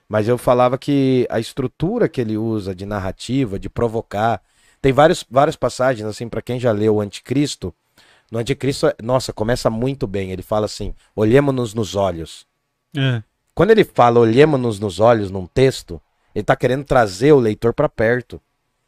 mas 0.07 0.27
eu 0.27 0.37
falava 0.37 0.77
que 0.77 1.27
a 1.29 1.39
estrutura 1.39 2.07
que 2.07 2.21
ele 2.21 2.37
usa 2.37 2.73
de 2.73 2.85
narrativa, 2.85 3.59
de 3.59 3.69
provocar, 3.69 4.41
tem 4.81 4.91
vários, 4.91 5.25
várias 5.29 5.55
passagens, 5.55 6.07
assim, 6.07 6.27
para 6.27 6.41
quem 6.41 6.59
já 6.59 6.71
leu 6.71 6.95
o 6.95 7.01
Anticristo, 7.01 7.73
no 8.31 8.39
Anticristo, 8.39 8.87
nossa, 9.03 9.33
começa 9.33 9.69
muito 9.69 10.07
bem. 10.07 10.31
Ele 10.31 10.41
fala 10.41 10.65
assim: 10.65 10.95
olhemos-nos 11.13 11.73
nos 11.73 11.95
olhos. 11.95 12.47
É. 12.95 13.21
Quando 13.53 13.71
ele 13.71 13.83
fala 13.83 14.19
olhemos-nos 14.19 14.79
nos 14.79 14.99
olhos 14.99 15.29
num 15.29 15.45
texto, 15.45 16.01
ele 16.33 16.43
tá 16.43 16.55
querendo 16.55 16.83
trazer 16.85 17.31
o 17.33 17.39
leitor 17.39 17.73
pra 17.73 17.89
perto. 17.89 18.41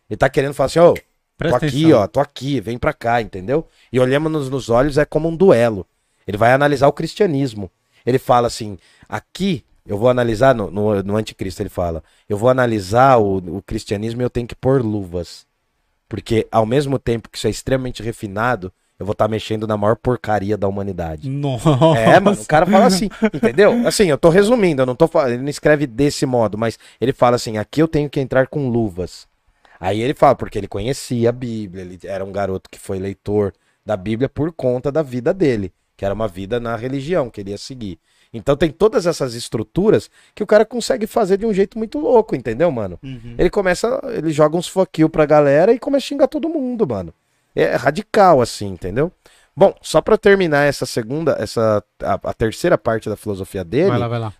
Ele 0.10 0.18
tá 0.18 0.30
querendo 0.30 0.54
falar 0.54 0.68
assim, 0.68 0.80
ô, 0.80 0.94
tô 0.94 1.02
Presta 1.38 1.58
aqui, 1.58 1.86
atenção. 1.86 2.02
ó, 2.02 2.08
tô 2.08 2.20
aqui, 2.20 2.62
vem 2.62 2.78
pra 2.78 2.94
cá, 2.94 3.22
entendeu? 3.22 3.68
E 3.92 4.00
olhemos-nos 4.00 4.50
nos 4.50 4.70
olhos 4.70 4.98
é 4.98 5.06
como 5.06 5.30
um 5.30 5.36
duelo. 5.36 5.86
Ele 6.28 6.38
vai 6.38 6.54
analisar 6.54 6.88
o 6.88 6.94
cristianismo. 6.94 7.70
Ele 8.06 8.20
fala 8.20 8.48
assim, 8.48 8.78
aqui 9.10 9.66
eu 9.86 9.98
vou 9.98 10.10
analisar, 10.10 10.56
no, 10.56 10.72
no, 10.72 11.04
no 11.04 11.18
Anticristo 11.18 11.62
ele 11.62 11.70
fala, 11.70 12.04
eu 12.30 12.38
vou 12.38 12.50
analisar 12.50 13.18
o, 13.18 13.58
o 13.58 13.62
cristianismo 13.62 14.22
e 14.22 14.26
eu 14.26 14.30
tenho 14.30 14.48
que 14.48 14.56
pôr 14.56 14.82
luvas. 14.82 15.46
Porque 16.08 16.48
ao 16.52 16.66
mesmo 16.66 16.98
tempo 16.98 17.30
que 17.30 17.38
isso 17.38 17.48
é 17.48 17.50
extremamente 17.50 18.02
refinado, 18.02 18.72
eu 19.00 19.06
vou 19.06 19.14
estar 19.14 19.28
mexendo 19.28 19.68
na 19.68 19.76
maior 19.76 19.96
porcaria 19.96 20.58
da 20.58 20.68
humanidade. 20.68 21.30
Nossa. 21.30 21.70
É, 21.98 22.20
mano, 22.20 22.40
o 22.40 22.46
cara 22.46 22.66
fala 22.66 22.86
assim, 22.86 23.10
entendeu? 23.34 23.88
Assim, 23.88 24.06
eu 24.06 24.18
tô 24.18 24.30
resumindo, 24.30 24.82
eu 24.82 24.86
não 24.86 24.96
tô 24.96 25.08
falando, 25.08 25.34
ele 25.34 25.44
não 25.44 25.50
escreve 25.50 25.88
desse 25.88 26.26
modo, 26.26 26.58
mas 26.58 26.78
ele 27.02 27.12
fala 27.12 27.36
assim, 27.36 27.58
aqui 27.58 27.82
eu 27.82 27.88
tenho 27.88 28.10
que 28.10 28.20
entrar 28.20 28.48
com 28.48 28.70
luvas. 28.70 29.28
Aí 29.80 30.02
ele 30.02 30.14
fala, 30.14 30.36
porque 30.36 30.58
ele 30.58 30.68
conhecia 30.68 31.30
a 31.30 31.32
Bíblia, 31.32 31.84
ele 31.84 32.00
era 32.04 32.24
um 32.24 32.32
garoto 32.32 32.70
que 32.70 32.80
foi 32.80 33.00
leitor 33.00 33.54
da 33.86 33.98
Bíblia 33.98 34.30
por 34.30 34.52
conta 34.52 34.92
da 34.92 35.02
vida 35.02 35.34
dele, 35.34 35.74
que 35.98 36.06
era 36.06 36.14
uma 36.14 36.28
vida 36.28 36.60
na 36.60 36.76
religião 36.76 37.30
que 37.30 37.42
ele 37.42 37.52
ia 37.52 37.58
seguir. 37.58 38.00
Então 38.34 38.56
tem 38.56 38.72
todas 38.72 39.06
essas 39.06 39.36
estruturas 39.36 40.10
que 40.34 40.42
o 40.42 40.48
cara 40.48 40.66
consegue 40.66 41.06
fazer 41.06 41.38
de 41.38 41.46
um 41.46 41.54
jeito 41.54 41.78
muito 41.78 42.00
louco, 42.00 42.36
entendeu, 42.36 42.72
mano? 42.72 42.98
Uhum. 43.04 43.36
Ele 43.38 43.50
começa, 43.50 44.02
ele 44.16 44.32
joga 44.32 44.58
uns 44.58 44.68
fuck 44.68 45.02
you 45.02 45.10
pra 45.10 45.26
galera 45.26 45.74
e 45.74 45.80
começa 45.80 46.06
a 46.06 46.08
xingar 46.08 46.28
todo 46.28 46.50
mundo, 46.50 46.88
mano. 46.88 47.14
É 47.56 47.76
radical 47.76 48.42
assim, 48.42 48.68
entendeu? 48.68 49.12
Bom, 49.56 49.74
só 49.82 50.02
pra 50.02 50.18
terminar 50.18 50.64
essa 50.64 50.86
segunda, 50.86 51.36
essa 51.40 51.84
a, 52.02 52.14
a 52.24 52.34
terceira 52.34 52.78
parte 52.78 53.08
da 53.08 53.16
filosofia 53.16 53.64
dele, 53.64 53.90
Vai 53.90 54.00
lá, 54.00 54.08
vai 54.08 54.20
lá. 54.20 54.34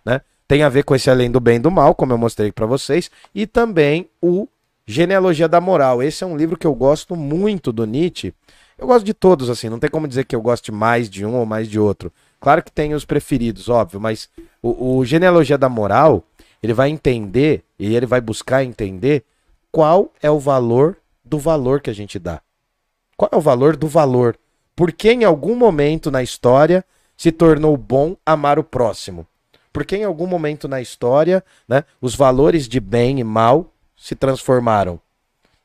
tem 0.48 0.62
a 0.64 0.68
ver 0.68 0.82
com 0.82 0.94
esse 0.94 1.08
além 1.08 1.30
do 1.30 1.38
bem 1.38 1.56
e 1.56 1.60
do 1.60 1.70
mal, 1.70 1.94
como 1.94 2.12
eu 2.12 2.18
mostrei 2.18 2.50
pra 2.50 2.66
vocês, 2.66 3.10
e 3.34 3.46
também 3.46 4.08
o 4.20 4.48
Genealogia 4.86 5.48
da 5.48 5.60
Moral. 5.60 6.02
Esse 6.02 6.24
é 6.24 6.26
um 6.26 6.36
livro 6.36 6.56
que 6.58 6.66
eu 6.66 6.74
gosto 6.74 7.14
muito 7.14 7.72
do 7.72 7.86
Nietzsche. 7.86 8.34
Eu 8.76 8.88
gosto 8.88 9.04
de 9.04 9.14
todos, 9.14 9.48
assim, 9.48 9.68
não 9.68 9.78
tem 9.78 9.88
como 9.88 10.08
dizer 10.08 10.24
que 10.24 10.34
eu 10.34 10.42
goste 10.42 10.72
mais 10.72 11.08
de 11.08 11.24
um 11.24 11.36
ou 11.36 11.46
mais 11.46 11.68
de 11.68 11.78
outro. 11.78 12.12
Claro 12.40 12.62
que 12.62 12.72
tem 12.72 12.92
os 12.92 13.04
preferidos, 13.04 13.68
óbvio, 13.68 14.00
mas 14.00 14.28
o, 14.60 14.96
o 14.98 15.04
Genealogia 15.04 15.56
da 15.56 15.68
Moral, 15.68 16.24
ele 16.60 16.74
vai 16.74 16.90
entender 16.90 17.62
e 17.78 17.94
ele 17.94 18.04
vai 18.04 18.20
buscar 18.20 18.64
entender 18.64 19.24
qual 19.70 20.12
é 20.20 20.30
o 20.30 20.40
valor 20.40 20.96
do 21.24 21.38
valor 21.38 21.80
que 21.80 21.88
a 21.88 21.94
gente 21.94 22.18
dá. 22.18 22.40
Qual 23.16 23.28
é 23.32 23.36
o 23.36 23.40
valor 23.40 23.76
do 23.76 23.86
valor? 23.86 24.36
Porque 24.76 25.12
em 25.12 25.24
algum 25.24 25.54
momento 25.54 26.10
na 26.10 26.22
história 26.22 26.84
se 27.16 27.30
tornou 27.30 27.76
bom 27.76 28.16
amar 28.26 28.58
o 28.58 28.64
próximo. 28.64 29.26
Porque 29.72 29.96
em 29.96 30.04
algum 30.04 30.26
momento 30.26 30.68
na 30.68 30.80
história, 30.80 31.44
né, 31.68 31.84
os 32.00 32.14
valores 32.14 32.68
de 32.68 32.80
bem 32.80 33.20
e 33.20 33.24
mal 33.24 33.72
se 33.96 34.14
transformaram. 34.14 35.00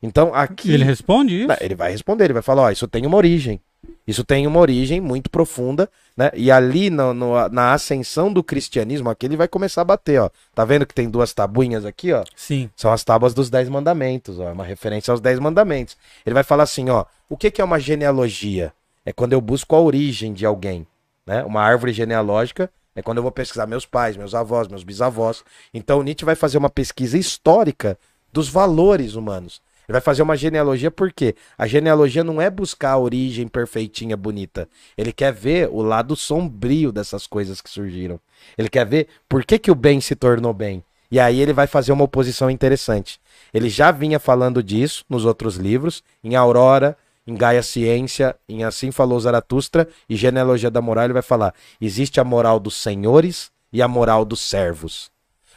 Então 0.01 0.33
aqui. 0.33 0.71
Ele 0.71 0.83
responde 0.83 1.43
isso? 1.43 1.53
Ele 1.59 1.75
vai 1.75 1.91
responder, 1.91 2.25
ele 2.25 2.33
vai 2.33 2.41
falar: 2.41 2.63
ó, 2.63 2.71
isso 2.71 2.87
tem 2.87 3.05
uma 3.05 3.17
origem. 3.17 3.59
Isso 4.05 4.23
tem 4.23 4.47
uma 4.47 4.59
origem 4.59 4.99
muito 4.99 5.29
profunda, 5.29 5.89
né? 6.17 6.31
E 6.33 6.49
ali 6.49 6.89
no, 6.89 7.13
no, 7.13 7.47
na 7.49 7.73
ascensão 7.73 8.33
do 8.33 8.43
cristianismo, 8.43 9.09
aqui 9.09 9.27
ele 9.27 9.37
vai 9.37 9.47
começar 9.47 9.81
a 9.81 9.85
bater, 9.85 10.19
ó. 10.19 10.29
Tá 10.55 10.65
vendo 10.65 10.85
que 10.85 10.95
tem 10.95 11.09
duas 11.09 11.31
tabuinhas 11.31 11.85
aqui, 11.85 12.11
ó? 12.11 12.23
Sim. 12.35 12.69
São 12.75 12.91
as 12.91 13.03
tábuas 13.03 13.33
dos 13.33 13.49
Dez 13.49 13.69
Mandamentos, 13.69 14.39
ó. 14.39 14.49
É 14.49 14.51
uma 14.51 14.63
referência 14.65 15.11
aos 15.11 15.21
Dez 15.21 15.37
Mandamentos. 15.37 15.95
Ele 16.25 16.33
vai 16.33 16.43
falar 16.43 16.63
assim, 16.63 16.89
ó. 16.89 17.05
O 17.31 17.37
que, 17.37 17.51
que 17.51 17.61
é 17.61 17.63
uma 17.63 17.79
genealogia? 17.79 18.73
É 19.05 19.13
quando 19.13 19.33
eu 19.33 19.39
busco 19.39 19.75
a 19.75 19.79
origem 19.79 20.33
de 20.33 20.47
alguém, 20.47 20.87
né? 21.27 21.43
Uma 21.43 21.61
árvore 21.61 21.93
genealógica 21.93 22.71
é 22.95 23.03
quando 23.03 23.17
eu 23.17 23.23
vou 23.23 23.31
pesquisar 23.31 23.67
meus 23.67 23.85
pais, 23.85 24.17
meus 24.17 24.33
avós, 24.33 24.67
meus 24.67 24.83
bisavós. 24.83 25.43
Então 25.71 26.01
Nietzsche 26.01 26.25
vai 26.25 26.33
fazer 26.33 26.57
uma 26.57 26.71
pesquisa 26.71 27.19
histórica 27.19 27.99
dos 28.33 28.49
valores 28.49 29.13
humanos. 29.13 29.61
Ele 29.87 29.93
vai 29.93 30.01
fazer 30.01 30.23
uma 30.23 30.35
genealogia 30.35 30.89
porque 30.89 31.35
a 31.55 31.67
genealogia 31.67 32.23
não 32.23 32.41
é 32.41 32.49
buscar 32.49 32.93
a 32.93 32.97
origem 32.97 33.47
perfeitinha, 33.47 34.17
bonita. 34.17 34.67
Ele 34.97 35.13
quer 35.13 35.31
ver 35.31 35.69
o 35.71 35.83
lado 35.83 36.15
sombrio 36.15 36.91
dessas 36.91 37.27
coisas 37.27 37.61
que 37.61 37.69
surgiram. 37.69 38.19
Ele 38.57 38.69
quer 38.69 38.87
ver 38.87 39.07
por 39.27 39.45
que, 39.45 39.59
que 39.59 39.69
o 39.69 39.75
bem 39.75 40.01
se 40.01 40.15
tornou 40.15 40.51
bem. 40.51 40.83
E 41.11 41.19
aí 41.19 41.39
ele 41.39 41.53
vai 41.53 41.67
fazer 41.67 41.91
uma 41.91 42.05
oposição 42.05 42.49
interessante. 42.49 43.21
Ele 43.53 43.69
já 43.69 43.91
vinha 43.91 44.19
falando 44.19 44.63
disso 44.63 45.05
nos 45.07 45.25
outros 45.25 45.57
livros, 45.57 46.03
em 46.23 46.35
Aurora, 46.35 46.97
em 47.29 47.35
Gaia 47.35 47.61
Ciência, 47.61 48.35
em 48.49 48.63
Assim 48.63 48.89
Falou 48.91 49.19
Zaratustra 49.19 49.87
e 50.09 50.15
Genealogia 50.15 50.71
da 50.71 50.81
Moral, 50.81 51.05
ele 51.05 51.13
vai 51.13 51.21
falar: 51.21 51.53
existe 51.79 52.19
a 52.19 52.23
moral 52.23 52.59
dos 52.59 52.75
senhores 52.75 53.51
e 53.71 53.83
a 53.83 53.87
moral 53.87 54.25
dos 54.25 54.41
servos. 54.41 55.11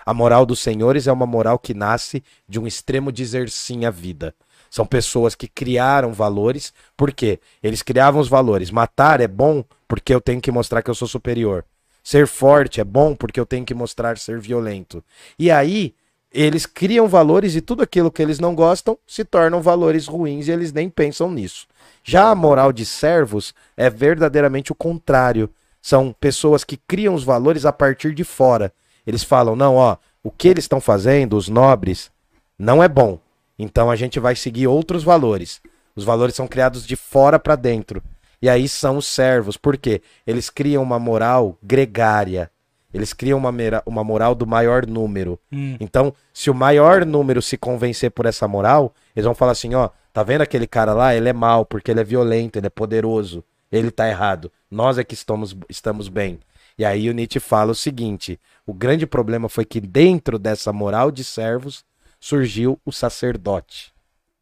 A 0.04 0.12
moral 0.12 0.44
dos 0.44 0.60
senhores 0.60 1.06
é 1.06 1.12
uma 1.12 1.24
moral 1.24 1.58
que 1.58 1.72
nasce 1.72 2.22
de 2.46 2.60
um 2.60 2.66
extremo 2.66 3.10
dizer 3.10 3.48
sim 3.48 3.86
à 3.86 3.90
vida. 3.90 4.34
São 4.68 4.84
pessoas 4.84 5.34
que 5.34 5.48
criaram 5.48 6.12
valores, 6.12 6.74
por 6.96 7.12
quê? 7.12 7.40
Eles 7.62 7.82
criavam 7.82 8.20
os 8.20 8.28
valores. 8.28 8.70
Matar 8.70 9.20
é 9.20 9.28
bom 9.28 9.64
porque 9.88 10.14
eu 10.14 10.20
tenho 10.20 10.40
que 10.40 10.50
mostrar 10.50 10.82
que 10.82 10.90
eu 10.90 10.94
sou 10.94 11.08
superior. 11.08 11.64
Ser 12.02 12.26
forte 12.26 12.80
é 12.80 12.84
bom 12.84 13.14
porque 13.14 13.40
eu 13.40 13.46
tenho 13.46 13.64
que 13.64 13.74
mostrar 13.74 14.18
ser 14.18 14.40
violento. 14.40 15.02
E 15.38 15.50
aí, 15.50 15.94
eles 16.32 16.64
criam 16.64 17.06
valores 17.06 17.54
e 17.54 17.60
tudo 17.60 17.82
aquilo 17.82 18.10
que 18.10 18.22
eles 18.22 18.38
não 18.38 18.54
gostam 18.54 18.98
se 19.06 19.24
tornam 19.24 19.60
valores 19.60 20.06
ruins 20.06 20.48
e 20.48 20.50
eles 20.50 20.72
nem 20.72 20.88
pensam 20.88 21.30
nisso. 21.30 21.66
Já 22.02 22.30
a 22.30 22.34
moral 22.34 22.72
de 22.72 22.86
servos 22.86 23.54
é 23.76 23.90
verdadeiramente 23.90 24.72
o 24.72 24.74
contrário. 24.74 25.50
São 25.80 26.14
pessoas 26.18 26.64
que 26.64 26.76
criam 26.76 27.14
os 27.14 27.24
valores 27.24 27.66
a 27.66 27.72
partir 27.72 28.14
de 28.14 28.24
fora. 28.24 28.72
Eles 29.06 29.22
falam: 29.22 29.54
não, 29.54 29.76
ó, 29.76 29.96
o 30.22 30.30
que 30.30 30.48
eles 30.48 30.64
estão 30.64 30.80
fazendo, 30.80 31.36
os 31.36 31.48
nobres, 31.48 32.10
não 32.58 32.82
é 32.82 32.88
bom. 32.88 33.18
Então 33.58 33.90
a 33.90 33.96
gente 33.96 34.18
vai 34.18 34.34
seguir 34.34 34.66
outros 34.66 35.04
valores. 35.04 35.60
Os 35.94 36.04
valores 36.04 36.34
são 36.34 36.48
criados 36.48 36.86
de 36.86 36.96
fora 36.96 37.38
para 37.38 37.56
dentro. 37.56 38.02
E 38.40 38.48
aí 38.48 38.66
são 38.68 38.96
os 38.96 39.06
servos, 39.06 39.56
porque 39.56 40.02
eles 40.26 40.50
criam 40.50 40.82
uma 40.82 40.98
moral 40.98 41.58
gregária. 41.62 42.50
Eles 42.92 43.12
criam 43.12 43.38
uma, 43.38 43.50
uma 43.86 44.04
moral 44.04 44.34
do 44.34 44.46
maior 44.46 44.86
número. 44.86 45.38
Hum. 45.50 45.76
Então, 45.80 46.14
se 46.32 46.50
o 46.50 46.54
maior 46.54 47.06
número 47.06 47.40
se 47.40 47.56
convencer 47.56 48.10
por 48.10 48.26
essa 48.26 48.46
moral, 48.46 48.94
eles 49.16 49.24
vão 49.24 49.34
falar 49.34 49.52
assim: 49.52 49.74
ó, 49.74 49.88
tá 50.12 50.22
vendo 50.22 50.42
aquele 50.42 50.66
cara 50.66 50.92
lá? 50.92 51.14
Ele 51.14 51.28
é 51.28 51.32
mau, 51.32 51.64
porque 51.64 51.90
ele 51.90 52.00
é 52.00 52.04
violento, 52.04 52.58
ele 52.58 52.66
é 52.66 52.70
poderoso. 52.70 53.42
Ele 53.70 53.90
tá 53.90 54.08
errado. 54.08 54.52
Nós 54.70 54.98
é 54.98 55.04
que 55.04 55.14
estamos, 55.14 55.56
estamos 55.68 56.08
bem. 56.08 56.38
E 56.76 56.84
aí 56.84 57.08
o 57.08 57.12
Nietzsche 57.12 57.40
fala 57.40 57.72
o 57.72 57.74
seguinte: 57.74 58.38
o 58.66 58.74
grande 58.74 59.06
problema 59.06 59.48
foi 59.48 59.64
que 59.64 59.80
dentro 59.80 60.38
dessa 60.38 60.72
moral 60.72 61.10
de 61.10 61.24
servos 61.24 61.84
surgiu 62.20 62.78
o 62.84 62.92
sacerdote, 62.92 63.92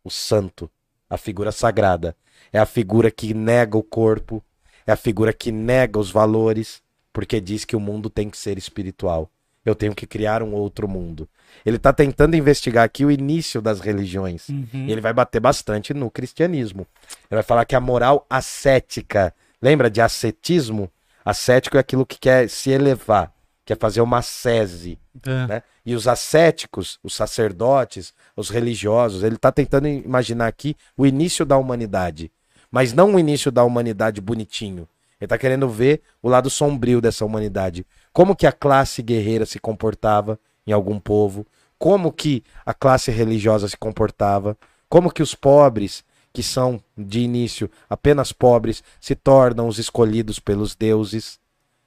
o 0.05 0.11
santo, 0.11 0.71
a 1.09 1.17
figura 1.17 1.53
sagrada. 1.53 2.17
É 2.53 2.59
a 2.59 2.67
figura 2.67 3.11
que 3.11 3.33
nega 3.33 3.77
o 3.79 3.83
corpo, 3.83 4.43
é 4.87 4.93
a 4.93 4.97
figura 4.97 5.33
que 5.33 5.53
nega 5.53 5.99
os 5.99 6.11
valores, 6.11 6.83
porque 7.13 7.41
diz 7.41 7.65
que 7.65 7.77
o 7.77 7.81
mundo 7.81 8.09
tem 8.09 8.31
que 8.31 8.39
ser 8.39 8.59
espiritual. 8.59 9.31
Eu 9.65 9.75
tenho 9.75 9.95
que 9.95 10.07
criar 10.07 10.43
um 10.43 10.55
outro 10.55 10.89
mundo. 10.89 11.29
Ele 11.67 11.77
está 11.77 11.93
tentando 11.93 12.35
investigar 12.35 12.85
aqui 12.85 13.05
o 13.05 13.11
início 13.11 13.61
das 13.61 13.81
religiões. 13.81 14.49
Uhum. 14.49 14.89
ele 14.89 15.01
vai 15.01 15.13
bater 15.13 15.41
bastante 15.41 15.93
no 15.93 16.11
cristianismo. 16.11 16.87
Ele 17.31 17.37
vai 17.37 17.43
falar 17.43 17.65
que 17.65 17.77
a 17.77 17.81
moral 17.81 18.27
ascética, 18.31 19.35
lembra 19.61 19.91
de 19.91 20.01
ascetismo? 20.01 20.91
Ascético 21.25 21.77
é 21.77 21.81
aquilo 21.81 22.07
que 22.07 22.19
quer 22.19 22.49
se 22.49 22.71
elevar, 22.71 23.33
quer 23.65 23.77
fazer 23.77 24.01
uma 24.01 24.23
sese. 24.23 24.99
É. 25.27 25.47
Né? 25.47 25.63
E 25.85 25.95
os 25.95 26.09
ascéticos, 26.09 26.99
os 27.03 27.15
sacerdotes, 27.15 28.15
os 28.35 28.49
religiosos, 28.49 29.23
ele 29.23 29.37
está 29.37 29.53
tentando 29.53 29.89
imaginar 29.89 30.47
aqui 30.47 30.75
o 30.97 31.05
início 31.05 31.45
da 31.45 31.59
humanidade. 31.59 32.33
Mas 32.71 32.93
não 32.93 33.15
o 33.15 33.19
início 33.19 33.51
da 33.51 33.65
humanidade 33.65 34.21
bonitinho. 34.21 34.89
Ele 35.21 35.27
está 35.27 35.37
querendo 35.37 35.69
ver 35.69 36.01
o 36.23 36.29
lado 36.29 36.49
sombrio 36.49 37.01
dessa 37.01 37.25
humanidade. 37.25 37.87
Como 38.13 38.35
que 38.35 38.47
a 38.47 38.53
classe 38.53 39.03
guerreira 39.03 39.45
se 39.45 39.61
comportava 39.61 40.39
em 40.67 40.73
algum 40.73 40.99
povo, 40.99 41.47
como 41.79 42.13
que 42.13 42.43
a 42.65 42.73
classe 42.73 43.11
religiosa 43.11 43.69
se 43.69 43.77
comportava, 43.77 44.57
como 44.89 45.11
que 45.11 45.23
os 45.23 45.35
pobres 45.35 46.05
que 46.33 46.43
são 46.43 46.81
de 46.97 47.21
início 47.21 47.71
apenas 47.89 48.33
pobres 48.33 48.83
se 49.01 49.15
tornam 49.15 49.69
os 49.69 49.79
escolhidos 49.79 50.39
pelos 50.39 50.75
deuses. 50.75 51.39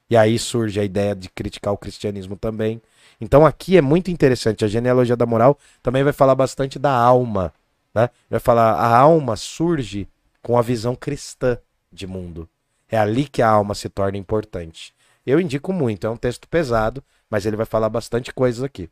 E 0.08 0.16
aí 0.16 0.38
surge 0.38 0.78
a 0.78 0.84
ideia 0.84 1.14
de 1.14 1.28
criticar 1.30 1.72
o 1.72 1.78
cristianismo 1.78 2.36
também. 2.36 2.80
Então 3.20 3.44
aqui 3.44 3.76
é 3.76 3.80
muito 3.80 4.10
interessante. 4.10 4.64
A 4.64 4.68
genealogia 4.68 5.16
da 5.16 5.26
moral 5.26 5.58
também 5.82 6.04
vai 6.04 6.12
falar 6.12 6.34
bastante 6.34 6.78
da 6.78 6.92
alma. 6.92 7.52
Né? 7.94 8.10
Vai 8.28 8.40
falar 8.40 8.74
a 8.74 8.96
alma 8.96 9.34
surge 9.34 10.08
com 10.42 10.58
a 10.58 10.62
visão 10.62 10.94
cristã 10.94 11.58
de 11.90 12.06
mundo. 12.06 12.48
É 12.94 12.96
ali 12.96 13.24
que 13.24 13.42
a 13.42 13.48
alma 13.48 13.74
se 13.74 13.88
torna 13.88 14.16
importante. 14.16 14.94
Eu 15.26 15.40
indico 15.40 15.72
muito, 15.72 16.06
é 16.06 16.10
um 16.10 16.16
texto 16.16 16.46
pesado, 16.48 17.02
mas 17.28 17.44
ele 17.44 17.56
vai 17.56 17.66
falar 17.66 17.88
bastante 17.88 18.32
coisas 18.32 18.62
aqui. 18.62 18.88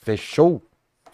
Fechou? 0.00 0.62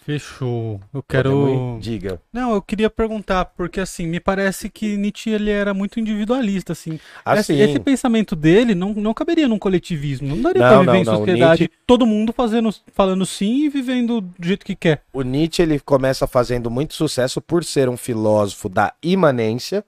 Fechou. 0.06 0.80
Eu 0.94 1.02
quero. 1.02 1.76
Diga. 1.80 2.22
Não, 2.32 2.54
eu 2.54 2.62
queria 2.62 2.88
perguntar, 2.88 3.46
porque 3.46 3.80
assim, 3.80 4.06
me 4.06 4.20
parece 4.20 4.70
que 4.70 4.96
Nietzsche 4.96 5.30
ele 5.30 5.50
era 5.50 5.74
muito 5.74 5.98
individualista, 5.98 6.72
assim. 6.72 7.00
assim... 7.24 7.54
Esse, 7.54 7.70
esse 7.70 7.80
pensamento 7.80 8.36
dele 8.36 8.76
não, 8.76 8.94
não 8.94 9.12
caberia 9.12 9.48
num 9.48 9.58
coletivismo. 9.58 10.28
Não 10.28 10.40
daria 10.40 10.62
não, 10.62 10.68
pra 10.68 10.78
viver 10.78 11.04
não, 11.04 11.14
em 11.14 11.18
sociedade. 11.18 11.62
Nietzsche... 11.62 11.78
Todo 11.84 12.06
mundo 12.06 12.32
fazendo, 12.32 12.72
falando 12.92 13.26
sim 13.26 13.64
e 13.64 13.68
vivendo 13.68 14.20
do 14.20 14.46
jeito 14.46 14.64
que 14.64 14.76
quer. 14.76 15.02
O 15.12 15.22
Nietzsche 15.22 15.62
ele 15.62 15.80
começa 15.80 16.28
fazendo 16.28 16.70
muito 16.70 16.94
sucesso 16.94 17.40
por 17.40 17.64
ser 17.64 17.88
um 17.88 17.96
filósofo 17.96 18.68
da 18.68 18.94
imanência. 19.02 19.84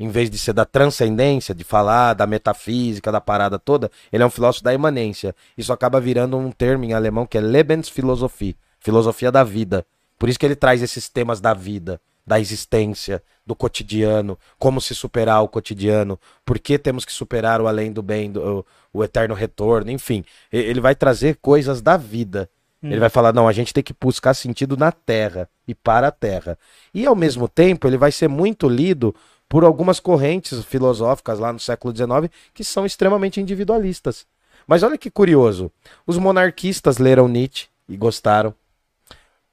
Em 0.00 0.08
vez 0.08 0.30
de 0.30 0.38
ser 0.38 0.54
da 0.54 0.64
transcendência, 0.64 1.54
de 1.54 1.62
falar 1.62 2.14
da 2.14 2.26
metafísica, 2.26 3.12
da 3.12 3.20
parada 3.20 3.58
toda, 3.58 3.90
ele 4.10 4.22
é 4.22 4.26
um 4.26 4.30
filósofo 4.30 4.64
da 4.64 4.72
imanência. 4.72 5.36
Isso 5.58 5.74
acaba 5.74 6.00
virando 6.00 6.38
um 6.38 6.50
termo 6.50 6.84
em 6.84 6.94
alemão 6.94 7.26
que 7.26 7.36
é 7.36 7.40
Lebensphilosophie 7.40 8.56
filosofia 8.80 9.30
da 9.30 9.44
vida. 9.44 9.86
Por 10.18 10.28
isso 10.28 10.38
que 10.38 10.46
ele 10.46 10.56
traz 10.56 10.82
esses 10.82 11.08
temas 11.08 11.40
da 11.40 11.54
vida, 11.54 12.00
da 12.26 12.40
existência, 12.40 13.22
do 13.46 13.54
cotidiano, 13.54 14.38
como 14.58 14.80
se 14.80 14.94
superar 14.94 15.42
o 15.42 15.48
cotidiano, 15.48 16.18
por 16.44 16.58
que 16.58 16.78
temos 16.78 17.04
que 17.04 17.12
superar 17.12 17.60
o 17.60 17.66
além 17.66 17.92
do 17.92 18.02
bem, 18.02 18.30
do, 18.30 18.64
o, 18.92 19.00
o 19.00 19.04
eterno 19.04 19.34
retorno, 19.34 19.90
enfim. 19.90 20.24
Ele 20.52 20.80
vai 20.80 20.94
trazer 20.94 21.36
coisas 21.36 21.80
da 21.80 21.96
vida. 21.96 22.48
Hum. 22.82 22.90
Ele 22.90 23.00
vai 23.00 23.10
falar, 23.10 23.32
não, 23.32 23.46
a 23.46 23.52
gente 23.52 23.74
tem 23.74 23.82
que 23.82 23.94
buscar 23.98 24.34
sentido 24.34 24.76
na 24.76 24.90
Terra 24.92 25.48
e 25.68 25.74
para 25.74 26.08
a 26.08 26.12
Terra. 26.12 26.58
E 26.94 27.06
ao 27.06 27.14
mesmo 27.14 27.48
tempo, 27.48 27.86
ele 27.86 27.98
vai 27.98 28.12
ser 28.12 28.28
muito 28.28 28.68
lido 28.68 29.14
por 29.50 29.64
algumas 29.64 29.98
correntes 29.98 30.64
filosóficas 30.64 31.40
lá 31.40 31.52
no 31.52 31.58
século 31.58 31.94
XIX 31.94 32.32
que 32.54 32.62
são 32.62 32.86
extremamente 32.86 33.40
individualistas. 33.40 34.24
Mas 34.64 34.84
olha 34.84 34.96
que 34.96 35.10
curioso, 35.10 35.72
os 36.06 36.16
monarquistas 36.16 36.98
leram 36.98 37.26
Nietzsche 37.26 37.66
e 37.88 37.96
gostaram. 37.96 38.54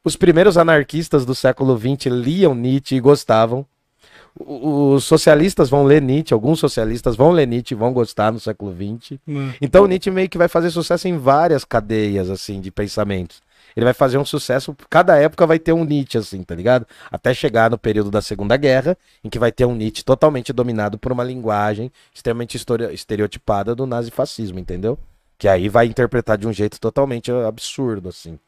Os 0.04 0.16
primeiros 0.16 0.56
anarquistas 0.56 1.26
do 1.26 1.34
século 1.34 1.76
XX 1.76 2.06
liam 2.12 2.54
Nietzsche 2.54 2.96
e 2.96 3.00
gostavam. 3.00 3.66
Os 4.40 5.04
socialistas 5.04 5.68
vão 5.68 5.84
ler 5.84 6.00
Nietzsche, 6.00 6.32
alguns 6.32 6.60
socialistas 6.60 7.16
vão 7.16 7.32
ler 7.32 7.48
Nietzsche 7.48 7.74
e 7.74 7.78
vão 7.78 7.92
gostar 7.92 8.32
no 8.32 8.40
século 8.40 8.72
XX. 8.72 9.20
Hum. 9.28 9.52
Então 9.60 9.88
Nietzsche 9.88 10.12
meio 10.12 10.30
que 10.30 10.38
vai 10.38 10.48
fazer 10.48 10.70
sucesso 10.70 11.08
em 11.08 11.18
várias 11.18 11.66
cadeias 11.66 12.30
assim 12.30 12.62
de 12.62 12.70
pensamentos. 12.70 13.42
Ele 13.78 13.86
vai 13.86 13.94
fazer 13.94 14.18
um 14.18 14.26
sucesso. 14.26 14.76
Cada 14.90 15.18
época 15.18 15.46
vai 15.46 15.60
ter 15.60 15.72
um 15.72 15.86
Nietzsche, 15.86 16.18
assim, 16.18 16.42
tá 16.42 16.56
ligado? 16.56 16.88
Até 17.12 17.32
chegar 17.32 17.70
no 17.70 17.78
período 17.78 18.10
da 18.10 18.24
Segunda 18.24 18.58
Guerra, 18.58 18.98
em 19.24 19.30
que 19.30 19.38
vai 19.38 19.52
ter 19.52 19.66
um 19.66 19.76
Nietzsche 19.76 20.04
totalmente 20.04 20.52
dominado 20.52 20.98
por 20.98 21.12
uma 21.12 21.24
linguagem 21.24 21.92
extremamente 22.12 22.58
estereotipada 22.92 23.76
do 23.76 23.86
nazifascismo, 23.86 24.58
entendeu? 24.58 24.98
Que 25.38 25.48
aí 25.48 25.70
vai 25.70 25.86
interpretar 25.86 26.40
de 26.40 26.48
um 26.48 26.52
jeito 26.52 26.80
totalmente 26.80 27.32
absurdo, 27.32 28.10
assim. 28.10 28.40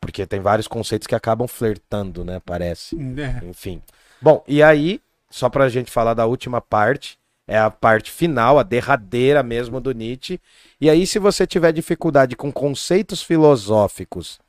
Porque 0.00 0.26
tem 0.26 0.40
vários 0.40 0.66
conceitos 0.66 1.06
que 1.06 1.14
acabam 1.14 1.46
flertando, 1.46 2.24
né? 2.24 2.40
Parece. 2.42 2.96
É. 2.96 3.44
Enfim. 3.46 3.82
Bom, 4.22 4.42
e 4.48 4.62
aí, 4.62 5.02
só 5.28 5.50
pra 5.50 5.68
gente 5.68 5.90
falar 5.90 6.14
da 6.14 6.24
última 6.24 6.62
parte, 6.62 7.18
é 7.46 7.58
a 7.58 7.70
parte 7.70 8.10
final, 8.10 8.58
a 8.58 8.62
derradeira 8.62 9.42
mesmo 9.42 9.82
do 9.82 9.92
Nietzsche. 9.92 10.40
E 10.80 10.88
aí, 10.88 11.06
se 11.06 11.18
você 11.18 11.46
tiver 11.46 11.74
dificuldade 11.74 12.34
com 12.34 12.50
conceitos 12.50 13.22
filosóficos 13.22 14.40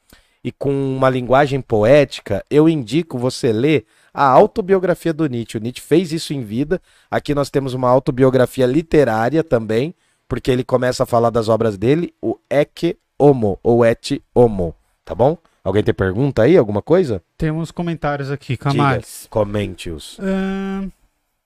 e 0.44 0.52
com 0.52 0.72
uma 0.72 1.10
linguagem 1.10 1.62
poética, 1.62 2.44
eu 2.50 2.70
indico 2.70 3.18
você 3.18 3.52
ler 3.52 3.86
a 4.14 4.26
autobiografia 4.26 5.14
do 5.14 5.28
Nietzsche. 5.28 5.58
O 5.58 5.62
Nietzsche 5.62 5.82
fez 5.82 6.12
isso 6.12 6.34
em 6.34 6.42
vida. 6.42 6.82
Aqui 7.10 7.36
nós 7.36 7.50
temos 7.50 7.74
uma 7.74 7.90
autobiografia 7.90 8.66
literária 8.66 9.44
também, 9.44 9.94
porque 10.28 10.50
ele 10.50 10.64
começa 10.64 11.04
a 11.04 11.06
falar 11.06 11.30
das 11.30 11.50
obras 11.50 11.78
dele, 11.78 12.14
o 12.22 12.38
Ecce 12.50 12.98
Homo, 13.18 13.60
ou 13.62 13.86
Et 13.86 14.22
Homo, 14.34 14.74
tá 15.04 15.14
bom? 15.14 15.38
Alguém 15.62 15.84
tem 15.84 15.94
pergunta 15.94 16.44
aí, 16.44 16.56
alguma 16.56 16.82
coisa? 16.82 17.22
Temos 17.38 17.70
comentários 17.70 18.32
aqui, 18.32 18.56
Camales. 18.56 19.28
Comente-os. 19.30 20.18
Ahn, 20.20 20.90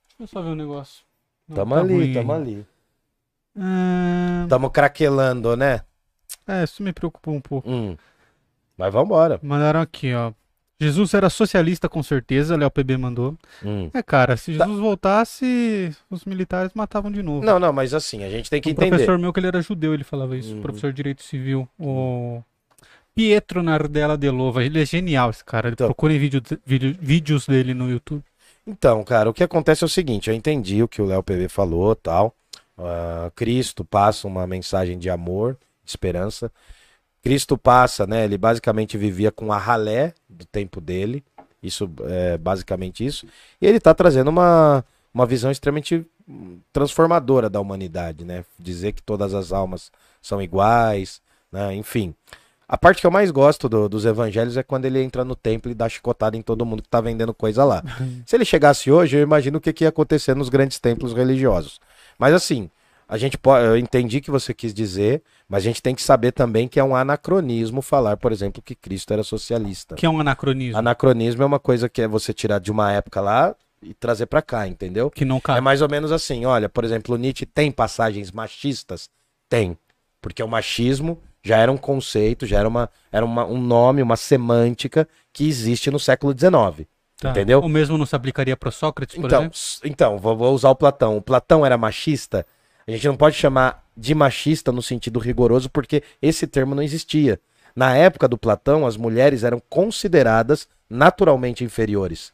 deixa 0.07 0.21
eu 0.21 0.27
só 0.27 0.41
ver 0.41 0.49
um 0.49 0.55
negócio. 0.55 1.03
Não, 1.47 1.55
Tamo 1.55 1.75
tá 1.75 1.81
ali, 1.81 1.93
ruim 1.93 2.13
tamo 2.13 2.31
ali. 2.31 2.65
Ahn, 3.57 4.47
Tamo 4.47 4.69
craquelando, 4.69 5.57
né? 5.57 5.81
É, 6.47 6.63
isso 6.63 6.83
me 6.83 6.93
preocupou 6.93 7.33
um 7.33 7.41
pouco. 7.41 7.69
Hum. 7.69 7.97
Mas 8.77 8.91
vambora. 8.93 9.39
Mandaram 9.43 9.81
aqui, 9.81 10.13
ó. 10.13 10.31
Jesus 10.81 11.13
era 11.13 11.29
socialista 11.29 11.87
com 11.87 12.03
certeza, 12.03 12.57
Léo 12.57 12.69
PB 12.69 12.97
mandou. 12.97 13.37
Hum. 13.63 13.89
É, 13.93 14.03
cara, 14.03 14.35
se 14.35 14.57
Tá. 14.57 14.65
Jesus 14.65 14.81
voltasse, 14.81 15.95
os 16.09 16.25
militares 16.25 16.71
matavam 16.75 17.11
de 17.11 17.21
novo. 17.21 17.45
Não, 17.45 17.57
não, 17.59 17.71
mas 17.71 17.93
assim, 17.93 18.23
a 18.23 18.29
gente 18.29 18.49
tem 18.49 18.59
que 18.59 18.69
um 18.69 18.71
entender. 18.73 18.89
professor 18.89 19.17
meu 19.17 19.31
que 19.31 19.39
ele 19.39 19.47
era 19.47 19.61
judeu, 19.61 19.93
ele 19.93 20.03
falava 20.03 20.35
isso, 20.35 20.53
Uhum. 20.55 20.61
professor 20.61 20.91
de 20.91 20.97
direito 20.97 21.23
civil, 21.23 21.69
o 21.79 22.41
Pietro 23.15 23.61
Nardella 23.63 24.17
de 24.17 24.29
Lova, 24.29 24.63
ele 24.63 24.81
é 24.81 24.85
genial 24.85 25.29
esse 25.29 25.45
cara, 25.45 25.69
Então. 25.69 25.87
procurem 25.87 26.17
vídeo, 26.19 26.41
vídeo- 26.65 26.97
vídeos 26.99 27.45
dele 27.47 27.73
no 27.73 27.89
YouTube. 27.89 28.23
Então, 28.65 29.03
cara, 29.03 29.29
o 29.29 29.33
que 29.33 29.43
acontece 29.43 29.83
é 29.83 29.87
o 29.87 29.89
seguinte, 29.89 30.29
eu 30.29 30.35
entendi 30.35 30.81
o 30.81 30.87
que 30.87 31.01
o 31.01 31.05
Léo 31.05 31.21
PV 31.23 31.47
falou, 31.47 31.95
tal. 31.95 32.35
Ah, 32.77 33.31
Cristo 33.35 33.85
passa 33.85 34.27
uma 34.27 34.47
mensagem 34.47 34.97
de 34.97 35.09
amor, 35.09 35.57
de 35.85 35.91
esperança. 35.91 36.51
Cristo 37.23 37.57
passa, 37.57 38.05
né? 38.05 38.25
Ele 38.25 38.37
basicamente 38.37 38.97
vivia 38.97 39.31
com 39.31 39.51
a 39.53 39.57
ralé 39.57 40.13
do 40.29 40.45
tempo 40.45 40.81
dele. 40.81 41.23
Isso 41.61 41.89
é 42.01 42.37
basicamente 42.37 43.05
isso. 43.05 43.25
E 43.61 43.65
ele 43.65 43.79
tá 43.79 43.93
trazendo 43.93 44.29
uma, 44.29 44.83
uma 45.13 45.25
visão 45.25 45.49
extremamente 45.49 46.05
hum, 46.27 46.57
transformadora 46.73 47.49
da 47.49 47.61
humanidade, 47.61 48.25
né? 48.25 48.43
Dizer 48.59 48.91
que 48.91 49.01
todas 49.01 49.33
as 49.33 49.53
almas 49.53 49.89
são 50.21 50.41
iguais, 50.41 51.21
né? 51.51 51.73
Enfim. 51.73 52.13
A 52.67 52.77
parte 52.77 52.99
que 53.01 53.07
eu 53.07 53.11
mais 53.11 53.29
gosto 53.31 53.69
do- 53.69 53.87
dos 53.87 54.03
evangelhos 54.05 54.57
é 54.57 54.63
quando 54.63 54.85
ele 54.85 55.01
entra 55.01 55.23
no 55.23 55.35
templo 55.35 55.71
e 55.71 55.75
dá 55.75 55.87
chicotada 55.87 56.35
em 56.35 56.41
todo 56.41 56.65
mundo 56.65 56.81
que 56.81 56.89
tá 56.89 56.99
vendendo 56.99 57.33
coisa 57.33 57.63
lá. 57.63 57.83
Se 58.25 58.35
ele 58.35 58.45
chegasse 58.45 58.91
hoje, 58.91 59.17
eu 59.17 59.21
imagino 59.21 59.57
o 59.57 59.61
que, 59.61 59.71
que 59.71 59.85
ia 59.85 59.89
acontecer 59.89 60.35
nos 60.35 60.49
grandes 60.49 60.79
templos 60.79 61.13
religiosos. 61.13 61.79
Mas 62.17 62.33
assim, 62.33 62.69
a 63.07 63.17
gente 63.17 63.37
pode, 63.37 63.65
eu 63.65 63.77
entendi 63.77 64.17
o 64.17 64.21
que 64.21 64.31
você 64.31 64.53
quis 64.53 64.73
dizer, 64.73 65.21
mas 65.53 65.61
a 65.63 65.65
gente 65.67 65.83
tem 65.83 65.93
que 65.93 66.01
saber 66.01 66.31
também 66.31 66.67
que 66.67 66.79
é 66.79 66.83
um 66.83 66.95
anacronismo 66.95 67.79
falar, 67.79 68.17
por 68.17 68.31
exemplo, 68.31 68.59
que 68.59 68.73
Cristo 68.73 69.13
era 69.13 69.21
socialista. 69.21 69.93
Que 69.93 70.05
é 70.05 70.09
um 70.09 70.19
anacronismo, 70.19 70.79
Anacronismo 70.79 71.43
é 71.43 71.45
uma 71.45 71.59
coisa 71.59 71.87
que 71.87 72.01
é 72.01 72.07
você 72.07 72.33
tirar 72.33 72.57
de 72.59 72.71
uma 72.71 72.91
época 72.91 73.21
lá 73.21 73.55
e 73.79 73.93
trazer 73.93 74.25
pra 74.25 74.41
cá, 74.41 74.67
entendeu? 74.67 75.11
que 75.11 75.23
não 75.23 75.37
É 75.37 75.41
cabe. 75.41 75.61
mais 75.61 75.81
ou 75.83 75.87
menos 75.89 76.11
assim, 76.11 76.43
olha, 76.45 76.67
por 76.67 76.83
exemplo, 76.83 77.13
o 77.13 77.17
Nietzsche 77.19 77.45
tem 77.45 77.71
passagens 77.71 78.31
machistas? 78.31 79.09
Tem. 79.47 79.77
Porque 80.19 80.41
o 80.41 80.47
machismo 80.47 81.19
já 81.43 81.57
era 81.57 81.71
um 81.71 81.77
conceito, 81.77 82.47
já 82.47 82.57
era, 82.57 82.67
uma, 82.67 82.89
era 83.11 83.23
uma- 83.23 83.45
um 83.45 83.61
nome, 83.61 84.01
uma 84.01 84.15
semântica 84.15 85.07
que 85.31 85.47
existe 85.47 85.91
no 85.91 85.99
século 85.99 86.33
XIX. 86.33 86.87
Tá. 87.19 87.29
entendeu? 87.29 87.59
O 87.59 87.69
mesmo 87.69 87.97
não 87.97 88.05
se 88.07 88.15
aplicaria 88.15 88.57
para 88.57 88.71
Sócrates, 88.71 89.15
por 89.15 89.25
Então, 89.25 89.41
exemplo? 89.43 89.57
então 89.85 90.17
vou, 90.17 90.35
vou 90.35 90.53
usar 90.53 90.69
o 90.71 90.75
Platão. 90.75 91.15
O 91.15 91.21
Platão 91.21 91.65
era 91.65 91.77
machista? 91.77 92.45
A 92.87 92.91
gente 92.91 93.07
não 93.07 93.15
pode 93.15 93.35
chamar 93.35 93.83
de 93.95 94.13
machista 94.13 94.71
no 94.71 94.81
sentido 94.81 95.19
rigoroso, 95.19 95.69
porque 95.69 96.03
esse 96.21 96.45
termo 96.47 96.75
não 96.75 96.83
existia. 96.83 97.39
Na 97.75 97.95
época 97.95 98.27
do 98.27 98.37
Platão, 98.37 98.85
as 98.85 98.97
mulheres 98.97 99.43
eram 99.43 99.61
consideradas 99.69 100.67
naturalmente 100.89 101.63
inferiores. 101.63 102.31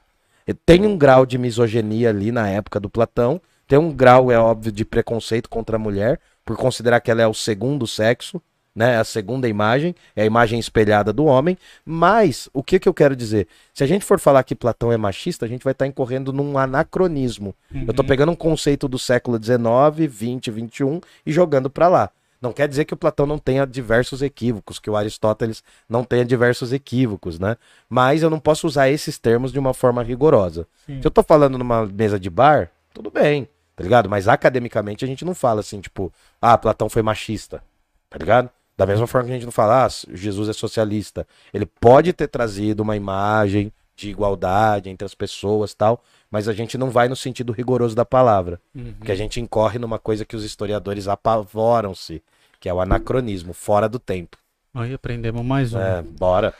Tem 0.65 0.85
um 0.85 0.97
grau 0.97 1.25
de 1.25 1.37
misoginia 1.37 2.09
ali 2.09 2.31
na 2.31 2.49
época 2.49 2.79
do 2.79 2.89
Platão, 2.89 3.39
tem 3.67 3.77
um 3.77 3.91
grau, 3.91 4.31
é 4.31 4.39
óbvio, 4.39 4.71
de 4.71 4.83
preconceito 4.83 5.47
contra 5.47 5.75
a 5.75 5.79
mulher, 5.79 6.19
por 6.43 6.57
considerar 6.57 6.99
que 6.99 7.11
ela 7.11 7.21
é 7.21 7.27
o 7.27 7.33
segundo 7.33 7.85
sexo, 7.85 8.41
né? 8.79 8.97
A 8.97 9.03
segunda 9.03 9.45
imagem, 9.49 9.93
é 10.15 10.21
a 10.21 10.25
imagem 10.25 10.57
espelhada 10.57 11.11
do 11.11 11.25
homem. 11.25 11.57
Mas, 11.85 12.47
o 12.53 12.63
que, 12.63 12.79
que 12.79 12.87
eu 12.87 12.93
quero 12.93 13.13
dizer? 13.13 13.45
Se 13.73 13.83
a 13.83 13.87
gente 13.87 14.05
for 14.05 14.17
falar 14.19 14.41
que 14.43 14.55
Platão 14.55 14.89
é 14.89 14.95
machista, 14.95 15.45
a 15.45 15.49
gente 15.49 15.65
vai 15.65 15.73
estar 15.73 15.85
incorrendo 15.85 16.31
num 16.31 16.57
anacronismo. 16.57 17.53
Eu 17.85 17.93
tô 17.93 18.01
Uhum. 18.01 18.07
pegando 18.07 18.31
um 18.31 18.35
conceito 18.35 18.87
do 18.87 18.97
século 18.97 19.37
XIX, 19.37 20.09
XX, 20.09 20.53
XXI 20.53 21.01
e 21.25 21.31
jogando 21.33 21.69
pra 21.69 21.89
lá. 21.89 22.09
Não 22.41 22.53
quer 22.53 22.69
dizer 22.69 22.85
que 22.85 22.93
o 22.93 22.97
Platão 22.97 23.25
não 23.25 23.37
tenha 23.37 23.67
diversos 23.67 24.21
equívocos, 24.21 24.79
que 24.79 24.89
o 24.89 24.95
Aristóteles 24.95 25.61
não 25.89 26.05
tenha 26.05 26.23
diversos 26.23 26.71
equívocos, 26.71 27.37
né? 27.37 27.57
Mas 27.89 28.23
eu 28.23 28.29
não 28.29 28.39
posso 28.39 28.65
usar 28.65 28.89
esses 28.89 29.19
termos 29.19 29.51
de 29.51 29.59
uma 29.59 29.73
forma 29.73 30.01
rigorosa. 30.01 30.65
Sim. 30.85 31.01
Se 31.01 31.05
eu 31.07 31.11
tô 31.11 31.21
falando 31.21 31.57
numa 31.57 31.85
mesa 31.85 32.17
de 32.17 32.29
bar, 32.29 32.71
tudo 32.93 33.11
bem, 33.11 33.45
tá 33.75 33.83
ligado? 33.83 34.07
Mas 34.09 34.29
academicamente 34.29 35.03
a 35.03 35.07
gente 35.07 35.25
não 35.25 35.35
fala 35.35 35.59
assim, 35.59 35.81
tipo, 35.81 36.13
ah, 36.41 36.57
Platão 36.57 36.87
foi 36.87 37.01
machista, 37.01 37.61
tá 38.09 38.17
ligado? 38.17 38.49
Da 38.79 38.85
mesma 38.85 39.05
forma 39.05 39.25
que 39.27 39.31
a 39.31 39.35
gente 39.35 39.45
não 39.45 39.51
fala, 39.51 39.85
ah, 39.85 39.89
Jesus 40.13 40.47
é 40.47 40.53
socialista. 40.53 41.27
Ele 41.53 41.65
pode 41.65 42.13
ter 42.13 42.27
trazido 42.27 42.81
uma 42.81 42.95
imagem 42.95 43.73
de 43.93 44.09
igualdade 44.09 44.89
entre 44.89 45.03
as 45.05 45.13
pessoas 45.13 45.73
tal, 45.73 46.01
mas 46.31 46.47
a 46.47 46.53
gente 46.53 46.77
não 46.77 46.89
vai 46.89 47.09
no 47.09 47.15
sentido 47.15 47.51
rigoroso 47.51 47.93
da 47.93 48.05
palavra. 48.05 48.57
Uhum. 48.73 48.93
Porque 48.97 49.11
a 49.11 49.15
gente 49.15 49.41
incorre 49.41 49.77
numa 49.77 49.99
coisa 49.99 50.23
que 50.23 50.33
os 50.35 50.45
historiadores 50.45 51.09
apavoram-se, 51.09 52.23
que 52.59 52.69
é 52.69 52.73
o 52.73 52.79
anacronismo, 52.79 53.51
fora 53.53 53.89
do 53.89 53.99
tempo. 53.99 54.37
Aí 54.73 54.93
aprendemos 54.93 55.43
mais 55.45 55.73
um. 55.73 55.79
É, 55.79 56.01
bora. 56.01 56.53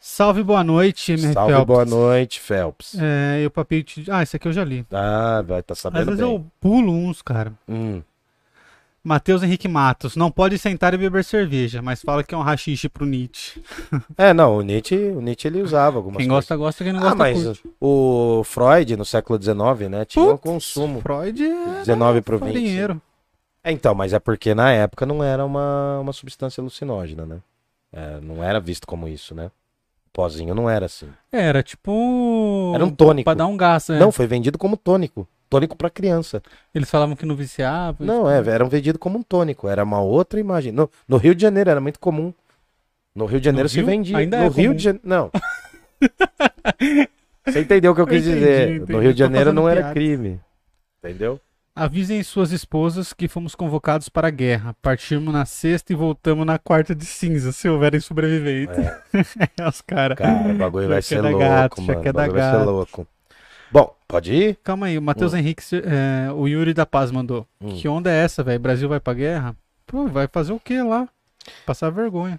Salve, 0.00 0.44
boa 0.44 0.62
noite, 0.62 1.10
MR 1.10 1.32
Salve, 1.32 1.52
Phelps. 1.54 1.66
boa 1.66 1.84
noite, 1.84 2.38
Phelps. 2.40 2.94
É, 3.00 3.40
eu 3.44 3.50
papei. 3.50 3.82
te- 3.82 4.08
Ah, 4.08 4.22
esse 4.22 4.36
aqui 4.36 4.46
eu 4.46 4.52
já 4.52 4.62
li. 4.62 4.86
Ah, 4.92 5.42
vai 5.44 5.60
tá 5.60 5.72
Às 5.72 5.80
sabendo 5.80 6.04
vezes 6.06 6.20
bem. 6.20 6.30
eu 6.32 6.46
pulo 6.60 6.92
uns, 6.92 7.20
cara. 7.20 7.52
Hum. 7.68 8.00
Matheus 9.08 9.42
Henrique 9.42 9.66
Matos. 9.66 10.14
Não 10.16 10.30
pode 10.30 10.58
sentar 10.58 10.92
e 10.92 10.98
beber 10.98 11.24
cerveja, 11.24 11.80
mas 11.80 12.02
fala 12.02 12.22
que 12.22 12.34
é 12.34 12.38
um 12.38 12.42
rachixe 12.42 12.88
pro 12.88 13.06
Nietzsche. 13.06 13.62
É, 14.18 14.34
não, 14.34 14.58
o 14.58 14.62
Nietzsche, 14.62 14.96
o 14.96 15.20
Nietzsche 15.20 15.48
ele 15.48 15.62
usava 15.62 15.96
algumas 15.96 16.18
Quem 16.18 16.28
coisas. 16.28 16.44
gosta, 16.44 16.56
gosta. 16.56 16.84
Quem 16.84 16.92
não 16.92 17.00
Ah, 17.00 17.02
gosta, 17.04 17.16
mas 17.16 17.42
curte. 17.42 17.62
o 17.80 18.42
Freud, 18.44 18.96
no 18.96 19.04
século 19.04 19.40
XIX, 19.42 19.88
né, 19.90 20.04
tinha 20.04 20.24
um 20.24 20.28
Putz, 20.36 20.42
consumo. 20.42 21.00
Freud 21.00 21.42
é 21.42 21.78
19 21.80 22.20
pro 22.20 22.38
20. 22.38 22.46
farinheiro. 22.48 23.02
É, 23.64 23.72
então, 23.72 23.94
mas 23.94 24.12
é 24.12 24.18
porque 24.18 24.54
na 24.54 24.70
época 24.72 25.06
não 25.06 25.22
era 25.24 25.44
uma, 25.44 25.98
uma 26.00 26.12
substância 26.12 26.60
alucinógena, 26.60 27.24
né? 27.26 27.38
É, 27.92 28.20
não 28.20 28.42
era 28.44 28.60
visto 28.60 28.86
como 28.86 29.08
isso, 29.08 29.34
né? 29.34 29.50
Pozinho 30.12 30.54
não 30.54 30.68
era 30.68 30.86
assim. 30.86 31.08
Era 31.30 31.62
tipo. 31.62 32.72
Era 32.74 32.84
um 32.84 32.90
tônico. 32.90 33.24
Pra 33.24 33.34
dar 33.34 33.46
um 33.46 33.56
gás, 33.56 33.88
né? 33.88 33.98
Não, 33.98 34.10
foi 34.12 34.26
vendido 34.26 34.58
como 34.58 34.76
tônico. 34.76 35.26
Tônico 35.48 35.76
pra 35.76 35.88
criança. 35.90 36.42
Eles 36.74 36.90
falavam 36.90 37.16
que 37.16 37.24
não 37.26 37.34
viciava. 37.34 38.04
Não, 38.04 38.28
é, 38.30 38.38
era 38.46 38.64
vendido 38.66 38.98
como 38.98 39.18
um 39.18 39.22
tônico. 39.22 39.68
Era 39.68 39.82
uma 39.84 40.00
outra 40.00 40.38
imagem. 40.38 40.72
No, 40.72 40.90
no 41.08 41.16
Rio 41.16 41.34
de 41.34 41.42
Janeiro 41.42 41.70
era 41.70 41.80
muito 41.80 41.98
comum. 41.98 42.32
No 43.14 43.24
Rio 43.26 43.40
de 43.40 43.46
Janeiro 43.46 43.64
No 43.64 43.68
se 43.70 43.76
Rio? 43.76 43.86
vendia. 43.86 44.16
Ainda 44.18 44.38
no 44.38 44.44
é 44.44 44.48
Rio 44.48 44.64
comum. 44.70 44.74
de 44.76 44.82
Janeiro. 44.84 45.08
Não. 45.08 45.30
Você 47.46 47.60
entendeu 47.60 47.92
o 47.92 47.94
que 47.94 48.00
eu 48.00 48.06
quis 48.06 48.22
entendi, 48.26 48.38
dizer? 48.40 48.70
entendi. 48.76 48.92
No 48.92 49.00
Rio 49.00 49.12
de 49.12 49.18
Janeiro 49.18 49.52
não 49.52 49.68
era 49.68 49.80
piada. 49.80 49.94
crime. 49.94 50.40
Entendeu? 51.02 51.40
Avisem 51.74 52.22
suas 52.24 52.50
esposas 52.50 53.12
que 53.12 53.28
fomos 53.28 53.54
convocados 53.54 54.08
para 54.08 54.26
a 54.26 54.30
guerra. 54.30 54.74
Partimos 54.82 55.32
na 55.32 55.44
sexta 55.46 55.92
e 55.92 55.96
voltamos 55.96 56.44
na 56.44 56.58
quarta 56.58 56.92
de 56.94 57.06
cinza, 57.06 57.52
se 57.52 57.68
houverem 57.68 58.00
sobreviventes. 58.00 58.76
É, 58.78 59.62
Os 59.68 59.80
caras. 59.80 60.18
cara, 60.18 60.50
o 60.52 60.54
bagulho 60.58 60.88
vai 60.88 61.00
ser 61.00 61.20
louco, 61.20 61.38
gato, 61.38 61.80
mano. 61.82 62.00
O 62.00 62.12
bagulho 62.12 62.32
vai 62.40 62.50
ser 62.50 62.64
louco. 62.64 63.06
Bom, 63.70 63.94
pode 64.06 64.32
ir? 64.32 64.58
Calma 64.62 64.86
aí, 64.86 64.96
o 64.98 65.02
Matheus 65.02 65.34
Hum. 65.34 65.38
Henrique, 65.38 65.62
é, 65.84 66.32
o 66.32 66.46
Yuri 66.48 66.72
da 66.72 66.86
Paz 66.86 67.10
mandou. 67.10 67.46
Hum. 67.60 67.74
Que 67.76 67.88
onda 67.88 68.10
é 68.10 68.24
essa, 68.24 68.42
velho? 68.42 68.58
Brasil 68.60 68.88
vai 68.88 69.00
pra 69.00 69.14
guerra? 69.14 69.56
Pô, 69.86 70.06
vai 70.06 70.28
fazer 70.30 70.52
o 70.52 70.60
quê 70.60 70.82
lá? 70.82 71.08
Passar 71.66 71.90
vergonha. 71.90 72.38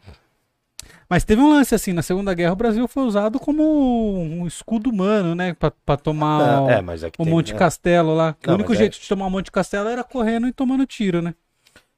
Mas 1.10 1.24
teve 1.24 1.42
um 1.42 1.50
lance 1.50 1.74
assim, 1.74 1.92
na 1.92 2.04
Segunda 2.04 2.34
Guerra 2.36 2.54
o 2.54 2.56
Brasil 2.56 2.88
foi 2.88 3.04
usado 3.04 3.40
como 3.40 3.64
um 3.64 4.46
escudo 4.46 4.90
humano, 4.92 5.34
né? 5.34 5.54
Pra, 5.56 5.72
pra 5.84 5.98
tomar 5.98 6.62
o, 6.62 6.70
é, 6.70 6.76
é 6.78 7.10
que 7.10 7.20
o 7.20 7.24
tem, 7.24 7.34
Monte 7.34 7.54
né? 7.54 7.60
Castelo 7.60 8.14
lá. 8.14 8.36
Que 8.40 8.48
Não, 8.48 8.54
o 8.54 8.58
único 8.58 8.74
é- 8.74 8.76
jeito 8.76 9.00
de 9.00 9.08
tomar 9.08 9.26
o 9.26 9.30
Monte 9.30 9.52
Castelo 9.52 9.90
era 9.90 10.04
correndo 10.04 10.48
e 10.48 10.54
tomando 10.54 10.86
tiro, 10.86 11.22
né? 11.22 11.34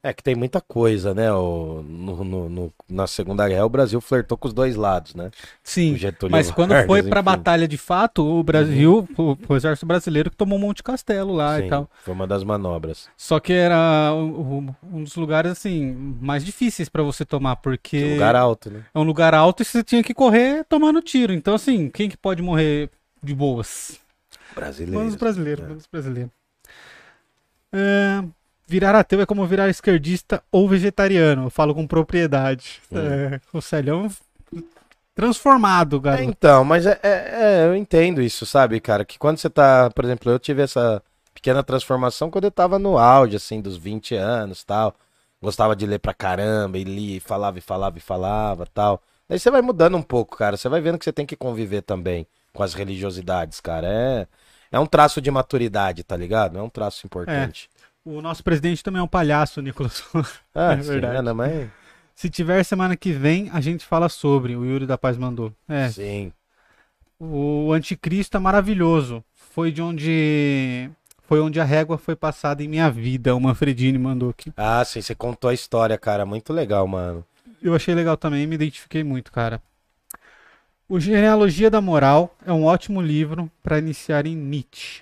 É 0.04 0.12
que 0.12 0.24
tem 0.24 0.34
muita 0.34 0.60
coisa, 0.60 1.14
né? 1.14 1.32
O, 1.32 1.84
no, 1.84 2.24
no- 2.24 2.50
no- 2.50 2.74
na 2.90 3.06
Segunda 3.06 3.48
Guerra, 3.48 3.66
o 3.66 3.70
Brasil 3.70 4.02
flertou 4.02 4.36
com 4.36 4.48
os 4.48 4.54
dois 4.54 4.76
lados, 4.76 5.14
né? 5.14 5.30
Sim, 5.64 5.96
mas 6.32 6.50
quando 6.50 6.70
Vargas, 6.72 6.88
foi 6.88 7.04
pra 7.04 7.20
enfim. 7.20 7.26
batalha 7.26 7.68
de 7.68 7.78
fato, 7.78 8.26
o 8.26 8.42
Brasil, 8.42 9.08
o, 9.16 9.38
o 9.48 9.56
exército 9.56 9.86
brasileiro 9.86 10.32
que 10.32 10.36
tomou 10.36 10.58
um 10.58 10.62
monte 10.62 10.78
de 10.78 10.84
castelo 10.84 11.34
lá 11.36 11.60
Sim, 11.60 11.66
e 11.66 11.70
tal. 11.70 11.88
Foi 12.04 12.16
uma 12.16 12.26
das 12.26 12.44
manobras. 12.44 13.10
Só 13.16 13.40
que 13.40 13.54
era 13.54 14.12
o- 14.12 14.74
um 14.92 15.04
dos 15.04 15.16
lugares, 15.16 15.52
assim, 15.52 15.94
mais 16.20 16.44
difíceis 16.44 16.90
pra 16.90 17.04
você 17.04 17.24
tomar, 17.24 17.58
porque 17.58 18.14
Lugar 18.14 18.36
alto, 18.36 18.72
né? 18.72 18.84
é 18.92 18.98
um 18.98 19.04
lugar 19.04 19.36
alto 19.36 19.62
e 19.62 19.66
você 19.66 19.84
tinha 19.84 20.02
que 20.04 20.16
correr 20.16 20.66
tomando 20.66 21.00
tiro. 21.04 21.32
Então, 21.32 21.54
assim, 21.54 21.92
quem 21.92 22.10
que 22.10 22.18
pode 22.18 22.42
morrer 22.42 22.90
de 23.22 23.36
boas? 23.36 24.00
Brasileiro. 24.56 24.98
Vamos 24.98 25.14
brasileiros, 25.16 25.64
É. 25.64 25.68
vamos 25.68 25.86
brasileiros. 25.86 26.32
É, 27.72 28.24
virar 28.72 28.96
ateu 28.96 29.20
é 29.20 29.26
como 29.26 29.46
virar 29.46 29.68
esquerdista 29.68 30.42
ou 30.50 30.66
vegetariano. 30.70 31.48
Eu 31.48 31.50
falo 31.50 31.76
com 31.76 31.86
propriedade. 31.86 32.80
Hum. 32.90 32.98
É, 32.98 33.42
o 33.52 33.62
Celhão 33.62 34.10
transformado, 35.14 35.98
É, 35.98 36.00
garoto. 36.00 36.24
então, 36.24 36.64
mas 36.64 36.86
é, 36.86 36.98
é- 37.04 37.30
é, 37.34 37.66
eu 37.66 37.76
entendo 37.76 38.22
isso, 38.22 38.46
sabe, 38.46 38.80
cara? 38.80 39.04
Que 39.04 39.20
quando 39.20 39.38
você 39.38 39.50
tá, 39.50 39.90
por 39.94 40.06
exemplo, 40.06 40.32
eu 40.32 40.40
tive 40.40 40.62
essa 40.62 41.04
pequena 41.34 41.62
transformação 41.62 42.32
quando 42.32 42.46
eu 42.46 42.52
tava 42.52 42.80
no 42.80 42.98
auge, 42.98 43.36
assim, 43.36 43.60
dos 43.60 43.76
20 43.76 44.16
anos 44.16 44.64
tal. 44.64 44.96
Gostava 45.42 45.76
de 45.76 45.86
ler 45.86 46.00
pra 46.00 46.14
caramba, 46.14 46.78
e 46.78 46.84
lia, 46.86 47.18
e 47.18 47.20
falava, 47.20 47.58
e 47.58 47.62
falava, 47.62 47.98
e 47.98 48.02
falava 48.02 48.66
tal. 48.74 49.02
Daí 49.28 49.38
você 49.38 49.52
vai 49.52 49.62
mudando 49.62 49.98
um 49.98 50.02
pouco, 50.02 50.38
cara. 50.38 50.56
Você 50.56 50.70
vai 50.70 50.80
vendo 50.80 50.98
que 50.98 51.04
você 51.04 51.12
tem 51.12 51.26
que 51.26 51.36
conviver 51.36 51.82
também 51.82 52.26
com 52.54 52.64
as 52.64 52.74
religiosidades, 52.74 53.60
cara. 53.60 53.88
É, 53.88 54.28
é 54.72 54.80
um 54.80 54.86
traço 54.86 55.20
de 55.22 55.30
maturidade, 55.30 56.04
tá 56.04 56.16
ligado? 56.16 56.58
É 56.58 56.62
um 56.62 56.70
traço 56.70 57.06
importante. 57.06 57.70
O 58.04 58.22
nosso 58.22 58.44
presidente 58.44 58.84
também 58.84 59.00
é 59.00 59.04
um 59.04 59.08
palhaço, 59.08 59.62
Nicolas. 59.62 60.04
Ah, 60.56 60.74
É 60.74 60.82
sim, 60.82 60.90
verdade. 60.90 61.14
né, 61.16 61.22
não, 61.22 61.36
mas... 61.36 61.70
Se 62.16 62.30
tiver 62.30 62.64
semana 62.64 62.96
que 62.96 63.12
vem, 63.12 63.50
a 63.52 63.62
gente 63.62 63.86
fala 63.86 64.08
sobre. 64.10 64.56
O 64.56 64.64
Yuri 64.66 64.86
da 64.86 64.98
Paz 64.98 65.18
mandou. 65.18 65.52
É, 65.68 65.90
Sim. 65.90 66.32
o 67.20 67.72
anticristo 67.74 68.38
é 68.38 68.40
maravilhoso. 68.40 69.24
Foi 69.34 69.72
de 69.72 69.82
onde. 69.82 70.90
Foi 71.24 71.40
onde 71.40 71.60
a 71.60 71.64
régua 71.64 71.98
foi 71.98 72.16
passada 72.16 72.62
em 72.62 72.68
minha 72.68 72.92
vida. 72.92 73.34
O 73.36 73.40
Manfredini 73.40 73.98
mandou 73.98 74.30
aqui. 74.30 74.52
Ah, 74.56 74.84
sim, 74.86 75.02
você 75.02 75.16
contou 75.16 75.50
a 75.50 75.54
história, 75.54 75.98
cara. 75.98 76.26
Muito 76.26 76.52
legal, 76.54 76.86
mano. 76.88 77.26
Eu 77.62 77.74
achei 77.74 77.96
legal 77.96 78.18
também, 78.18 78.46
me 78.46 78.56
identifiquei 78.56 79.04
muito, 79.04 79.32
cara. 79.32 79.62
O 80.88 81.00
Genealogia 81.00 81.72
da 81.72 81.80
Moral 81.82 82.36
é 82.46 82.52
um 82.52 82.66
ótimo 82.66 83.02
livro 83.02 83.50
para 83.64 83.80
iniciar 83.80 84.26
em 84.28 84.36
Nietzsche. 84.36 85.02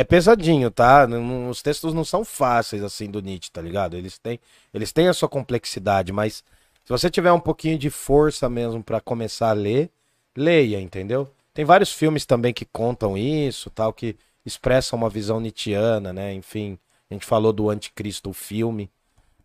É 0.00 0.04
pesadinho, 0.04 0.70
tá? 0.70 1.06
Os 1.50 1.60
textos 1.60 1.92
não 1.92 2.06
são 2.06 2.24
fáceis 2.24 2.82
assim 2.82 3.10
do 3.10 3.20
Nietzsche, 3.20 3.50
tá 3.50 3.60
ligado? 3.60 3.98
Eles 3.98 4.16
têm, 4.16 4.40
eles 4.72 4.92
têm 4.92 5.08
a 5.08 5.12
sua 5.12 5.28
complexidade, 5.28 6.10
mas 6.10 6.36
se 6.82 6.88
você 6.88 7.10
tiver 7.10 7.30
um 7.32 7.38
pouquinho 7.38 7.78
de 7.78 7.90
força 7.90 8.48
mesmo 8.48 8.82
pra 8.82 8.98
começar 8.98 9.50
a 9.50 9.52
ler, 9.52 9.90
leia, 10.34 10.80
entendeu? 10.80 11.30
Tem 11.52 11.66
vários 11.66 11.92
filmes 11.92 12.24
também 12.24 12.50
que 12.50 12.64
contam 12.64 13.14
isso, 13.14 13.68
tal, 13.68 13.92
que 13.92 14.16
expressam 14.42 14.98
uma 14.98 15.10
visão 15.10 15.38
nietzschiana, 15.38 16.14
né? 16.14 16.32
Enfim, 16.32 16.78
a 17.10 17.12
gente 17.12 17.26
falou 17.26 17.52
do 17.52 17.68
Anticristo, 17.68 18.30
o 18.30 18.32
filme 18.32 18.90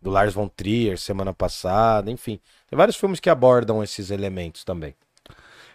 do 0.00 0.08
Lars 0.08 0.32
von 0.32 0.48
Trier 0.48 0.96
semana 0.96 1.34
passada, 1.34 2.10
enfim, 2.10 2.40
tem 2.66 2.78
vários 2.78 2.96
filmes 2.96 3.20
que 3.20 3.28
abordam 3.28 3.84
esses 3.84 4.10
elementos 4.10 4.64
também. 4.64 4.94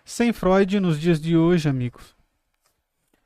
Sem 0.03 0.33
Freud 0.33 0.79
nos 0.79 0.99
dias 0.99 1.21
de 1.21 1.37
hoje, 1.37 1.69
amigos. 1.69 2.19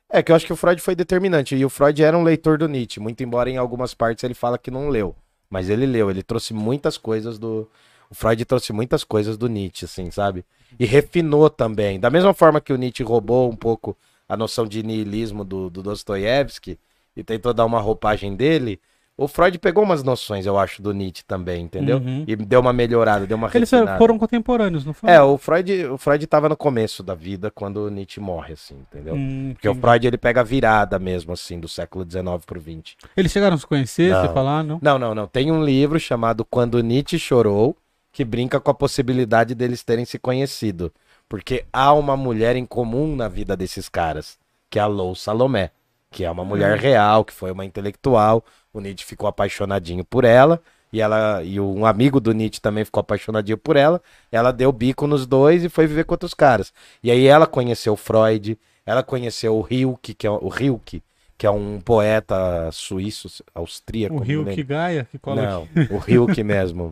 É 0.08 0.22
que 0.22 0.30
eu 0.30 0.36
acho 0.36 0.46
que 0.46 0.52
o 0.52 0.56
Freud 0.56 0.80
foi 0.80 0.94
determinante. 0.94 1.56
E 1.56 1.64
o 1.64 1.70
Freud 1.70 2.02
era 2.02 2.16
um 2.16 2.22
leitor 2.22 2.58
do 2.58 2.68
Nietzsche, 2.68 3.00
muito 3.00 3.22
embora 3.22 3.50
em 3.50 3.56
algumas 3.56 3.92
partes 3.94 4.22
ele 4.22 4.34
fala 4.34 4.58
que 4.58 4.70
não 4.70 4.88
leu. 4.88 5.14
Mas 5.50 5.68
ele 5.68 5.86
leu, 5.86 6.10
ele 6.10 6.22
trouxe 6.22 6.54
muitas 6.54 6.96
coisas 6.96 7.38
do. 7.38 7.68
O 8.08 8.14
Freud 8.14 8.44
trouxe 8.44 8.72
muitas 8.72 9.02
coisas 9.02 9.36
do 9.36 9.48
Nietzsche, 9.48 9.84
assim, 9.84 10.10
sabe? 10.10 10.44
E 10.78 10.84
refinou 10.84 11.50
também. 11.50 11.98
Da 11.98 12.10
mesma 12.10 12.32
forma 12.32 12.60
que 12.60 12.72
o 12.72 12.76
Nietzsche 12.76 13.02
roubou 13.02 13.50
um 13.50 13.56
pouco 13.56 13.96
a 14.28 14.36
noção 14.36 14.66
de 14.66 14.82
niilismo 14.82 15.44
do, 15.44 15.70
do 15.70 15.82
Dostoiévski 15.82 16.78
e 17.16 17.24
tentou 17.24 17.52
dar 17.52 17.64
uma 17.64 17.80
roupagem 17.80 18.36
dele, 18.36 18.80
o 19.18 19.26
Freud 19.26 19.58
pegou 19.58 19.82
umas 19.82 20.02
noções, 20.02 20.44
eu 20.44 20.58
acho, 20.58 20.82
do 20.82 20.92
Nietzsche 20.92 21.24
também, 21.24 21.62
entendeu? 21.64 21.96
Uhum. 21.96 22.24
E 22.26 22.36
deu 22.36 22.60
uma 22.60 22.72
melhorada, 22.72 23.26
deu 23.26 23.36
uma 23.38 23.50
Eles 23.54 23.70
refinada. 23.70 23.96
foram 23.96 24.18
contemporâneos, 24.18 24.84
não 24.84 24.92
foi? 24.92 25.08
É, 25.10 25.22
o 25.22 25.38
Freud, 25.38 25.86
o 25.86 25.96
Freud 25.96 26.26
tava 26.26 26.48
no 26.50 26.56
começo 26.56 27.02
da 27.02 27.14
vida 27.14 27.50
quando 27.50 27.78
o 27.78 27.88
Nietzsche 27.90 28.20
morre, 28.20 28.52
assim, 28.52 28.74
entendeu? 28.74 29.14
Hum, 29.14 29.52
Porque 29.54 29.68
o 29.68 29.70
entendi. 29.70 29.80
Freud 29.80 30.06
ele 30.06 30.18
pega 30.18 30.40
a 30.42 30.44
virada 30.44 30.98
mesmo, 30.98 31.32
assim, 31.32 31.58
do 31.58 31.66
século 31.66 32.04
XIX 32.08 32.44
pro 32.44 32.60
XX. 32.60 32.94
Eles 33.16 33.32
chegaram 33.32 33.54
a 33.56 33.58
se 33.58 33.66
conhecer, 33.66 34.10
Não. 34.12 34.20
você 34.20 34.32
falar, 34.34 34.62
não? 34.62 34.78
Não, 34.82 34.98
não, 34.98 35.14
não. 35.14 35.26
Tem 35.26 35.50
um 35.50 35.64
livro 35.64 35.98
chamado 35.98 36.44
Quando 36.44 36.82
Nietzsche 36.82 37.18
Chorou, 37.18 37.74
que 38.12 38.24
brinca 38.24 38.60
com 38.60 38.70
a 38.70 38.74
possibilidade 38.74 39.54
deles 39.54 39.82
terem 39.82 40.04
se 40.04 40.18
conhecido. 40.18 40.92
Porque 41.28 41.64
há 41.72 41.92
uma 41.92 42.16
mulher 42.16 42.54
em 42.54 42.64
comum 42.66 43.16
na 43.16 43.28
vida 43.28 43.56
desses 43.56 43.88
caras, 43.88 44.38
que 44.70 44.78
é 44.78 44.82
a 44.82 44.86
Lou 44.86 45.14
Salomé, 45.14 45.70
que 46.10 46.24
é 46.24 46.30
uma 46.30 46.44
mulher 46.44 46.78
real, 46.78 47.24
que 47.24 47.32
foi 47.32 47.50
uma 47.50 47.64
intelectual. 47.64 48.44
O 48.76 48.80
Nietzsche 48.80 49.04
ficou 49.04 49.28
apaixonadinho 49.28 50.04
por 50.04 50.24
ela. 50.24 50.60
E 50.92 51.00
ela 51.00 51.42
e 51.42 51.58
um 51.58 51.84
amigo 51.84 52.20
do 52.20 52.32
Nietzsche 52.32 52.60
também 52.60 52.84
ficou 52.84 53.00
apaixonadinho 53.00 53.58
por 53.58 53.76
ela. 53.76 54.00
Ela 54.30 54.52
deu 54.52 54.70
bico 54.70 55.06
nos 55.06 55.26
dois 55.26 55.64
e 55.64 55.68
foi 55.68 55.86
viver 55.86 56.04
com 56.04 56.14
outros 56.14 56.34
caras. 56.34 56.72
E 57.02 57.10
aí 57.10 57.26
ela 57.26 57.46
conheceu 57.46 57.94
o 57.94 57.96
Freud, 57.96 58.58
ela 58.84 59.02
conheceu 59.02 59.56
o 59.56 59.60
Rilke, 59.60 60.14
que 60.14 60.26
é 60.26 60.30
o 60.30 60.48
Rilke, 60.48 61.02
que 61.36 61.46
é 61.46 61.50
um 61.50 61.80
poeta 61.80 62.70
suíço, 62.72 63.42
austríaco. 63.54 64.16
O 64.16 64.44
que 64.46 64.62
Gaia, 64.62 65.08
que 65.10 65.18
cola 65.18 65.42
Não, 65.42 65.62
aqui. 65.62 65.92
o 65.92 65.98
Rilke 65.98 66.44
mesmo. 66.44 66.90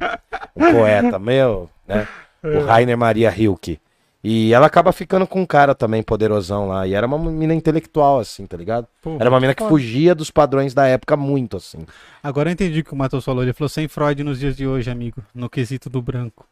Um 0.57 0.73
poeta 0.73 1.19
meu, 1.19 1.71
né? 1.87 2.09
É. 2.45 2.59
O 2.59 2.67
Rainer 2.67 2.99
Maria 2.99 3.31
Rilke. 3.31 3.81
E 4.27 4.55
ela 4.55 4.67
acaba 4.67 4.91
ficando 4.91 5.27
com 5.27 5.43
um 5.43 5.47
cara 5.47 5.75
também 5.75 6.03
poderosão 6.03 6.67
lá. 6.67 6.87
E 6.87 6.95
era 6.95 7.07
uma 7.07 7.19
mina 7.19 7.53
intelectual, 7.55 8.21
assim, 8.21 8.47
tá 8.47 8.57
ligado? 8.57 8.87
Pô, 9.03 9.19
Era 9.21 9.29
uma 9.29 9.39
mina 9.39 9.53
que 9.55 9.61
foda. 9.63 9.69
fugia 9.71 10.15
dos 10.15 10.31
padrões 10.31 10.73
da 10.73 10.87
época 10.87 11.15
muito, 11.15 11.59
assim. 11.59 11.85
Agora 12.23 12.49
eu 12.49 12.55
entendi 12.55 12.81
o 12.81 12.85
que 12.85 12.95
o 12.95 12.97
Matheus 12.97 13.23
falou. 13.23 13.43
Ele 13.43 13.53
falou 13.53 13.69
sem 13.69 13.87
Freud 13.87 14.25
nos 14.25 14.39
dias 14.41 14.57
de 14.57 14.67
hoje, 14.67 14.91
amigo. 14.91 15.23
No 15.35 15.51
quesito 15.51 15.91
do 15.91 16.01
branco. 16.01 16.47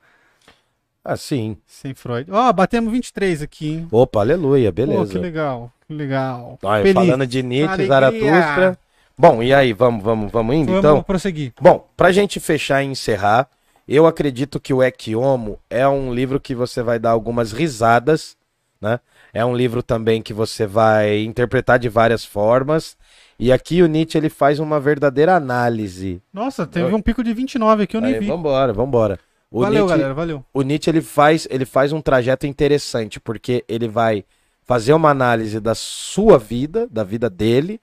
Ah, 1.03 1.17
sim. 1.17 1.57
Sem 1.67 1.95
Freud. 1.95 2.31
Ó, 2.31 2.53
batemos 2.53 2.93
23 2.93 3.41
aqui, 3.43 3.71
hein? 3.71 3.89
Opa, 3.91 4.21
aleluia, 4.21 4.71
Pô, 4.71 4.75
que 4.83 4.87
beleza. 4.87 5.19
legal. 5.19 5.73
Que 5.89 5.95
legal. 5.95 6.59
Feliz. 6.83 6.93
falando 6.93 7.27
de 7.27 7.43
Nietzsche. 7.43 7.87
Zaratustra. 7.87 8.79
Bom, 9.19 9.43
e 9.43 9.53
aí, 9.53 9.73
vamos, 9.73 10.03
vamos, 10.05 10.31
vamos 10.31 10.55
indo, 10.55 10.67
Vamos 10.73 10.79
então? 10.85 11.03
prosseguir. 11.03 11.53
Bom, 11.61 11.87
pra 11.97 12.13
gente 12.13 12.39
fechar 12.39 12.83
e 12.83 12.87
encerrar, 12.87 13.49
eu 13.87 14.07
acredito 14.07 14.61
que 14.61 14.73
o 14.73 14.83
Ekiomo 14.83 15.59
é 15.69 15.87
um 15.87 16.13
livro 16.15 16.41
que 16.41 16.55
você 16.55 16.83
vai 16.83 16.99
dar 16.99 17.11
algumas 17.11 17.53
risadas, 17.53 18.37
né? 18.81 19.01
É 19.33 19.45
um 19.45 19.57
livro 19.57 19.83
também 19.83 20.21
que 20.21 20.35
você 20.35 20.67
vai 20.67 21.23
interpretar 21.23 21.79
de 21.79 21.89
várias 21.89 22.25
formas. 22.25 22.97
E 23.39 23.51
aqui 23.51 23.83
o 23.83 23.87
Nietzsche 23.87 24.19
ele 24.19 24.29
faz 24.29 24.59
uma 24.59 24.79
verdadeira 24.79 25.35
análise. 25.35 26.21
Nossa, 26.33 26.67
teve 26.67 26.95
um 26.95 27.01
pico 27.01 27.25
de 27.25 27.33
29 27.33 27.85
aqui, 27.85 27.97
eu 27.97 28.01
nem 28.01 28.15
Aí, 28.15 28.21
vi. 28.21 28.27
vambora, 28.27 28.73
vambora. 28.73 29.19
O 29.51 29.61
Valeu, 29.61 29.81
Nietzsche, 29.85 29.97
galera, 29.99 30.15
valeu. 30.15 30.45
o 30.53 30.63
Nietzsche 30.63 30.91
ele 30.91 31.03
faz, 31.03 31.47
ele 31.51 31.65
faz 31.65 31.93
um 31.93 32.01
trajeto 32.01 32.47
interessante, 32.47 33.21
porque 33.21 33.65
ele 33.69 33.89
vai 33.89 34.25
fazer 34.63 34.93
uma 34.93 35.11
análise 35.11 35.61
da 35.61 35.75
sua 35.75 36.39
vida, 36.39 36.87
da 36.91 37.05
vida 37.05 37.29
dele, 37.29 37.81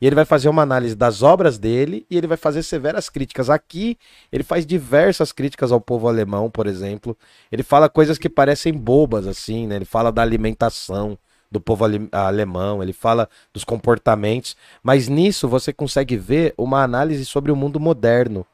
e 0.00 0.06
ele 0.06 0.14
vai 0.14 0.24
fazer 0.24 0.48
uma 0.48 0.62
análise 0.62 0.94
das 0.94 1.22
obras 1.22 1.58
dele, 1.58 2.06
e 2.10 2.16
ele 2.16 2.26
vai 2.26 2.36
fazer 2.36 2.62
severas 2.62 3.08
críticas. 3.08 3.50
Aqui, 3.50 3.98
ele 4.30 4.42
faz 4.42 4.64
diversas 4.64 5.32
críticas 5.32 5.72
ao 5.72 5.80
povo 5.80 6.08
alemão, 6.08 6.50
por 6.50 6.66
exemplo. 6.66 7.16
Ele 7.50 7.62
fala 7.62 7.88
coisas 7.88 8.18
que 8.18 8.28
parecem 8.28 8.72
bobas, 8.72 9.26
assim, 9.26 9.66
né? 9.66 9.76
Ele 9.76 9.84
fala 9.84 10.12
da 10.12 10.22
alimentação 10.22 11.18
do 11.50 11.60
povo 11.60 11.84
ale- 11.84 12.08
alemão, 12.12 12.82
ele 12.82 12.92
fala 12.92 13.28
dos 13.52 13.64
comportamentos, 13.64 14.54
mas 14.82 15.08
nisso 15.08 15.48
você 15.48 15.72
consegue 15.72 16.16
ver 16.16 16.54
uma 16.58 16.82
análise 16.82 17.24
sobre 17.24 17.50
o 17.50 17.56
mundo 17.56 17.80
moderno. 17.80 18.46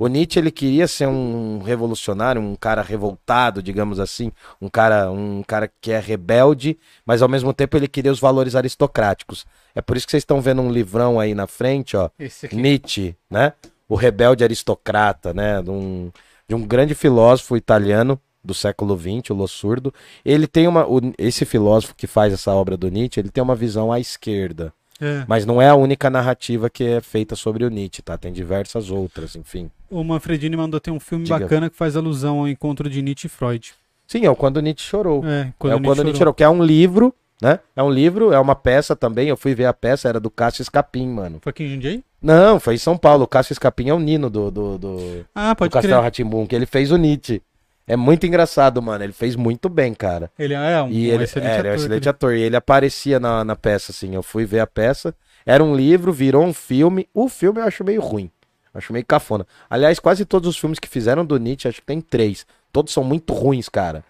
O 0.00 0.08
Nietzsche 0.08 0.38
ele 0.38 0.50
queria 0.50 0.88
ser 0.88 1.06
um 1.06 1.58
revolucionário, 1.62 2.40
um 2.40 2.56
cara 2.56 2.80
revoltado, 2.80 3.62
digamos 3.62 4.00
assim, 4.00 4.32
um 4.58 4.66
cara, 4.66 5.10
um 5.10 5.42
cara 5.46 5.70
que 5.78 5.92
é 5.92 5.98
rebelde, 6.00 6.78
mas 7.04 7.20
ao 7.20 7.28
mesmo 7.28 7.52
tempo 7.52 7.76
ele 7.76 7.86
queria 7.86 8.10
os 8.10 8.18
valores 8.18 8.56
aristocráticos. 8.56 9.44
É 9.74 9.82
por 9.82 9.98
isso 9.98 10.06
que 10.06 10.12
vocês 10.12 10.22
estão 10.22 10.40
vendo 10.40 10.62
um 10.62 10.72
livrão 10.72 11.20
aí 11.20 11.34
na 11.34 11.46
frente, 11.46 11.98
ó. 11.98 12.08
Nietzsche, 12.56 13.14
né? 13.30 13.52
O 13.86 13.94
rebelde 13.94 14.42
aristocrata, 14.42 15.34
né? 15.34 15.60
De 15.60 15.70
um, 15.70 16.10
de 16.48 16.54
um 16.54 16.66
grande 16.66 16.94
filósofo 16.94 17.54
italiano 17.54 18.18
do 18.42 18.54
século 18.54 18.98
XX, 18.98 19.28
o 19.30 19.34
Lossurdo. 19.34 19.92
Ele 20.24 20.46
tem 20.46 20.66
uma. 20.66 20.86
o- 20.88 21.12
esse 21.18 21.44
filósofo 21.44 21.94
que 21.94 22.06
faz 22.06 22.32
essa 22.32 22.50
obra 22.52 22.74
do 22.74 22.88
Nietzsche, 22.88 23.20
ele 23.20 23.28
tem 23.28 23.42
uma 23.44 23.54
visão 23.54 23.92
à 23.92 24.00
esquerda. 24.00 24.72
É. 25.00 25.24
Mas 25.26 25.46
não 25.46 25.60
é 25.60 25.68
a 25.68 25.74
única 25.74 26.10
narrativa 26.10 26.68
que 26.68 26.84
é 26.84 27.00
feita 27.00 27.34
sobre 27.34 27.64
o 27.64 27.70
Nietzsche, 27.70 28.02
tá? 28.02 28.18
Tem 28.18 28.32
diversas 28.32 28.90
outras, 28.90 29.34
enfim. 29.36 29.70
O 29.90 30.04
Manfredini 30.04 30.56
mandou 30.56 30.78
ter 30.78 30.90
um 30.90 31.00
filme 31.00 31.24
Diga. 31.24 31.38
bacana 31.38 31.70
que 31.70 31.76
faz 31.76 31.96
alusão 31.96 32.40
ao 32.40 32.48
encontro 32.48 32.88
de 32.88 33.02
Nietzsche 33.02 33.26
e 33.26 33.30
Freud. 33.30 33.72
Sim, 34.06 34.24
é 34.24 34.30
o 34.30 34.36
Quando 34.36 34.60
Nietzsche 34.60 34.86
Chorou. 34.86 35.24
É, 35.24 35.26
é 35.28 35.30
o 35.30 35.32
Nietzsche 35.32 35.54
Quando 35.60 35.68
Nietzsche 35.70 36.02
chorou. 36.02 36.14
Chorou, 36.16 36.34
que 36.34 36.44
é 36.44 36.48
um 36.48 36.62
livro 36.62 37.14
né? 37.40 37.58
É 37.74 37.82
um 37.82 37.90
livro, 37.90 38.32
é 38.32 38.38
uma 38.38 38.54
peça 38.54 38.94
também. 38.94 39.28
Eu 39.28 39.36
fui 39.36 39.54
ver 39.54 39.64
a 39.64 39.72
peça, 39.72 40.08
era 40.08 40.20
do 40.20 40.30
Cássio 40.30 40.62
Escapim, 40.62 41.08
mano. 41.08 41.38
Foi 41.40 41.50
aqui 41.50 41.64
em 41.64 41.70
Jundiaí? 41.70 42.04
Não, 42.20 42.60
foi 42.60 42.74
em 42.74 42.78
São 42.78 42.98
Paulo. 42.98 43.24
O 43.24 43.26
Cássio 43.26 43.54
Escapim 43.54 43.88
é 43.88 43.94
o 43.94 43.98
Nino 43.98 44.28
do, 44.28 44.50
do, 44.50 44.78
do, 44.78 45.26
Ah, 45.34 45.54
do 45.54 45.56
pode 45.56 45.72
Castelo 45.72 45.94
crer. 45.94 46.04
Ratimbum, 46.04 46.46
que 46.46 46.54
ele 46.54 46.66
fez 46.66 46.92
o 46.92 46.96
Nietzsche. 46.96 47.42
É 47.92 47.96
muito 47.96 48.26
engraçado, 48.26 48.80
mano. 48.80 49.02
Ele 49.02 49.12
fez 49.12 49.34
muito 49.36 49.68
bem, 49.68 49.92
cara. 49.94 50.30
Ele 50.38 50.54
é 50.54 50.82
um, 50.82 50.88
E 50.90 51.10
um 51.10 51.14
ele, 51.14 51.24
excelente 51.24 51.50
é, 51.50 51.58
ele 51.58 51.68
é 51.68 51.70
um 51.70 51.74
ator. 51.74 51.80
excelente 51.84 52.08
aquele- 52.08 52.10
ator. 52.10 52.34
E 52.34 52.40
ele 52.42 52.56
aparecia 52.56 53.18
na, 53.18 53.44
na 53.44 53.56
peça, 53.56 53.90
assim. 53.92 54.14
Eu 54.14 54.22
fui 54.22 54.44
ver 54.44 54.60
a 54.60 54.66
peça. 54.66 55.14
Era 55.44 55.64
um 55.64 55.74
livro, 55.74 56.12
virou 56.12 56.44
um 56.44 56.52
filme. 56.52 57.08
O 57.14 57.28
filme 57.28 57.60
eu 57.60 57.64
acho 57.64 57.82
meio 57.82 58.00
ruim. 58.00 58.30
Acho 58.72 58.92
meio 58.92 59.04
cafona. 59.04 59.46
Aliás, 59.68 59.98
quase 59.98 60.24
todos 60.24 60.48
os 60.48 60.56
filmes 60.58 60.78
que 60.78 60.86
fizeram 60.88 61.24
do 61.24 61.36
Nietzsche, 61.38 61.66
acho 61.68 61.80
que 61.80 61.86
tem 61.86 62.00
três. 62.00 62.46
Todos 62.72 62.92
são 62.92 63.02
muito 63.02 63.32
ruins, 63.32 63.68
cara. 63.68 64.04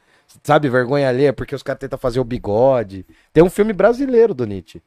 Sabe, 0.44 0.68
vergonha 0.68 1.08
alheia, 1.08 1.32
porque 1.32 1.54
os 1.54 1.62
caras 1.62 1.80
tentam 1.80 1.98
fazer 1.98 2.20
o 2.20 2.24
bigode. 2.24 3.06
Tem 3.32 3.42
um 3.42 3.48
filme 3.50 3.72
brasileiro 3.72 4.34
do 4.34 4.46
Nietzsche. 4.46 4.82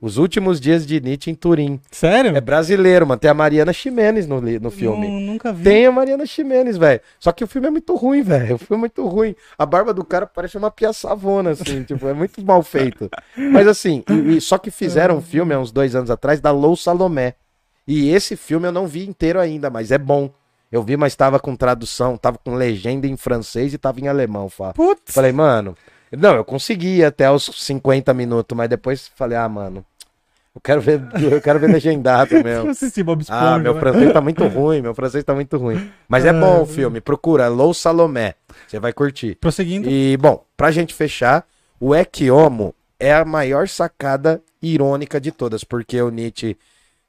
Os 0.00 0.16
últimos 0.18 0.60
dias 0.60 0.86
de 0.86 1.00
Nietzsche 1.00 1.30
em 1.30 1.34
Turim. 1.34 1.80
Sério? 1.90 2.36
É 2.36 2.40
brasileiro, 2.40 3.06
mano. 3.06 3.18
Tem 3.18 3.30
a 3.30 3.34
Mariana 3.34 3.72
Ximenes 3.72 4.26
no, 4.26 4.40
no 4.40 4.70
filme. 4.70 5.08
Nu- 5.08 5.20
nunca 5.20 5.52
vi. 5.52 5.64
Tem 5.64 5.86
a 5.86 5.90
Mariana 5.92 6.24
Ximenes, 6.26 6.76
velho. 6.76 7.00
Só 7.18 7.32
que 7.32 7.42
o 7.42 7.46
filme 7.48 7.66
é 7.66 7.70
muito 7.70 7.94
ruim, 7.96 8.22
velho. 8.22 8.54
O 8.54 8.58
filme 8.58 8.76
é 8.76 8.80
muito 8.80 9.04
ruim. 9.08 9.34
A 9.58 9.66
barba 9.66 9.92
do 9.94 10.04
cara 10.04 10.26
parece 10.26 10.56
uma 10.56 10.70
piaçavona, 10.70 11.50
assim. 11.50 11.82
tipo, 11.84 12.06
é 12.06 12.12
muito 12.12 12.44
mal 12.44 12.62
feito. 12.62 13.10
Mas 13.36 13.66
assim, 13.66 14.04
e- 14.08 14.36
e- 14.36 14.40
só 14.40 14.56
que 14.58 14.70
fizeram 14.70 15.16
um 15.16 15.22
filme 15.22 15.52
há 15.54 15.58
uns 15.58 15.72
dois 15.72 15.96
anos 15.96 16.10
atrás 16.10 16.40
da 16.40 16.50
Lou 16.52 16.76
Salomé. 16.76 17.34
E 17.86 18.10
esse 18.10 18.36
filme 18.36 18.68
eu 18.68 18.72
não 18.72 18.86
vi 18.86 19.08
inteiro 19.08 19.40
ainda, 19.40 19.68
mas 19.70 19.90
é 19.90 19.98
bom. 19.98 20.30
Eu 20.70 20.82
vi, 20.82 20.98
mas 20.98 21.16
tava 21.16 21.40
com 21.40 21.56
tradução, 21.56 22.16
tava 22.18 22.36
com 22.36 22.54
legenda 22.54 23.06
em 23.06 23.16
francês 23.16 23.72
e 23.72 23.78
tava 23.78 23.98
em 24.00 24.06
alemão, 24.06 24.50
Fá. 24.50 24.74
Putz. 24.74 25.14
Falei, 25.14 25.32
mano. 25.32 25.74
Não, 26.16 26.34
eu 26.34 26.44
consegui 26.44 27.04
até 27.04 27.30
os 27.30 27.44
50 27.44 28.12
minutos, 28.14 28.56
mas 28.56 28.68
depois 28.68 29.08
falei, 29.14 29.36
ah, 29.36 29.48
mano. 29.48 29.84
Eu 30.54 30.60
quero 30.60 30.80
ver, 30.80 31.00
eu 31.20 31.40
quero 31.40 31.60
ver 31.60 31.68
legendado 31.68 32.34
Eu 32.34 32.42
mesmo. 32.44 32.70
assisti 32.70 33.02
Bob 33.02 33.20
Esponja. 33.22 33.54
Ah, 33.54 33.58
meu 33.58 33.74
né? 33.74 33.80
francês 33.80 34.12
tá 34.12 34.20
muito 34.20 34.46
ruim, 34.48 34.80
meu 34.82 34.94
francês 34.94 35.22
tá 35.22 35.34
muito 35.34 35.56
ruim. 35.56 35.90
Mas 36.08 36.24
é 36.24 36.32
bom 36.32 36.62
o 36.62 36.66
filme, 36.66 37.00
procura, 37.00 37.46
Lou 37.48 37.72
Salomé, 37.72 38.34
você 38.66 38.80
vai 38.80 38.92
curtir. 38.92 39.36
Prosseguindo. 39.36 39.88
E, 39.88 40.16
bom, 40.16 40.44
pra 40.56 40.72
gente 40.72 40.94
fechar, 40.94 41.46
o 41.78 41.94
Ekiomo 41.94 42.74
é 42.98 43.14
a 43.14 43.24
maior 43.24 43.68
sacada 43.68 44.42
irônica 44.60 45.20
de 45.20 45.30
todas, 45.30 45.62
porque 45.62 46.00
o 46.02 46.10
Nietzsche 46.10 46.56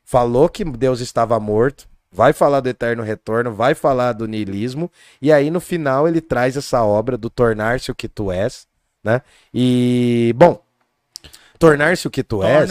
falou 0.03 0.47
que 0.47 0.63
Deus 0.63 0.99
estava 0.99 1.39
morto, 1.39 1.87
vai 2.11 2.33
falar 2.33 2.59
do 2.59 2.69
eterno 2.69 3.01
retorno, 3.01 3.51
vai 3.51 3.73
falar 3.73 4.13
do 4.13 4.27
niilismo, 4.27 4.91
e 5.19 5.31
aí 5.31 5.49
no 5.49 5.59
final 5.59 6.07
ele 6.07 6.21
traz 6.21 6.55
essa 6.55 6.83
obra 6.83 7.17
do 7.17 7.29
tornar-se 7.31 7.89
o 7.89 7.95
que 7.95 8.07
tu 8.07 8.31
és, 8.31 8.67
né? 9.03 9.21
E, 9.53 10.33
bom, 10.35 10.61
tornar-se 11.57 12.07
o 12.07 12.11
que 12.11 12.23
tu 12.23 12.43
és 12.43 12.69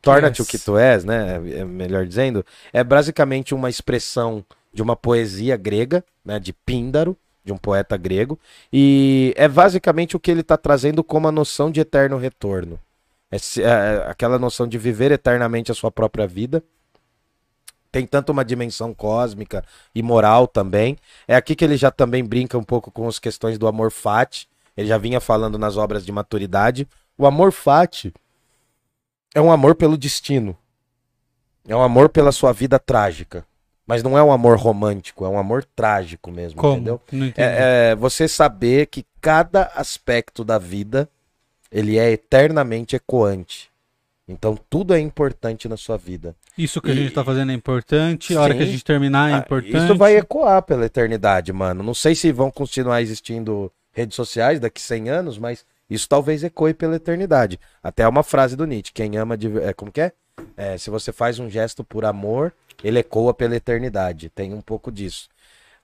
Torna-te 0.00 0.42
o 0.42 0.46
que 0.46 0.56
o 0.56 0.60
tu 0.60 0.78
és, 0.78 1.04
né? 1.04 1.36
é 1.52 1.64
Melhor 1.64 2.06
dizendo, 2.06 2.44
é 2.72 2.82
basicamente 2.82 3.54
uma 3.54 3.68
expressão 3.68 4.44
de 4.72 4.82
uma 4.82 4.96
poesia 4.96 5.56
grega, 5.56 6.04
né? 6.24 6.38
De 6.38 6.52
Píndaro, 6.52 7.16
de 7.44 7.52
um 7.52 7.56
poeta 7.56 7.96
grego, 7.96 8.38
e 8.72 9.32
é 9.36 9.48
basicamente 9.48 10.16
o 10.16 10.20
que 10.20 10.30
ele 10.30 10.42
está 10.42 10.56
trazendo 10.56 11.02
como 11.02 11.26
a 11.26 11.32
noção 11.32 11.70
de 11.70 11.80
eterno 11.80 12.18
retorno. 12.18 12.78
É 13.30 13.36
é 13.60 14.10
aquela 14.10 14.38
noção 14.38 14.66
de 14.66 14.76
viver 14.76 15.12
eternamente 15.12 15.70
a 15.70 15.74
sua 15.74 15.90
própria 15.90 16.26
vida. 16.26 16.62
Tem 17.92 18.06
tanto 18.06 18.30
uma 18.30 18.44
dimensão 18.44 18.94
cósmica 18.94 19.64
e 19.94 20.02
moral 20.02 20.46
também. 20.46 20.96
É 21.26 21.34
aqui 21.34 21.56
que 21.56 21.64
ele 21.64 21.76
já 21.76 21.90
também 21.90 22.24
brinca 22.24 22.56
um 22.56 22.62
pouco 22.62 22.90
com 22.90 23.08
as 23.08 23.18
questões 23.18 23.58
do 23.58 23.66
amor 23.66 23.90
fati. 23.90 24.48
Ele 24.80 24.88
já 24.88 24.96
vinha 24.96 25.20
falando 25.20 25.58
nas 25.58 25.76
obras 25.76 26.06
de 26.06 26.10
maturidade. 26.10 26.88
O 27.18 27.26
amor 27.26 27.52
fati 27.52 28.14
é 29.34 29.40
um 29.40 29.52
amor 29.52 29.74
pelo 29.74 29.96
destino. 29.98 30.56
É 31.68 31.76
um 31.76 31.82
amor 31.82 32.08
pela 32.08 32.32
sua 32.32 32.50
vida 32.52 32.78
trágica. 32.78 33.44
Mas 33.86 34.02
não 34.02 34.16
é 34.16 34.22
um 34.22 34.32
amor 34.32 34.56
romântico, 34.56 35.24
é 35.24 35.28
um 35.28 35.36
amor 35.38 35.64
trágico 35.76 36.30
mesmo, 36.30 36.58
Como? 36.60 36.76
entendeu? 36.76 37.00
É, 37.36 37.90
é 37.90 37.94
você 37.96 38.26
saber 38.28 38.86
que 38.86 39.04
cada 39.20 39.64
aspecto 39.74 40.44
da 40.44 40.56
vida 40.58 41.08
ele 41.70 41.98
é 41.98 42.10
eternamente 42.12 42.96
ecoante. 42.96 43.68
Então 44.26 44.56
tudo 44.70 44.94
é 44.94 45.00
importante 45.00 45.68
na 45.68 45.76
sua 45.76 45.98
vida. 45.98 46.34
Isso 46.56 46.80
que 46.80 46.90
a 46.90 46.94
E- 46.94 46.96
gente 46.96 47.12
tá 47.12 47.22
fazendo 47.24 47.50
é 47.50 47.54
importante. 47.54 48.34
A 48.36 48.40
hora 48.40 48.54
que 48.54 48.62
a 48.62 48.66
Sim. 48.66 48.72
gente 48.72 48.84
terminar 48.84 49.30
é 49.30 49.34
Ah, 49.34 49.38
importante. 49.38 49.76
Isso 49.76 49.94
vai 49.96 50.16
ecoar 50.16 50.62
pela 50.62 50.86
eternidade, 50.86 51.52
mano. 51.52 51.82
Não 51.82 51.92
sei 51.94 52.14
se 52.14 52.30
vão 52.32 52.50
continuar 52.50 53.02
existindo 53.02 53.70
redes 53.92 54.14
sociais 54.16 54.60
daqui 54.60 54.80
100 54.80 55.08
anos, 55.10 55.38
mas 55.38 55.64
isso 55.88 56.08
talvez 56.08 56.44
ecoe 56.44 56.72
pela 56.74 56.96
eternidade. 56.96 57.58
Até 57.82 58.06
uma 58.06 58.22
frase 58.22 58.56
do 58.56 58.66
Nietzsche: 58.66 58.92
quem 58.92 59.16
ama 59.16 59.36
de. 59.36 59.58
É, 59.60 59.72
como 59.72 59.90
que 59.92 60.00
é? 60.00 60.12
É, 60.56 60.78
se 60.78 60.88
você 60.90 61.12
faz 61.12 61.38
um 61.38 61.50
gesto 61.50 61.82
por 61.84 62.04
amor, 62.04 62.52
ele 62.82 62.98
ecoa 62.98 63.34
pela 63.34 63.56
eternidade. 63.56 64.30
Tem 64.30 64.54
um 64.54 64.60
pouco 64.60 64.90
disso. 64.90 65.28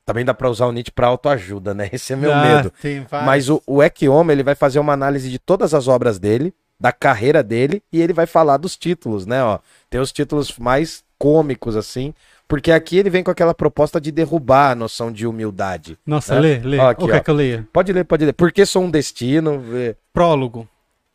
Também 0.05 0.25
dá 0.25 0.33
pra 0.33 0.49
usar 0.49 0.67
o 0.67 0.73
Nietzsche 0.73 0.93
pra 0.93 1.09
autoajuda, 1.09 1.75
né? 1.75 1.91
Esse 1.93 2.13
é 2.13 2.17
meu 2.17 2.33
Ah, 2.33 2.41
medo. 2.41 2.73
vários. 3.09 3.27
Mas 3.27 3.49
o, 3.51 3.61
o 3.67 3.83
Ekiomo, 3.83 4.31
ele 4.31 4.43
vai 4.45 4.55
fazer 4.55 4.79
uma 4.79 4.93
análise 4.93 5.29
de 5.29 5.39
todas 5.39 5.75
as 5.75 5.89
obras 5.89 6.19
dele, 6.19 6.55
da 6.79 6.93
carreira 6.93 7.43
dele, 7.43 7.83
e 7.93 8.01
ele 8.01 8.13
vai 8.13 8.27
falar 8.27 8.57
dos 8.57 8.77
títulos, 8.77 9.27
né? 9.27 9.43
Ó, 9.43 9.59
tem 9.91 10.01
os 10.01 10.13
títulos 10.13 10.57
mais 10.59 11.03
cômicos, 11.19 11.75
assim, 11.75 12.15
porque 12.49 12.71
aqui 12.71 12.99
ele 12.99 13.11
vem 13.11 13.23
com 13.23 13.31
aquela 13.31 13.55
proposta 13.55 14.01
de 14.01 14.13
derrubar 14.13 14.71
a 14.71 14.75
noção 14.75 15.11
de 15.11 15.27
humildade. 15.27 15.99
Nossa, 16.07 16.35
né? 16.35 16.41
lê, 16.41 16.59
lê. 16.59 16.79
Ó, 16.79 16.91
aqui, 16.91 17.03
Ou 17.03 17.09
quer 17.09 17.19
ó. 17.19 17.21
que 17.21 17.31
eu 17.31 17.35
leia? 17.35 17.69
Pode 17.73 17.93
ler, 17.93 18.05
pode 18.05 18.25
ler. 18.25 18.33
Por 18.33 18.53
que 18.53 18.65
sou 18.65 18.85
um 18.85 18.91
destino? 18.91 19.63
Prólogo. 20.13 20.69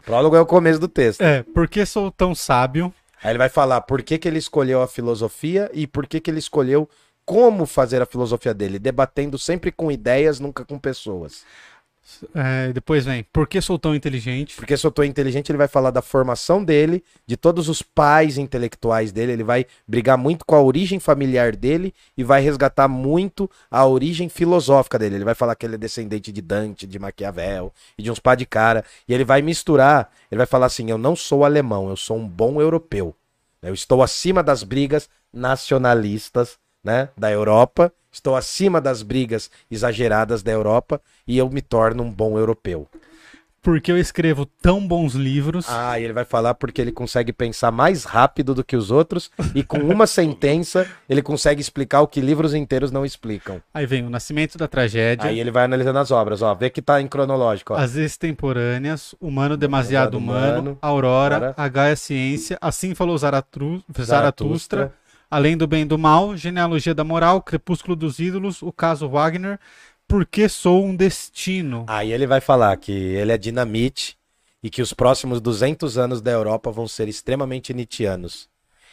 Prólogo 0.05 0.35
é 0.35 0.41
o 0.41 0.45
começo 0.45 0.79
do 0.79 0.87
texto. 0.87 1.21
É, 1.21 1.43
por 1.43 1.67
que 1.67 1.85
sou 1.85 2.11
tão 2.11 2.33
sábio? 2.33 2.93
Aí 3.23 3.31
ele 3.31 3.37
vai 3.37 3.49
falar 3.49 3.81
por 3.81 4.01
que, 4.01 4.17
que 4.17 4.27
ele 4.27 4.39
escolheu 4.39 4.81
a 4.81 4.87
filosofia 4.87 5.69
e 5.73 5.85
por 5.85 6.07
que, 6.07 6.19
que 6.19 6.31
ele 6.31 6.39
escolheu 6.39 6.89
como 7.23 7.65
fazer 7.65 8.01
a 8.01 8.05
filosofia 8.05 8.53
dele, 8.53 8.79
debatendo 8.79 9.37
sempre 9.37 9.71
com 9.71 9.91
ideias, 9.91 10.39
nunca 10.39 10.65
com 10.65 10.79
pessoas. 10.79 11.45
É, 12.33 12.71
depois 12.73 13.05
vem, 13.05 13.25
por 13.31 13.47
que 13.47 13.61
sou 13.61 13.77
tão 13.77 13.95
inteligente? 13.95 14.55
Porque 14.55 14.73
eu 14.73 14.91
tô 14.91 15.03
inteligente, 15.03 15.51
ele 15.51 15.57
vai 15.57 15.67
falar 15.67 15.91
da 15.91 16.01
formação 16.01 16.63
dele, 16.63 17.03
de 17.25 17.37
todos 17.37 17.69
os 17.69 17.81
pais 17.81 18.37
intelectuais 18.37 19.11
dele, 19.11 19.33
ele 19.33 19.43
vai 19.43 19.65
brigar 19.87 20.17
muito 20.17 20.45
com 20.45 20.55
a 20.55 20.61
origem 20.61 20.99
familiar 20.99 21.55
dele 21.55 21.93
e 22.17 22.23
vai 22.23 22.41
resgatar 22.41 22.87
muito 22.87 23.49
a 23.69 23.85
origem 23.85 24.29
filosófica 24.29 24.97
dele. 24.97 25.15
Ele 25.15 25.25
vai 25.25 25.35
falar 25.35 25.55
que 25.55 25.65
ele 25.65 25.75
é 25.75 25.77
descendente 25.77 26.31
de 26.31 26.41
Dante, 26.41 26.87
de 26.87 26.99
Maquiavel 26.99 27.73
e 27.97 28.03
de 28.03 28.11
uns 28.11 28.19
pá 28.19 28.35
de 28.35 28.45
cara. 28.45 28.83
E 29.07 29.13
ele 29.13 29.23
vai 29.23 29.41
misturar, 29.41 30.11
ele 30.31 30.37
vai 30.37 30.47
falar 30.47 30.67
assim: 30.67 30.89
eu 30.89 30.97
não 30.97 31.15
sou 31.15 31.45
alemão, 31.45 31.89
eu 31.89 31.97
sou 31.97 32.17
um 32.17 32.27
bom 32.27 32.61
europeu. 32.61 33.15
Eu 33.61 33.73
estou 33.73 34.01
acima 34.01 34.41
das 34.41 34.63
brigas 34.63 35.07
nacionalistas 35.31 36.57
né, 36.83 37.09
da 37.17 37.31
Europa, 37.31 37.91
estou 38.11 38.35
acima 38.35 38.81
das 38.81 39.01
brigas 39.01 39.49
exageradas 39.69 40.43
da 40.43 40.51
Europa 40.51 41.01
e 41.27 41.37
eu 41.37 41.49
me 41.49 41.61
torno 41.61 42.03
um 42.03 42.11
bom 42.11 42.37
europeu. 42.37 42.87
Porque 43.61 43.91
eu 43.91 43.97
escrevo 43.97 44.47
tão 44.59 44.85
bons 44.85 45.13
livros. 45.13 45.67
Ah, 45.69 45.99
e 45.99 46.03
ele 46.03 46.13
vai 46.13 46.25
falar 46.25 46.55
porque 46.55 46.81
ele 46.81 46.91
consegue 46.91 47.31
pensar 47.31 47.71
mais 47.71 48.05
rápido 48.05 48.55
do 48.55 48.63
que 48.63 48.75
os 48.75 48.89
outros 48.89 49.29
e 49.53 49.63
com 49.63 49.77
uma 49.77 50.07
sentença 50.07 50.87
ele 51.07 51.21
consegue 51.21 51.61
explicar 51.61 52.01
o 52.01 52.07
que 52.07 52.19
livros 52.19 52.55
inteiros 52.55 52.91
não 52.91 53.05
explicam. 53.05 53.61
Aí 53.71 53.85
vem 53.85 54.03
o 54.03 54.09
Nascimento 54.09 54.57
da 54.57 54.67
Tragédia, 54.67 55.29
Aí 55.29 55.39
ele 55.39 55.51
vai 55.51 55.65
analisando 55.65 55.99
as 55.99 56.09
obras, 56.09 56.41
ó, 56.41 56.55
vê 56.55 56.71
que 56.71 56.81
tá 56.81 56.99
em 56.99 57.07
cronológico, 57.07 57.73
ó. 57.73 57.77
As 57.77 57.95
Extemporâneas, 57.95 59.13
Humano 59.21 59.55
Demasiado 59.55 60.17
Humano, 60.17 60.61
Humano, 60.61 60.77
Aurora. 60.81 61.53
A 61.55 61.67
Gaia 61.67 61.95
Ciência, 61.95 62.57
Assim 62.59 62.95
Falou 62.95 63.15
Zaratustra, 63.15 64.03
Zaratustra. 64.03 64.93
Além 65.31 65.55
do 65.55 65.65
Bem 65.65 65.83
e 65.83 65.85
do 65.85 65.97
Mal, 65.97 66.35
Genealogia 66.35 66.93
da 66.93 67.05
Moral, 67.05 67.41
Crepúsculo 67.41 67.95
dos 67.95 68.19
Ídolos, 68.19 68.61
O 68.61 68.69
Caso 68.69 69.07
Wagner, 69.07 69.57
Por 70.05 70.25
que 70.25 70.49
Sou 70.49 70.83
um 70.85 70.93
Destino? 70.93 71.85
Aí 71.87 72.11
ele 72.11 72.27
vai 72.27 72.41
falar 72.41 72.75
que 72.75 72.91
ele 72.91 73.31
é 73.31 73.37
dinamite 73.37 74.17
e 74.61 74.69
que 74.69 74.81
os 74.81 74.91
próximos 74.91 75.39
200 75.39 75.97
anos 75.97 76.21
da 76.21 76.31
Europa 76.31 76.69
vão 76.69 76.85
ser 76.85 77.07
extremamente 77.07 77.73
nietzschianos. 77.73 78.49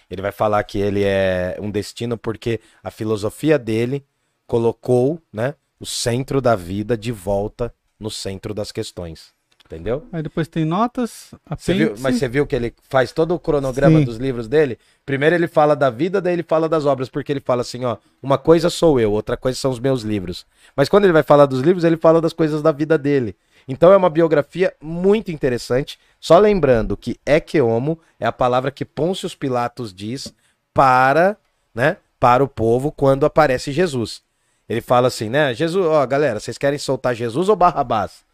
Ele 0.08 0.22
vai 0.22 0.30
falar 0.30 0.62
que 0.62 0.78
ele 0.78 1.02
é 1.02 1.58
um 1.60 1.72
destino 1.72 2.16
porque 2.16 2.60
a 2.84 2.90
filosofia 2.92 3.58
dele 3.58 4.06
colocou, 4.46 5.20
né, 5.32 5.56
o 5.80 5.84
centro 5.84 6.40
da 6.40 6.54
vida 6.54 6.96
de 6.96 7.10
volta 7.10 7.74
no 7.98 8.12
centro 8.12 8.54
das 8.54 8.70
questões. 8.70 9.34
Entendeu? 9.68 10.06
Aí 10.10 10.22
depois 10.22 10.48
tem 10.48 10.64
notas, 10.64 11.34
Você 11.54 11.74
viu, 11.74 11.94
mas 11.98 12.16
você 12.16 12.26
viu 12.26 12.46
que 12.46 12.56
ele 12.56 12.74
faz 12.88 13.12
todo 13.12 13.34
o 13.34 13.38
cronograma 13.38 13.98
Sim. 13.98 14.04
dos 14.06 14.16
livros 14.16 14.48
dele? 14.48 14.78
Primeiro 15.04 15.34
ele 15.34 15.46
fala 15.46 15.76
da 15.76 15.90
vida, 15.90 16.22
daí 16.22 16.32
ele 16.32 16.42
fala 16.42 16.70
das 16.70 16.86
obras, 16.86 17.10
porque 17.10 17.30
ele 17.30 17.40
fala 17.40 17.60
assim, 17.60 17.84
ó, 17.84 17.98
uma 18.22 18.38
coisa 18.38 18.70
sou 18.70 18.98
eu, 18.98 19.12
outra 19.12 19.36
coisa 19.36 19.58
são 19.58 19.70
os 19.70 19.78
meus 19.78 20.00
livros. 20.00 20.46
Mas 20.74 20.88
quando 20.88 21.04
ele 21.04 21.12
vai 21.12 21.22
falar 21.22 21.44
dos 21.44 21.60
livros, 21.60 21.84
ele 21.84 21.98
fala 21.98 22.18
das 22.18 22.32
coisas 22.32 22.62
da 22.62 22.72
vida 22.72 22.96
dele. 22.96 23.36
Então 23.68 23.92
é 23.92 23.96
uma 23.98 24.08
biografia 24.08 24.72
muito 24.80 25.30
interessante. 25.30 25.98
Só 26.18 26.38
lembrando 26.38 26.96
que 26.96 27.20
Ekeomo 27.26 28.00
é 28.18 28.24
a 28.24 28.32
palavra 28.32 28.70
que 28.70 28.86
Pôncio 28.86 29.28
Pilatos 29.36 29.92
diz 29.92 30.32
para, 30.72 31.36
né, 31.74 31.98
para 32.18 32.42
o 32.42 32.48
povo 32.48 32.90
quando 32.90 33.26
aparece 33.26 33.70
Jesus. 33.70 34.22
Ele 34.66 34.80
fala 34.80 35.08
assim, 35.08 35.28
né, 35.28 35.52
Jesus, 35.52 35.84
ó, 35.84 36.06
galera, 36.06 36.40
vocês 36.40 36.56
querem 36.56 36.78
soltar 36.78 37.14
Jesus 37.14 37.50
ou 37.50 37.56
Barrabás? 37.56 38.26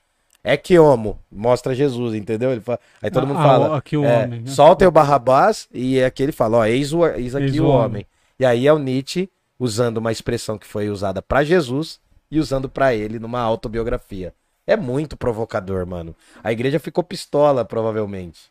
É 0.45 0.57
que 0.57 0.79
homo, 0.79 1.19
mostra 1.33 1.75
Jesus, 1.75 2.15
entendeu? 2.15 2.53
Ele 2.53 2.61
fala, 2.61 2.79
aí 3.03 3.11
todo 3.11 3.25
Ah, 3.25 3.27
mundo 3.27 3.39
ah, 3.41 3.43
fala, 3.43 3.71
o- 3.71 3.75
aqui 3.75 3.97
o 3.97 4.05
é, 4.05 4.25
homem, 4.25 4.41
né? 4.43 4.51
soltem 4.51 4.87
o 4.87 4.91
Barrabás 4.93 5.69
e 5.73 6.03
aqui 6.03 6.23
ele 6.23 6.33
fala, 6.33 6.59
ó, 6.59 6.65
eis, 6.67 6.93
o, 6.93 7.05
eis 7.07 7.35
aqui 7.35 7.45
Eis 7.47 7.61
o 7.61 7.67
homem. 7.67 7.85
homem. 7.87 8.07
E 8.39 8.45
aí 8.45 8.67
é 8.67 8.73
o 8.73 8.79
Nietzsche 8.79 9.29
usando 9.59 9.97
uma 9.99 10.13
expressão 10.13 10.59
que 10.59 10.67
foi 10.67 10.91
usada 10.91 11.23
pra 11.23 11.43
Jesus 11.45 12.01
e 12.31 12.39
usando 12.39 12.69
pra 12.69 12.95
ele 12.95 13.19
numa 13.19 13.41
autobiografia. 13.41 14.35
É 14.67 14.77
muito 14.77 15.17
provocador, 15.17 15.87
mano. 15.87 16.15
A 16.43 16.53
igreja 16.53 16.79
ficou 16.79 17.05
pistola, 17.05 17.65
provavelmente. 17.65 18.51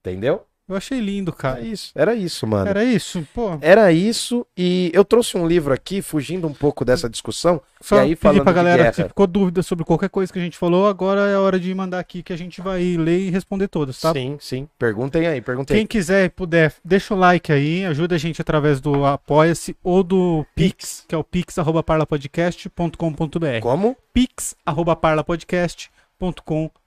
Entendeu? 0.00 0.44
Eu 0.72 0.78
achei 0.78 1.00
lindo, 1.00 1.32
cara. 1.32 1.60
isso, 1.60 1.92
era 1.94 2.14
isso, 2.14 2.46
mano. 2.46 2.68
Era 2.68 2.82
isso, 2.82 3.26
pô. 3.34 3.58
Era 3.60 3.92
isso, 3.92 4.46
e 4.56 4.90
eu 4.94 5.04
trouxe 5.04 5.36
um 5.36 5.46
livro 5.46 5.74
aqui, 5.74 6.00
fugindo 6.00 6.46
um 6.46 6.54
pouco 6.54 6.82
dessa 6.84 7.10
discussão. 7.10 7.60
Só 7.80 7.96
e 7.96 8.00
aí, 8.00 8.14
pedir 8.16 8.42
pra 8.42 8.52
galera 8.52 8.84
guerra, 8.84 8.94
se 8.94 9.04
ficou 9.04 9.26
dúvida 9.26 9.62
sobre 9.62 9.84
qualquer 9.84 10.08
coisa 10.08 10.32
que 10.32 10.38
a 10.38 10.42
gente 10.42 10.56
falou, 10.56 10.86
agora 10.86 11.28
é 11.28 11.34
a 11.34 11.40
hora 11.40 11.60
de 11.60 11.74
mandar 11.74 11.98
aqui 11.98 12.22
que 12.22 12.32
a 12.32 12.36
gente 12.36 12.60
vai 12.60 12.96
ler 12.96 13.18
e 13.20 13.30
responder 13.30 13.66
todas, 13.68 14.00
tá? 14.00 14.12
Sim, 14.12 14.36
sim. 14.40 14.68
Perguntem 14.78 15.26
aí, 15.26 15.40
perguntem 15.40 15.76
Quem 15.76 15.86
quiser 15.86 16.24
e 16.24 16.28
puder, 16.28 16.72
deixa 16.84 17.14
o 17.14 17.18
like 17.18 17.52
aí, 17.52 17.84
ajuda 17.84 18.14
a 18.14 18.18
gente 18.18 18.40
através 18.40 18.80
do 18.80 19.04
Apoia-se 19.04 19.76
ou 19.82 20.02
do 20.02 20.46
Pix, 20.54 21.04
que 21.06 21.14
é 21.14 21.18
o 21.18 21.24
pix.parlapodcast.com.br. 21.24 23.60
Como? 23.60 23.96
pix.parlapodcast.com.br. 24.12 26.81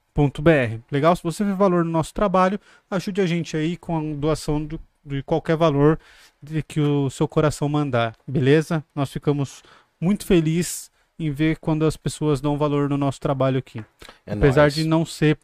Legal? 0.90 1.14
Se 1.14 1.22
você 1.22 1.44
vê 1.44 1.52
valor 1.52 1.84
no 1.84 1.90
nosso 1.90 2.12
trabalho, 2.14 2.58
ajude 2.90 3.20
a 3.20 3.26
gente 3.26 3.56
aí 3.56 3.76
com 3.76 3.96
a 3.98 4.14
doação 4.14 4.64
do- 4.64 4.80
de 5.04 5.22
qualquer 5.22 5.56
valor 5.56 5.98
de 6.42 6.62
que 6.62 6.80
o 6.80 7.08
seu 7.10 7.28
coração 7.28 7.68
mandar, 7.68 8.14
beleza? 8.26 8.82
Nós 8.94 9.12
ficamos 9.12 9.62
muito 10.00 10.26
felizes 10.26 10.90
em 11.18 11.30
ver 11.30 11.58
quando 11.58 11.84
as 11.86 11.96
pessoas 11.96 12.40
dão 12.40 12.58
valor 12.58 12.88
no 12.88 12.96
nosso 12.98 13.20
trabalho 13.20 13.58
aqui. 13.58 13.84
É 14.26 14.32
Apesar 14.34 14.62
nóis. 14.62 14.74
de 14.74 14.84
não 14.84 15.04
ser 15.06 15.38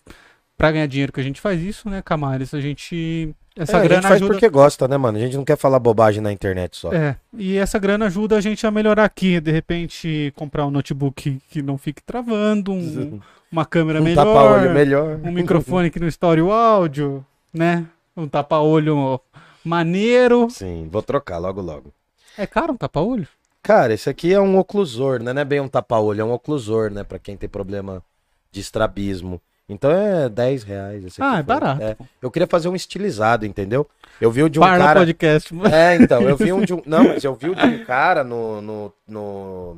pra 0.56 0.70
ganhar 0.72 0.86
dinheiro 0.86 1.12
que 1.12 1.20
a 1.20 1.24
gente 1.24 1.40
faz 1.40 1.60
isso, 1.60 1.88
né, 1.88 2.02
Camares? 2.02 2.52
A 2.54 2.60
gente. 2.60 3.34
Essa 3.54 3.72
É, 3.72 3.76
a 3.76 3.78
gente 3.80 3.88
grana 3.88 4.02
faz 4.02 4.14
ajuda. 4.14 4.32
porque 4.32 4.48
gosta, 4.48 4.88
né, 4.88 4.96
mano? 4.96 5.18
A 5.18 5.20
gente 5.20 5.36
não 5.36 5.44
quer 5.44 5.56
falar 5.58 5.78
bobagem 5.78 6.22
na 6.22 6.32
internet 6.32 6.76
só. 6.76 6.92
É, 6.92 7.16
e 7.36 7.56
essa 7.58 7.78
grana 7.78 8.06
ajuda 8.06 8.36
a 8.36 8.40
gente 8.40 8.66
a 8.66 8.70
melhorar 8.70 9.04
aqui. 9.04 9.40
De 9.40 9.50
repente, 9.52 10.32
comprar 10.36 10.64
um 10.66 10.70
notebook 10.70 11.38
que 11.50 11.60
não 11.60 11.76
fique 11.76 12.02
travando, 12.02 12.72
um- 12.72 13.20
uma 13.50 13.66
câmera 13.66 14.00
um 14.00 14.04
melhor, 14.04 14.24
tapa-olho 14.24 14.72
melhor. 14.72 15.20
um 15.22 15.30
microfone 15.30 15.90
que 15.90 16.00
não 16.00 16.08
estoure 16.08 16.40
o 16.40 16.50
áudio, 16.50 17.24
né? 17.52 17.84
Um 18.16 18.26
tapa-olho 18.26 19.20
maneiro. 19.64 20.48
Sim, 20.50 20.88
vou 20.90 21.02
trocar 21.02 21.36
logo, 21.38 21.60
logo. 21.60 21.92
É 22.38 22.46
caro 22.46 22.72
um 22.72 22.76
tapa-olho? 22.76 23.28
Cara, 23.62 23.92
esse 23.94 24.08
aqui 24.08 24.32
é 24.32 24.40
um 24.40 24.58
oclusor, 24.58 25.22
né? 25.22 25.32
Não 25.32 25.42
é 25.42 25.44
bem 25.44 25.60
um 25.60 25.68
tapa-olho, 25.68 26.20
é 26.22 26.24
um 26.24 26.32
oclusor, 26.32 26.90
né? 26.90 27.04
Pra 27.04 27.18
quem 27.18 27.36
tem 27.36 27.48
problema 27.48 28.02
de 28.50 28.60
estrabismo. 28.60 29.40
Então 29.72 29.90
é 29.90 30.28
10 30.28 30.62
reais. 30.62 31.04
esse 31.04 31.20
aqui 31.22 31.34
Ah, 31.34 31.38
é 31.38 31.42
barato. 31.42 31.82
É. 31.82 31.96
Eu 32.20 32.30
queria 32.30 32.46
fazer 32.46 32.68
um 32.68 32.76
estilizado, 32.76 33.44
entendeu? 33.46 33.88
Eu 34.20 34.30
vi 34.30 34.42
o 34.42 34.48
de 34.48 34.58
um 34.58 34.62
Parla 34.62 34.84
cara. 34.84 35.00
podcast. 35.00 35.52
É, 35.72 35.96
então, 35.96 36.22
eu 36.22 36.36
vi 36.36 36.52
um 36.52 36.64
de 36.64 36.74
um. 36.74 36.82
Não, 36.86 37.04
mas 37.04 37.24
eu 37.24 37.34
vi 37.34 37.48
o 37.50 37.54
de 37.54 37.64
um 37.66 37.84
cara 37.84 38.22
no, 38.22 38.60
no, 38.62 38.92
no, 39.08 39.76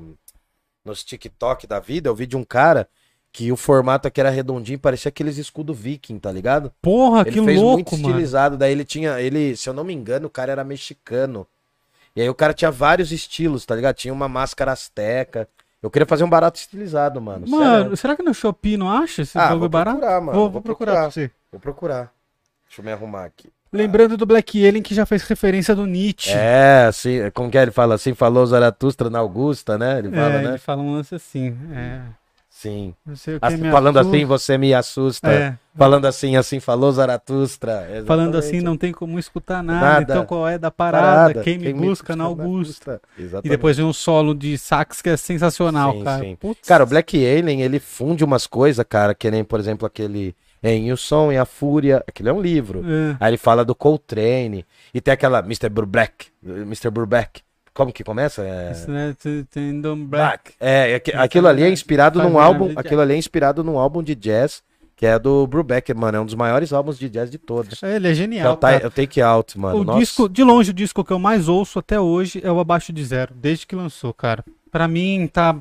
nos 0.84 1.02
TikTok 1.04 1.66
da 1.66 1.80
vida, 1.80 2.08
eu 2.08 2.14
vi 2.14 2.26
de 2.26 2.36
um 2.36 2.44
cara 2.44 2.88
que 3.32 3.50
o 3.50 3.56
formato 3.56 4.06
aqui 4.06 4.20
era 4.20 4.30
redondinho, 4.30 4.78
parecia 4.78 5.08
aqueles 5.08 5.38
escudo 5.38 5.74
viking, 5.74 6.18
tá 6.20 6.30
ligado? 6.30 6.70
Porra, 6.80 7.22
Ele 7.22 7.30
que 7.32 7.44
fez 7.44 7.58
louco, 7.58 7.74
muito 7.74 7.92
mano. 7.96 8.08
estilizado, 8.08 8.56
daí 8.56 8.70
ele 8.70 8.84
tinha, 8.84 9.20
ele, 9.20 9.56
se 9.56 9.68
eu 9.68 9.72
não 9.74 9.82
me 9.82 9.92
engano, 9.92 10.28
o 10.28 10.30
cara 10.30 10.52
era 10.52 10.62
mexicano. 10.62 11.44
E 12.14 12.20
aí 12.22 12.28
o 12.28 12.34
cara 12.34 12.54
tinha 12.54 12.70
vários 12.70 13.10
estilos, 13.10 13.66
tá 13.66 13.74
ligado? 13.74 13.96
Tinha 13.96 14.14
uma 14.14 14.28
máscara 14.28 14.70
asteca. 14.70 15.48
Eu 15.84 15.90
queria 15.90 16.06
fazer 16.06 16.24
um 16.24 16.30
barato 16.30 16.58
estilizado, 16.58 17.20
mano. 17.20 17.46
Mano, 17.46 17.82
sério. 17.82 17.96
será 17.98 18.16
que 18.16 18.22
no 18.22 18.32
Shopee 18.32 18.78
não 18.78 18.90
acha 18.90 19.20
esse 19.20 19.36
Ah, 19.38 19.54
vou 19.54 19.68
barato? 19.68 19.98
procurar, 19.98 20.20
mano, 20.20 20.32
Vou, 20.32 20.42
vou 20.44 20.50
vou 20.52 20.62
procurar 20.62 21.02
procurar. 21.10 21.30
Vou 21.52 21.60
procurar. 21.60 22.12
Deixa 22.66 22.80
eu 22.80 22.84
me 22.86 22.90
arrumar 22.90 23.24
aqui. 23.26 23.50
Lembrando 23.70 24.16
do 24.16 24.24
Black 24.24 24.66
Alien 24.66 24.82
que 24.82 24.94
já 24.94 25.04
fez 25.04 25.22
referência 25.24 25.74
do 25.74 25.84
Nietzsche. 25.84 26.30
É, 26.32 26.86
assim, 26.88 27.30
como 27.34 27.50
que 27.50 27.58
é? 27.58 27.62
ele 27.62 27.70
fala 27.70 27.96
assim, 27.96 28.14
falou 28.14 28.46
Zaratustra 28.46 29.10
na 29.10 29.18
Augusta, 29.18 29.76
né? 29.76 29.98
Ele 29.98 30.10
fala, 30.10 30.22
É, 30.34 30.42
né? 30.42 30.48
ele 30.50 30.58
fala 30.58 30.80
um 30.80 30.94
lance 30.94 31.14
assim. 31.14 31.54
É. 31.74 32.00
Sim. 32.56 32.94
Que 33.04 33.38
Assim, 33.42 33.56
me 33.56 33.70
falando 33.70 33.98
assusta. 33.98 34.16
assim, 34.16 34.24
você 34.24 34.56
me 34.56 34.72
assusta. 34.72 35.30
É. 35.30 35.58
Falando 35.76 36.06
assim, 36.06 36.36
assim, 36.36 36.60
falou 36.60 36.90
Zaratustra. 36.92 37.84
Falando 38.06 38.28
Exatamente. 38.36 38.36
assim, 38.56 38.60
não 38.60 38.76
tem 38.76 38.92
como 38.92 39.18
escutar 39.18 39.60
nada. 39.60 39.80
Nada. 39.80 40.12
Então 40.12 40.24
qual 40.24 40.48
é 40.48 40.56
da 40.56 40.70
parada? 40.70 41.06
Parada. 41.34 41.42
Quem 41.42 41.58
me 41.58 41.72
busca 41.74 42.14
na 42.14 42.24
Augusta. 42.24 43.02
Exatamente. 43.18 43.46
E 43.46 43.48
depois 43.50 43.76
vem 43.76 43.84
um 43.84 43.92
solo 43.92 44.34
de 44.34 44.56
sax 44.56 45.02
que 45.02 45.10
é 45.10 45.16
sensacional, 45.16 45.94
Sim, 45.94 46.04
cara. 46.04 46.22
sim. 46.22 46.38
Cara, 46.64 46.84
o 46.84 46.86
Black 46.86 47.16
Alien, 47.16 47.60
ele 47.60 47.80
funde 47.80 48.24
umas 48.24 48.46
coisas, 48.46 48.84
cara, 48.88 49.14
que 49.16 49.28
nem, 49.30 49.42
por 49.42 49.58
exemplo, 49.58 49.84
aquele 49.84 50.34
em 50.62 50.90
O 50.92 50.96
Som 50.96 51.32
e 51.32 51.36
a 51.36 51.44
Fúria. 51.44 52.02
Aquilo 52.06 52.28
é 52.28 52.32
um 52.32 52.40
livro. 52.40 52.82
É. 52.88 53.16
Aí 53.20 53.30
ele 53.30 53.36
fala 53.36 53.64
do 53.64 53.74
Coltrane. 53.74 54.64
E 54.94 55.00
tem 55.00 55.12
aquela 55.12 55.40
Mr. 55.40 55.68
Burbeck. 55.68 56.28
Mr. 56.42 56.88
Burbeck. 56.88 57.42
Como 57.74 57.92
que 57.92 58.04
começa? 58.04 58.42
É... 58.42 58.70
Isso, 58.72 58.90
né? 58.90 59.14
Black. 60.06 60.52
É, 60.60 60.94
aqu- 60.94 61.16
aquilo 61.16 61.48
ali 61.48 61.62
é 61.64 61.68
inspirado 61.68 62.22
num 62.22 62.38
álbum. 62.38 62.68
de 62.68 62.78
Aquilo 62.78 63.00
ali 63.00 63.14
é 63.14 63.16
inspirado 63.16 63.64
num 63.64 63.78
álbum 63.78 64.00
de 64.02 64.14
jazz, 64.14 64.62
que 64.96 65.04
é 65.04 65.18
do 65.18 65.44
Brubeck, 65.46 65.92
mano. 65.92 66.18
É 66.18 66.20
um 66.20 66.24
dos 66.24 66.34
maiores 66.36 66.72
álbuns 66.72 66.96
de 66.98 67.08
jazz 67.10 67.28
de 67.30 67.36
todos. 67.36 67.82
É, 67.82 67.96
Ele 67.96 68.06
é 68.08 68.10
é 68.12 68.14
genial. 68.14 68.52
o, 68.52 68.56
Ti- 68.56 68.60
cara. 68.60 68.86
o 68.86 68.90
Take 68.90 69.20
Out, 69.20 69.58
mano. 69.58 69.80
O 69.80 69.84
Nossa. 69.84 69.98
disco, 69.98 70.28
de 70.28 70.44
longe, 70.44 70.70
o 70.70 70.74
disco 70.74 71.04
que 71.04 71.12
eu 71.12 71.18
mais 71.18 71.48
ouço 71.48 71.78
até 71.80 71.98
hoje 71.98 72.40
é 72.44 72.50
o 72.50 72.60
Abaixo 72.60 72.92
de 72.92 73.04
Zero, 73.04 73.34
desde 73.34 73.66
que 73.66 73.74
lançou, 73.74 74.14
cara. 74.14 74.44
Pra 74.70 74.86
mim, 74.86 75.28
tá 75.32 75.56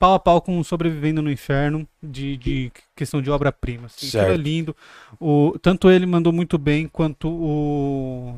pau 0.00 0.14
a 0.14 0.18
pau 0.18 0.42
com 0.42 0.58
o 0.58 0.64
Sobrevivendo 0.64 1.22
no 1.22 1.30
Inferno, 1.30 1.86
de, 2.02 2.36
de 2.36 2.72
questão 2.96 3.22
de 3.22 3.30
obra-prima. 3.30 3.86
Assim. 3.86 4.18
É 4.18 4.36
lindo. 4.36 4.74
O, 5.20 5.56
tanto 5.62 5.88
ele 5.88 6.06
mandou 6.06 6.32
muito 6.32 6.58
bem, 6.58 6.88
quanto 6.88 7.28
o, 7.28 8.34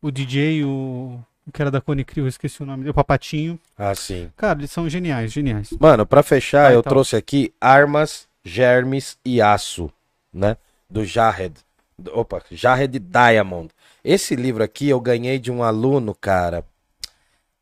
o 0.00 0.10
DJ, 0.12 0.62
o 0.64 1.18
que 1.52 1.62
era 1.62 1.70
da 1.70 1.80
Cone 1.80 2.04
Crew, 2.04 2.24
eu 2.24 2.28
esqueci 2.28 2.62
o 2.62 2.66
nome 2.66 2.78
dele, 2.82 2.90
o 2.90 2.94
Papatinho. 2.94 3.58
Ah, 3.76 3.94
sim. 3.94 4.30
Cara, 4.36 4.58
eles 4.58 4.70
são 4.70 4.88
geniais, 4.88 5.32
geniais. 5.32 5.70
Mano, 5.78 6.04
pra 6.06 6.22
fechar, 6.22 6.64
Vai, 6.64 6.74
eu 6.74 6.80
então. 6.80 6.90
trouxe 6.90 7.16
aqui 7.16 7.52
Armas, 7.60 8.28
Germes 8.44 9.18
e 9.24 9.40
Aço, 9.40 9.90
né? 10.32 10.56
Do 10.88 11.04
Jared. 11.04 11.54
Do- 11.98 12.18
Opa, 12.18 12.42
Jared 12.50 12.98
Diamond. 12.98 13.70
Esse 14.04 14.36
livro 14.36 14.62
aqui 14.62 14.88
eu 14.88 15.00
ganhei 15.00 15.38
de 15.38 15.50
um 15.50 15.62
aluno, 15.62 16.14
cara, 16.14 16.64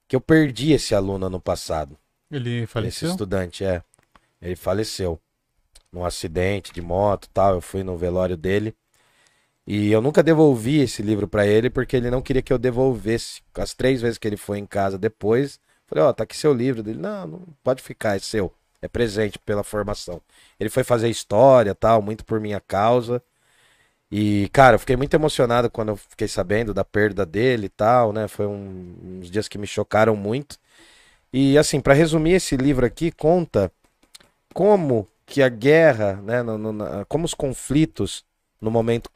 que 0.08 0.16
eu 0.16 0.20
perdi 0.20 0.72
esse 0.72 0.94
aluno 0.94 1.26
ano 1.26 1.40
passado. 1.40 1.96
Ele 2.30 2.58
Esse 2.62 2.66
faleceu? 2.66 3.10
estudante, 3.10 3.64
é. 3.64 3.82
Ele 4.42 4.56
faleceu 4.56 5.18
num 5.92 6.04
acidente 6.04 6.72
de 6.72 6.82
moto 6.82 7.26
e 7.26 7.28
tal. 7.30 7.54
Eu 7.54 7.60
fui 7.60 7.82
no 7.82 7.96
velório 7.96 8.36
dele. 8.36 8.74
E 9.66 9.90
eu 9.90 10.00
nunca 10.02 10.22
devolvi 10.22 10.80
esse 10.80 11.02
livro 11.02 11.26
pra 11.26 11.46
ele 11.46 11.70
porque 11.70 11.96
ele 11.96 12.10
não 12.10 12.20
queria 12.22 12.42
que 12.42 12.52
eu 12.52 12.58
devolvesse. 12.58 13.42
As 13.54 13.72
três 13.74 14.00
vezes 14.02 14.18
que 14.18 14.28
ele 14.28 14.36
foi 14.36 14.58
em 14.58 14.66
casa 14.66 14.98
depois, 14.98 15.58
falei: 15.86 16.04
Ó, 16.04 16.12
tá 16.12 16.24
aqui 16.24 16.36
seu 16.36 16.52
livro. 16.52 16.82
Dele: 16.82 16.98
Não, 17.00 17.26
não 17.26 17.42
pode 17.62 17.82
ficar, 17.82 18.16
é 18.16 18.18
seu. 18.18 18.52
É 18.82 18.88
presente 18.88 19.38
pela 19.38 19.64
formação. 19.64 20.20
Ele 20.60 20.68
foi 20.68 20.84
fazer 20.84 21.08
história 21.08 21.74
tal, 21.74 22.02
muito 22.02 22.24
por 22.24 22.38
minha 22.40 22.60
causa. 22.60 23.22
E, 24.10 24.48
cara, 24.52 24.76
eu 24.76 24.78
fiquei 24.78 24.96
muito 24.96 25.14
emocionado 25.14 25.70
quando 25.70 25.90
eu 25.90 25.96
fiquei 25.96 26.28
sabendo 26.28 26.72
da 26.74 26.84
perda 26.84 27.26
dele 27.26 27.66
e 27.66 27.68
tal, 27.68 28.12
né? 28.12 28.28
Foi 28.28 28.46
um- 28.46 28.94
uns 29.20 29.30
dias 29.30 29.48
que 29.48 29.58
me 29.58 29.66
chocaram 29.66 30.14
muito. 30.16 30.58
E 31.32 31.58
assim, 31.58 31.80
para 31.80 31.94
resumir 31.94 32.32
esse 32.34 32.56
livro 32.56 32.86
aqui, 32.86 33.12
conta 33.12 33.72
como 34.54 35.08
que 35.26 35.42
a 35.42 35.48
guerra, 35.48 36.20
né, 36.22 36.42
no- 36.42 36.58
no- 36.58 36.72
na- 36.72 37.04
como 37.06 37.24
os 37.24 37.34
conflitos 37.34 38.24
no 38.60 38.70
momento 38.70 39.10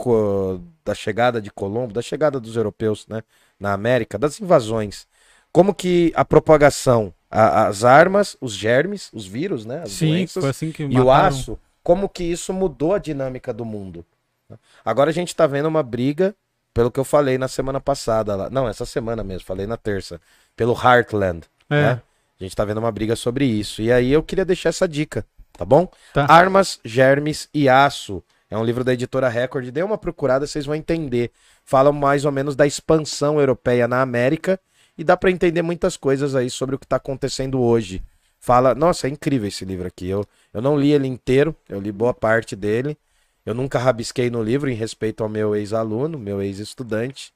da 0.85 0.94
chegada 0.94 1.40
de 1.40 1.51
Colombo, 1.51 1.93
da 1.93 2.02
chegada 2.02 2.39
dos 2.40 2.56
europeus, 2.56 3.06
né, 3.06 3.23
na 3.59 3.73
América, 3.73 4.19
das 4.19 4.40
invasões, 4.40 5.06
como 5.52 5.74
que 5.74 6.12
a 6.15 6.24
propagação, 6.24 7.12
a- 7.31 7.66
as 7.66 7.85
armas, 7.85 8.36
os 8.40 8.52
germes, 8.52 9.10
os 9.12 9.27
vírus, 9.27 9.65
né, 9.65 9.82
as 9.82 9.90
Sim, 9.90 10.06
doenças, 10.06 10.44
assim 10.44 10.73
e 10.89 11.01
o 11.01 11.10
aço, 11.10 11.59
como 11.82 12.09
que 12.09 12.24
isso 12.24 12.52
mudou 12.52 12.94
a 12.94 12.98
dinâmica 12.98 13.52
do 13.52 13.65
mundo. 13.65 14.05
né? 14.48 14.56
Agora 14.85 15.10
a 15.10 15.12
gente 15.12 15.35
tá 15.35 15.47
vendo 15.47 15.66
uma 15.66 15.82
briga, 15.82 16.35
pelo 16.74 16.90
que 16.90 17.01
eu 17.01 17.05
falei 17.05 17.39
na 17.39 17.48
semana 17.48 17.81
passada, 17.81 18.36
lá. 18.36 18.51
não, 18.51 18.69
essa 18.69 18.85
semana 18.86 19.24
mesmo, 19.24 19.47
falei 19.47 19.66
na 19.66 19.77
terça, 19.77 20.20
pelo 20.56 20.73
Heartland, 20.74 21.44
É, 21.70 21.82
né? 21.82 22.01
A 22.40 22.44
gente 22.44 22.55
tá 22.55 22.65
vendo 22.65 22.78
uma 22.78 22.93
briga 22.93 23.16
sobre 23.16 23.44
isso. 23.44 23.82
E 23.82 23.90
aí 23.90 24.12
eu 24.12 24.23
queria 24.23 24.44
deixar 24.44 24.69
essa 24.69 24.86
dica, 24.86 25.27
tá 25.52 25.65
bom? 25.65 25.90
Tá. 26.12 26.24
Armas, 26.28 26.78
Germes 26.85 27.48
e 27.52 27.69
Aço. 27.69 28.23
É 28.50 28.56
um 28.56 28.64
livro 28.64 28.82
da 28.82 28.92
editora 28.92 29.28
Record. 29.28 29.70
Dê 29.70 29.82
uma 29.82 29.98
procurada, 29.98 30.46
vocês 30.46 30.64
vão 30.64 30.74
entender. 30.74 31.30
Fala 31.64 31.92
mais 31.92 32.24
ou 32.24 32.32
menos 32.32 32.56
da 32.56 32.66
expansão 32.66 33.38
europeia 33.38 33.86
na 33.86 34.00
América 34.00 34.58
e 34.96 35.04
dá 35.04 35.16
pra 35.16 35.30
entender 35.30 35.62
muitas 35.62 35.96
coisas 35.96 36.34
aí 36.34 36.48
sobre 36.50 36.74
o 36.74 36.78
que 36.78 36.86
tá 36.86 36.96
acontecendo 36.96 37.60
hoje. 37.60 38.02
Fala, 38.40 38.74
nossa, 38.74 39.06
é 39.06 39.10
incrível 39.10 39.48
esse 39.48 39.64
livro 39.64 39.86
aqui. 39.86 40.08
Eu, 40.08 40.24
eu 40.52 40.62
não 40.62 40.78
li 40.78 40.92
ele 40.92 41.06
inteiro, 41.06 41.54
eu 41.68 41.80
li 41.80 41.92
boa 41.92 42.14
parte 42.14 42.56
dele. 42.56 42.96
Eu 43.44 43.54
nunca 43.54 43.78
rabisquei 43.78 44.30
no 44.30 44.42
livro 44.42 44.70
em 44.70 44.74
respeito 44.74 45.22
ao 45.22 45.28
meu 45.28 45.54
ex-aluno, 45.54 46.18
meu 46.18 46.42
ex-estudante. 46.42 47.32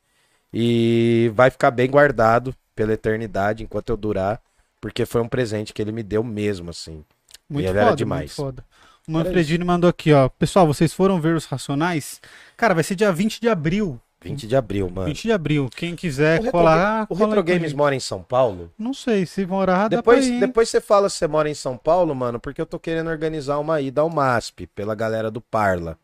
E 0.52 1.30
vai 1.34 1.50
ficar 1.50 1.70
bem 1.70 1.90
guardado 1.90 2.54
pela 2.74 2.92
eternidade 2.92 3.62
enquanto 3.62 3.90
eu 3.90 3.96
durar, 3.96 4.40
porque 4.80 5.06
foi 5.06 5.20
um 5.20 5.28
presente 5.28 5.72
que 5.72 5.80
ele 5.80 5.92
me 5.92 6.02
deu 6.02 6.22
mesmo, 6.22 6.70
assim. 6.70 7.04
muito 7.48 7.66
ele 7.66 7.68
foda, 7.68 7.78
era 7.78 7.86
muito 7.86 7.98
demais. 7.98 8.34
foda. 8.34 8.64
O 9.08 9.12
Manfredini 9.12 9.64
mandou 9.64 9.90
aqui, 9.90 10.12
ó. 10.12 10.28
Pessoal, 10.28 10.66
vocês 10.66 10.92
foram 10.92 11.20
ver 11.20 11.34
os 11.34 11.44
Racionais? 11.44 12.20
Cara, 12.56 12.74
vai 12.74 12.84
ser 12.84 12.94
dia 12.94 13.12
20 13.12 13.40
de 13.40 13.48
abril. 13.48 14.00
20 14.20 14.46
de 14.46 14.54
abril, 14.54 14.88
mano. 14.88 15.08
20 15.08 15.22
de 15.22 15.32
abril. 15.32 15.68
Quem 15.74 15.96
quiser 15.96 16.38
O 16.38 16.44
Retro, 16.44 16.52
colar. 16.52 17.06
o 17.10 17.14
Retro 17.14 17.42
Games 17.42 17.72
mora 17.72 17.96
em 17.96 18.00
São 18.00 18.22
Paulo? 18.22 18.72
Não 18.78 18.94
sei, 18.94 19.26
se 19.26 19.44
morar, 19.44 19.88
dá 19.88 19.96
Depois, 19.96 20.26
pra 20.26 20.36
ir, 20.36 20.40
depois 20.40 20.68
você 20.68 20.80
fala 20.80 21.08
se 21.08 21.16
você 21.16 21.26
mora 21.26 21.50
em 21.50 21.54
São 21.54 21.76
Paulo, 21.76 22.14
mano, 22.14 22.38
porque 22.38 22.60
eu 22.60 22.66
tô 22.66 22.78
querendo 22.78 23.10
organizar 23.10 23.58
uma 23.58 23.80
ida 23.80 24.00
ao 24.00 24.08
MASP 24.08 24.68
pela 24.68 24.94
galera 24.94 25.30
do 25.30 25.40
Parla. 25.40 25.98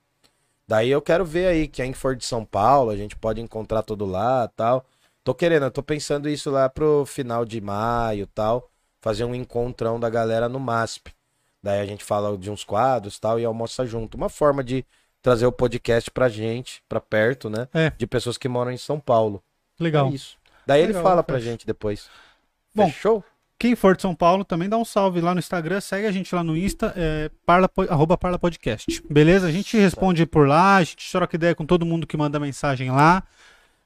Daí 0.67 0.91
eu 0.91 1.01
quero 1.01 1.25
ver 1.25 1.47
aí 1.47 1.69
quem 1.69 1.93
for 1.93 2.17
de 2.17 2.25
São 2.25 2.45
Paulo, 2.45 2.91
a 2.91 2.97
gente 2.97 3.15
pode 3.15 3.41
encontrar 3.41 3.83
todo 3.83 4.05
lá 4.05 4.49
tal. 4.49 4.85
Tô 5.23 5.33
querendo, 5.33 5.65
eu 5.67 5.71
tô 5.71 5.83
pensando 5.83 6.29
isso 6.29 6.51
lá 6.51 6.69
pro 6.69 7.05
final 7.07 7.45
de 7.45 7.61
maio 7.61 8.27
tal, 8.27 8.69
fazer 9.01 9.25
um 9.25 9.35
encontrão 9.35 10.01
da 10.01 10.11
galera 10.11 10.49
no 10.49 10.59
MASP. 10.59 11.13
Daí 11.63 11.81
a 11.81 11.87
gente 11.87 12.05
fala 12.05 12.37
de 12.37 12.51
uns 12.51 12.65
quadros 12.65 13.19
tal 13.19 13.39
e 13.39 13.45
almoça 13.45 13.85
junto. 13.85 14.17
Uma 14.17 14.29
forma 14.29 14.63
de 14.63 14.85
trazer 15.21 15.47
o 15.47 15.53
podcast 15.53 16.11
pra 16.11 16.29
gente, 16.29 16.83
pra 16.89 17.01
perto, 17.01 17.51
né? 17.51 17.69
É. 17.75 17.93
De 17.97 18.07
pessoas 18.07 18.39
que 18.39 18.49
moram 18.49 18.71
em 18.71 18.77
São 18.77 19.01
Paulo. 19.01 19.43
Legal. 19.79 20.09
É 20.09 20.11
isso. 20.11 20.37
Daí 20.67 20.81
ele 20.81 20.89
Legal, 20.89 21.03
fala 21.03 21.23
pra 21.23 21.39
gente 21.39 21.67
depois. 21.67 22.09
Bom, 22.75 22.91
Fechou? 22.91 23.25
Quem 23.59 23.75
for 23.75 23.97
de 23.97 24.03
São 24.03 24.15
Paulo 24.15 24.45
também 24.45 24.69
dá 24.69 24.79
um 24.79 24.85
salve 24.85 25.21
lá 25.21 25.35
no 25.35 25.41
Instagram, 25.41 25.81
segue 25.81 26.07
a 26.07 26.13
gente 26.13 26.33
lá 26.33 26.45
no 26.45 26.57
Insta, 26.57 26.93
é, 26.97 27.29
parla, 27.45 27.69
arroba 27.89 28.17
Parla 28.17 28.39
Podcast. 28.39 29.03
Beleza? 29.11 29.49
A 29.49 29.51
gente 29.51 29.77
responde 29.77 30.25
por 30.25 30.47
lá, 30.47 30.77
a 30.77 30.85
gente 30.85 31.11
troca 31.11 31.35
ideia 31.35 31.57
com 31.57 31.67
todo 31.67 31.85
mundo 31.85 32.07
que 32.07 32.17
manda 32.17 32.39
mensagem 32.39 32.89
lá. 32.93 33.25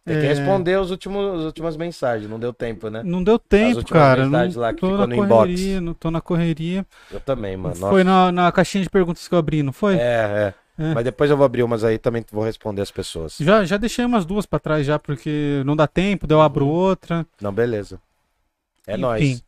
Tem 0.04 0.18
que 0.18 0.26
É, 0.26 0.28
responder 0.28 0.78
os 0.78 0.90
últimos, 0.90 1.40
as 1.40 1.44
últimas 1.46 1.76
mensagens, 1.76 2.28
não 2.28 2.38
deu 2.38 2.52
tempo, 2.52 2.88
né? 2.90 3.02
Não 3.04 3.22
deu 3.22 3.38
tempo, 3.38 3.84
cara. 3.86 4.22
Não 4.24 4.30
mensagens 4.30 4.56
lá 4.56 4.72
que 4.74 4.80
tô 4.80 4.86
ficou 4.86 4.98
na 4.98 5.06
no 5.06 5.14
correria, 5.14 5.76
inbox. 5.76 5.86
não 5.86 5.94
tô 5.94 6.10
na 6.10 6.20
correria. 6.20 6.86
Eu 7.10 7.20
também, 7.20 7.56
mano. 7.56 7.76
Foi 7.76 8.02
na, 8.02 8.32
na 8.32 8.50
caixinha 8.50 8.82
de 8.82 8.90
perguntas 8.90 9.28
que 9.28 9.34
eu 9.34 9.38
abri, 9.38 9.62
não 9.62 9.72
foi? 9.72 9.94
É, 9.96 10.54
é, 10.78 10.82
É. 10.82 10.94
Mas 10.94 11.04
depois 11.04 11.30
eu 11.30 11.36
vou 11.36 11.46
abrir 11.46 11.62
umas 11.62 11.84
aí 11.84 11.98
também 11.98 12.24
vou 12.32 12.42
responder 12.44 12.82
as 12.82 12.90
pessoas. 12.90 13.36
Já, 13.38 13.64
já 13.64 13.76
deixei 13.76 14.04
umas 14.04 14.24
duas 14.24 14.46
pra 14.46 14.58
trás 14.58 14.84
já, 14.86 14.98
porque 14.98 15.62
não 15.64 15.76
dá 15.76 15.86
tempo, 15.86 16.26
daí 16.26 16.36
eu 16.36 16.40
abro 16.42 16.66
outra. 16.66 17.24
Não, 17.40 17.52
beleza. 17.52 18.00
É 18.86 18.92
Enfim. 18.94 19.00
nóis. 19.02 19.44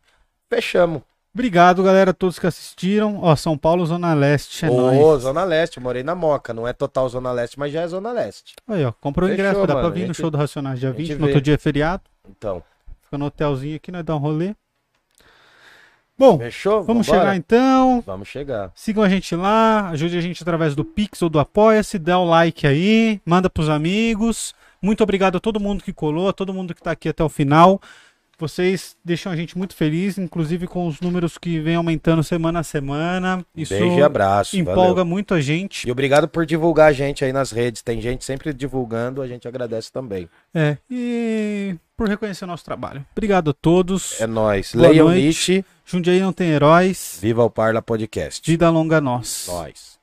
Fechamos. 0.49 1.01
Obrigado, 1.35 1.83
galera, 1.83 2.11
a 2.11 2.13
todos 2.13 2.39
que 2.39 2.47
assistiram. 2.47 3.19
Ó, 3.21 3.35
São 3.35 3.57
Paulo, 3.57 3.85
Zona 3.85 4.13
Leste, 4.13 4.65
é 4.65 4.69
Ô, 4.71 4.89
nóis. 4.93 5.21
Zona 5.23 5.43
Leste, 5.43 5.81
morei 5.81 6.01
na 6.01 6.15
Moca. 6.15 6.53
Não 6.53 6.65
é 6.65 6.71
total 6.71 7.09
Zona 7.09 7.29
Leste, 7.33 7.59
mas 7.59 7.73
já 7.73 7.81
é 7.81 7.87
Zona 7.89 8.13
Leste. 8.13 8.55
Aí, 8.65 8.85
ó, 8.85 8.93
comprou 8.93 9.27
o 9.27 9.29
Fechou, 9.31 9.45
ingresso, 9.45 9.67
dá 9.67 9.75
pra 9.75 9.89
vir 9.89 10.03
a 10.05 10.07
no 10.07 10.13
gente- 10.13 10.21
show 10.21 10.31
do 10.31 10.37
Racionais 10.37 10.79
dia 10.79 10.89
a 10.89 10.91
gente 10.93 11.01
20, 11.09 11.11
no 11.11 11.17
vê. 11.17 11.23
outro 11.25 11.41
dia 11.41 11.55
é 11.55 11.57
feriado. 11.57 12.03
Então, 12.29 12.63
Fica 13.03 13.17
no 13.17 13.25
hotelzinho 13.25 13.75
aqui, 13.75 13.91
nós 13.91 14.03
dá 14.05 14.15
um 14.15 14.17
rolê. 14.19 14.55
Bom, 16.17 16.37
fechou? 16.39 16.81
vamos 16.83 17.05
Vambora? 17.05 17.25
chegar 17.25 17.35
então. 17.35 18.01
Vamos 18.05 18.27
chegar. 18.29 18.71
Sigam 18.73 19.03
a 19.03 19.09
gente 19.09 19.35
lá, 19.35 19.89
ajude 19.89 20.17
a 20.17 20.21
gente 20.21 20.41
através 20.41 20.73
do 20.73 20.85
Pix 20.85 21.21
ou 21.21 21.27
do 21.29 21.37
Apoia-se, 21.37 21.99
dá 21.99 22.17
o 22.17 22.23
like 22.23 22.65
aí, 22.65 23.19
manda 23.25 23.49
pros 23.49 23.67
amigos. 23.69 24.55
Muito 24.81 25.03
obrigado 25.03 25.35
a 25.35 25.39
todo 25.41 25.59
mundo 25.59 25.83
que 25.83 25.91
colou, 25.91 26.29
a 26.29 26.33
todo 26.33 26.53
mundo 26.53 26.73
que 26.73 26.81
tá 26.81 26.91
aqui 26.91 27.09
até 27.09 27.21
o 27.23 27.27
final. 27.27 27.81
Vocês 28.37 28.95
deixam 29.03 29.31
a 29.31 29.35
gente 29.35 29.57
muito 29.57 29.73
feliz, 29.75 30.17
inclusive 30.17 30.67
com 30.67 30.87
os 30.87 30.99
números 30.99 31.37
que 31.37 31.59
vem 31.59 31.75
aumentando 31.75 32.23
semana 32.23 32.59
a 32.59 32.63
semana. 32.63 33.45
Isso 33.55 33.73
Beijo 33.73 33.97
e 33.99 34.03
abraço. 34.03 34.57
empolga 34.57 34.95
valeu. 34.95 35.05
muito 35.05 35.33
a 35.33 35.41
gente. 35.41 35.87
E 35.87 35.91
obrigado 35.91 36.27
por 36.27 36.45
divulgar 36.45 36.89
a 36.89 36.93
gente 36.93 37.23
aí 37.23 37.31
nas 37.31 37.51
redes. 37.51 37.81
Tem 37.81 38.01
gente 38.01 38.25
sempre 38.25 38.53
divulgando, 38.53 39.21
a 39.21 39.27
gente 39.27 39.47
agradece 39.47 39.91
também. 39.91 40.27
É, 40.53 40.77
e 40.89 41.75
por 41.95 42.09
reconhecer 42.09 42.43
o 42.43 42.47
nosso 42.47 42.65
trabalho. 42.65 43.05
Obrigado 43.13 43.51
a 43.51 43.53
todos. 43.53 44.19
É 44.19 44.27
nóis. 44.27 44.73
Boa 44.73 44.89
Leiam 44.89 45.07
noite. 45.07 45.21
Nietzsche, 45.21 45.65
Jundiaí 45.85 46.19
não 46.19 46.33
tem 46.33 46.49
heróis. 46.49 47.17
viva 47.21 47.43
o 47.43 47.49
Parla 47.49 47.81
Podcast. 47.81 48.49
Vida 48.49 48.69
longa 48.69 48.97
a 48.97 49.01
nós. 49.01 49.45
Nós. 49.47 49.94